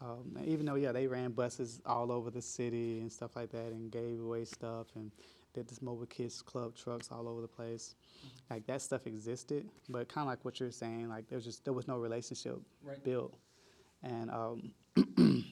Um, 0.00 0.38
even 0.44 0.64
though 0.64 0.76
yeah 0.76 0.92
they 0.92 1.08
ran 1.08 1.32
buses 1.32 1.80
all 1.84 2.12
over 2.12 2.30
the 2.30 2.40
city 2.42 3.00
and 3.00 3.10
stuff 3.10 3.34
like 3.34 3.50
that 3.50 3.72
and 3.72 3.90
gave 3.90 4.20
away 4.20 4.44
stuff 4.44 4.86
and 4.94 5.10
did 5.54 5.66
this 5.66 5.82
mobile 5.82 6.06
kids 6.06 6.40
club 6.40 6.76
trucks 6.76 7.08
all 7.10 7.26
over 7.26 7.40
the 7.40 7.48
place, 7.48 7.96
like 8.48 8.64
that 8.66 8.80
stuff 8.80 9.06
existed. 9.08 9.66
But 9.88 10.08
kind 10.08 10.22
of 10.26 10.28
like 10.28 10.44
what 10.44 10.60
you're 10.60 10.70
saying, 10.70 11.08
like 11.08 11.28
there 11.28 11.36
was 11.36 11.44
just 11.44 11.64
there 11.64 11.74
was 11.74 11.88
no 11.88 11.96
relationship 11.98 12.60
Right. 12.84 13.02
built. 13.02 13.34
And 14.04 14.30
um, 14.30 14.70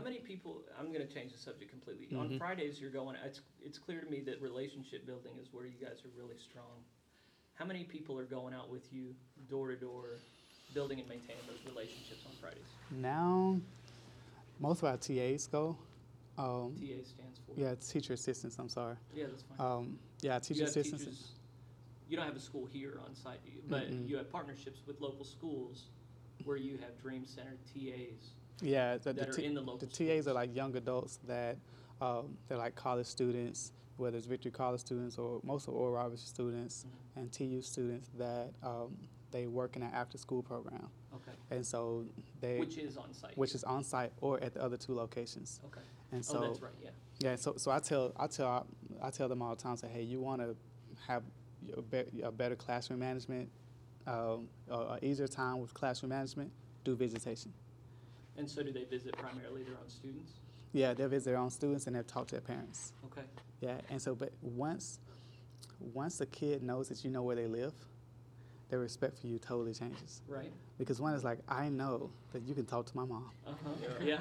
How 0.00 0.04
many 0.04 0.18
people? 0.20 0.62
I'm 0.78 0.92
going 0.92 1.06
to 1.06 1.12
change 1.12 1.32
the 1.32 1.38
subject 1.38 1.70
completely. 1.70 2.06
Mm-hmm. 2.06 2.18
On 2.18 2.38
Fridays, 2.38 2.80
you're 2.80 2.90
going. 2.90 3.16
It's 3.24 3.42
it's 3.62 3.78
clear 3.78 4.00
to 4.00 4.10
me 4.10 4.20
that 4.20 4.40
relationship 4.40 5.06
building 5.06 5.32
is 5.40 5.48
where 5.52 5.66
you 5.66 5.74
guys 5.80 5.98
are 6.04 6.10
really 6.16 6.38
strong. 6.38 6.80
How 7.54 7.66
many 7.66 7.84
people 7.84 8.18
are 8.18 8.24
going 8.24 8.54
out 8.54 8.70
with 8.70 8.90
you 8.90 9.14
door 9.50 9.68
to 9.68 9.76
door, 9.76 10.20
building 10.72 11.00
and 11.00 11.08
maintaining 11.08 11.42
those 11.46 11.60
relationships 11.70 12.24
on 12.24 12.32
Fridays? 12.40 12.64
now 12.90 13.60
most 14.58 14.82
of 14.82 14.88
our 14.88 14.96
TAs 14.96 15.46
go. 15.46 15.76
Um, 16.38 16.74
TA 16.80 17.04
stands 17.04 17.40
for. 17.46 17.60
yeah, 17.60 17.74
teacher 17.74 18.14
assistants. 18.14 18.58
I'm 18.58 18.70
sorry. 18.70 18.96
Yeah, 19.14 19.26
that's 19.28 19.42
fine. 19.42 19.66
Um, 19.66 19.98
yeah, 20.22 20.38
teacher 20.38 20.64
assistants. 20.64 21.04
teachers. 21.04 21.32
You 22.08 22.16
don't 22.16 22.26
have 22.26 22.36
a 22.36 22.40
school 22.40 22.64
here 22.64 22.98
on 23.06 23.14
site, 23.14 23.44
do 23.44 23.50
you? 23.50 23.60
But 23.68 23.90
Mm-mm. 23.90 24.08
you 24.08 24.16
have 24.16 24.32
partnerships 24.32 24.80
with 24.86 24.98
local 25.00 25.24
schools, 25.24 25.84
where 26.44 26.56
you 26.56 26.78
have 26.78 26.98
Dream 27.02 27.26
Center 27.26 27.56
TAs 27.74 28.32
Yeah, 28.62 28.96
the, 28.98 29.12
the, 29.12 29.20
that 29.24 29.38
are 29.38 29.40
in 29.40 29.54
the 29.54 29.60
local. 29.60 29.78
the 29.78 29.86
TAs 29.86 30.26
are 30.28 30.34
like 30.34 30.54
young 30.54 30.76
adults 30.76 31.18
that 31.26 31.56
um, 32.00 32.36
they're 32.48 32.58
like 32.58 32.74
college 32.74 33.06
students, 33.06 33.72
whether 33.96 34.16
it's 34.16 34.26
Victory 34.26 34.50
College 34.50 34.80
students 34.80 35.18
or 35.18 35.40
most 35.42 35.68
of 35.68 35.74
Oral 35.74 35.92
Roberts 35.94 36.22
students 36.22 36.84
Mhm. 36.86 37.20
and 37.20 37.32
TU 37.32 37.60
students 37.62 38.10
that 38.18 38.52
um, 38.62 38.96
they 39.30 39.46
work 39.46 39.76
in 39.76 39.82
an 39.82 39.90
after-school 39.92 40.42
program, 40.42 40.88
Okay. 41.14 41.32
and 41.50 41.64
so 41.64 42.04
they 42.40 42.58
Which 42.58 42.78
is 42.78 42.96
on 42.96 43.12
site. 43.14 43.36
which 43.38 43.54
is 43.54 43.62
on 43.64 43.84
site 43.84 44.12
or 44.20 44.42
at 44.42 44.54
the 44.54 44.62
other 44.62 44.76
two 44.76 44.94
locations, 44.94 45.60
Okay. 45.66 45.80
and 46.12 46.24
so 46.24 46.38
oh, 46.38 46.40
that's 46.48 46.60
right. 46.60 46.72
Yeah. 46.82 46.90
yeah, 47.20 47.36
so 47.36 47.54
so 47.56 47.70
I 47.70 47.78
tell 47.78 48.12
I 48.16 48.26
tell 48.26 48.66
I 49.02 49.10
tell 49.10 49.28
them 49.28 49.40
all 49.42 49.54
the 49.54 49.62
time, 49.62 49.76
say, 49.76 49.88
hey, 49.88 50.02
you 50.02 50.20
want 50.20 50.40
to 50.42 50.56
have 51.06 51.22
a, 51.76 51.82
be- 51.82 52.22
a 52.22 52.32
better 52.32 52.56
classroom 52.56 52.98
management, 53.00 53.48
um, 54.06 54.48
a, 54.68 54.74
a 54.74 54.98
easier 55.02 55.28
time 55.28 55.60
with 55.60 55.72
classroom 55.74 56.10
management, 56.10 56.50
do 56.84 56.96
visitation. 56.96 57.52
And 58.40 58.48
so, 58.48 58.62
do 58.62 58.72
they 58.72 58.84
visit 58.84 59.12
primarily 59.18 59.62
their 59.62 59.74
own 59.74 59.88
students? 59.88 60.32
Yeah, 60.72 60.94
they'll 60.94 61.08
visit 61.08 61.30
their 61.30 61.38
own 61.38 61.50
students 61.50 61.86
and 61.86 61.94
they've 61.94 62.06
talked 62.06 62.28
to 62.30 62.36
their 62.36 62.40
parents. 62.40 62.92
Okay. 63.12 63.26
Yeah, 63.60 63.80
and 63.90 64.00
so 64.00 64.14
but 64.14 64.32
once 64.40 64.98
once 65.92 66.16
the 66.18 66.26
kid 66.26 66.62
knows 66.62 66.88
that 66.88 67.04
you 67.04 67.10
know 67.10 67.22
where 67.22 67.36
they 67.36 67.46
live, 67.46 67.74
their 68.70 68.78
respect 68.78 69.18
for 69.18 69.26
you 69.26 69.38
totally 69.38 69.74
changes. 69.74 70.22
Right. 70.28 70.50
Because 70.78 71.00
one 71.00 71.12
is 71.14 71.22
like, 71.24 71.38
I 71.48 71.68
know 71.68 72.10
that 72.32 72.42
you 72.42 72.54
can 72.54 72.64
talk 72.66 72.86
to 72.86 72.96
my 72.96 73.04
mom. 73.04 73.30
Uh 73.46 73.50
huh. 73.64 73.70
Yeah. 74.02 74.18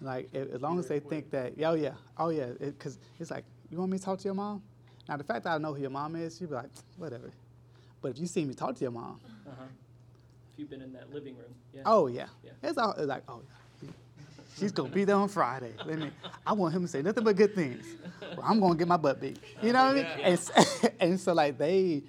Like 0.00 0.28
a- 0.32 0.52
as 0.54 0.62
long 0.62 0.78
as 0.78 0.86
they 0.86 1.00
think 1.00 1.30
that, 1.30 1.54
oh 1.64 1.74
yeah, 1.74 1.94
oh 2.18 2.28
yeah, 2.28 2.50
because 2.60 2.98
it's 3.18 3.30
like, 3.32 3.44
you 3.70 3.78
want 3.78 3.90
me 3.90 3.98
to 3.98 4.04
talk 4.04 4.18
to 4.20 4.24
your 4.26 4.34
mom? 4.34 4.62
Now 5.08 5.16
the 5.16 5.24
fact 5.24 5.42
that 5.44 5.50
I 5.54 5.58
know 5.58 5.74
who 5.74 5.80
your 5.80 5.90
mom 5.90 6.14
is, 6.14 6.40
you'd 6.40 6.50
be 6.50 6.54
like, 6.56 6.70
whatever. 6.96 7.32
But 8.00 8.10
if 8.12 8.18
you 8.20 8.26
see 8.28 8.44
me 8.44 8.54
talk 8.54 8.76
to 8.76 8.80
your 8.82 8.92
mom, 8.92 9.18
Uh 9.44 9.50
huh. 9.58 9.64
If 9.64 9.87
you've 10.58 10.70
been 10.70 10.82
in 10.82 10.92
that 10.92 11.12
living 11.12 11.36
room. 11.36 11.54
Yeah. 11.72 11.82
oh 11.86 12.06
yeah, 12.08 12.26
Yeah. 12.42 12.50
it's 12.62 12.78
all 12.78 12.92
it's 12.92 13.06
like, 13.06 13.22
oh 13.28 13.40
yeah, 13.82 13.90
she's 14.58 14.72
gonna 14.72 14.88
be 14.88 15.04
there 15.04 15.16
on 15.16 15.28
Friday. 15.28 15.72
Let 15.86 15.98
me, 15.98 16.10
I 16.46 16.52
want 16.52 16.74
him 16.74 16.82
to 16.82 16.88
say 16.88 17.02
nothing 17.02 17.24
but 17.24 17.36
good 17.36 17.54
things. 17.54 17.84
Or 18.36 18.44
I'm 18.44 18.60
gonna 18.60 18.74
get 18.74 18.88
my 18.88 18.96
butt 18.96 19.20
beat. 19.20 19.38
You 19.62 19.72
know 19.72 19.84
what 19.86 19.90
I 19.90 19.94
mean? 19.94 20.06
And, 20.22 20.34
s- 20.34 20.86
and 21.00 21.20
so 21.20 21.32
like 21.32 21.58
they, 21.58 22.02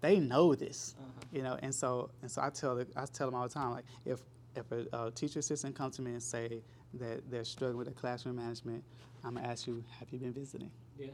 they 0.00 0.18
know 0.20 0.54
this. 0.54 0.94
Uh-huh. 0.98 1.26
you 1.32 1.42
know 1.42 1.58
and 1.62 1.74
so 1.74 2.08
and 2.22 2.30
so 2.30 2.40
i 2.40 2.48
tell 2.50 2.76
the, 2.76 2.86
i 2.96 3.04
tell 3.06 3.26
them 3.26 3.34
all 3.34 3.48
the 3.48 3.52
time 3.52 3.72
like 3.72 3.84
if 4.04 4.20
if 4.54 4.70
a, 4.72 4.86
uh 4.94 5.10
teacher 5.10 5.40
assistant 5.40 5.74
comes 5.74 5.96
to 5.96 6.02
me 6.02 6.12
and 6.12 6.22
say 6.22 6.62
that 6.94 7.28
they're 7.30 7.44
struggling 7.44 7.76
with 7.78 7.86
their 7.88 7.94
classroom 7.94 8.36
management 8.36 8.82
i'm 9.24 9.34
gonna 9.34 9.46
ask 9.46 9.66
you 9.66 9.82
have 9.98 10.08
you 10.12 10.18
been 10.18 10.32
visiting 10.32 10.70
Yeah. 10.98 11.08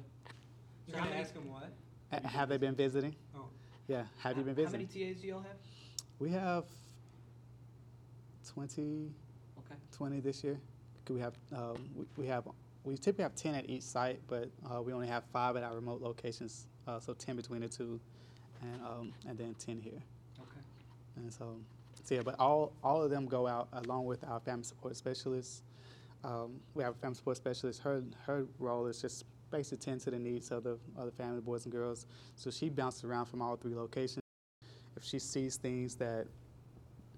You're 0.86 0.98
gonna 0.98 1.16
ask 1.16 1.32
them 1.32 1.48
what? 1.48 1.72
Have 2.26 2.48
they 2.50 2.58
been 2.58 2.74
visiting? 2.74 3.14
Oh. 3.34 3.46
Yeah. 3.88 4.04
Have 4.22 4.36
you 4.36 4.42
been 4.44 4.54
visiting? 4.54 4.86
How 4.86 4.92
many? 4.94 5.12
TAs 5.12 5.22
do 5.22 5.26
y'all 5.28 5.40
have? 5.40 5.56
We 6.22 6.30
have 6.30 6.66
20, 8.46 9.10
Okay. 9.58 9.74
20 9.90 10.20
this 10.20 10.44
year. 10.44 10.56
We 11.10 11.18
have 11.18 11.34
um, 11.52 11.90
we, 11.96 12.04
we 12.16 12.26
have 12.28 12.44
we 12.84 12.96
typically 12.96 13.24
have 13.24 13.34
10 13.34 13.56
at 13.56 13.68
each 13.68 13.82
site, 13.82 14.20
but 14.28 14.48
uh, 14.70 14.80
we 14.80 14.92
only 14.92 15.08
have 15.08 15.24
five 15.32 15.56
at 15.56 15.64
our 15.64 15.74
remote 15.74 16.00
locations. 16.00 16.68
Uh, 16.86 17.00
so 17.00 17.12
10 17.12 17.34
between 17.34 17.60
the 17.62 17.68
two, 17.68 17.98
and 18.62 18.80
um, 18.82 19.12
and 19.28 19.36
then 19.36 19.56
10 19.58 19.80
here. 19.80 20.00
Okay. 20.38 20.60
And 21.16 21.32
so, 21.32 21.56
so 22.04 22.14
yeah, 22.14 22.22
but 22.24 22.38
all 22.38 22.72
all 22.84 23.02
of 23.02 23.10
them 23.10 23.26
go 23.26 23.48
out 23.48 23.66
along 23.72 24.06
with 24.06 24.22
our 24.22 24.38
family 24.38 24.62
support 24.62 24.96
specialists. 24.96 25.64
Um, 26.22 26.60
we 26.74 26.84
have 26.84 26.94
a 26.94 26.98
family 26.98 27.16
support 27.16 27.36
specialist. 27.36 27.80
Her 27.80 28.04
her 28.26 28.46
role 28.60 28.86
is 28.86 29.02
just 29.02 29.24
basically 29.50 29.78
tend 29.78 30.00
to 30.02 30.12
the 30.12 30.20
needs 30.20 30.52
of 30.52 30.62
the 30.62 30.78
of 30.96 31.06
the 31.06 31.12
family, 31.12 31.40
boys 31.40 31.64
and 31.64 31.72
girls. 31.72 32.06
So 32.36 32.52
she 32.52 32.68
bounces 32.68 33.02
around 33.02 33.26
from 33.26 33.42
all 33.42 33.56
three 33.56 33.74
locations. 33.74 34.21
If 35.02 35.08
she 35.08 35.18
sees 35.18 35.56
things 35.56 35.96
that 35.96 36.26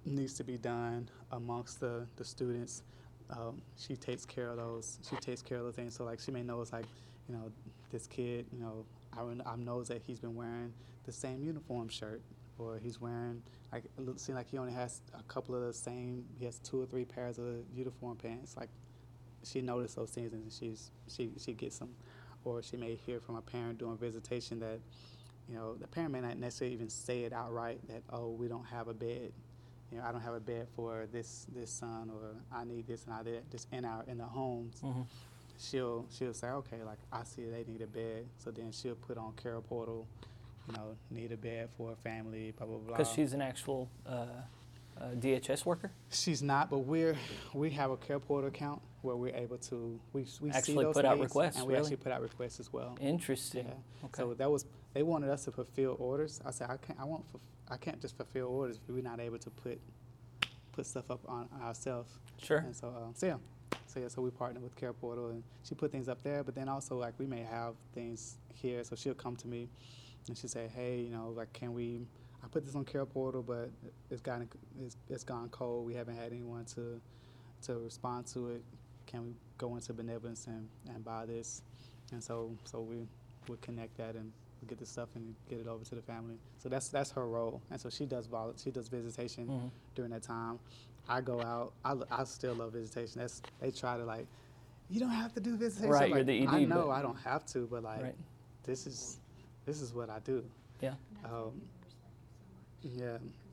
needs 0.07 0.35
to 0.35 0.45
be 0.45 0.57
done 0.57 1.09
amongst 1.32 1.80
the 1.80 2.07
the 2.16 2.24
students, 2.24 2.82
um, 3.30 3.61
she 3.76 3.95
takes 3.97 4.24
care 4.24 4.49
of 4.49 4.57
those. 4.57 4.99
She 5.09 5.16
takes 5.16 5.43
care 5.43 5.59
of 5.59 5.66
the 5.66 5.72
things. 5.72 5.95
So 5.95 6.05
like 6.05 6.18
she 6.18 6.30
may 6.30 6.43
know 6.43 6.61
it's 6.62 6.72
like, 6.72 6.87
you 7.28 7.35
know, 7.35 7.53
this 7.93 8.07
kid, 8.07 8.47
you 8.53 8.61
know, 8.61 8.85
I, 9.16 9.22
I 9.51 9.57
knows 9.57 9.89
that 9.89 10.01
he's 10.07 10.18
been 10.18 10.35
wearing 10.35 10.72
the 11.05 11.12
same 11.12 11.45
uniform 11.45 11.89
shirt, 11.89 12.22
or 12.59 12.78
he's 12.82 13.01
wearing 13.01 13.43
like 13.70 13.85
it 13.85 14.01
looks 14.01 14.22
seem 14.22 14.35
like 14.35 14.51
he 14.51 14.57
only 14.57 14.72
has 14.72 15.03
a 15.18 15.22
couple 15.24 15.55
of 15.55 15.62
the 15.62 15.72
same. 15.72 16.24
He 16.39 16.47
has 16.47 16.59
two 16.61 16.80
or 16.80 16.87
three 16.87 17.05
pairs 17.05 17.39
of 17.39 17.47
uniform 17.74 18.16
pants. 18.16 18.57
Like 18.57 18.70
she 19.43 19.61
noticed 19.61 19.97
those 19.97 20.11
things 20.11 20.32
and 20.32 20.51
she's 20.51 20.91
she 21.09 21.32
she 21.39 21.53
gets 21.53 21.78
them, 21.78 21.91
or 22.45 22.62
she 22.62 22.78
may 22.78 22.95
hear 22.95 23.20
from 23.20 23.37
a 23.37 23.43
parent 23.43 23.78
during 23.78 23.99
visitation 23.99 24.59
that, 24.61 24.80
you 25.49 25.57
know, 25.57 25.74
the 25.74 25.86
parent 25.86 26.12
may 26.12 26.20
not 26.20 26.38
necessarily 26.38 26.74
even 26.74 26.88
say 26.88 27.24
it 27.24 27.32
outright 27.32 27.80
that 27.88 28.03
oh 28.11 28.28
we 28.30 28.49
don't 28.49 28.64
have 28.66 28.88
a 28.88 28.95
bed, 28.95 29.32
you 29.92 29.99
know 29.99 30.05
I 30.05 30.12
don't 30.12 30.22
have 30.22 30.34
a 30.34 30.40
bed 30.40 30.66
for 30.74 31.07
this 31.12 31.47
this 31.55 31.70
son 31.70 32.11
or 32.12 32.30
I 32.53 32.64
need 32.64 32.86
this 32.86 33.05
and 33.05 33.14
I 33.14 33.22
that 33.22 33.51
just 33.51 33.68
in 33.72 33.84
our 33.84 34.05
in 34.07 34.18
the 34.18 34.24
homes. 34.24 34.80
Mhm. 34.82 35.07
She'll 35.59 36.07
she'll 36.11 36.34
say 36.34 36.49
okay 36.49 36.82
like 36.84 36.99
I 37.12 37.24
see 37.24 37.42
they 37.45 37.64
need 37.70 37.82
a 37.82 37.86
bed 37.86 38.26
so 38.38 38.51
then 38.51 38.72
she'll 38.72 38.97
put 38.97 39.16
on 39.18 39.32
Care 39.34 39.61
Portal, 39.61 40.07
you 40.68 40.74
know 40.76 40.97
need 41.11 41.30
a 41.32 41.36
bed 41.36 41.68
for 41.76 41.92
a 41.92 41.97
family 41.97 42.53
blah 42.57 42.66
blah 42.66 42.78
blah. 42.78 42.97
Because 42.97 43.12
she's 43.12 43.32
an 43.34 43.42
actual 43.42 43.88
uh, 44.07 44.26
uh, 45.01 45.09
DHS 45.16 45.64
worker. 45.64 45.90
She's 46.11 46.42
not, 46.42 46.70
but 46.70 46.78
we're 46.78 47.16
we 47.53 47.70
have 47.70 47.90
a 47.90 47.97
care 47.97 48.18
portal 48.18 48.49
account 48.49 48.80
where 49.05 49.17
we're 49.17 49.37
able 49.37 49.59
to 49.59 50.01
we 50.13 50.23
we 50.23 50.27
see 50.27 50.51
Actually 50.51 50.85
those 50.85 50.95
put 50.95 51.05
out 51.05 51.21
requests, 51.21 51.57
and 51.57 51.67
we 51.67 51.75
really? 51.75 51.85
actually 51.85 51.97
put 51.97 52.13
out 52.13 52.23
requests 52.23 52.59
as 52.59 52.73
well. 52.73 52.97
Interesting. 53.01 53.67
Yeah. 53.67 54.07
Okay. 54.07 54.23
So 54.23 54.35
that 54.35 54.51
was 54.51 54.65
they 54.95 55.03
wanted 55.03 55.31
us 55.31 55.45
to 55.45 55.53
fulfill 55.53 55.97
orders. 56.01 56.41
I 56.45 56.51
said 56.51 56.71
I 56.71 56.77
can't 56.79 56.99
I 56.99 57.05
won't 57.05 57.25
I 57.69 57.77
can't 57.77 58.01
just 58.01 58.17
fulfill 58.17 58.49
orders 58.49 58.81
if 58.89 58.95
we're 58.95 59.03
not 59.03 59.21
able 59.21 59.39
to 59.39 59.51
put 59.51 59.79
put 60.73 60.87
stuff 60.87 61.11
up 61.11 61.21
on 61.29 61.49
ourselves. 61.63 62.19
Sure. 62.43 62.59
And 62.59 62.75
so 62.75 62.89
um, 62.89 63.13
so 63.15 63.27
yeah. 63.27 63.37
So 63.87 64.01
yeah, 64.01 64.09
so 64.09 64.23
we 64.23 64.31
partner 64.31 64.61
with 64.61 64.75
Care 64.75 64.93
Portal 64.93 65.29
and 65.29 65.45
she 65.63 65.77
put 65.77 65.93
things 65.93 66.09
up 66.09 66.23
there, 66.23 66.43
but 66.43 66.55
then 66.57 66.69
also 66.69 66.97
like 66.97 67.15
we 67.19 67.27
may 67.27 67.43
have 67.43 67.75
things 67.95 68.39
here. 68.53 68.83
So 68.83 68.97
she'll 68.97 69.15
come 69.15 69.37
to 69.37 69.47
me 69.47 69.69
and 70.27 70.37
she'll 70.37 70.51
say, 70.51 70.69
Hey, 70.75 71.01
you 71.01 71.11
know, 71.11 71.33
like 71.37 71.53
can 71.53 71.75
we 71.75 72.01
I 72.43 72.49
put 72.49 72.65
this 72.65 72.75
on 72.75 72.85
Care 72.85 73.07
Portal 73.07 73.43
but 73.43 73.71
it's 74.11 74.21
gotten 74.23 74.49
it's, 74.81 74.97
it's 75.09 75.25
gone 75.25 75.49
cold. 75.51 75.87
We 75.87 75.95
haven't 75.95 76.17
had 76.17 76.33
anyone 76.33 76.65
to 76.77 77.01
to 77.67 77.79
respond 77.79 78.27
to 78.29 78.51
it. 78.51 78.63
Can 79.15 79.25
we 79.27 79.35
go 79.59 79.77
into 79.77 79.93
benevolence 79.93 80.49
and, 80.49 80.69
and 80.93 81.05
buy 81.05 81.25
this? 81.25 81.62
And 82.11 82.21
so 82.23 82.51
so 82.65 82.81
we 82.81 83.07
would 83.47 83.61
connect 83.61 83.97
that 83.99 84.17
and 84.17 84.33
we 84.61 84.67
get 84.67 84.79
the 84.81 84.87
stuff 84.87 85.09
and 85.15 85.37
get 85.49 85.61
it 85.61 85.69
over 85.69 85.85
to 85.85 85.95
the 85.95 86.03
family. 86.03 86.35
So 86.59 86.69
that's 86.69 86.89
that's 86.89 87.12
her 87.12 87.29
role. 87.29 87.62
And 87.71 87.81
so 87.81 87.89
she 87.91 88.07
does 88.07 88.27
vol- 88.27 88.55
she 88.57 88.73
does 88.73 88.89
visitation 88.89 89.47
Mhm. 89.47 89.71
during 89.95 90.11
that 90.11 90.25
time. 90.25 90.59
I 91.09 91.21
go 91.21 91.41
out. 91.41 91.75
I, 91.85 91.95
I 92.11 92.25
still 92.25 92.55
love 92.55 92.73
visitation. 92.73 93.21
That's 93.21 93.41
they 93.61 93.71
try 93.71 93.97
to 93.99 94.05
like, 94.05 94.27
you 94.91 94.99
don't 94.99 95.11
have 95.11 95.33
to 95.35 95.41
do 95.41 95.57
visitation. 95.57 95.91
Right, 95.93 96.03
I'm 96.05 96.09
you're 96.09 96.19
like, 96.19 96.27
the 96.27 96.49
I 96.49 96.65
know 96.65 96.91
I 96.91 97.01
don't 97.01 97.19
have 97.19 97.47
to, 97.47 97.69
but 97.71 97.85
like 97.85 98.03
Right. 98.03 98.17
this 98.65 98.85
is 98.85 99.21
this 99.65 99.81
is 99.81 99.95
what 99.95 100.11
I 100.11 100.19
do. 100.25 100.45
Yeah. 100.81 100.95
Um, 101.25 101.62
yeah. 102.83 102.91
Yeah, 102.93 103.19
probably 103.19 103.19
so. 103.23 103.43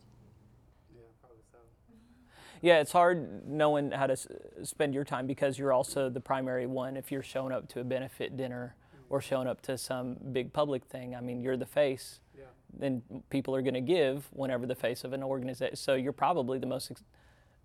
Yeah, 2.61 2.79
it's 2.79 2.91
hard 2.91 3.47
knowing 3.47 3.91
how 3.91 4.07
to 4.07 4.13
s- 4.13 4.27
spend 4.63 4.93
your 4.93 5.03
time 5.03 5.25
because 5.25 5.57
you're 5.57 5.73
also 5.73 6.09
the 6.09 6.19
primary 6.19 6.67
one. 6.67 6.95
If 6.95 7.11
you're 7.11 7.23
showing 7.23 7.51
up 7.51 7.67
to 7.69 7.79
a 7.79 7.83
benefit 7.83 8.37
dinner 8.37 8.75
or 9.09 9.19
showing 9.19 9.47
up 9.47 9.61
to 9.63 9.77
some 9.77 10.17
big 10.31 10.53
public 10.53 10.85
thing, 10.85 11.15
I 11.15 11.21
mean, 11.21 11.41
you're 11.41 11.57
the 11.57 11.65
face. 11.65 12.19
Yeah. 12.37 12.45
Then 12.77 13.01
people 13.29 13.55
are 13.55 13.61
going 13.61 13.73
to 13.73 13.81
give 13.81 14.27
whenever 14.31 14.65
the 14.67 14.75
face 14.75 15.03
of 15.03 15.13
an 15.13 15.23
organization. 15.23 15.75
So 15.75 15.95
you're 15.95 16.13
probably 16.13 16.59
the 16.59 16.67
most 16.67 16.91
ex- 16.91 17.03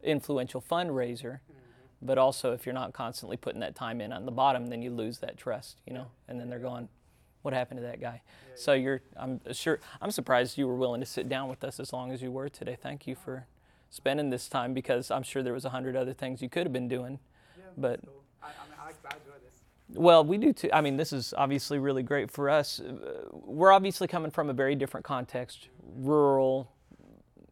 influential 0.02 0.62
fundraiser. 0.62 1.40
Mm-hmm. 1.40 1.52
But 2.02 2.18
also, 2.18 2.52
if 2.52 2.66
you're 2.66 2.74
not 2.74 2.92
constantly 2.92 3.36
putting 3.36 3.60
that 3.60 3.74
time 3.74 4.00
in 4.00 4.12
on 4.12 4.26
the 4.26 4.32
bottom, 4.32 4.66
then 4.66 4.82
you 4.82 4.90
lose 4.90 5.18
that 5.18 5.36
trust, 5.36 5.78
you 5.86 5.94
know. 5.94 6.06
And 6.28 6.38
then 6.38 6.50
they're 6.50 6.58
going, 6.58 6.90
"What 7.40 7.54
happened 7.54 7.78
to 7.78 7.86
that 7.86 8.00
guy?" 8.00 8.20
So 8.54 8.74
you're, 8.74 9.00
I'm 9.16 9.40
sure, 9.52 9.80
I'm 10.00 10.10
surprised 10.10 10.58
you 10.58 10.68
were 10.68 10.74
willing 10.74 11.00
to 11.00 11.06
sit 11.06 11.26
down 11.26 11.48
with 11.48 11.64
us 11.64 11.80
as 11.80 11.94
long 11.94 12.12
as 12.12 12.20
you 12.20 12.30
were 12.30 12.50
today. 12.50 12.76
Thank 12.80 13.06
you 13.06 13.14
for 13.14 13.46
spending 13.90 14.30
this 14.30 14.48
time 14.48 14.74
because 14.74 15.10
I'm 15.10 15.22
sure 15.22 15.42
there 15.42 15.52
was 15.52 15.64
a 15.64 15.70
hundred 15.70 15.96
other 15.96 16.12
things 16.12 16.42
you 16.42 16.48
could 16.48 16.64
have 16.66 16.72
been 16.72 16.88
doing. 16.88 17.18
Yeah, 17.58 17.64
But- 17.76 18.00
so 18.04 18.10
I, 18.42 18.46
I 18.46 18.50
mean, 18.68 18.78
I, 18.78 18.84
I 18.86 19.16
enjoy 19.16 19.32
this. 19.44 19.62
Well, 19.94 20.24
we 20.24 20.38
do 20.38 20.52
too. 20.52 20.68
I 20.72 20.80
mean, 20.80 20.96
this 20.96 21.12
is 21.12 21.32
obviously 21.36 21.78
really 21.78 22.02
great 22.02 22.30
for 22.30 22.50
us. 22.50 22.80
Uh, 22.80 23.22
We're 23.32 23.72
obviously 23.72 24.08
coming 24.08 24.30
from 24.30 24.50
a 24.50 24.52
very 24.52 24.74
different 24.74 25.04
context, 25.06 25.68
rural. 25.96 26.70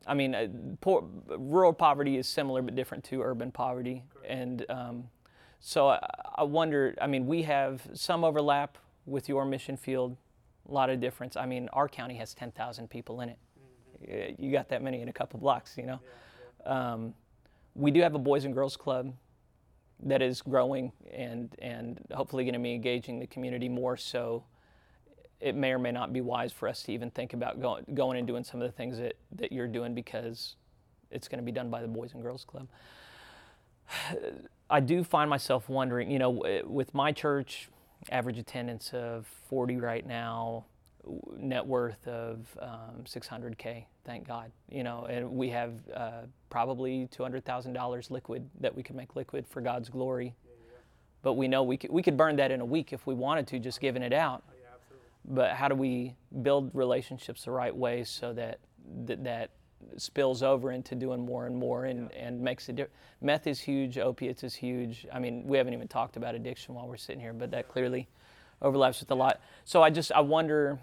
I 0.06 0.14
mean, 0.14 0.34
uh, 0.34 0.48
poor, 0.80 1.04
rural 1.38 1.72
poverty 1.72 2.16
is 2.18 2.26
similar 2.28 2.60
but 2.60 2.74
different 2.74 3.04
to 3.04 3.22
urban 3.22 3.50
poverty, 3.50 4.02
and 4.28 4.66
um, 4.68 5.04
so 5.60 5.88
I, 5.88 5.98
I 6.34 6.42
wonder. 6.42 6.94
I 7.00 7.06
mean, 7.06 7.26
we 7.26 7.42
have 7.42 7.80
some 7.94 8.22
overlap 8.24 8.76
with 9.06 9.28
your 9.28 9.44
mission 9.46 9.76
field, 9.76 10.16
a 10.68 10.72
lot 10.72 10.90
of 10.90 11.00
difference. 11.00 11.36
I 11.36 11.46
mean, 11.46 11.68
our 11.72 11.88
county 11.88 12.16
has 12.16 12.34
10,000 12.34 12.88
people 12.90 13.20
in 13.20 13.28
it. 13.30 13.38
Y- 14.00 14.34
You 14.38 14.52
got 14.52 14.68
that 14.68 14.82
many 14.82 15.00
in 15.00 15.08
a 15.08 15.12
couple 15.12 15.38
blocks, 15.40 15.76
you 15.76 15.86
know. 15.86 16.00
Um, 16.64 17.14
we 17.74 17.90
do 17.90 18.00
have 18.00 18.14
a 18.14 18.18
boys 18.18 18.44
and 18.44 18.54
girls 18.54 18.76
club 18.76 19.12
that 20.02 20.22
is 20.22 20.42
growing 20.42 20.92
and 21.12 21.54
and 21.60 22.00
hopefully 22.12 22.44
going 22.44 22.54
to 22.54 22.60
be 22.60 22.74
engaging 22.74 23.18
the 23.18 23.26
community 23.26 23.68
more 23.68 23.96
so 23.96 24.44
it 25.40 25.54
may 25.54 25.72
or 25.72 25.78
may 25.78 25.92
not 25.92 26.12
be 26.12 26.20
wise 26.20 26.52
for 26.52 26.68
us 26.68 26.82
to 26.82 26.92
even 26.92 27.10
think 27.10 27.32
about 27.32 27.60
going 27.60 27.84
going 27.94 28.18
and 28.18 28.26
doing 28.26 28.44
some 28.44 28.60
of 28.60 28.66
the 28.66 28.72
things 28.72 28.98
that, 28.98 29.14
that 29.32 29.52
you're 29.52 29.68
doing 29.68 29.94
because 29.94 30.56
it's 31.10 31.28
going 31.28 31.38
to 31.38 31.44
be 31.44 31.52
done 31.52 31.70
by 31.70 31.80
the 31.80 31.88
boys 31.88 32.12
and 32.14 32.22
girls 32.22 32.44
club 32.44 32.68
i 34.70 34.80
do 34.80 35.04
find 35.04 35.30
myself 35.30 35.68
wondering 35.68 36.10
you 36.10 36.18
know 36.18 36.42
with 36.64 36.92
my 36.94 37.12
church 37.12 37.68
average 38.10 38.38
attendance 38.38 38.90
of 38.92 39.26
40 39.48 39.76
right 39.76 40.06
now 40.06 40.64
net 41.38 41.64
worth 41.66 42.06
of 42.08 42.46
um, 42.60 43.04
600k 43.04 43.84
thank 44.04 44.26
god 44.26 44.50
you 44.70 44.82
know 44.82 45.06
and 45.10 45.30
we 45.30 45.50
have 45.50 45.72
uh, 45.94 46.22
probably 46.54 47.08
$200000 47.08 48.12
liquid 48.12 48.48
that 48.60 48.72
we 48.72 48.80
could 48.80 48.94
make 48.94 49.16
liquid 49.16 49.44
for 49.44 49.60
god's 49.60 49.88
glory. 49.88 50.36
But 51.20 51.32
we 51.32 51.48
know 51.48 51.64
we 51.64 51.76
could, 51.76 51.90
we 51.90 52.00
could 52.00 52.16
burn 52.16 52.36
that 52.36 52.52
in 52.52 52.60
a 52.60 52.64
week 52.64 52.92
if 52.92 53.08
we 53.08 53.14
wanted 53.14 53.48
to 53.48 53.58
just 53.58 53.80
giving 53.80 54.04
it 54.04 54.12
out. 54.12 54.44
But 55.24 55.52
how 55.52 55.66
do 55.66 55.74
we 55.74 56.14
build 56.42 56.70
relationships 56.74 57.44
the 57.44 57.50
right 57.50 57.74
way 57.74 58.04
so 58.04 58.32
that 58.34 58.60
that, 59.06 59.24
that 59.24 59.50
spills 59.96 60.44
over 60.44 60.70
into 60.70 60.94
doing 60.94 61.26
more 61.26 61.46
and 61.46 61.56
more 61.56 61.86
and, 61.86 62.12
and 62.12 62.40
makes 62.40 62.68
a 62.68 62.72
difference 62.72 62.96
meth 63.20 63.48
is 63.48 63.58
huge 63.58 63.98
opiates 63.98 64.44
is 64.44 64.54
huge. 64.54 65.08
I 65.12 65.18
mean 65.18 65.44
we 65.44 65.56
haven't 65.56 65.74
even 65.74 65.88
talked 65.88 66.16
about 66.16 66.36
addiction 66.36 66.74
while 66.74 66.86
we're 66.86 66.96
sitting 66.98 67.20
here 67.20 67.32
but 67.32 67.50
that 67.50 67.66
clearly 67.66 68.06
overlaps 68.62 69.00
with 69.00 69.10
a 69.10 69.14
lot. 69.16 69.40
So 69.64 69.82
i 69.82 69.90
just 69.90 70.12
i 70.12 70.20
wonder 70.20 70.78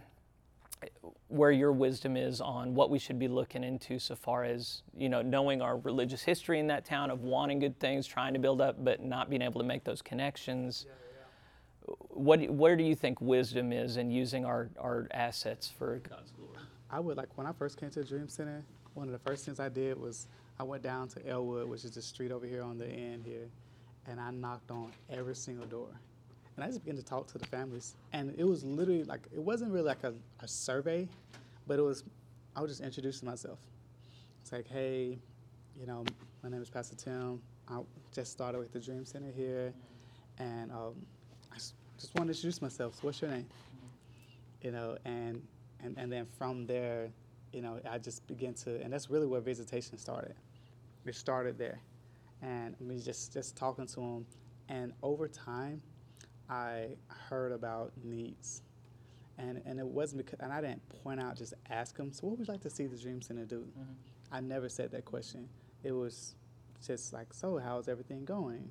where 1.28 1.52
your 1.52 1.72
wisdom 1.72 2.18
is 2.18 2.42
on 2.42 2.74
what 2.74 2.90
we 2.90 2.98
should 2.98 3.20
be 3.20 3.28
looking 3.28 3.64
into 3.64 4.00
so 4.00 4.16
far 4.16 4.44
as 4.44 4.82
you 4.98 5.10
know 5.10 5.22
knowing 5.22 5.62
our 5.62 5.78
religious 5.78 6.22
history 6.24 6.60
in 6.60 6.68
that 6.68 6.86
town 6.86 7.12
of 7.12 7.22
wanting 7.22 7.60
good 7.60 7.80
things 7.80 8.08
trying 8.08 8.34
to 8.34 8.40
build 8.40 8.62
up 8.62 8.84
but 8.84 9.04
not 9.04 9.30
being 9.30 9.42
able 9.42 9.62
to 9.62 9.68
make 9.68 9.84
those 9.84 10.02
connections 10.02 10.88
what 12.10 12.50
where 12.50 12.76
do 12.76 12.84
you 12.84 12.96
think 12.96 13.20
wisdom 13.22 13.72
is 13.72 13.98
in 13.98 14.12
using 14.12 14.46
our, 14.46 14.70
our 14.80 15.08
assets 15.12 15.68
for 15.68 15.98
God's 15.98 16.32
glory. 16.32 16.58
I 16.90 17.00
would 17.00 17.18
like 17.18 17.38
when 17.38 17.48
I 17.48 17.54
first 17.54 17.80
came 17.80 17.90
to 17.92 18.00
the 18.00 18.06
Dream 18.06 18.28
Center. 18.28 18.64
One 18.94 19.08
of 19.08 19.14
the 19.14 19.20
first 19.20 19.46
things 19.46 19.60
I 19.60 19.70
did 19.70 19.98
was 19.98 20.28
I 20.60 20.64
went 20.64 20.84
down 20.84 21.08
to 21.10 21.28
Elwood, 21.28 21.68
which 21.68 21.86
is 21.86 21.92
the 21.92 22.02
street 22.02 22.32
over 22.32 22.46
here 22.46 22.62
on 22.62 22.78
the 22.78 22.88
end 22.88 23.24
here, 23.26 23.48
and 24.08 24.20
I 24.20 24.32
knocked 24.32 24.70
on 24.72 24.92
every 25.10 25.36
single 25.36 25.66
door. 25.66 26.00
And 26.56 26.64
I 26.64 26.68
just 26.68 26.84
began 26.84 26.98
to 26.98 27.04
talk 27.04 27.28
to 27.28 27.38
the 27.38 27.46
families. 27.46 27.96
And 28.14 28.34
it 28.38 28.44
was 28.44 28.64
literally 28.64 29.04
like, 29.04 29.22
it 29.34 29.42
wasn't 29.42 29.72
really 29.72 29.86
like 29.86 30.04
a, 30.04 30.14
a 30.42 30.48
survey, 30.48 31.08
but 31.68 31.80
it 31.80 31.82
was, 31.82 32.04
I 32.56 32.62
was 32.62 32.72
just 32.72 32.82
introducing 32.82 33.28
myself. 33.28 33.60
It's 34.42 34.52
like, 34.52 34.68
hey, 34.68 35.18
you 35.80 35.86
know, 35.86 36.04
my 36.44 36.50
name 36.50 36.62
is 36.62 36.70
Pastor 36.70 36.96
Tim. 36.96 37.42
I 37.68 37.80
just 38.14 38.32
started 38.32 38.60
with 38.60 38.72
the 38.74 38.80
Dream 38.80 39.06
Center 39.06 39.32
here. 39.32 39.74
And 40.40 40.72
um, 40.72 40.96
I 41.52 41.56
just 41.56 42.16
want 42.16 42.28
to 42.28 42.34
introduce 42.34 42.62
myself. 42.62 42.96
So 42.96 43.02
what's 43.04 43.22
your 43.22 43.32
name? 43.32 43.48
You 44.62 44.72
know, 44.72 44.98
and 45.06 45.42
and 45.84 45.98
and 45.98 46.12
then 46.12 46.26
from 46.38 46.66
there, 46.66 47.10
you 47.54 47.62
know, 47.62 47.80
I 47.90 47.98
just 47.98 48.26
began 48.28 48.54
to, 48.56 48.82
and 48.82 48.94
that's 48.94 49.10
really 49.10 49.28
where 49.28 49.42
visitation 49.42 49.98
started. 49.98 50.36
It 51.06 51.16
started 51.16 51.58
there, 51.58 51.80
and 52.42 52.80
me 52.80 53.00
just 53.00 53.34
just 53.34 53.56
talking 53.56 53.88
to 53.88 53.96
them, 53.96 54.26
and 54.70 54.94
over 55.02 55.28
time, 55.28 55.82
I 56.52 56.90
heard 57.08 57.54
about 57.54 57.94
needs. 58.04 58.62
And, 59.38 59.62
and 59.66 59.80
it 59.80 59.86
wasn't 59.88 60.24
because, 60.26 60.40
and 60.42 60.52
I 60.52 60.62
didn't 60.62 60.88
point 61.04 61.20
out, 61.20 61.36
just 61.38 61.54
ask 61.70 61.96
them, 61.96 62.12
so 62.12 62.28
what 62.28 62.38
would 62.38 62.48
you 62.48 62.54
like 62.54 62.62
to 62.62 62.70
see 62.70 62.86
the 62.86 62.98
Dream 62.98 63.22
Center 63.22 63.46
do? 63.46 63.62
Mm-hmm. 63.80 63.92
I 64.32 64.42
never 64.42 64.70
said 64.70 64.92
that 64.92 65.06
question. 65.06 65.48
It 65.84 65.94
was 65.94 66.36
just 66.86 67.14
like, 67.14 67.34
so 67.34 67.58
how's 67.58 67.88
everything 67.88 68.26
going? 68.26 68.70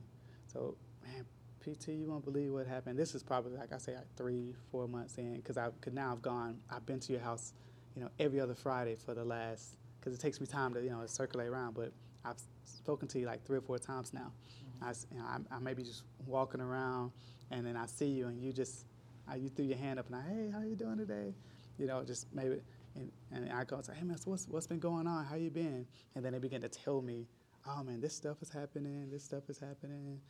So, 0.53 0.77
man, 1.03 1.25
PT, 1.61 1.89
you 1.89 2.07
won't 2.09 2.25
believe 2.25 2.53
what 2.53 2.67
happened. 2.67 2.99
This 2.99 3.15
is 3.15 3.23
probably, 3.23 3.57
like 3.57 3.73
I 3.73 3.79
say, 3.79 3.95
like 3.97 4.15
three, 4.17 4.55
four 4.71 4.87
months 4.87 5.17
in, 5.19 5.37
because 5.37 5.57
I 5.57 5.71
could 5.81 5.95
now 5.95 6.13
I've 6.13 6.23
gone, 6.23 6.59
I've 6.71 6.85
been 6.87 7.01
to 7.01 7.13
your 7.13 7.23
house, 7.23 7.55
you 7.97 8.03
know, 8.03 8.11
every 8.21 8.41
other 8.41 8.55
Friday 8.55 8.95
for 8.95 9.15
the 9.15 9.25
last, 9.25 9.77
because 9.99 10.15
it 10.15 10.21
takes 10.21 10.41
me 10.41 10.47
time 10.47 10.75
to, 10.75 10.83
you 10.83 10.91
know, 10.91 11.03
circulate 11.07 11.49
around, 11.49 11.75
but 11.75 11.93
I've 12.25 12.37
spoken 12.65 13.09
to 13.09 13.19
you 13.19 13.27
like 13.27 13.45
three 13.45 13.59
or 13.59 13.63
four 13.63 13.79
times 13.79 14.13
now. 14.13 14.33
Mm-hmm. 14.33 14.85
I, 14.85 14.91
s- 14.91 15.07
you 15.11 15.19
know, 15.19 15.25
I, 15.25 15.57
I 15.57 15.59
may 15.59 15.75
be 15.75 15.83
just 15.83 16.05
walking 16.27 16.61
around, 16.61 17.11
and 17.51 17.67
then 17.67 17.77
I 17.77 17.87
see 17.87 18.07
you, 18.07 18.27
and 18.29 18.41
you 18.43 18.53
just, 18.53 18.87
uh, 19.31 19.35
you 19.37 19.49
threw 19.49 19.65
your 19.65 19.79
hand 19.79 19.99
up, 19.99 20.07
and 20.07 20.17
I, 20.17 20.23
hey, 20.23 20.51
how 20.53 20.63
you 20.63 20.77
doing 20.77 20.99
today? 20.99 21.35
You 21.79 21.87
know, 21.87 22.05
just 22.05 22.27
maybe, 22.35 22.61
and, 22.95 23.11
and 23.33 23.53
I 23.53 23.65
go 23.65 23.77
and 23.77 23.85
say, 23.85 23.95
hey 23.99 24.05
man, 24.05 24.19
so 24.19 24.31
what's 24.31 24.47
what's 24.49 24.67
been 24.67 24.79
going 24.81 25.07
on? 25.07 25.25
How 25.25 25.37
you 25.37 25.51
been? 25.51 25.87
And 26.15 26.25
then 26.25 26.33
they 26.33 26.39
begin 26.39 26.61
to 26.63 26.69
tell 26.69 27.01
me, 27.01 27.27
oh 27.67 27.83
man, 27.83 28.01
this 28.01 28.15
stuff 28.15 28.43
is 28.43 28.51
happening, 28.51 29.09
this 29.11 29.25
stuff 29.25 29.49
is 29.49 29.59
happening, 29.59 30.21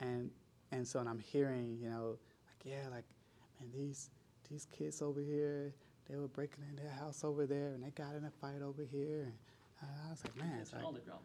and 0.00 0.30
and 0.72 0.86
so 0.86 1.00
and 1.00 1.08
I'm 1.08 1.18
hearing, 1.18 1.78
you 1.80 1.88
know, 1.88 2.18
like 2.46 2.64
yeah, 2.64 2.88
like 2.90 3.04
man, 3.60 3.70
these 3.74 4.10
these 4.50 4.66
kids 4.76 5.02
over 5.02 5.20
here, 5.20 5.74
they 6.08 6.16
were 6.16 6.28
breaking 6.28 6.64
in 6.68 6.76
their 6.76 6.92
house 6.92 7.24
over 7.24 7.46
there, 7.46 7.68
and 7.68 7.82
they 7.82 7.90
got 7.90 8.14
in 8.14 8.24
a 8.24 8.30
fight 8.30 8.62
over 8.62 8.82
here. 8.82 9.32
And 9.80 9.90
I 10.06 10.10
was 10.10 10.22
like, 10.24 10.36
man, 10.36 10.58
it's 10.60 10.72
like, 10.72 10.84
all 10.84 10.92
the 10.92 11.00
drama. 11.00 11.20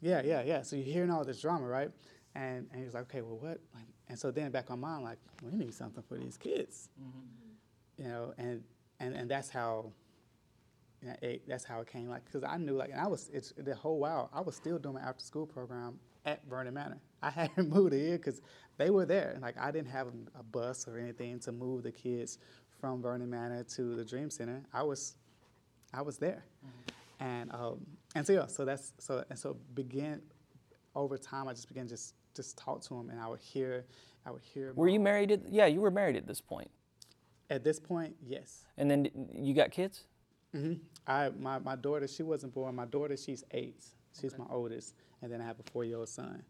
yeah, 0.00 0.22
yeah, 0.24 0.42
yeah. 0.42 0.62
So 0.62 0.76
you're 0.76 0.84
hearing 0.92 1.10
all 1.10 1.24
this 1.24 1.40
drama, 1.40 1.66
right? 1.66 1.90
And 2.34 2.66
and 2.72 2.82
he's 2.82 2.94
like, 2.94 3.04
okay, 3.04 3.22
well, 3.22 3.38
what? 3.38 3.60
Like, 3.74 3.86
and 4.10 4.18
so 4.18 4.32
then 4.32 4.50
back 4.50 4.72
on 4.72 4.80
my 4.80 4.88
mind, 4.88 5.04
like, 5.04 5.18
we 5.40 5.56
need 5.56 5.72
something 5.72 6.02
for 6.02 6.16
these 6.18 6.36
kids, 6.36 6.88
you 7.96 8.04
know, 8.04 8.34
and 8.36 8.62
and 8.98 9.14
and 9.14 9.30
that's 9.30 9.48
how. 9.48 9.92
You 11.02 11.08
know, 11.08 11.16
it, 11.22 11.48
that's 11.48 11.64
how 11.64 11.80
it 11.80 11.86
came. 11.86 12.10
Like, 12.10 12.30
cause 12.30 12.44
I 12.46 12.58
knew, 12.58 12.74
like, 12.74 12.90
and 12.90 13.00
I 13.00 13.06
was 13.06 13.30
it's 13.32 13.54
the 13.56 13.74
whole 13.74 13.98
while 13.98 14.28
I 14.34 14.42
was 14.42 14.54
still 14.54 14.78
doing 14.78 14.96
my 14.96 15.00
after 15.00 15.24
school 15.24 15.46
program 15.46 15.98
at 16.26 16.44
Vernon 16.46 16.74
Manor. 16.74 17.00
I 17.22 17.30
hadn't 17.30 17.70
moved 17.70 17.94
here 17.94 18.18
because 18.18 18.42
they 18.76 18.90
were 18.90 19.06
there. 19.06 19.30
And 19.30 19.40
like, 19.40 19.56
I 19.58 19.70
didn't 19.70 19.88
have 19.88 20.08
a, 20.08 20.40
a 20.40 20.42
bus 20.42 20.86
or 20.86 20.98
anything 20.98 21.38
to 21.40 21.52
move 21.52 21.84
the 21.84 21.90
kids 21.90 22.36
from 22.80 23.00
Vernon 23.00 23.30
Manor 23.30 23.64
to 23.76 23.96
the 23.96 24.04
Dream 24.04 24.28
Center. 24.28 24.62
I 24.74 24.82
was, 24.82 25.16
I 25.94 26.02
was 26.02 26.18
there, 26.18 26.44
and 27.18 27.50
um, 27.54 27.86
and 28.14 28.26
so 28.26 28.34
yeah, 28.34 28.46
so 28.46 28.66
that's 28.66 28.92
so 28.98 29.24
and 29.30 29.38
so 29.38 29.56
began 29.72 30.20
over 30.94 31.16
time. 31.16 31.48
I 31.48 31.52
just 31.52 31.68
began 31.68 31.88
just 31.88 32.14
just 32.34 32.56
talk 32.56 32.82
to 32.82 32.94
him, 32.94 33.10
and 33.10 33.20
I 33.20 33.26
would 33.28 33.40
hear, 33.40 33.84
I 34.26 34.30
would 34.30 34.42
hear. 34.42 34.72
Were 34.74 34.88
you 34.88 35.00
married? 35.00 35.30
At, 35.30 35.40
yeah, 35.50 35.66
you 35.66 35.80
were 35.80 35.90
married 35.90 36.16
at 36.16 36.26
this 36.26 36.40
point. 36.40 36.70
At 37.48 37.64
this 37.64 37.80
point, 37.80 38.14
yes. 38.24 38.64
And 38.78 38.90
then 38.90 39.08
you 39.34 39.54
got 39.54 39.70
kids? 39.70 40.04
hmm 40.52 40.74
I 41.06 41.30
my, 41.38 41.58
my 41.58 41.76
daughter, 41.76 42.06
she 42.08 42.22
wasn't 42.22 42.54
born. 42.54 42.74
My 42.74 42.84
daughter, 42.84 43.16
she's 43.16 43.44
eight. 43.52 43.84
She's 44.20 44.36
my 44.36 44.46
oldest, 44.50 44.94
and 45.22 45.32
then 45.32 45.40
I 45.40 45.44
have 45.44 45.60
a 45.60 45.70
four 45.70 45.84
year 45.84 45.98
old 45.98 46.08
son. 46.08 46.42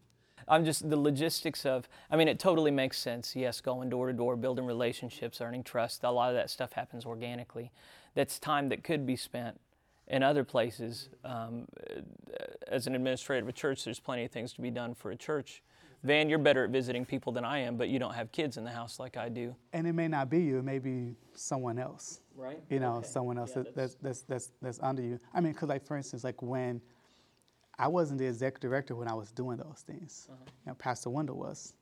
I'm 0.47 0.65
just 0.65 0.89
the 0.89 0.97
logistics 0.97 1.65
of. 1.65 1.87
I 2.09 2.15
mean, 2.15 2.27
it 2.27 2.39
totally 2.39 2.71
makes 2.71 2.97
sense. 2.97 3.35
Yes, 3.35 3.61
going 3.61 3.89
door 3.89 4.07
to 4.07 4.13
door, 4.13 4.35
building 4.35 4.65
relationships, 4.65 5.41
earning 5.41 5.63
trust. 5.63 6.03
A 6.03 6.11
lot 6.11 6.29
of 6.29 6.35
that 6.35 6.49
stuff 6.49 6.73
happens 6.73 7.05
organically. 7.05 7.71
That's 8.15 8.39
time 8.39 8.69
that 8.69 8.83
could 8.83 9.05
be 9.05 9.15
spent 9.15 9.59
in 10.07 10.23
other 10.23 10.43
places. 10.43 11.09
Um, 11.23 11.67
as 12.67 12.87
an 12.87 12.95
administrator 12.95 13.43
of 13.43 13.49
a 13.49 13.53
church, 13.53 13.83
there's 13.83 13.99
plenty 13.99 14.25
of 14.25 14.31
things 14.31 14.53
to 14.53 14.61
be 14.61 14.71
done 14.71 14.93
for 14.93 15.11
a 15.11 15.15
church. 15.15 15.61
Van, 16.03 16.29
you're 16.29 16.39
better 16.39 16.63
at 16.63 16.71
visiting 16.71 17.05
people 17.05 17.31
than 17.31 17.45
I 17.45 17.59
am, 17.59 17.77
but 17.77 17.89
you 17.89 17.99
don't 17.99 18.13
have 18.13 18.31
kids 18.31 18.57
in 18.57 18.63
the 18.63 18.71
house 18.71 18.99
like 18.99 19.17
I 19.17 19.29
do. 19.29 19.55
And 19.71 19.85
it 19.85 19.93
may 19.93 20.07
not 20.07 20.29
be 20.29 20.39
you. 20.39 20.57
It 20.57 20.63
may 20.63 20.79
be 20.79 21.15
someone 21.33 21.77
else. 21.77 22.21
Right. 22.35 22.59
You 22.69 22.79
know, 22.79 23.03
someone 23.05 23.37
else 23.37 23.51
that, 23.51 23.75
that's, 23.75 23.95
that's 24.01 24.21
that's 24.21 24.51
that's 24.61 24.79
under 24.81 25.03
you. 25.03 25.19
I 25.33 25.41
mean, 25.41 25.53
because 25.53 25.69
like 25.69 25.85
for 25.85 25.95
instance, 25.97 26.23
like 26.23 26.41
when 26.41 26.81
I 27.77 27.87
wasn't 27.87 28.19
the 28.19 28.25
executive 28.25 28.69
director 28.69 28.95
when 28.95 29.07
I 29.07 29.13
was 29.13 29.31
doing 29.31 29.57
those 29.57 29.83
things. 29.85 30.27
Uh-huh. 30.29 30.43
You 30.65 30.69
know, 30.71 30.75
Pastor 30.75 31.09
Wendell 31.09 31.37
was. 31.37 31.73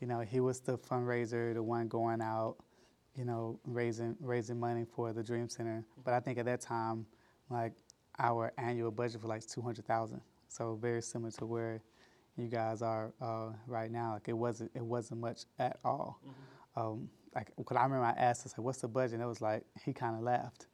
You 0.00 0.06
know, 0.06 0.20
he 0.20 0.40
was 0.40 0.60
the 0.60 0.76
fundraiser, 0.76 1.54
the 1.54 1.62
one 1.62 1.88
going 1.88 2.20
out, 2.20 2.56
you 3.14 3.24
know, 3.24 3.58
raising 3.64 4.16
raising 4.20 4.60
money 4.60 4.84
for 4.84 5.12
the 5.12 5.22
Dream 5.22 5.48
Center. 5.48 5.84
But 6.04 6.14
I 6.14 6.20
think 6.20 6.38
at 6.38 6.44
that 6.46 6.60
time, 6.60 7.06
like 7.50 7.72
our 8.18 8.52
annual 8.58 8.90
budget 8.90 9.22
was 9.22 9.28
like 9.28 9.46
two 9.46 9.62
hundred 9.62 9.86
thousand. 9.86 10.20
So 10.48 10.76
very 10.80 11.02
similar 11.02 11.30
to 11.32 11.46
where 11.46 11.82
you 12.36 12.46
guys 12.48 12.82
are 12.82 13.12
uh, 13.20 13.50
right 13.66 13.90
now. 13.90 14.12
Like 14.14 14.28
it 14.28 14.32
wasn't 14.36 14.70
it 14.74 14.84
wasn't 14.84 15.20
much 15.20 15.42
at 15.58 15.78
all. 15.84 16.20
Um, 16.76 17.08
like, 17.34 17.52
cause 17.64 17.76
I 17.76 17.82
remember 17.84 18.04
I 18.04 18.10
asked, 18.12 18.46
I 18.46 18.50
said, 18.50 18.64
"What's 18.64 18.80
the 18.80 18.88
budget?" 18.88 19.14
And 19.14 19.22
it 19.22 19.26
was 19.26 19.40
like 19.40 19.64
he 19.84 19.92
kind 19.92 20.16
of 20.16 20.22
laughed. 20.22 20.66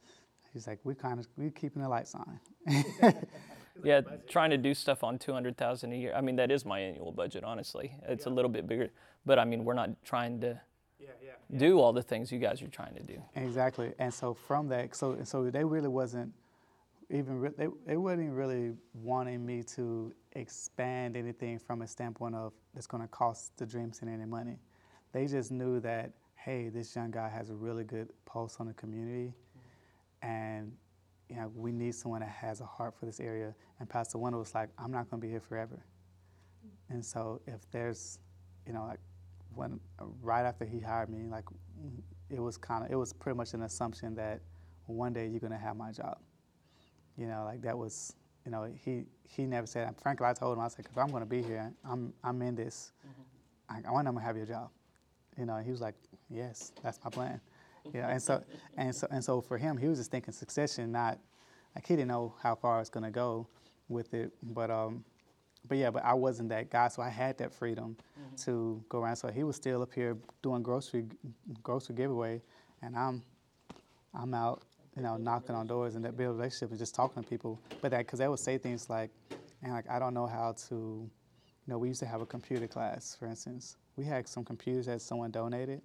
He's 0.53 0.67
like, 0.67 0.81
"We 0.85 0.95
kind 0.95 1.19
of 1.21 1.27
we 1.37 1.51
keeping 1.51 1.83
the 1.83 1.89
lights 1.89 2.15
on." 2.15 2.41
Yeah, 3.85 4.03
trying 4.29 4.51
to 4.51 4.59
do 4.59 4.75
stuff 4.75 5.03
on 5.03 5.19
200,000 5.19 5.93
a 5.93 5.97
year. 5.97 6.13
I 6.15 6.21
mean, 6.21 6.37
that 6.37 6.51
is 6.53 6.65
my 6.65 6.79
annual 6.79 7.11
budget, 7.11 7.43
honestly. 7.43 7.97
It's 8.07 8.27
a 8.27 8.31
little 8.31 8.51
bit 8.51 8.67
bigger, 8.69 8.91
but 9.27 9.39
I 9.41 9.45
mean, 9.45 9.65
we're 9.65 9.75
not 9.75 9.91
trying 10.05 10.41
to 10.43 10.61
Yeah, 11.01 11.09
yeah. 11.25 11.59
do 11.59 11.81
all 11.81 11.93
the 11.93 12.03
things 12.03 12.31
you 12.31 12.39
guys 12.39 12.63
are 12.63 12.69
trying 12.69 12.95
to 12.95 13.03
do. 13.03 13.21
Exactly. 13.35 13.93
And 13.99 14.13
so 14.15 14.35
from 14.35 14.69
that, 14.69 14.95
so 14.95 15.17
so 15.25 15.51
they 15.51 15.65
really 15.65 15.89
wasn't 15.89 16.33
even 17.13 17.39
re- 17.39 17.51
they 17.57 17.69
they 17.87 17.97
wasn't 17.97 18.33
really 18.33 18.73
wanting 18.95 19.45
me 19.45 19.63
to 19.63 20.13
expand 20.33 21.17
anything 21.17 21.59
from 21.59 21.83
a 21.83 21.87
standpoint 21.87 22.35
of 22.35 22.53
it's 22.75 22.87
going 22.87 23.03
to 23.03 23.09
cost 23.09 23.57
the 23.59 23.67
Dream 23.67 23.93
Center 23.93 24.13
any 24.13 24.25
money. 24.25 24.59
They 25.13 25.27
just 25.27 25.51
knew 25.53 25.81
that 25.81 26.13
hey, 26.37 26.71
this 26.71 26.97
young 26.97 27.11
guy 27.11 27.29
has 27.29 27.51
a 27.51 27.55
really 27.55 27.85
good 27.85 28.09
pulse 28.25 28.57
on 28.59 28.67
the 28.67 28.75
community, 28.75 29.33
and 30.23 30.73
you 31.29 31.37
know 31.37 31.53
we 31.55 31.73
need 31.73 31.95
someone 31.95 32.21
that 32.21 32.31
has 32.31 32.61
a 32.61 32.67
heart 32.67 32.95
for 32.99 33.07
this 33.07 33.21
area. 33.21 33.55
And 33.81 33.89
Pastor 33.89 34.19
Wendell 34.19 34.41
was 34.41 34.55
like, 34.55 34.71
I'm 34.79 34.91
not 34.91 35.11
going 35.11 35.21
to 35.21 35.27
be 35.27 35.31
here 35.31 35.41
forever. 35.41 35.85
And 36.91 37.05
so 37.05 37.41
if 37.47 37.61
there's, 37.71 38.19
you 38.67 38.73
know, 38.73 38.85
like 38.87 39.01
when 39.55 39.81
right 40.23 40.45
after 40.45 40.65
he 40.65 40.81
hired 40.81 41.11
me, 41.11 41.29
like 41.31 41.45
it 42.31 42.41
was 42.41 42.57
kind 42.57 42.85
of 42.85 42.91
it 42.91 42.97
was 42.97 43.13
pretty 43.13 43.37
much 43.37 43.55
an 43.55 43.63
assumption 43.63 44.15
that 44.17 44.41
one 44.87 45.13
day 45.13 45.27
you're 45.27 45.41
gonna 45.41 45.59
have 45.59 45.77
my 45.77 45.93
job. 45.93 46.19
You 47.17 47.27
know, 47.27 47.45
like 47.45 47.63
that 47.63 47.77
was 47.77 48.15
you 48.45 48.51
know 48.51 48.69
he 48.85 49.05
he 49.29 49.47
never 49.47 49.67
said. 49.67 49.95
Frankly, 50.01 50.27
I 50.27 50.33
told 50.33 50.57
him 50.57 50.65
I 50.65 50.69
said 50.69 50.87
if 50.91 50.97
I'm 50.99 51.11
gonna 51.11 51.27
be 51.27 51.43
here, 51.43 51.73
I'm 51.85 52.13
I'm 52.25 52.41
in 52.43 52.55
this. 52.55 52.93
I, 53.69 53.81
I 53.87 53.91
want 53.93 54.07
to 54.07 54.15
have 54.19 54.37
your 54.37 54.47
job. 54.47 54.71
You 55.39 55.47
know, 55.47 55.57
he 55.59 55.71
was 55.71 55.81
like, 55.81 55.95
yes, 56.31 56.73
that's 56.83 56.99
my 57.05 57.11
plan. 57.11 57.41
You 57.93 58.01
know, 58.03 58.09
and 58.09 58.23
so 58.23 58.43
and 58.77 58.95
so 58.95 59.07
and 59.11 59.25
so 59.25 59.41
for 59.41 59.59
him, 59.59 59.77
he 59.77 59.89
was 59.89 59.99
just 59.99 60.11
thinking 60.11 60.33
succession, 60.33 60.93
not 60.93 61.19
like 61.75 61.87
he 61.87 61.97
didn't 61.97 62.09
know 62.09 62.35
how 62.43 62.55
far 62.55 62.81
it's 62.81 62.91
gonna 62.91 63.11
go 63.11 63.47
with 63.89 64.15
it. 64.15 64.33
But 64.43 64.71
um, 64.71 65.05
but 65.69 65.79
yeah, 65.79 65.91
but 65.91 66.05
I 66.05 66.15
wasn't 66.15 66.49
that 66.51 66.71
guy, 66.71 66.89
so 66.89 67.03
I 67.03 67.09
had 67.09 67.39
that 67.39 67.53
freedom 67.55 67.97
to 68.45 68.83
go 68.89 68.99
around. 69.01 69.17
So 69.17 69.29
he 69.29 69.45
was 69.45 69.57
still 69.57 69.83
up 69.83 69.93
here 69.93 70.17
doing 70.43 70.63
grocery 70.63 71.07
grocery 71.63 71.95
giveaway, 71.95 72.43
and 72.83 72.97
I'm 72.97 73.23
I'm 74.15 74.35
out, 74.35 74.63
you 74.97 75.03
know, 75.03 75.17
knocking 75.17 75.55
on 75.55 75.67
doors 75.67 75.95
and 75.95 76.05
that 76.05 76.17
build 76.17 76.37
relationship 76.37 76.71
and 76.71 76.79
just 76.79 76.95
talking 76.95 77.23
to 77.23 77.29
people. 77.29 77.61
But 77.81 77.91
that 77.93 77.99
because 77.99 78.19
they 78.19 78.29
would 78.29 78.39
say 78.39 78.59
things 78.59 78.91
like, 78.91 79.11
and 79.63 79.73
like 79.73 79.89
I 79.89 79.99
don't 79.99 80.15
know 80.15 80.27
how 80.27 80.55
to, 80.69 80.75
you 80.75 81.11
know, 81.67 81.79
we 81.79 81.89
used 81.89 82.01
to 82.01 82.07
have 82.07 82.21
a 82.21 82.27
computer 82.27 82.67
class, 82.67 83.17
for 83.19 83.27
instance. 83.27 83.77
We 83.97 84.05
had 84.05 84.29
some 84.29 84.45
computers 84.45 84.87
that 84.87 85.01
someone 85.01 85.31
donated, 85.31 85.83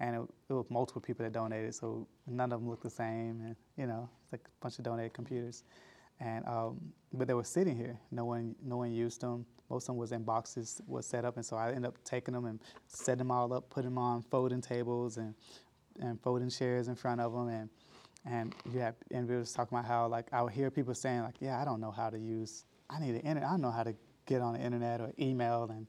and 0.00 0.16
it, 0.16 0.22
it 0.48 0.52
was 0.52 0.66
multiple 0.70 1.02
people 1.02 1.24
that 1.24 1.32
donated, 1.32 1.74
so 1.74 2.06
none 2.26 2.52
of 2.52 2.60
them 2.60 2.68
looked 2.68 2.84
the 2.84 2.90
same, 2.90 3.40
and 3.44 3.56
you 3.76 3.86
know, 3.86 4.08
it's 4.22 4.32
like 4.32 4.42
a 4.46 4.50
bunch 4.60 4.78
of 4.78 4.84
donated 4.84 5.12
computers. 5.12 5.64
And 6.20 6.44
um, 6.46 6.80
but 7.12 7.28
they 7.28 7.34
were 7.34 7.44
sitting 7.44 7.76
here. 7.76 7.98
No 8.10 8.24
one, 8.24 8.56
no 8.64 8.78
one 8.78 8.92
used 8.92 9.20
them. 9.20 9.46
Most 9.70 9.84
of 9.84 9.86
them 9.88 9.96
was 9.98 10.12
in 10.12 10.22
boxes, 10.24 10.80
was 10.86 11.06
set 11.06 11.24
up, 11.24 11.36
and 11.36 11.46
so 11.46 11.56
I 11.56 11.68
ended 11.68 11.86
up 11.86 11.96
taking 12.04 12.34
them 12.34 12.46
and 12.46 12.58
setting 12.88 13.18
them 13.18 13.30
all 13.30 13.52
up, 13.52 13.70
putting 13.70 13.90
them 13.90 13.98
on 13.98 14.24
folding 14.30 14.60
tables 14.60 15.16
and 15.16 15.34
and 16.00 16.20
folding 16.22 16.48
chairs 16.48 16.88
in 16.88 16.94
front 16.94 17.20
of 17.20 17.32
them, 17.32 17.48
and 17.48 17.68
and 18.24 18.54
you 18.72 18.80
have 18.80 18.94
and 19.10 19.28
we 19.28 19.36
was 19.36 19.52
talking 19.52 19.76
about 19.76 19.88
how 19.88 20.06
like 20.08 20.26
I 20.32 20.42
would 20.42 20.52
hear 20.52 20.70
people 20.70 20.94
saying 20.94 21.22
like, 21.22 21.36
yeah, 21.40 21.60
I 21.60 21.64
don't 21.64 21.80
know 21.80 21.90
how 21.90 22.10
to 22.10 22.18
use. 22.18 22.64
I 22.90 23.00
need 23.00 23.12
the 23.12 23.20
internet. 23.20 23.44
I 23.44 23.50
don't 23.52 23.60
know 23.60 23.70
how 23.70 23.82
to 23.84 23.94
get 24.26 24.40
on 24.40 24.54
the 24.54 24.60
internet 24.60 25.00
or 25.00 25.12
email 25.18 25.68
and 25.70 25.86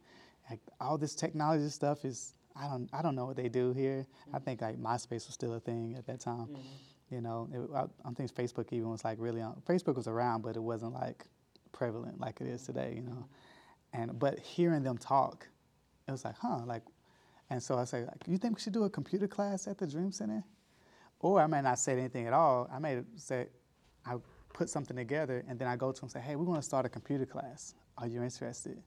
like 0.50 0.60
all 0.80 0.98
this 0.98 1.16
technology 1.16 1.70
stuff 1.70 2.06
is. 2.06 2.34
I 2.56 2.68
don't. 2.68 2.90
I 2.92 3.02
don't 3.02 3.16
know 3.16 3.26
what 3.26 3.38
they 3.38 3.48
do 3.48 3.72
here. 3.72 4.06
I 4.34 4.38
mm-hmm. 4.38 4.46
think 4.46 4.62
like 4.62 4.78
MySpace 4.78 5.28
was 5.28 5.34
still 5.34 5.54
a 5.54 5.60
thing 5.60 5.96
at 5.98 6.06
that 6.08 6.20
time. 6.20 6.48
Mm-hmm. 6.48 7.16
You 7.16 7.22
know, 7.22 7.48
it, 7.54 7.62
I, 7.74 7.84
I 8.08 8.12
think 8.14 8.34
Facebook 8.34 8.74
even 8.74 8.90
was 8.90 9.04
like 9.04 9.18
really 9.20 9.42
on. 9.42 9.62
Facebook 9.68 9.96
was 9.96 10.08
around, 10.08 10.42
but 10.42 10.56
it 10.56 10.62
wasn't 10.62 10.94
like 10.94 11.26
prevalent 11.72 12.20
like 12.20 12.42
it 12.42 12.48
is 12.48 12.64
today. 12.64 12.94
You 12.96 13.04
know, 13.04 13.12
mm-hmm. 13.94 14.02
and 14.02 14.20
but 14.20 14.40
hearing 14.40 14.84
them 14.84 14.98
talk, 14.98 15.48
it 16.10 16.12
was 16.12 16.26
like, 16.26 16.36
huh, 16.42 16.62
like, 16.66 16.84
And 17.50 17.62
so 17.62 17.78
I 17.78 17.86
say, 17.86 18.04
like, 18.04 18.28
you 18.28 18.38
think 18.38 18.56
we 18.56 18.62
should 18.62 18.74
do 18.74 18.84
a 18.84 18.90
computer 18.90 19.28
class 19.28 19.68
at 19.68 19.78
the 19.78 19.88
Dream 19.88 20.12
Center? 20.12 20.44
Or 21.20 21.42
I 21.42 21.48
may 21.48 21.62
not 21.62 21.80
say 21.80 21.94
anything 21.94 22.28
at 22.28 22.34
all. 22.34 22.70
I 22.72 22.80
may 22.80 23.02
say, 23.16 23.48
I 24.06 24.16
put 24.54 24.70
something 24.70 24.96
together, 24.96 25.44
and 25.48 25.60
then 25.60 25.68
I 25.68 25.76
go 25.76 25.92
to 25.92 26.00
them 26.00 26.06
and 26.06 26.12
say, 26.12 26.20
hey, 26.22 26.36
we 26.36 26.46
want 26.46 26.62
to 26.62 26.66
start 26.66 26.86
a 26.86 26.90
computer 26.90 27.26
class. 27.26 27.76
Are 27.98 28.08
you 28.08 28.24
interested? 28.24 28.82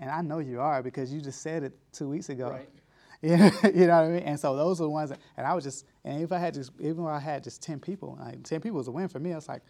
And 0.00 0.10
I 0.10 0.22
know 0.22 0.38
you 0.38 0.60
are 0.60 0.82
because 0.82 1.12
you 1.12 1.20
just 1.20 1.42
said 1.42 1.62
it 1.62 1.72
two 1.92 2.08
weeks 2.08 2.28
ago. 2.28 2.50
Right. 2.50 2.68
You 3.24 3.36
know 3.36 3.44
what 3.62 3.90
I 3.92 4.08
mean. 4.08 4.22
And 4.24 4.40
so 4.40 4.56
those 4.56 4.80
are 4.80 4.84
the 4.84 4.90
ones, 4.90 5.10
that, 5.10 5.20
and 5.36 5.46
I 5.46 5.54
was 5.54 5.62
just, 5.62 5.86
and 6.04 6.20
if 6.24 6.32
I 6.32 6.38
had 6.38 6.54
just, 6.54 6.72
even 6.80 7.04
when 7.04 7.14
I 7.14 7.20
had 7.20 7.44
just 7.44 7.62
ten 7.62 7.78
people, 7.78 8.18
like 8.20 8.42
ten 8.42 8.60
people 8.60 8.78
was 8.78 8.88
a 8.88 8.90
win 8.90 9.06
for 9.06 9.20
me. 9.20 9.30
I 9.30 9.36
was 9.36 9.46
like, 9.48 9.62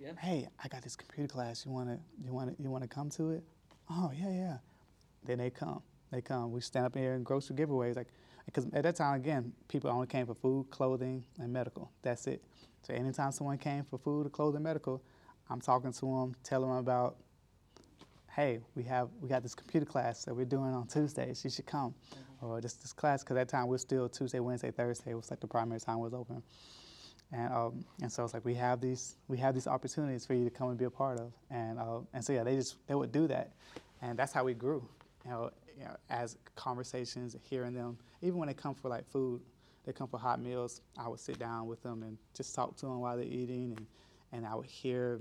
Yeah. 0.00 0.12
hey, 0.16 0.46
I 0.62 0.68
got 0.68 0.82
this 0.82 0.94
computer 0.94 1.26
class. 1.26 1.66
You 1.66 1.72
wanna, 1.72 1.98
you 2.24 2.32
wanna, 2.32 2.54
you 2.60 2.70
wanna 2.70 2.86
come 2.86 3.10
to 3.10 3.30
it? 3.32 3.42
Oh 3.90 4.12
yeah, 4.16 4.30
yeah. 4.30 4.56
Then 5.24 5.38
they 5.38 5.50
come. 5.50 5.82
They 6.12 6.20
come. 6.20 6.52
We 6.52 6.60
stand 6.60 6.86
up 6.86 6.94
here 6.96 7.14
and 7.14 7.24
grocery 7.26 7.56
giveaways, 7.56 7.96
like, 7.96 8.06
because 8.52 8.66
at 8.72 8.82
that 8.82 8.96
time 8.96 9.14
again, 9.14 9.52
people 9.68 9.90
only 9.90 10.06
came 10.06 10.26
for 10.26 10.34
food, 10.34 10.66
clothing, 10.70 11.24
and 11.38 11.52
medical. 11.52 11.90
That's 12.02 12.26
it. 12.26 12.42
So 12.82 12.94
anytime 12.94 13.30
someone 13.32 13.58
came 13.58 13.84
for 13.84 13.98
food, 13.98 14.26
or 14.26 14.30
clothing, 14.30 14.62
medical, 14.62 15.02
I'm 15.48 15.60
talking 15.60 15.92
to 15.92 16.00
them, 16.00 16.34
telling 16.42 16.68
them 16.68 16.78
about 16.78 17.16
hey, 18.30 18.60
we 18.74 18.82
have 18.84 19.08
we 19.20 19.28
got 19.28 19.42
this 19.42 19.54
computer 19.54 19.86
class 19.86 20.24
that 20.24 20.34
we're 20.34 20.44
doing 20.44 20.72
on 20.72 20.86
Tuesdays. 20.86 21.44
You 21.44 21.50
should 21.50 21.66
come, 21.66 21.94
or 22.40 22.60
this 22.60 22.74
this 22.74 22.92
class 22.92 23.22
because 23.22 23.36
at 23.36 23.48
that 23.48 23.56
time 23.56 23.66
we're 23.66 23.78
still 23.78 24.08
Tuesday, 24.08 24.40
Wednesday, 24.40 24.70
Thursday. 24.70 25.12
It 25.12 25.14
was 25.14 25.30
like 25.30 25.40
the 25.40 25.46
primary 25.46 25.80
time 25.80 25.98
was 25.98 26.14
open, 26.14 26.42
and 27.32 27.52
um, 27.52 27.84
and 28.02 28.10
so 28.10 28.24
it's 28.24 28.34
like 28.34 28.44
we 28.44 28.54
have 28.54 28.80
these 28.80 29.16
we 29.28 29.38
have 29.38 29.54
these 29.54 29.66
opportunities 29.66 30.24
for 30.26 30.34
you 30.34 30.44
to 30.44 30.50
come 30.50 30.70
and 30.70 30.78
be 30.78 30.84
a 30.84 30.90
part 30.90 31.18
of, 31.18 31.32
and 31.50 31.78
uh, 31.78 32.00
and 32.14 32.24
so 32.24 32.32
yeah, 32.32 32.44
they 32.44 32.56
just 32.56 32.76
they 32.86 32.94
would 32.94 33.12
do 33.12 33.26
that, 33.26 33.52
and 34.02 34.18
that's 34.18 34.32
how 34.32 34.44
we 34.44 34.54
grew, 34.54 34.88
you 35.24 35.30
know, 35.30 35.50
you 35.80 35.86
know, 35.86 35.96
as 36.10 36.36
conversations, 36.56 37.34
hearing 37.42 37.72
them, 37.72 37.96
even 38.20 38.38
when 38.38 38.48
they 38.48 38.54
come 38.54 38.74
for 38.74 38.90
like 38.90 39.10
food, 39.10 39.40
they 39.86 39.92
come 39.92 40.08
for 40.08 40.18
hot 40.18 40.40
meals. 40.40 40.82
I 40.98 41.08
would 41.08 41.20
sit 41.20 41.38
down 41.38 41.66
with 41.66 41.82
them 41.82 42.02
and 42.02 42.18
just 42.36 42.54
talk 42.54 42.76
to 42.76 42.86
them 42.86 43.00
while 43.00 43.16
they're 43.16 43.24
eating, 43.24 43.74
and 43.76 43.86
and 44.32 44.46
I 44.46 44.54
would 44.54 44.66
hear 44.66 45.20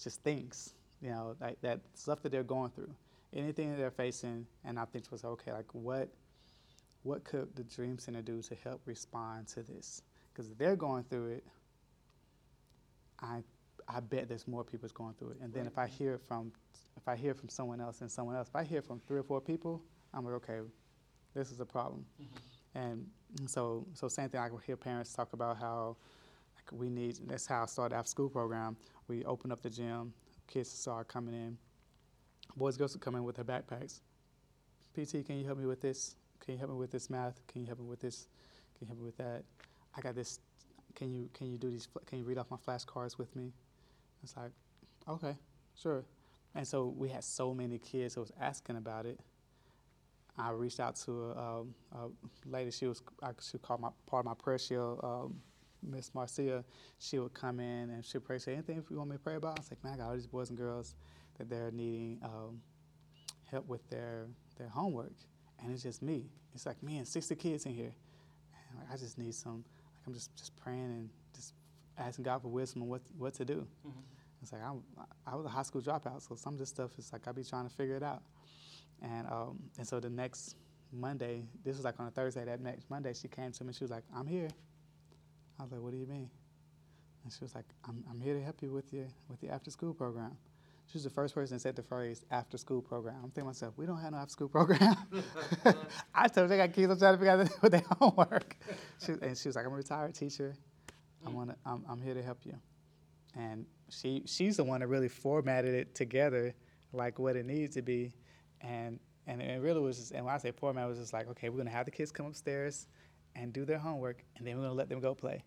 just 0.00 0.22
things, 0.22 0.74
you 1.02 1.10
know, 1.10 1.36
like 1.40 1.60
that 1.62 1.80
stuff 1.94 2.22
that 2.22 2.32
they're 2.32 2.42
going 2.42 2.70
through, 2.70 2.90
anything 3.34 3.70
that 3.70 3.76
they're 3.76 3.90
facing, 3.90 4.46
and 4.64 4.78
I 4.78 4.84
think 4.84 5.04
it 5.04 5.12
was 5.12 5.24
okay, 5.24 5.52
like 5.52 5.72
what, 5.72 6.08
what 7.02 7.24
could 7.24 7.54
the 7.54 7.64
Dream 7.64 7.98
Center 7.98 8.22
do 8.22 8.40
to 8.42 8.54
help 8.64 8.80
respond 8.86 9.48
to 9.48 9.62
this? 9.62 10.02
Because 10.32 10.50
they're 10.54 10.76
going 10.76 11.04
through 11.04 11.32
it, 11.32 11.44
I, 13.20 13.42
I 13.88 14.00
bet 14.00 14.28
there's 14.28 14.48
more 14.48 14.64
people's 14.64 14.92
going 14.92 15.14
through 15.14 15.30
it. 15.30 15.36
And 15.42 15.52
then 15.52 15.66
if 15.66 15.78
I 15.78 15.86
hear 15.86 16.14
it 16.14 16.22
from, 16.26 16.52
if 16.96 17.08
I 17.08 17.16
hear 17.16 17.34
from 17.34 17.48
someone 17.48 17.80
else 17.80 18.00
and 18.00 18.10
someone 18.10 18.36
else, 18.36 18.48
if 18.48 18.56
I 18.56 18.64
hear 18.64 18.82
from 18.82 19.00
three 19.00 19.18
or 19.18 19.22
four 19.22 19.40
people, 19.40 19.82
I'm 20.12 20.24
like, 20.24 20.34
okay, 20.34 20.60
this 21.34 21.50
is 21.50 21.60
a 21.60 21.66
problem. 21.66 22.04
Mm-hmm. 22.20 22.78
And 22.78 23.06
so, 23.46 23.86
so 23.94 24.08
same 24.08 24.28
thing. 24.28 24.40
I 24.40 24.50
would 24.50 24.62
hear 24.62 24.76
parents 24.76 25.12
talk 25.12 25.32
about 25.32 25.58
how 25.58 25.96
like 26.56 26.80
we 26.80 26.88
need. 26.88 27.18
That's 27.26 27.46
how 27.46 27.62
I 27.62 27.66
started 27.66 27.96
after 27.96 28.08
school 28.08 28.28
program. 28.28 28.76
We 29.08 29.24
open 29.24 29.52
up 29.52 29.62
the 29.62 29.70
gym. 29.70 30.12
Kids 30.46 30.70
start 30.70 31.08
coming 31.08 31.34
in. 31.34 31.56
Boys, 32.56 32.76
girls 32.76 32.94
would 32.94 33.00
come 33.02 33.14
in 33.16 33.24
with 33.24 33.36
their 33.36 33.44
backpacks. 33.44 34.00
PT, 34.94 35.26
can 35.26 35.38
you 35.38 35.44
help 35.44 35.58
me 35.58 35.66
with 35.66 35.80
this? 35.80 36.16
Can 36.40 36.54
you 36.54 36.58
help 36.58 36.70
me 36.70 36.76
with 36.76 36.90
this 36.90 37.10
math? 37.10 37.40
Can 37.46 37.62
you 37.62 37.66
help 37.66 37.80
me 37.80 37.86
with 37.86 38.00
this? 38.00 38.28
Can 38.78 38.86
you 38.86 38.88
help 38.88 38.98
me 38.98 39.04
with 39.04 39.16
that? 39.16 39.42
I 39.96 40.00
got 40.00 40.14
this. 40.14 40.40
Can 40.94 41.12
you 41.12 41.28
can 41.32 41.50
you 41.50 41.58
do 41.58 41.70
these? 41.70 41.88
Can 42.06 42.18
you 42.18 42.24
read 42.24 42.38
off 42.38 42.50
my 42.50 42.56
flashcards 42.56 43.18
with 43.18 43.34
me? 43.34 43.52
It's 44.22 44.36
like, 44.36 44.52
okay, 45.08 45.34
sure. 45.80 46.04
And 46.54 46.66
so 46.66 46.94
we 46.96 47.08
had 47.08 47.24
so 47.24 47.52
many 47.54 47.78
kids 47.78 48.14
that 48.14 48.20
was 48.20 48.32
asking 48.40 48.76
about 48.76 49.06
it. 49.06 49.18
I 50.38 50.50
reached 50.50 50.80
out 50.80 50.96
to 50.96 51.30
a, 51.30 51.38
um, 51.38 51.74
a 51.92 52.08
lady. 52.48 52.70
She 52.70 52.86
was 52.86 53.02
I, 53.22 53.30
she 53.40 53.58
called 53.58 53.80
my 53.80 53.90
part 54.06 54.20
of 54.20 54.26
my 54.26 54.34
prayer 54.34 54.58
shield. 54.58 55.00
Um, 55.02 55.36
Miss 55.82 56.14
Marcia, 56.14 56.64
she 56.98 57.18
would 57.18 57.34
come 57.34 57.60
in 57.60 57.90
and 57.90 58.04
she'd 58.04 58.24
pray. 58.24 58.38
Say 58.38 58.54
anything 58.54 58.78
if 58.78 58.90
you 58.90 58.96
want 58.98 59.10
me 59.10 59.16
to 59.16 59.22
pray 59.22 59.36
about. 59.36 59.58
I 59.58 59.60
was 59.60 59.70
like, 59.70 59.84
man, 59.84 59.94
I 59.94 59.96
got 59.98 60.08
all 60.08 60.14
these 60.14 60.26
boys 60.26 60.48
and 60.48 60.58
girls 60.58 60.96
that 61.38 61.48
they're 61.48 61.70
needing 61.70 62.18
um, 62.24 62.60
help 63.50 63.68
with 63.68 63.88
their 63.90 64.26
their 64.56 64.68
homework, 64.68 65.12
and 65.62 65.72
it's 65.72 65.82
just 65.82 66.02
me. 66.02 66.26
It's 66.54 66.66
like 66.66 66.82
me 66.82 66.98
and 66.98 67.06
60 67.06 67.34
kids 67.36 67.66
in 67.66 67.72
here, 67.74 67.94
and 68.70 68.78
like, 68.80 68.88
I 68.92 68.96
just 68.96 69.18
need 69.18 69.34
some. 69.34 69.64
Like 69.96 70.06
I'm 70.06 70.14
just 70.14 70.34
just 70.36 70.56
praying 70.56 70.86
and 70.86 71.10
just 71.34 71.54
asking 71.98 72.24
God 72.24 72.42
for 72.42 72.48
wisdom 72.48 72.82
on 72.82 72.88
what 72.88 73.02
what 73.18 73.34
to 73.34 73.44
do. 73.44 73.66
It's 74.44 74.52
like 74.52 74.62
I'm, 74.62 74.82
I 75.26 75.34
was 75.36 75.46
a 75.46 75.48
high 75.48 75.62
school 75.62 75.80
dropout, 75.80 76.20
so 76.26 76.34
some 76.34 76.52
of 76.52 76.58
this 76.58 76.68
stuff 76.68 76.90
is 76.98 77.10
like 77.12 77.26
I 77.26 77.32
be 77.32 77.42
trying 77.42 77.66
to 77.66 77.74
figure 77.74 77.96
it 77.96 78.02
out. 78.02 78.22
And 79.02 79.26
um, 79.26 79.58
and 79.78 79.88
so 79.88 80.00
the 80.00 80.10
next 80.10 80.56
Monday, 80.92 81.44
this 81.64 81.76
was 81.76 81.84
like 81.84 81.98
on 81.98 82.06
a 82.06 82.10
Thursday. 82.10 82.44
That 82.44 82.60
next 82.60 82.90
Monday, 82.90 83.14
she 83.14 83.26
came 83.26 83.52
to 83.52 83.64
me. 83.64 83.68
And 83.68 83.76
she 83.76 83.84
was 83.84 83.90
like, 83.90 84.04
"I'm 84.14 84.26
here." 84.26 84.48
I 85.58 85.62
was 85.62 85.72
like, 85.72 85.80
"What 85.80 85.92
do 85.92 85.98
you 85.98 86.06
mean?" 86.06 86.28
And 87.24 87.32
she 87.32 87.38
was 87.42 87.54
like, 87.54 87.64
"I'm 87.88 88.04
I'm 88.10 88.20
here 88.20 88.34
to 88.34 88.42
help 88.42 88.62
you 88.62 88.70
with 88.70 88.92
your 88.92 89.06
with 89.28 89.40
the 89.40 89.48
after 89.48 89.70
school 89.70 89.94
program." 89.94 90.36
She 90.86 90.98
was 90.98 91.04
the 91.04 91.10
first 91.10 91.34
person 91.34 91.56
that 91.56 91.60
said 91.60 91.74
the 91.74 91.82
phrase 91.82 92.22
"after 92.30 92.58
school 92.58 92.82
program." 92.82 93.16
I'm 93.16 93.30
thinking 93.30 93.44
to 93.44 93.46
myself, 93.46 93.74
"We 93.78 93.86
don't 93.86 93.98
have 93.98 94.12
no 94.12 94.18
after 94.18 94.32
school 94.32 94.48
program." 94.48 94.94
I 96.14 96.28
told 96.28 96.50
her 96.50 96.54
I 96.54 96.66
got 96.66 96.74
kids. 96.74 96.92
I'm 96.92 96.98
trying 96.98 97.14
to 97.14 97.18
figure 97.18 97.32
out 97.32 97.48
with 97.62 97.72
their 97.72 97.84
homework. 97.98 98.56
She, 99.04 99.12
and 99.12 99.38
she 99.38 99.48
was 99.48 99.56
like, 99.56 99.64
"I'm 99.64 99.72
a 99.72 99.76
retired 99.76 100.14
teacher. 100.14 100.54
I 101.26 101.30
want 101.30 101.48
to. 101.48 101.56
I'm, 101.64 101.82
I'm 101.88 102.02
here 102.02 102.12
to 102.12 102.22
help 102.22 102.44
you." 102.44 102.58
And 103.36 103.66
she 103.88 104.22
she's 104.26 104.56
the 104.56 104.64
one 104.64 104.80
that 104.80 104.88
really 104.88 105.08
formatted 105.08 105.74
it 105.74 105.94
together 105.94 106.54
like 106.92 107.18
what 107.18 107.36
it 107.36 107.46
needs 107.46 107.74
to 107.74 107.82
be. 107.82 108.14
And 108.60 108.98
and 109.26 109.40
it 109.40 109.60
really 109.60 109.80
was 109.80 109.98
just 109.98 110.12
and 110.12 110.24
when 110.24 110.34
I 110.34 110.38
say 110.38 110.52
format 110.52 110.84
it 110.84 110.88
was 110.88 110.98
just 110.98 111.12
like 111.12 111.28
okay 111.30 111.48
we're 111.48 111.58
gonna 111.58 111.70
have 111.70 111.86
the 111.86 111.90
kids 111.90 112.12
come 112.12 112.26
upstairs 112.26 112.86
and 113.34 113.52
do 113.52 113.64
their 113.64 113.78
homework 113.78 114.24
and 114.36 114.46
then 114.46 114.56
we're 114.56 114.64
gonna 114.64 114.74
let 114.74 114.88
them 114.88 115.00
go 115.00 115.14
play. 115.14 115.42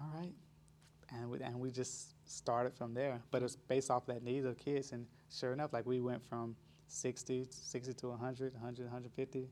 All 0.00 0.10
right. 0.18 0.32
And 1.12 1.28
we, 1.28 1.40
and 1.40 1.58
we 1.58 1.70
just 1.72 2.14
started 2.30 2.72
from 2.72 2.94
there. 2.94 3.20
But 3.32 3.42
it's 3.42 3.56
based 3.56 3.90
off 3.90 4.06
that 4.06 4.22
needs 4.22 4.46
of 4.46 4.56
kids 4.58 4.92
and 4.92 5.06
sure 5.30 5.52
enough 5.52 5.72
like 5.72 5.86
we 5.86 6.00
went 6.00 6.24
from 6.24 6.56
60 6.88 7.46
60 7.50 7.94
to 7.94 8.08
100 8.08 8.54
100 8.54 8.82
150 8.84 9.48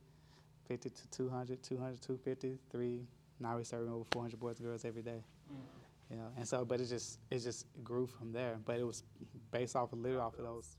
50 0.67 0.91
to 0.91 1.09
200 1.11 1.63
200 1.63 2.03
250 2.03 2.59
3 2.71 3.07
now 3.41 3.57
we're 3.57 3.65
serving 3.65 3.93
over 3.93 4.05
400 4.13 4.41
boys 4.41 4.57
and 4.59 4.67
girls 4.67 4.85
every 4.85 5.03
day 5.03 5.23
mm. 5.53 5.78
You 6.11 6.17
know 6.17 6.29
and 6.37 6.47
so 6.49 6.65
but 6.65 6.81
it 6.81 6.87
just 6.87 7.19
it 7.31 7.39
just 7.41 7.67
grew 7.85 8.07
from 8.07 8.33
there 8.33 8.59
but 8.65 8.79
it 8.79 8.85
was 8.87 9.03
based 9.51 9.77
off 9.77 9.93
of 9.93 9.99
literally 9.99 10.21
off 10.23 10.39
of 10.39 10.45
those 10.45 10.77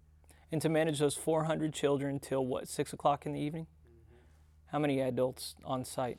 And 0.51 0.61
to 0.61 0.69
manage 0.69 0.97
those 0.99 1.15
400 1.15 1.73
children 1.73 2.19
till 2.19 2.43
what, 2.45 2.67
6 2.67 2.93
o'clock 2.93 3.25
in 3.27 3.33
the 3.33 3.39
evening? 3.39 3.67
How 4.71 4.79
many 4.79 4.99
adults 4.99 5.55
on 5.63 5.85
site? 5.85 6.17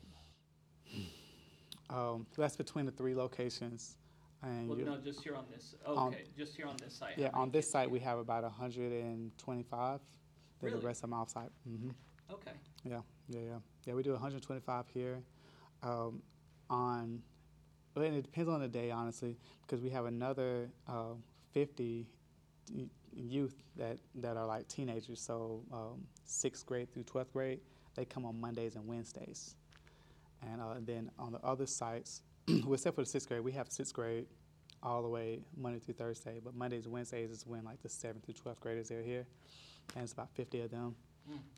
um, 1.89 2.25
that's 2.37 2.55
between 2.55 2.85
the 2.85 2.91
three 2.91 3.13
locations 3.15 3.97
and 4.43 4.67
Well, 4.69 4.79
you, 4.79 4.85
no, 4.85 4.97
just 4.97 5.21
here 5.23 5.35
on 5.35 5.45
this. 5.51 5.75
On- 5.85 6.07
Okay, 6.07 6.23
just 6.37 6.55
here 6.55 6.67
on 6.67 6.77
this 6.77 6.93
site. 6.95 7.17
yeah 7.17 7.29
on 7.33 7.51
this 7.51 7.65
kids 7.65 7.71
site 7.73 7.91
we 7.91 7.99
have 7.99 8.17
about 8.19 8.43
125 8.43 9.99
then 9.99 9.99
Really? 10.61 10.79
the 10.79 10.85
rest 10.87 10.99
of 11.03 11.09
them 11.09 11.19
off 11.19 11.29
site 11.29 11.49
hmm 11.65 11.89
Okay. 12.31 12.51
yeah 12.85 13.01
yeah 13.27 13.39
yeah 13.41 13.59
yeah 13.85 13.93
we 13.93 14.03
do 14.03 14.11
125 14.13 14.85
here 14.93 15.21
um, 15.83 16.21
on 16.69 17.05
well, 17.09 17.30
and 17.95 18.15
it 18.15 18.21
depends 18.21 18.49
on 18.49 18.61
the 18.61 18.67
day 18.67 18.91
honestly 18.91 19.37
because 19.61 19.81
we 19.81 19.89
have 19.89 20.05
another 20.05 20.69
uh, 20.87 21.13
50 21.53 22.07
youth 23.13 23.55
that, 23.77 23.97
that 24.15 24.37
are 24.37 24.45
like 24.45 24.67
teenagers. 24.67 25.19
So 25.19 25.61
um, 25.71 26.03
sixth 26.23 26.65
grade 26.65 26.91
through 26.93 27.03
12th 27.03 27.31
grade 27.33 27.59
they 27.95 28.05
come 28.05 28.25
on 28.25 28.39
mondays 28.39 28.75
and 28.75 28.87
wednesdays. 28.87 29.55
And, 30.41 30.61
uh, 30.61 30.75
then 30.79 31.11
on 31.19 31.33
the 31.33 31.39
other 31.39 31.65
sites 31.65 32.21
well, 32.47 32.73
except 32.73 32.95
for 32.95 33.03
the 33.03 33.09
sixth 33.09 33.27
grade 33.27 33.41
we 33.41 33.51
have 33.51 33.69
sixth 33.69 33.93
grade 33.93 34.25
all 34.81 35.03
the 35.03 35.07
way 35.07 35.39
monday 35.55 35.77
through 35.77 35.93
thursday 35.93 36.39
but 36.43 36.55
mondays 36.55 36.85
and 36.85 36.93
wednesdays 36.93 37.29
is 37.29 37.45
when 37.45 37.63
like 37.63 37.79
the 37.83 37.89
seventh 37.89 38.25
through 38.25 38.33
12th 38.33 38.59
graders 38.59 38.89
are 38.89 39.03
here 39.03 39.27
and 39.95 40.03
it's 40.03 40.13
about 40.13 40.31
50 40.31 40.61
of 40.61 40.71
them 40.71 40.95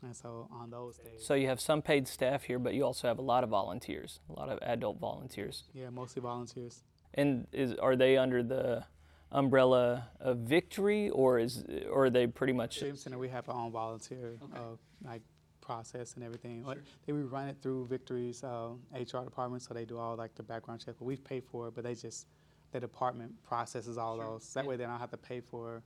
and 0.02 0.14
so 0.14 0.48
on 0.52 0.70
those 0.70 0.98
days 0.98 1.24
So 1.24 1.34
you 1.34 1.48
have 1.48 1.60
some 1.60 1.82
paid 1.82 2.06
staff 2.08 2.44
here, 2.44 2.58
but 2.58 2.74
you 2.74 2.84
also 2.84 3.08
have 3.08 3.18
a 3.18 3.22
lot 3.22 3.44
of 3.44 3.50
volunteers, 3.50 4.20
a 4.28 4.32
lot 4.32 4.48
of 4.48 4.58
adult 4.62 4.98
volunteers. 5.00 5.64
yeah 5.72 5.90
mostly 5.90 6.20
volunteers 6.22 6.84
And 7.14 7.46
is 7.52 7.74
are 7.74 7.96
they 7.96 8.16
under 8.16 8.42
the 8.42 8.84
umbrella 9.32 10.10
of 10.20 10.38
Victory, 10.38 11.10
or 11.10 11.38
is 11.38 11.64
or 11.90 12.04
are 12.06 12.10
they 12.10 12.26
pretty 12.26 12.52
much? 12.52 12.78
Dream 12.78 12.96
Center, 12.96 13.18
we 13.18 13.28
have 13.28 13.48
our 13.48 13.56
own 13.56 13.72
volunteer 13.72 14.36
Okay. 14.42 14.56
uh, 14.56 14.76
like 15.04 15.22
process 15.60 16.14
and 16.14 16.22
everything. 16.22 16.62
Like, 16.64 16.78
They 17.06 17.12
we 17.12 17.22
run 17.22 17.48
it 17.48 17.56
through 17.62 17.86
Victory's 17.86 18.44
uh, 18.44 18.74
HR 18.92 19.24
department, 19.24 19.62
so 19.62 19.72
they 19.74 19.84
do 19.86 19.98
all 19.98 20.14
like 20.16 20.34
the 20.34 20.42
background 20.42 20.84
check. 20.84 20.94
But 20.98 21.06
we 21.06 21.16
pay 21.16 21.40
for 21.40 21.68
it, 21.68 21.74
but 21.74 21.82
they 21.84 21.94
just 21.94 22.26
the 22.72 22.80
department 22.80 23.32
processes 23.44 23.96
all 23.98 24.16
Sure. 24.16 24.24
those. 24.24 24.52
That 24.52 24.64
Yeah. 24.64 24.68
way, 24.70 24.76
they 24.76 24.84
don't 24.84 24.98
have 25.00 25.10
to 25.10 25.16
pay 25.16 25.40
for, 25.40 25.82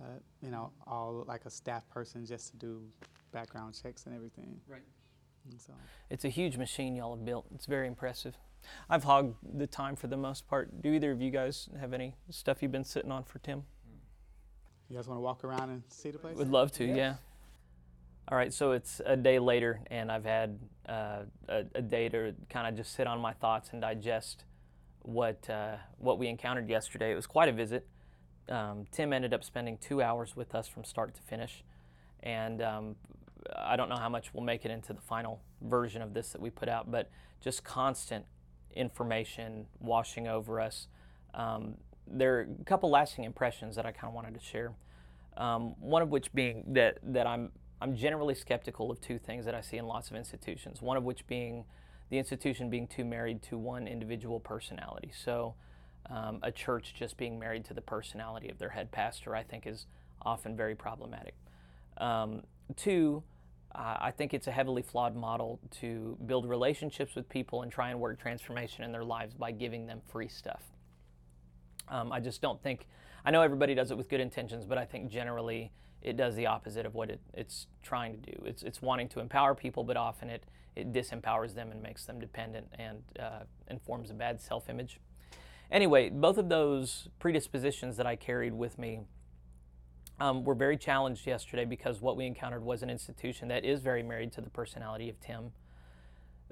uh, 0.00 0.04
you 0.40 0.50
know, 0.50 0.72
all 0.86 1.24
like 1.28 1.44
a 1.46 1.50
staff 1.50 1.88
person 1.90 2.24
just 2.24 2.50
to 2.52 2.56
do 2.56 2.82
background 3.32 3.78
checks 3.80 4.06
and 4.06 4.14
everything. 4.14 4.60
Right. 4.68 4.82
And 5.50 5.60
so 5.60 5.72
It's 6.10 6.24
a 6.24 6.28
huge 6.28 6.56
machine 6.56 6.94
y'all 6.94 7.16
have 7.16 7.24
built. 7.24 7.46
It's 7.54 7.66
very 7.66 7.86
impressive. 7.86 8.36
I've 8.90 9.04
hogged 9.04 9.36
the 9.56 9.66
time 9.66 9.96
for 9.96 10.08
the 10.08 10.16
most 10.16 10.48
part. 10.48 10.82
Do 10.82 10.92
either 10.92 11.12
of 11.12 11.22
you 11.22 11.30
guys 11.30 11.68
have 11.80 11.92
any 11.92 12.14
stuff 12.30 12.58
you've 12.60 12.72
been 12.72 12.84
sitting 12.84 13.12
on 13.12 13.24
for 13.24 13.38
Tim? 13.38 13.64
you 14.88 14.96
guys 14.96 15.06
want 15.06 15.18
to 15.18 15.22
walk 15.22 15.44
around 15.44 15.70
and 15.70 15.82
see 15.88 16.10
the 16.10 16.18
place? 16.18 16.36
Would 16.36 16.50
love 16.50 16.72
to, 16.72 16.84
Yes. 16.84 16.96
yeah. 16.96 17.14
All 18.30 18.36
right, 18.36 18.52
so 18.52 18.72
it's 18.72 19.00
a 19.06 19.16
day 19.16 19.38
later, 19.38 19.80
and 19.90 20.12
I've 20.12 20.24
had 20.24 20.58
uh, 20.86 21.22
a, 21.48 21.64
a, 21.74 21.82
day 21.82 22.10
to 22.10 22.34
kind 22.50 22.66
of 22.66 22.76
just 22.76 22.94
sit 22.94 23.06
on 23.06 23.20
my 23.20 23.32
thoughts 23.32 23.70
and 23.72 23.80
digest 23.80 24.44
what 25.00 25.48
uh, 25.48 25.76
what 25.96 26.18
we 26.18 26.28
encountered 26.28 26.68
yesterday. 26.68 27.10
It 27.10 27.14
was 27.14 27.26
quite 27.26 27.48
a 27.48 27.52
visit. 27.52 27.86
Um, 28.50 28.86
Tim 28.92 29.14
ended 29.14 29.32
up 29.32 29.44
spending 29.44 29.78
two 29.78 30.02
hours 30.02 30.36
with 30.36 30.54
us 30.54 30.68
from 30.68 30.84
start 30.84 31.14
to 31.14 31.22
finish, 31.22 31.64
and 32.22 32.62
um, 32.62 32.96
I 33.56 33.76
don't 33.76 33.88
know 33.88 33.96
how 33.96 34.08
much 34.08 34.32
we'll 34.34 34.44
make 34.44 34.64
it 34.64 34.70
into 34.70 34.92
the 34.92 35.00
final 35.00 35.40
version 35.62 36.02
of 36.02 36.14
this 36.14 36.30
that 36.30 36.40
we 36.40 36.50
put 36.50 36.68
out, 36.68 36.90
but 36.90 37.10
just 37.40 37.64
constant 37.64 38.24
information 38.74 39.66
washing 39.80 40.28
over 40.28 40.60
us. 40.60 40.88
Um, 41.34 41.74
there 42.06 42.38
are 42.38 42.48
a 42.60 42.64
couple 42.64 42.90
lasting 42.90 43.24
impressions 43.24 43.76
that 43.76 43.86
I 43.86 43.92
kind 43.92 44.08
of 44.08 44.14
wanted 44.14 44.34
to 44.34 44.40
share. 44.40 44.72
Um, 45.36 45.74
one 45.78 46.02
of 46.02 46.10
which 46.10 46.32
being 46.32 46.64
that 46.68 46.98
that 47.02 47.26
I'm 47.26 47.52
I'm 47.80 47.94
generally 47.94 48.34
skeptical 48.34 48.90
of 48.90 49.00
two 49.00 49.18
things 49.18 49.44
that 49.44 49.54
I 49.54 49.60
see 49.60 49.76
in 49.76 49.86
lots 49.86 50.10
of 50.10 50.16
institutions. 50.16 50.82
One 50.82 50.96
of 50.96 51.04
which 51.04 51.26
being 51.26 51.64
the 52.10 52.18
institution 52.18 52.70
being 52.70 52.86
too 52.86 53.04
married 53.04 53.42
to 53.42 53.58
one 53.58 53.86
individual 53.86 54.40
personality. 54.40 55.12
So, 55.16 55.54
um, 56.10 56.40
a 56.42 56.50
church 56.50 56.94
just 56.98 57.16
being 57.16 57.38
married 57.38 57.64
to 57.66 57.74
the 57.74 57.82
personality 57.82 58.48
of 58.48 58.58
their 58.58 58.70
head 58.70 58.90
pastor, 58.90 59.36
I 59.36 59.42
think, 59.42 59.66
is 59.66 59.86
often 60.22 60.56
very 60.56 60.74
problematic. 60.74 61.34
Um, 61.98 62.42
two, 62.76 63.22
uh, 63.74 63.96
I 64.00 64.10
think 64.10 64.34
it's 64.34 64.46
a 64.46 64.52
heavily 64.52 64.82
flawed 64.82 65.14
model 65.14 65.60
to 65.80 66.16
build 66.26 66.48
relationships 66.48 67.14
with 67.14 67.28
people 67.28 67.62
and 67.62 67.70
try 67.70 67.90
and 67.90 68.00
work 68.00 68.18
transformation 68.18 68.84
in 68.84 68.92
their 68.92 69.04
lives 69.04 69.34
by 69.34 69.52
giving 69.52 69.86
them 69.86 70.00
free 70.08 70.28
stuff. 70.28 70.62
Um, 71.88 72.12
I 72.12 72.20
just 72.20 72.42
don't 72.42 72.62
think, 72.62 72.86
I 73.24 73.30
know 73.30 73.42
everybody 73.42 73.74
does 73.74 73.90
it 73.90 73.96
with 73.96 74.08
good 74.08 74.20
intentions, 74.20 74.64
but 74.64 74.78
I 74.78 74.84
think 74.84 75.10
generally 75.10 75.72
it 76.02 76.16
does 76.16 76.34
the 76.36 76.46
opposite 76.46 76.86
of 76.86 76.94
what 76.94 77.10
it, 77.10 77.20
it's 77.34 77.66
trying 77.82 78.20
to 78.20 78.30
do. 78.32 78.42
It's, 78.44 78.62
it's 78.62 78.80
wanting 78.80 79.08
to 79.10 79.20
empower 79.20 79.54
people, 79.54 79.84
but 79.84 79.96
often 79.96 80.30
it, 80.30 80.44
it 80.76 80.92
disempowers 80.92 81.54
them 81.54 81.70
and 81.72 81.82
makes 81.82 82.04
them 82.04 82.20
dependent 82.20 82.68
and, 82.78 83.02
uh, 83.18 83.40
and 83.66 83.82
forms 83.82 84.10
a 84.10 84.14
bad 84.14 84.40
self 84.40 84.68
image. 84.68 85.00
Anyway, 85.70 86.08
both 86.08 86.38
of 86.38 86.48
those 86.48 87.08
predispositions 87.18 87.96
that 87.96 88.06
I 88.06 88.16
carried 88.16 88.54
with 88.54 88.78
me 88.78 89.00
um, 90.20 90.44
were 90.44 90.54
very 90.54 90.76
challenged 90.76 91.26
yesterday 91.26 91.64
because 91.64 92.00
what 92.00 92.16
we 92.16 92.26
encountered 92.26 92.62
was 92.62 92.82
an 92.82 92.90
institution 92.90 93.48
that 93.48 93.64
is 93.64 93.80
very 93.80 94.02
married 94.02 94.32
to 94.32 94.40
the 94.40 94.50
personality 94.50 95.08
of 95.08 95.20
Tim, 95.20 95.52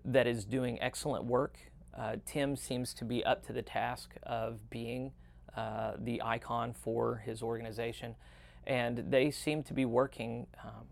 that 0.05 0.27
is 0.27 0.45
doing 0.45 0.81
excellent 0.81 1.25
work. 1.25 1.59
Uh, 1.97 2.17
Tim 2.25 2.57
seems 2.57 2.95
to 2.95 3.05
be 3.05 3.25
up 3.25 3.45
to 3.47 3.53
the 3.53 3.63
task 3.63 4.15
of 4.23 4.71
being 4.71 5.13
uh, 5.57 5.93
the 5.99 6.21
icon 6.23 6.75
for 6.75 7.23
his 7.25 7.43
organization 7.43 8.15
and 8.67 9.05
they 9.09 9.31
seem 9.31 9.63
to 9.63 9.73
be 9.73 9.85
working 9.85 10.47
um, 10.65 10.87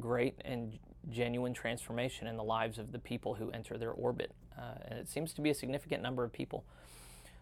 great 0.00 0.34
and 0.44 0.78
genuine 1.08 1.54
transformation 1.54 2.26
in 2.26 2.36
the 2.36 2.42
lives 2.42 2.78
of 2.78 2.92
the 2.92 2.98
people 2.98 3.34
who 3.34 3.50
enter 3.50 3.78
their 3.78 3.92
orbit. 3.92 4.32
Uh, 4.58 4.74
and 4.86 4.98
it 4.98 5.08
seems 5.08 5.32
to 5.34 5.40
be 5.40 5.50
a 5.50 5.54
significant 5.54 6.02
number 6.02 6.24
of 6.24 6.32
people. 6.32 6.64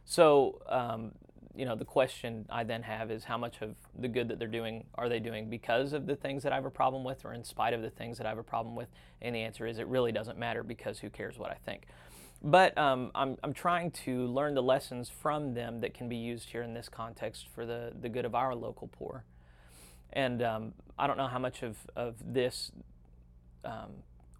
So, 0.04 0.60
um, 0.68 1.12
you 1.58 1.64
know, 1.64 1.74
the 1.74 1.84
question 1.84 2.46
I 2.48 2.62
then 2.62 2.84
have 2.84 3.10
is 3.10 3.24
how 3.24 3.36
much 3.36 3.62
of 3.62 3.74
the 3.98 4.06
good 4.06 4.28
that 4.28 4.38
they're 4.38 4.46
doing 4.46 4.84
are 4.94 5.08
they 5.08 5.18
doing 5.18 5.50
because 5.50 5.92
of 5.92 6.06
the 6.06 6.14
things 6.14 6.44
that 6.44 6.52
I 6.52 6.54
have 6.54 6.64
a 6.64 6.70
problem 6.70 7.02
with 7.02 7.24
or 7.24 7.34
in 7.34 7.42
spite 7.42 7.74
of 7.74 7.82
the 7.82 7.90
things 7.90 8.16
that 8.18 8.26
I 8.26 8.28
have 8.28 8.38
a 8.38 8.44
problem 8.44 8.76
with? 8.76 8.86
And 9.20 9.34
the 9.34 9.40
answer 9.40 9.66
is 9.66 9.80
it 9.80 9.88
really 9.88 10.12
doesn't 10.12 10.38
matter 10.38 10.62
because 10.62 11.00
who 11.00 11.10
cares 11.10 11.36
what 11.36 11.50
I 11.50 11.56
think. 11.66 11.88
But 12.40 12.78
um, 12.78 13.10
I'm, 13.12 13.36
I'm 13.42 13.52
trying 13.52 13.90
to 14.04 14.26
learn 14.26 14.54
the 14.54 14.62
lessons 14.62 15.10
from 15.10 15.54
them 15.54 15.80
that 15.80 15.94
can 15.94 16.08
be 16.08 16.14
used 16.14 16.50
here 16.50 16.62
in 16.62 16.74
this 16.74 16.88
context 16.88 17.48
for 17.52 17.66
the, 17.66 17.92
the 18.00 18.08
good 18.08 18.24
of 18.24 18.36
our 18.36 18.54
local 18.54 18.86
poor. 18.86 19.24
And 20.12 20.40
um, 20.42 20.74
I 20.96 21.08
don't 21.08 21.16
know 21.16 21.26
how 21.26 21.40
much 21.40 21.64
of, 21.64 21.76
of 21.96 22.14
this 22.24 22.70
um, 23.64 23.90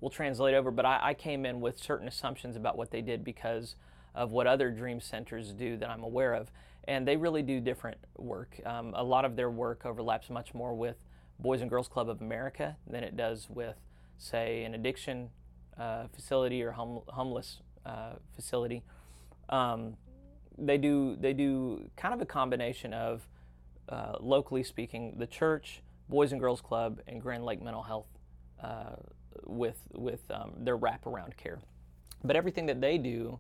will 0.01 0.11
translate 0.11 0.55
over, 0.55 0.71
but 0.71 0.87
I, 0.87 1.01
I, 1.03 1.15
came 1.15 1.45
in 1.45 1.61
with 1.61 1.83
certain 1.83 2.07
assumptions 2.07 2.55
about 2.55 2.79
what 2.79 2.93
they 2.93 3.03
did 3.03 3.25
because 3.25 3.75
of 4.15 4.31
what 4.31 4.47
other 4.47 4.71
dream 4.71 5.01
centers 5.01 5.53
do 5.53 5.77
that 5.79 5.91
I'm 5.91 6.05
aware 6.05 6.35
of. 6.35 6.53
And 6.87 7.07
they 7.07 7.17
really 7.17 7.43
do 7.43 7.61
different 7.61 7.99
work. 8.17 8.61
Um, 8.65 8.95
a 8.97 9.03
lot 9.05 9.25
of 9.25 9.37
their 9.37 9.51
work 9.51 9.85
overlaps 9.85 10.31
much 10.31 10.55
more 10.55 10.75
with 10.75 10.97
Boys 11.39 11.61
and 11.61 11.69
Girls 11.71 11.89
Club 11.89 12.09
of 12.09 12.21
America 12.21 12.77
than 12.87 13.05
it 13.05 13.17
does 13.17 13.49
with, 13.51 13.77
say, 14.17 14.65
an 14.65 14.75
addiction 14.75 15.31
uh, 15.79 16.09
facility 16.15 16.63
or 16.63 16.73
homeless 16.73 17.59
uh, 17.85 18.13
facility. 18.35 18.83
Um, 19.49 19.97
they 20.57 20.77
do 20.77 21.17
they 21.21 21.33
do 21.33 21.89
kind 21.97 22.13
of 22.13 22.21
a 22.21 22.27
combination 22.27 22.93
of 22.93 23.29
uh, 23.89 24.17
locally 24.21 24.63
speaking, 24.63 25.15
the 25.19 25.27
church, 25.27 25.83
Boys 26.09 26.33
and 26.33 26.41
Girls 26.41 26.61
Club, 26.61 27.01
and 27.07 27.21
Grand 27.21 27.45
Lake 27.45 27.63
Mental 27.63 27.83
Health 27.83 28.09
uh, 28.63 28.97
with, 29.45 29.79
with 29.95 30.21
um, 30.31 30.53
their 30.59 30.77
wraparound 30.77 31.37
care. 31.37 31.59
But 32.23 32.37
everything 32.37 32.67
that 32.67 32.81
they 32.81 32.99
do 32.99 33.39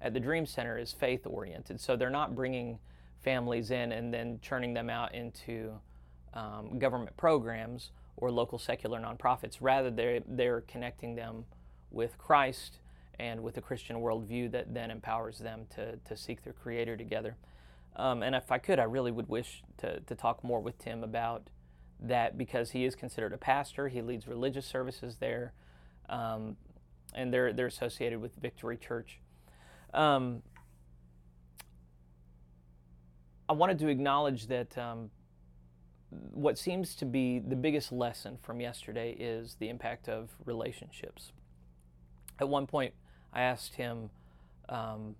at 0.00 0.14
the 0.14 0.20
Dream 0.20 0.46
Center 0.46 0.78
is 0.78 0.92
faith 0.92 1.26
oriented. 1.26 1.80
So 1.80 1.96
they're 1.96 2.10
not 2.10 2.34
bringing 2.34 2.78
families 3.22 3.70
in 3.70 3.92
and 3.92 4.12
then 4.12 4.38
churning 4.40 4.74
them 4.74 4.88
out 4.88 5.14
into 5.14 5.72
um, 6.34 6.78
government 6.78 7.16
programs 7.16 7.90
or 8.16 8.30
local 8.30 8.58
secular 8.58 9.00
nonprofits. 9.00 9.58
Rather, 9.60 9.90
they're, 9.90 10.20
they're 10.26 10.60
connecting 10.62 11.14
them 11.14 11.44
with 11.90 12.18
Christ 12.18 12.78
and 13.18 13.42
with 13.42 13.56
a 13.56 13.60
Christian 13.60 13.96
worldview 13.96 14.50
that 14.52 14.72
then 14.72 14.90
empowers 14.90 15.38
them 15.38 15.66
to, 15.74 15.96
to 15.96 16.16
seek 16.16 16.42
their 16.44 16.52
Creator 16.52 16.96
together. 16.96 17.36
Um, 17.96 18.22
and 18.22 18.34
if 18.34 18.52
I 18.52 18.58
could, 18.58 18.78
I 18.78 18.84
really 18.84 19.10
would 19.10 19.28
wish 19.28 19.62
to, 19.78 20.00
to 20.00 20.14
talk 20.14 20.44
more 20.44 20.60
with 20.60 20.78
Tim 20.78 21.02
about 21.02 21.50
that 22.00 22.38
because 22.38 22.70
he 22.70 22.84
is 22.84 22.94
considered 22.94 23.32
a 23.32 23.38
pastor. 23.38 23.88
He 23.88 24.02
leads 24.02 24.28
religious 24.28 24.66
services 24.66 25.16
there, 25.18 25.52
um, 26.08 26.56
and 27.12 27.34
they're, 27.34 27.52
they're 27.52 27.66
associated 27.66 28.20
with 28.20 28.36
Victory 28.36 28.76
Church. 28.76 29.18
Um, 29.94 30.42
I 33.48 33.54
wanted 33.54 33.78
to 33.80 33.88
acknowledge 33.88 34.46
that 34.48 34.76
um, 34.76 35.10
what 36.10 36.58
seems 36.58 36.94
to 36.96 37.06
be 37.06 37.38
the 37.38 37.56
biggest 37.56 37.92
lesson 37.92 38.38
from 38.42 38.60
yesterday 38.60 39.16
is 39.18 39.56
the 39.58 39.68
impact 39.68 40.08
of 40.08 40.30
relationships. 40.44 41.32
At 42.38 42.48
one 42.48 42.66
point, 42.66 42.94
I 43.32 43.42
asked 43.42 43.74
him, 43.74 44.10
um, 44.68 45.16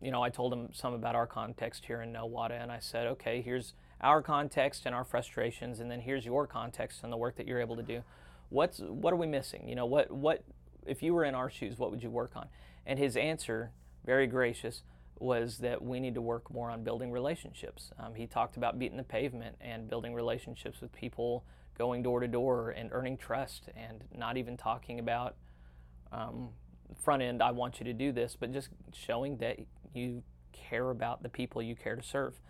you 0.00 0.10
know, 0.10 0.22
I 0.22 0.30
told 0.30 0.52
him 0.52 0.68
some 0.72 0.94
about 0.94 1.14
our 1.14 1.26
context 1.26 1.84
here 1.86 2.02
in 2.02 2.12
Nowata, 2.12 2.60
and 2.60 2.70
I 2.70 2.78
said, 2.78 3.06
okay, 3.06 3.40
here's 3.40 3.74
our 4.00 4.20
context 4.20 4.84
and 4.84 4.94
our 4.94 5.04
frustrations, 5.04 5.80
and 5.80 5.90
then 5.90 6.00
here's 6.00 6.24
your 6.24 6.46
context 6.46 7.00
and 7.02 7.12
the 7.12 7.16
work 7.16 7.36
that 7.36 7.46
you're 7.46 7.60
able 7.60 7.76
to 7.76 7.82
do. 7.82 8.02
What's 8.48 8.80
what 8.80 9.12
are 9.12 9.16
we 9.16 9.26
missing? 9.26 9.68
You 9.68 9.76
know, 9.76 9.86
what 9.86 10.10
what 10.10 10.44
if 10.86 11.02
you 11.02 11.14
were 11.14 11.24
in 11.24 11.34
our 11.34 11.48
shoes, 11.48 11.78
what 11.78 11.90
would 11.90 12.02
you 12.02 12.10
work 12.10 12.32
on? 12.34 12.48
And 12.84 12.98
his 12.98 13.16
answer, 13.16 13.70
very 14.04 14.26
gracious, 14.26 14.82
was 15.18 15.58
that 15.58 15.82
we 15.82 16.00
need 16.00 16.14
to 16.14 16.20
work 16.20 16.50
more 16.52 16.70
on 16.70 16.82
building 16.82 17.12
relationships. 17.12 17.92
Um, 17.98 18.14
he 18.14 18.26
talked 18.26 18.56
about 18.56 18.78
beating 18.78 18.96
the 18.96 19.04
pavement 19.04 19.56
and 19.60 19.88
building 19.88 20.14
relationships 20.14 20.80
with 20.80 20.92
people, 20.92 21.44
going 21.78 22.02
door 22.02 22.20
to 22.20 22.28
door 22.28 22.70
and 22.70 22.90
earning 22.92 23.16
trust, 23.16 23.68
and 23.76 24.02
not 24.16 24.36
even 24.36 24.56
talking 24.56 24.98
about 24.98 25.36
um, 26.10 26.48
front 27.02 27.22
end. 27.22 27.42
I 27.42 27.52
want 27.52 27.78
you 27.78 27.84
to 27.84 27.92
do 27.92 28.12
this, 28.12 28.36
but 28.38 28.52
just 28.52 28.68
showing 28.92 29.36
that 29.38 29.58
you 29.94 30.22
care 30.52 30.90
about 30.90 31.22
the 31.22 31.28
people 31.28 31.62
you 31.62 31.76
care 31.76 31.96
to 31.96 32.02
serve. 32.02 32.40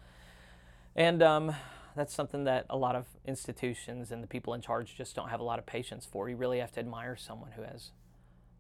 And 0.97 1.23
um, 1.23 1.55
that's 1.97 2.15
something 2.15 2.45
that 2.45 2.67
a 2.71 2.77
lot 2.77 2.97
of 2.97 3.07
institutions 3.27 4.11
and 4.11 4.23
the 4.23 4.27
people 4.27 4.55
in 4.55 4.61
charge 4.61 4.95
just 4.97 5.15
don't 5.15 5.29
have 5.29 5.41
a 5.41 5.45
lot 5.45 5.59
of 5.59 5.67
patience 5.67 6.07
for. 6.11 6.29
You 6.29 6.37
really 6.37 6.59
have 6.59 6.73
to 6.73 6.81
admire 6.81 7.17
someone 7.17 7.53
who 7.53 7.63
has 7.63 7.91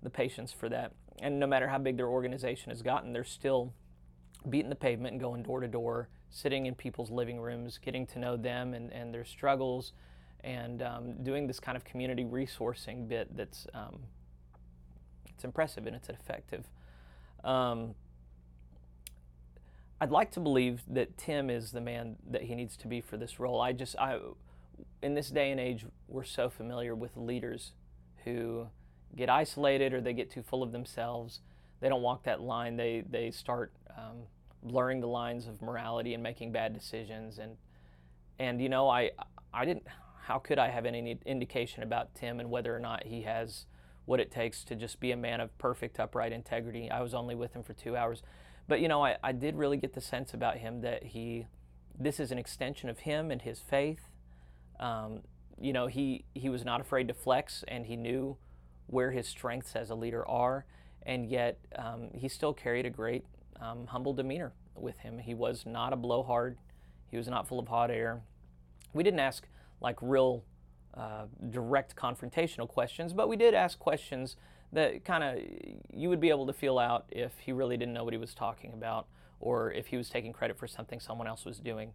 the 0.02 0.10
patience 0.10 0.52
for 0.52 0.68
that. 0.68 0.92
And 1.20 1.38
no 1.38 1.46
matter 1.46 1.68
how 1.68 1.78
big 1.78 1.96
their 1.96 2.08
organization 2.08 2.70
has 2.70 2.82
gotten, 2.82 3.12
they're 3.12 3.24
still 3.24 3.72
beating 4.48 4.70
the 4.70 4.76
pavement 4.76 5.12
and 5.12 5.20
going 5.20 5.42
door 5.42 5.60
to 5.60 5.68
door, 5.68 6.08
sitting 6.30 6.66
in 6.66 6.74
people's 6.74 7.10
living 7.10 7.40
rooms, 7.40 7.78
getting 7.78 8.06
to 8.06 8.18
know 8.18 8.36
them 8.36 8.74
and, 8.74 8.92
and 8.92 9.14
their 9.14 9.24
struggles, 9.24 9.92
and 10.42 10.82
um, 10.82 11.22
doing 11.22 11.46
this 11.46 11.60
kind 11.60 11.76
of 11.76 11.84
community 11.84 12.24
resourcing 12.24 13.06
bit 13.06 13.36
that's 13.36 13.66
um, 13.74 14.00
it's 15.26 15.44
impressive 15.44 15.86
and 15.86 15.94
it's 15.96 16.08
effective. 16.08 16.64
Um, 17.44 17.94
I'd 20.00 20.10
like 20.10 20.32
to 20.32 20.40
believe 20.40 20.82
that 20.88 21.16
Tim 21.16 21.48
is 21.48 21.70
the 21.70 21.80
man 21.80 22.16
that 22.30 22.42
he 22.42 22.54
needs 22.56 22.76
to 22.78 22.88
be 22.88 23.00
for 23.00 23.16
this 23.16 23.38
role. 23.38 23.60
I 23.60 23.72
just, 23.72 23.96
I, 23.98 24.18
in 25.00 25.14
this 25.14 25.30
day 25.30 25.52
and 25.52 25.60
age, 25.60 25.86
we're 26.08 26.24
so 26.24 26.50
familiar 26.50 26.94
with 26.94 27.16
leaders 27.16 27.72
who 28.24 28.66
get 29.16 29.28
isolated 29.28 29.92
or 29.92 30.00
they 30.00 30.12
get 30.12 30.30
too 30.30 30.42
full 30.42 30.62
of 30.62 30.72
themselves. 30.72 31.40
They 31.80 31.88
don't 31.88 32.02
walk 32.02 32.24
that 32.24 32.40
line. 32.40 32.76
They 32.76 33.04
they 33.08 33.30
start 33.30 33.72
um, 33.96 34.22
blurring 34.62 35.00
the 35.00 35.08
lines 35.08 35.46
of 35.46 35.60
morality 35.60 36.14
and 36.14 36.22
making 36.22 36.52
bad 36.52 36.72
decisions. 36.72 37.38
And 37.38 37.56
and 38.38 38.60
you 38.60 38.68
know, 38.68 38.88
I 38.88 39.10
I 39.52 39.64
didn't. 39.64 39.86
How 40.26 40.38
could 40.38 40.58
I 40.58 40.68
have 40.68 40.86
any 40.86 41.18
indication 41.26 41.82
about 41.82 42.14
Tim 42.14 42.38
and 42.38 42.48
whether 42.48 42.74
or 42.74 42.78
not 42.78 43.04
he 43.04 43.22
has 43.22 43.66
what 44.04 44.20
it 44.20 44.30
takes 44.30 44.62
to 44.64 44.76
just 44.76 45.00
be 45.00 45.10
a 45.10 45.16
man 45.16 45.40
of 45.40 45.56
perfect 45.58 45.98
upright 45.98 46.32
integrity? 46.32 46.90
I 46.90 47.02
was 47.02 47.12
only 47.12 47.34
with 47.34 47.54
him 47.54 47.64
for 47.64 47.72
two 47.72 47.96
hours. 47.96 48.22
But 48.68 48.80
you 48.80 48.88
know, 48.88 49.04
I, 49.04 49.16
I 49.22 49.32
did 49.32 49.56
really 49.56 49.76
get 49.76 49.94
the 49.94 50.00
sense 50.00 50.32
about 50.32 50.58
him 50.58 50.80
that 50.82 51.02
he, 51.02 51.46
this 51.98 52.20
is 52.20 52.30
an 52.30 52.38
extension 52.38 52.88
of 52.88 53.00
him 53.00 53.30
and 53.30 53.42
his 53.42 53.58
faith. 53.58 54.08
Um, 54.78 55.20
you 55.60 55.72
know, 55.72 55.88
he, 55.88 56.24
he 56.34 56.48
was 56.48 56.64
not 56.64 56.80
afraid 56.80 57.08
to 57.08 57.14
flex 57.14 57.64
and 57.68 57.86
he 57.86 57.96
knew 57.96 58.36
where 58.86 59.10
his 59.10 59.26
strengths 59.26 59.74
as 59.76 59.90
a 59.90 59.94
leader 59.94 60.26
are. 60.28 60.64
And 61.04 61.26
yet 61.28 61.58
um, 61.76 62.08
he 62.14 62.28
still 62.28 62.52
carried 62.52 62.86
a 62.86 62.90
great, 62.90 63.24
um, 63.60 63.86
humble 63.86 64.12
demeanor 64.12 64.52
with 64.74 64.98
him. 64.98 65.18
He 65.18 65.34
was 65.34 65.64
not 65.66 65.92
a 65.92 65.96
blowhard, 65.96 66.56
he 67.10 67.16
was 67.16 67.28
not 67.28 67.46
full 67.46 67.58
of 67.58 67.68
hot 67.68 67.90
air. 67.90 68.22
We 68.94 69.02
didn't 69.02 69.20
ask 69.20 69.46
like 69.80 69.96
real 70.00 70.44
uh, 70.94 71.24
direct 71.50 71.96
confrontational 71.96 72.68
questions, 72.68 73.12
but 73.12 73.28
we 73.28 73.36
did 73.36 73.54
ask 73.54 73.78
questions 73.78 74.36
that 74.72 75.04
kind 75.04 75.22
of 75.22 75.44
you 75.92 76.08
would 76.08 76.20
be 76.20 76.30
able 76.30 76.46
to 76.46 76.52
feel 76.52 76.78
out 76.78 77.06
if 77.10 77.32
he 77.40 77.52
really 77.52 77.76
didn't 77.76 77.92
know 77.94 78.04
what 78.04 78.12
he 78.12 78.18
was 78.18 78.34
talking 78.34 78.72
about 78.72 79.06
or 79.40 79.72
if 79.72 79.88
he 79.88 79.96
was 79.96 80.08
taking 80.08 80.32
credit 80.32 80.58
for 80.58 80.66
something 80.66 81.00
someone 81.00 81.26
else 81.26 81.44
was 81.44 81.58
doing. 81.58 81.92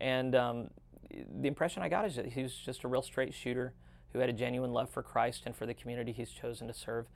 And 0.00 0.34
um, 0.34 0.70
the 1.10 1.48
impression 1.48 1.82
I 1.82 1.88
got 1.88 2.06
is 2.06 2.16
that 2.16 2.26
he 2.26 2.42
was 2.42 2.54
just 2.54 2.84
a 2.84 2.88
real 2.88 3.02
straight 3.02 3.34
shooter 3.34 3.74
who 4.14 4.20
had 4.20 4.30
a 4.30 4.32
genuine 4.32 4.72
love 4.72 4.88
for 4.88 5.02
Christ 5.02 5.42
and 5.44 5.54
for 5.54 5.66
the 5.66 5.74
community 5.74 6.12
he's 6.12 6.30
chosen 6.30 6.68
to 6.68 6.72
serve. 6.72 7.06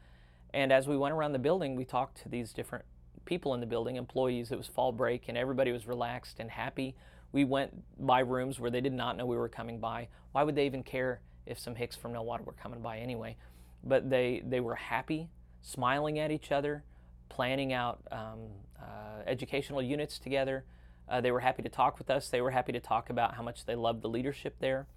And 0.53 0.73
as 0.73 0.89
we 0.89 0.97
went 0.97 1.15
around 1.15 1.33
the 1.33 1.39
building, 1.39 1.77
we 1.77 1.85
talked 1.85 2.21
to 2.23 2.29
these 2.29 2.53
different 2.53 2.85
people 3.25 3.55
in 3.55 3.61
the 3.61 3.67
building, 3.67 3.97
employees. 3.97 4.51
It 4.51 4.59
was 4.59 4.67
fall 4.67 4.91
break, 4.91 5.29
and 5.29 5.39
everybody 5.39 5.71
was 5.71 5.87
relaxed 5.87 6.41
and 6.41 6.51
happy. 6.51 6.97
We 7.31 7.45
went 7.45 7.73
by 8.05 8.21
rooms 8.21 8.59
where 8.59 8.71
they 8.71 8.81
did 8.81 8.93
not 8.93 9.17
know 9.17 9.27
we 9.27 9.37
were 9.37 9.49
coming 9.49 9.79
by. 9.79 10.09
Why 10.33 10.43
would 10.43 10.57
they 10.57 10.67
even 10.67 10.83
care 10.83 11.21
if 11.47 11.59
some 11.59 11.77
hicks 11.77 11.95
from 11.95 12.13
Nowata 12.13 12.45
were 12.45 12.53
coming 12.53 12.81
by 12.81 12.99
anyway? 12.99 13.37
But 13.85 14.11
they, 14.11 14.43
they 14.45 14.61
were 14.61 14.75
happy, 14.75 15.29
smiling 15.63 16.19
at 16.19 16.33
each 16.33 16.51
other, 16.51 16.83
planning 17.29 17.73
out 17.73 18.01
um, 18.11 18.41
uh, 18.83 19.23
educational 19.25 19.83
units 19.83 20.19
together. 20.19 20.65
Uh, 21.09 21.21
they 21.21 21.31
were 21.31 21.41
happy 21.41 21.63
to 21.63 21.69
talk 21.69 21.97
with 21.99 22.11
us. 22.11 22.29
They 22.29 22.41
were 22.41 22.51
happy 22.51 22.73
to 22.73 22.81
talk 22.81 23.09
about 23.09 23.35
how 23.35 23.43
much 23.43 23.67
they 23.67 23.77
loved 23.77 24.03
the 24.03 24.09
leadership 24.09 24.57
there. 24.59 24.89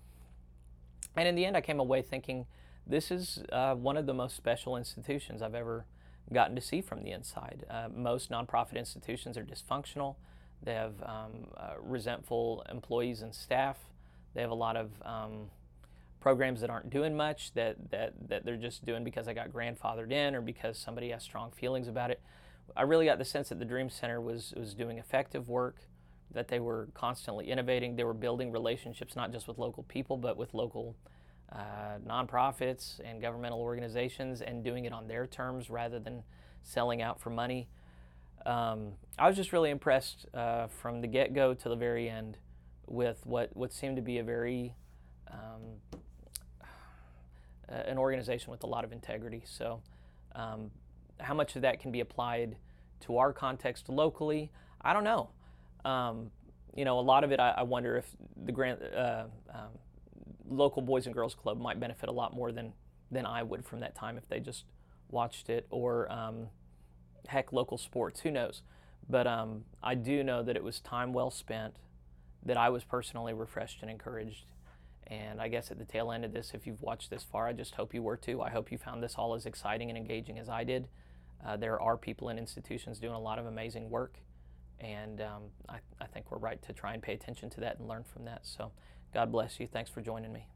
And 1.15 1.27
in 1.27 1.35
the 1.35 1.45
end, 1.45 1.57
I 1.57 1.61
came 1.61 1.79
away 1.79 2.01
thinking 2.01 2.45
this 2.88 3.11
is 3.11 3.43
uh, 3.51 3.75
one 3.75 3.97
of 3.97 4.05
the 4.05 4.13
most 4.13 4.35
special 4.35 4.75
institutions 4.77 5.41
I've 5.41 5.55
ever 5.55 5.85
gotten 6.31 6.55
to 6.55 6.61
see 6.61 6.81
from 6.81 7.03
the 7.03 7.11
inside. 7.11 7.65
Uh, 7.69 7.89
most 7.93 8.31
nonprofit 8.31 8.75
institutions 8.75 9.38
are 9.38 9.43
dysfunctional. 9.43 10.15
They 10.63 10.73
have 10.73 10.93
um, 11.03 11.47
uh, 11.57 11.73
resentful 11.81 12.65
employees 12.69 13.21
and 13.21 13.33
staff. 13.33 13.77
They 14.33 14.41
have 14.41 14.51
a 14.51 14.55
lot 14.55 14.77
of 14.77 14.91
um, 15.03 15.49
programs 16.19 16.61
that 16.61 16.69
aren't 16.69 16.89
doing 16.89 17.15
much 17.15 17.53
that, 17.53 17.91
that, 17.91 18.13
that 18.29 18.45
they're 18.45 18.55
just 18.55 18.85
doing 18.85 19.03
because 19.03 19.27
I 19.27 19.33
got 19.33 19.49
grandfathered 19.49 20.11
in 20.11 20.35
or 20.35 20.41
because 20.41 20.77
somebody 20.77 21.09
has 21.09 21.23
strong 21.23 21.51
feelings 21.51 21.88
about 21.88 22.11
it. 22.11 22.21
I 22.75 22.83
really 22.83 23.05
got 23.05 23.17
the 23.17 23.25
sense 23.25 23.49
that 23.49 23.59
the 23.59 23.65
Dream 23.65 23.89
Center 23.89 24.21
was, 24.21 24.53
was 24.55 24.73
doing 24.73 24.97
effective 24.97 25.49
work, 25.49 25.77
that 26.34 26.48
they 26.48 26.60
were 26.60 26.90
constantly 26.94 27.49
innovating. 27.49 27.95
They 27.95 28.03
were 28.03 28.14
building 28.14 28.52
relationships 28.52 29.16
not 29.16 29.32
just 29.32 29.48
with 29.48 29.58
local 29.58 29.84
people, 29.84 30.18
but 30.18 30.38
with 30.38 30.53
local 30.53 30.95
uh, 31.52 31.98
nonprofits 32.08 32.99
and 33.03 33.22
governmental 33.22 33.60
organizations 33.60 34.41
and 34.41 34.64
doing 34.64 34.86
it 34.86 34.94
on 34.94 35.08
their 35.08 35.28
terms 35.28 35.70
rather 35.70 35.99
than 35.99 36.24
selling 36.64 37.02
out 37.02 37.20
for 37.20 37.30
money. 37.30 37.68
Um, 38.45 38.94
I 39.20 39.28
was 39.28 39.36
just 39.36 39.53
really 39.53 39.70
impressed 39.70 40.26
uh, 40.34 40.68
from 40.68 41.02
the 41.02 41.08
get 41.08 41.34
go 41.34 41.53
to 41.53 41.70
the 41.70 41.76
very 41.76 42.10
end 42.10 42.38
with 42.88 43.26
what, 43.26 43.56
what 43.56 43.74
seemed 43.74 43.98
to 43.98 44.02
be 44.02 44.18
a 44.18 44.24
very 44.24 44.74
um, 45.30 46.02
an 47.72 47.98
organization 47.98 48.52
with 48.52 48.64
a 48.64 48.68
lot 48.68 48.84
of 48.84 48.91
integrity. 48.91 49.44
So, 49.45 49.82
um, 50.36 50.72
how 51.20 51.34
much 51.34 51.56
of 51.56 51.62
that 51.62 51.80
can 51.80 51.91
be 51.91 51.99
applied 51.99 52.58
to 53.02 53.18
our 53.18 53.32
context 53.32 53.90
locally? 53.90 54.52
I 54.82 54.94
don't 54.94 55.03
know. 55.03 55.30
Um, 55.86 56.32
you 56.76 56.86
know, 56.86 56.99
a 56.99 57.02
lot 57.02 57.24
of 57.24 57.32
it, 57.32 57.40
I, 57.40 57.52
I 57.58 57.64
wonder 57.64 57.98
if 57.98 58.06
the 58.45 58.52
grand, 58.52 58.80
uh, 58.95 59.26
um, 59.53 59.70
local 60.49 60.82
Boys 60.82 61.06
and 61.06 61.14
Girls 61.14 61.36
Club 61.36 61.60
might 61.60 61.80
benefit 61.80 62.10
a 62.10 62.14
lot 62.14 62.34
more 62.34 62.52
than 62.52 62.74
than 63.12 63.26
I 63.26 63.44
would 63.44 63.66
from 63.66 63.82
that 63.82 63.94
time 63.94 64.18
if 64.18 64.30
they 64.30 64.40
just 64.40 64.64
watched 65.10 65.49
it, 65.49 65.68
or 65.70 66.10
um, 66.10 66.48
heck, 67.28 67.52
local 67.52 67.78
sports. 67.78 68.22
Who 68.22 68.32
knows? 68.32 68.62
But 69.10 69.28
um, 69.28 69.66
I 69.84 69.95
do 69.95 70.24
know 70.24 70.41
that 70.44 70.56
it 70.56 70.64
was 70.64 70.80
time 70.80 71.12
well 71.12 71.30
spent. 71.30 71.76
That 72.44 72.58
I 72.58 72.70
was 72.70 72.84
personally 72.84 73.34
refreshed 73.34 73.80
and 73.82 73.91
encouraged. 73.91 74.45
And 75.08 75.41
I 75.41 75.49
guess 75.49 75.72
at 75.72 75.78
the 75.78 75.86
tail 75.86 76.12
end 76.12 76.24
of 76.24 76.32
this, 76.32 76.53
if 76.53 76.66
you've 76.66 76.82
watched 76.82 77.10
this 77.10 77.22
far, 77.22 77.48
I 77.48 77.53
just 77.53 77.76
hope 77.76 77.94
you 77.94 78.02
were 78.02 78.18
too. 78.18 78.41
I 78.41 78.49
hope 78.49 78.72
you 78.72 78.78
found 78.78 79.03
this 79.03 79.16
all 79.16 79.36
as 79.36 79.45
exciting 79.45 79.90
and 79.90 79.98
engaging 79.98 80.40
as 80.40 80.48
I 80.48 80.64
did. 80.64 80.88
Uh, 81.45 81.58
there 81.58 81.80
are 81.82 81.98
people 81.98 82.30
and 82.30 82.40
institutions 82.40 82.98
doing 82.98 83.14
a 83.14 83.20
lot 83.20 83.38
of 83.38 83.45
amazing 83.45 83.90
work, 83.90 84.20
and 84.82 85.22
um, 85.22 85.44
I, 85.70 85.78
I 86.02 86.06
think 86.08 86.32
we're 86.32 86.40
right 86.40 86.62
to 86.64 86.74
try 86.74 86.94
and 86.94 87.02
pay 87.02 87.14
attention 87.14 87.49
to 87.52 87.60
that 87.62 87.80
and 87.80 87.88
learn 87.88 88.03
from 88.03 88.26
that. 88.26 88.41
So, 88.44 88.72
God 89.14 89.32
bless 89.32 89.60
you. 89.60 89.68
Thanks 89.68 89.90
for 89.90 90.02
joining 90.02 90.34
me. 90.34 90.48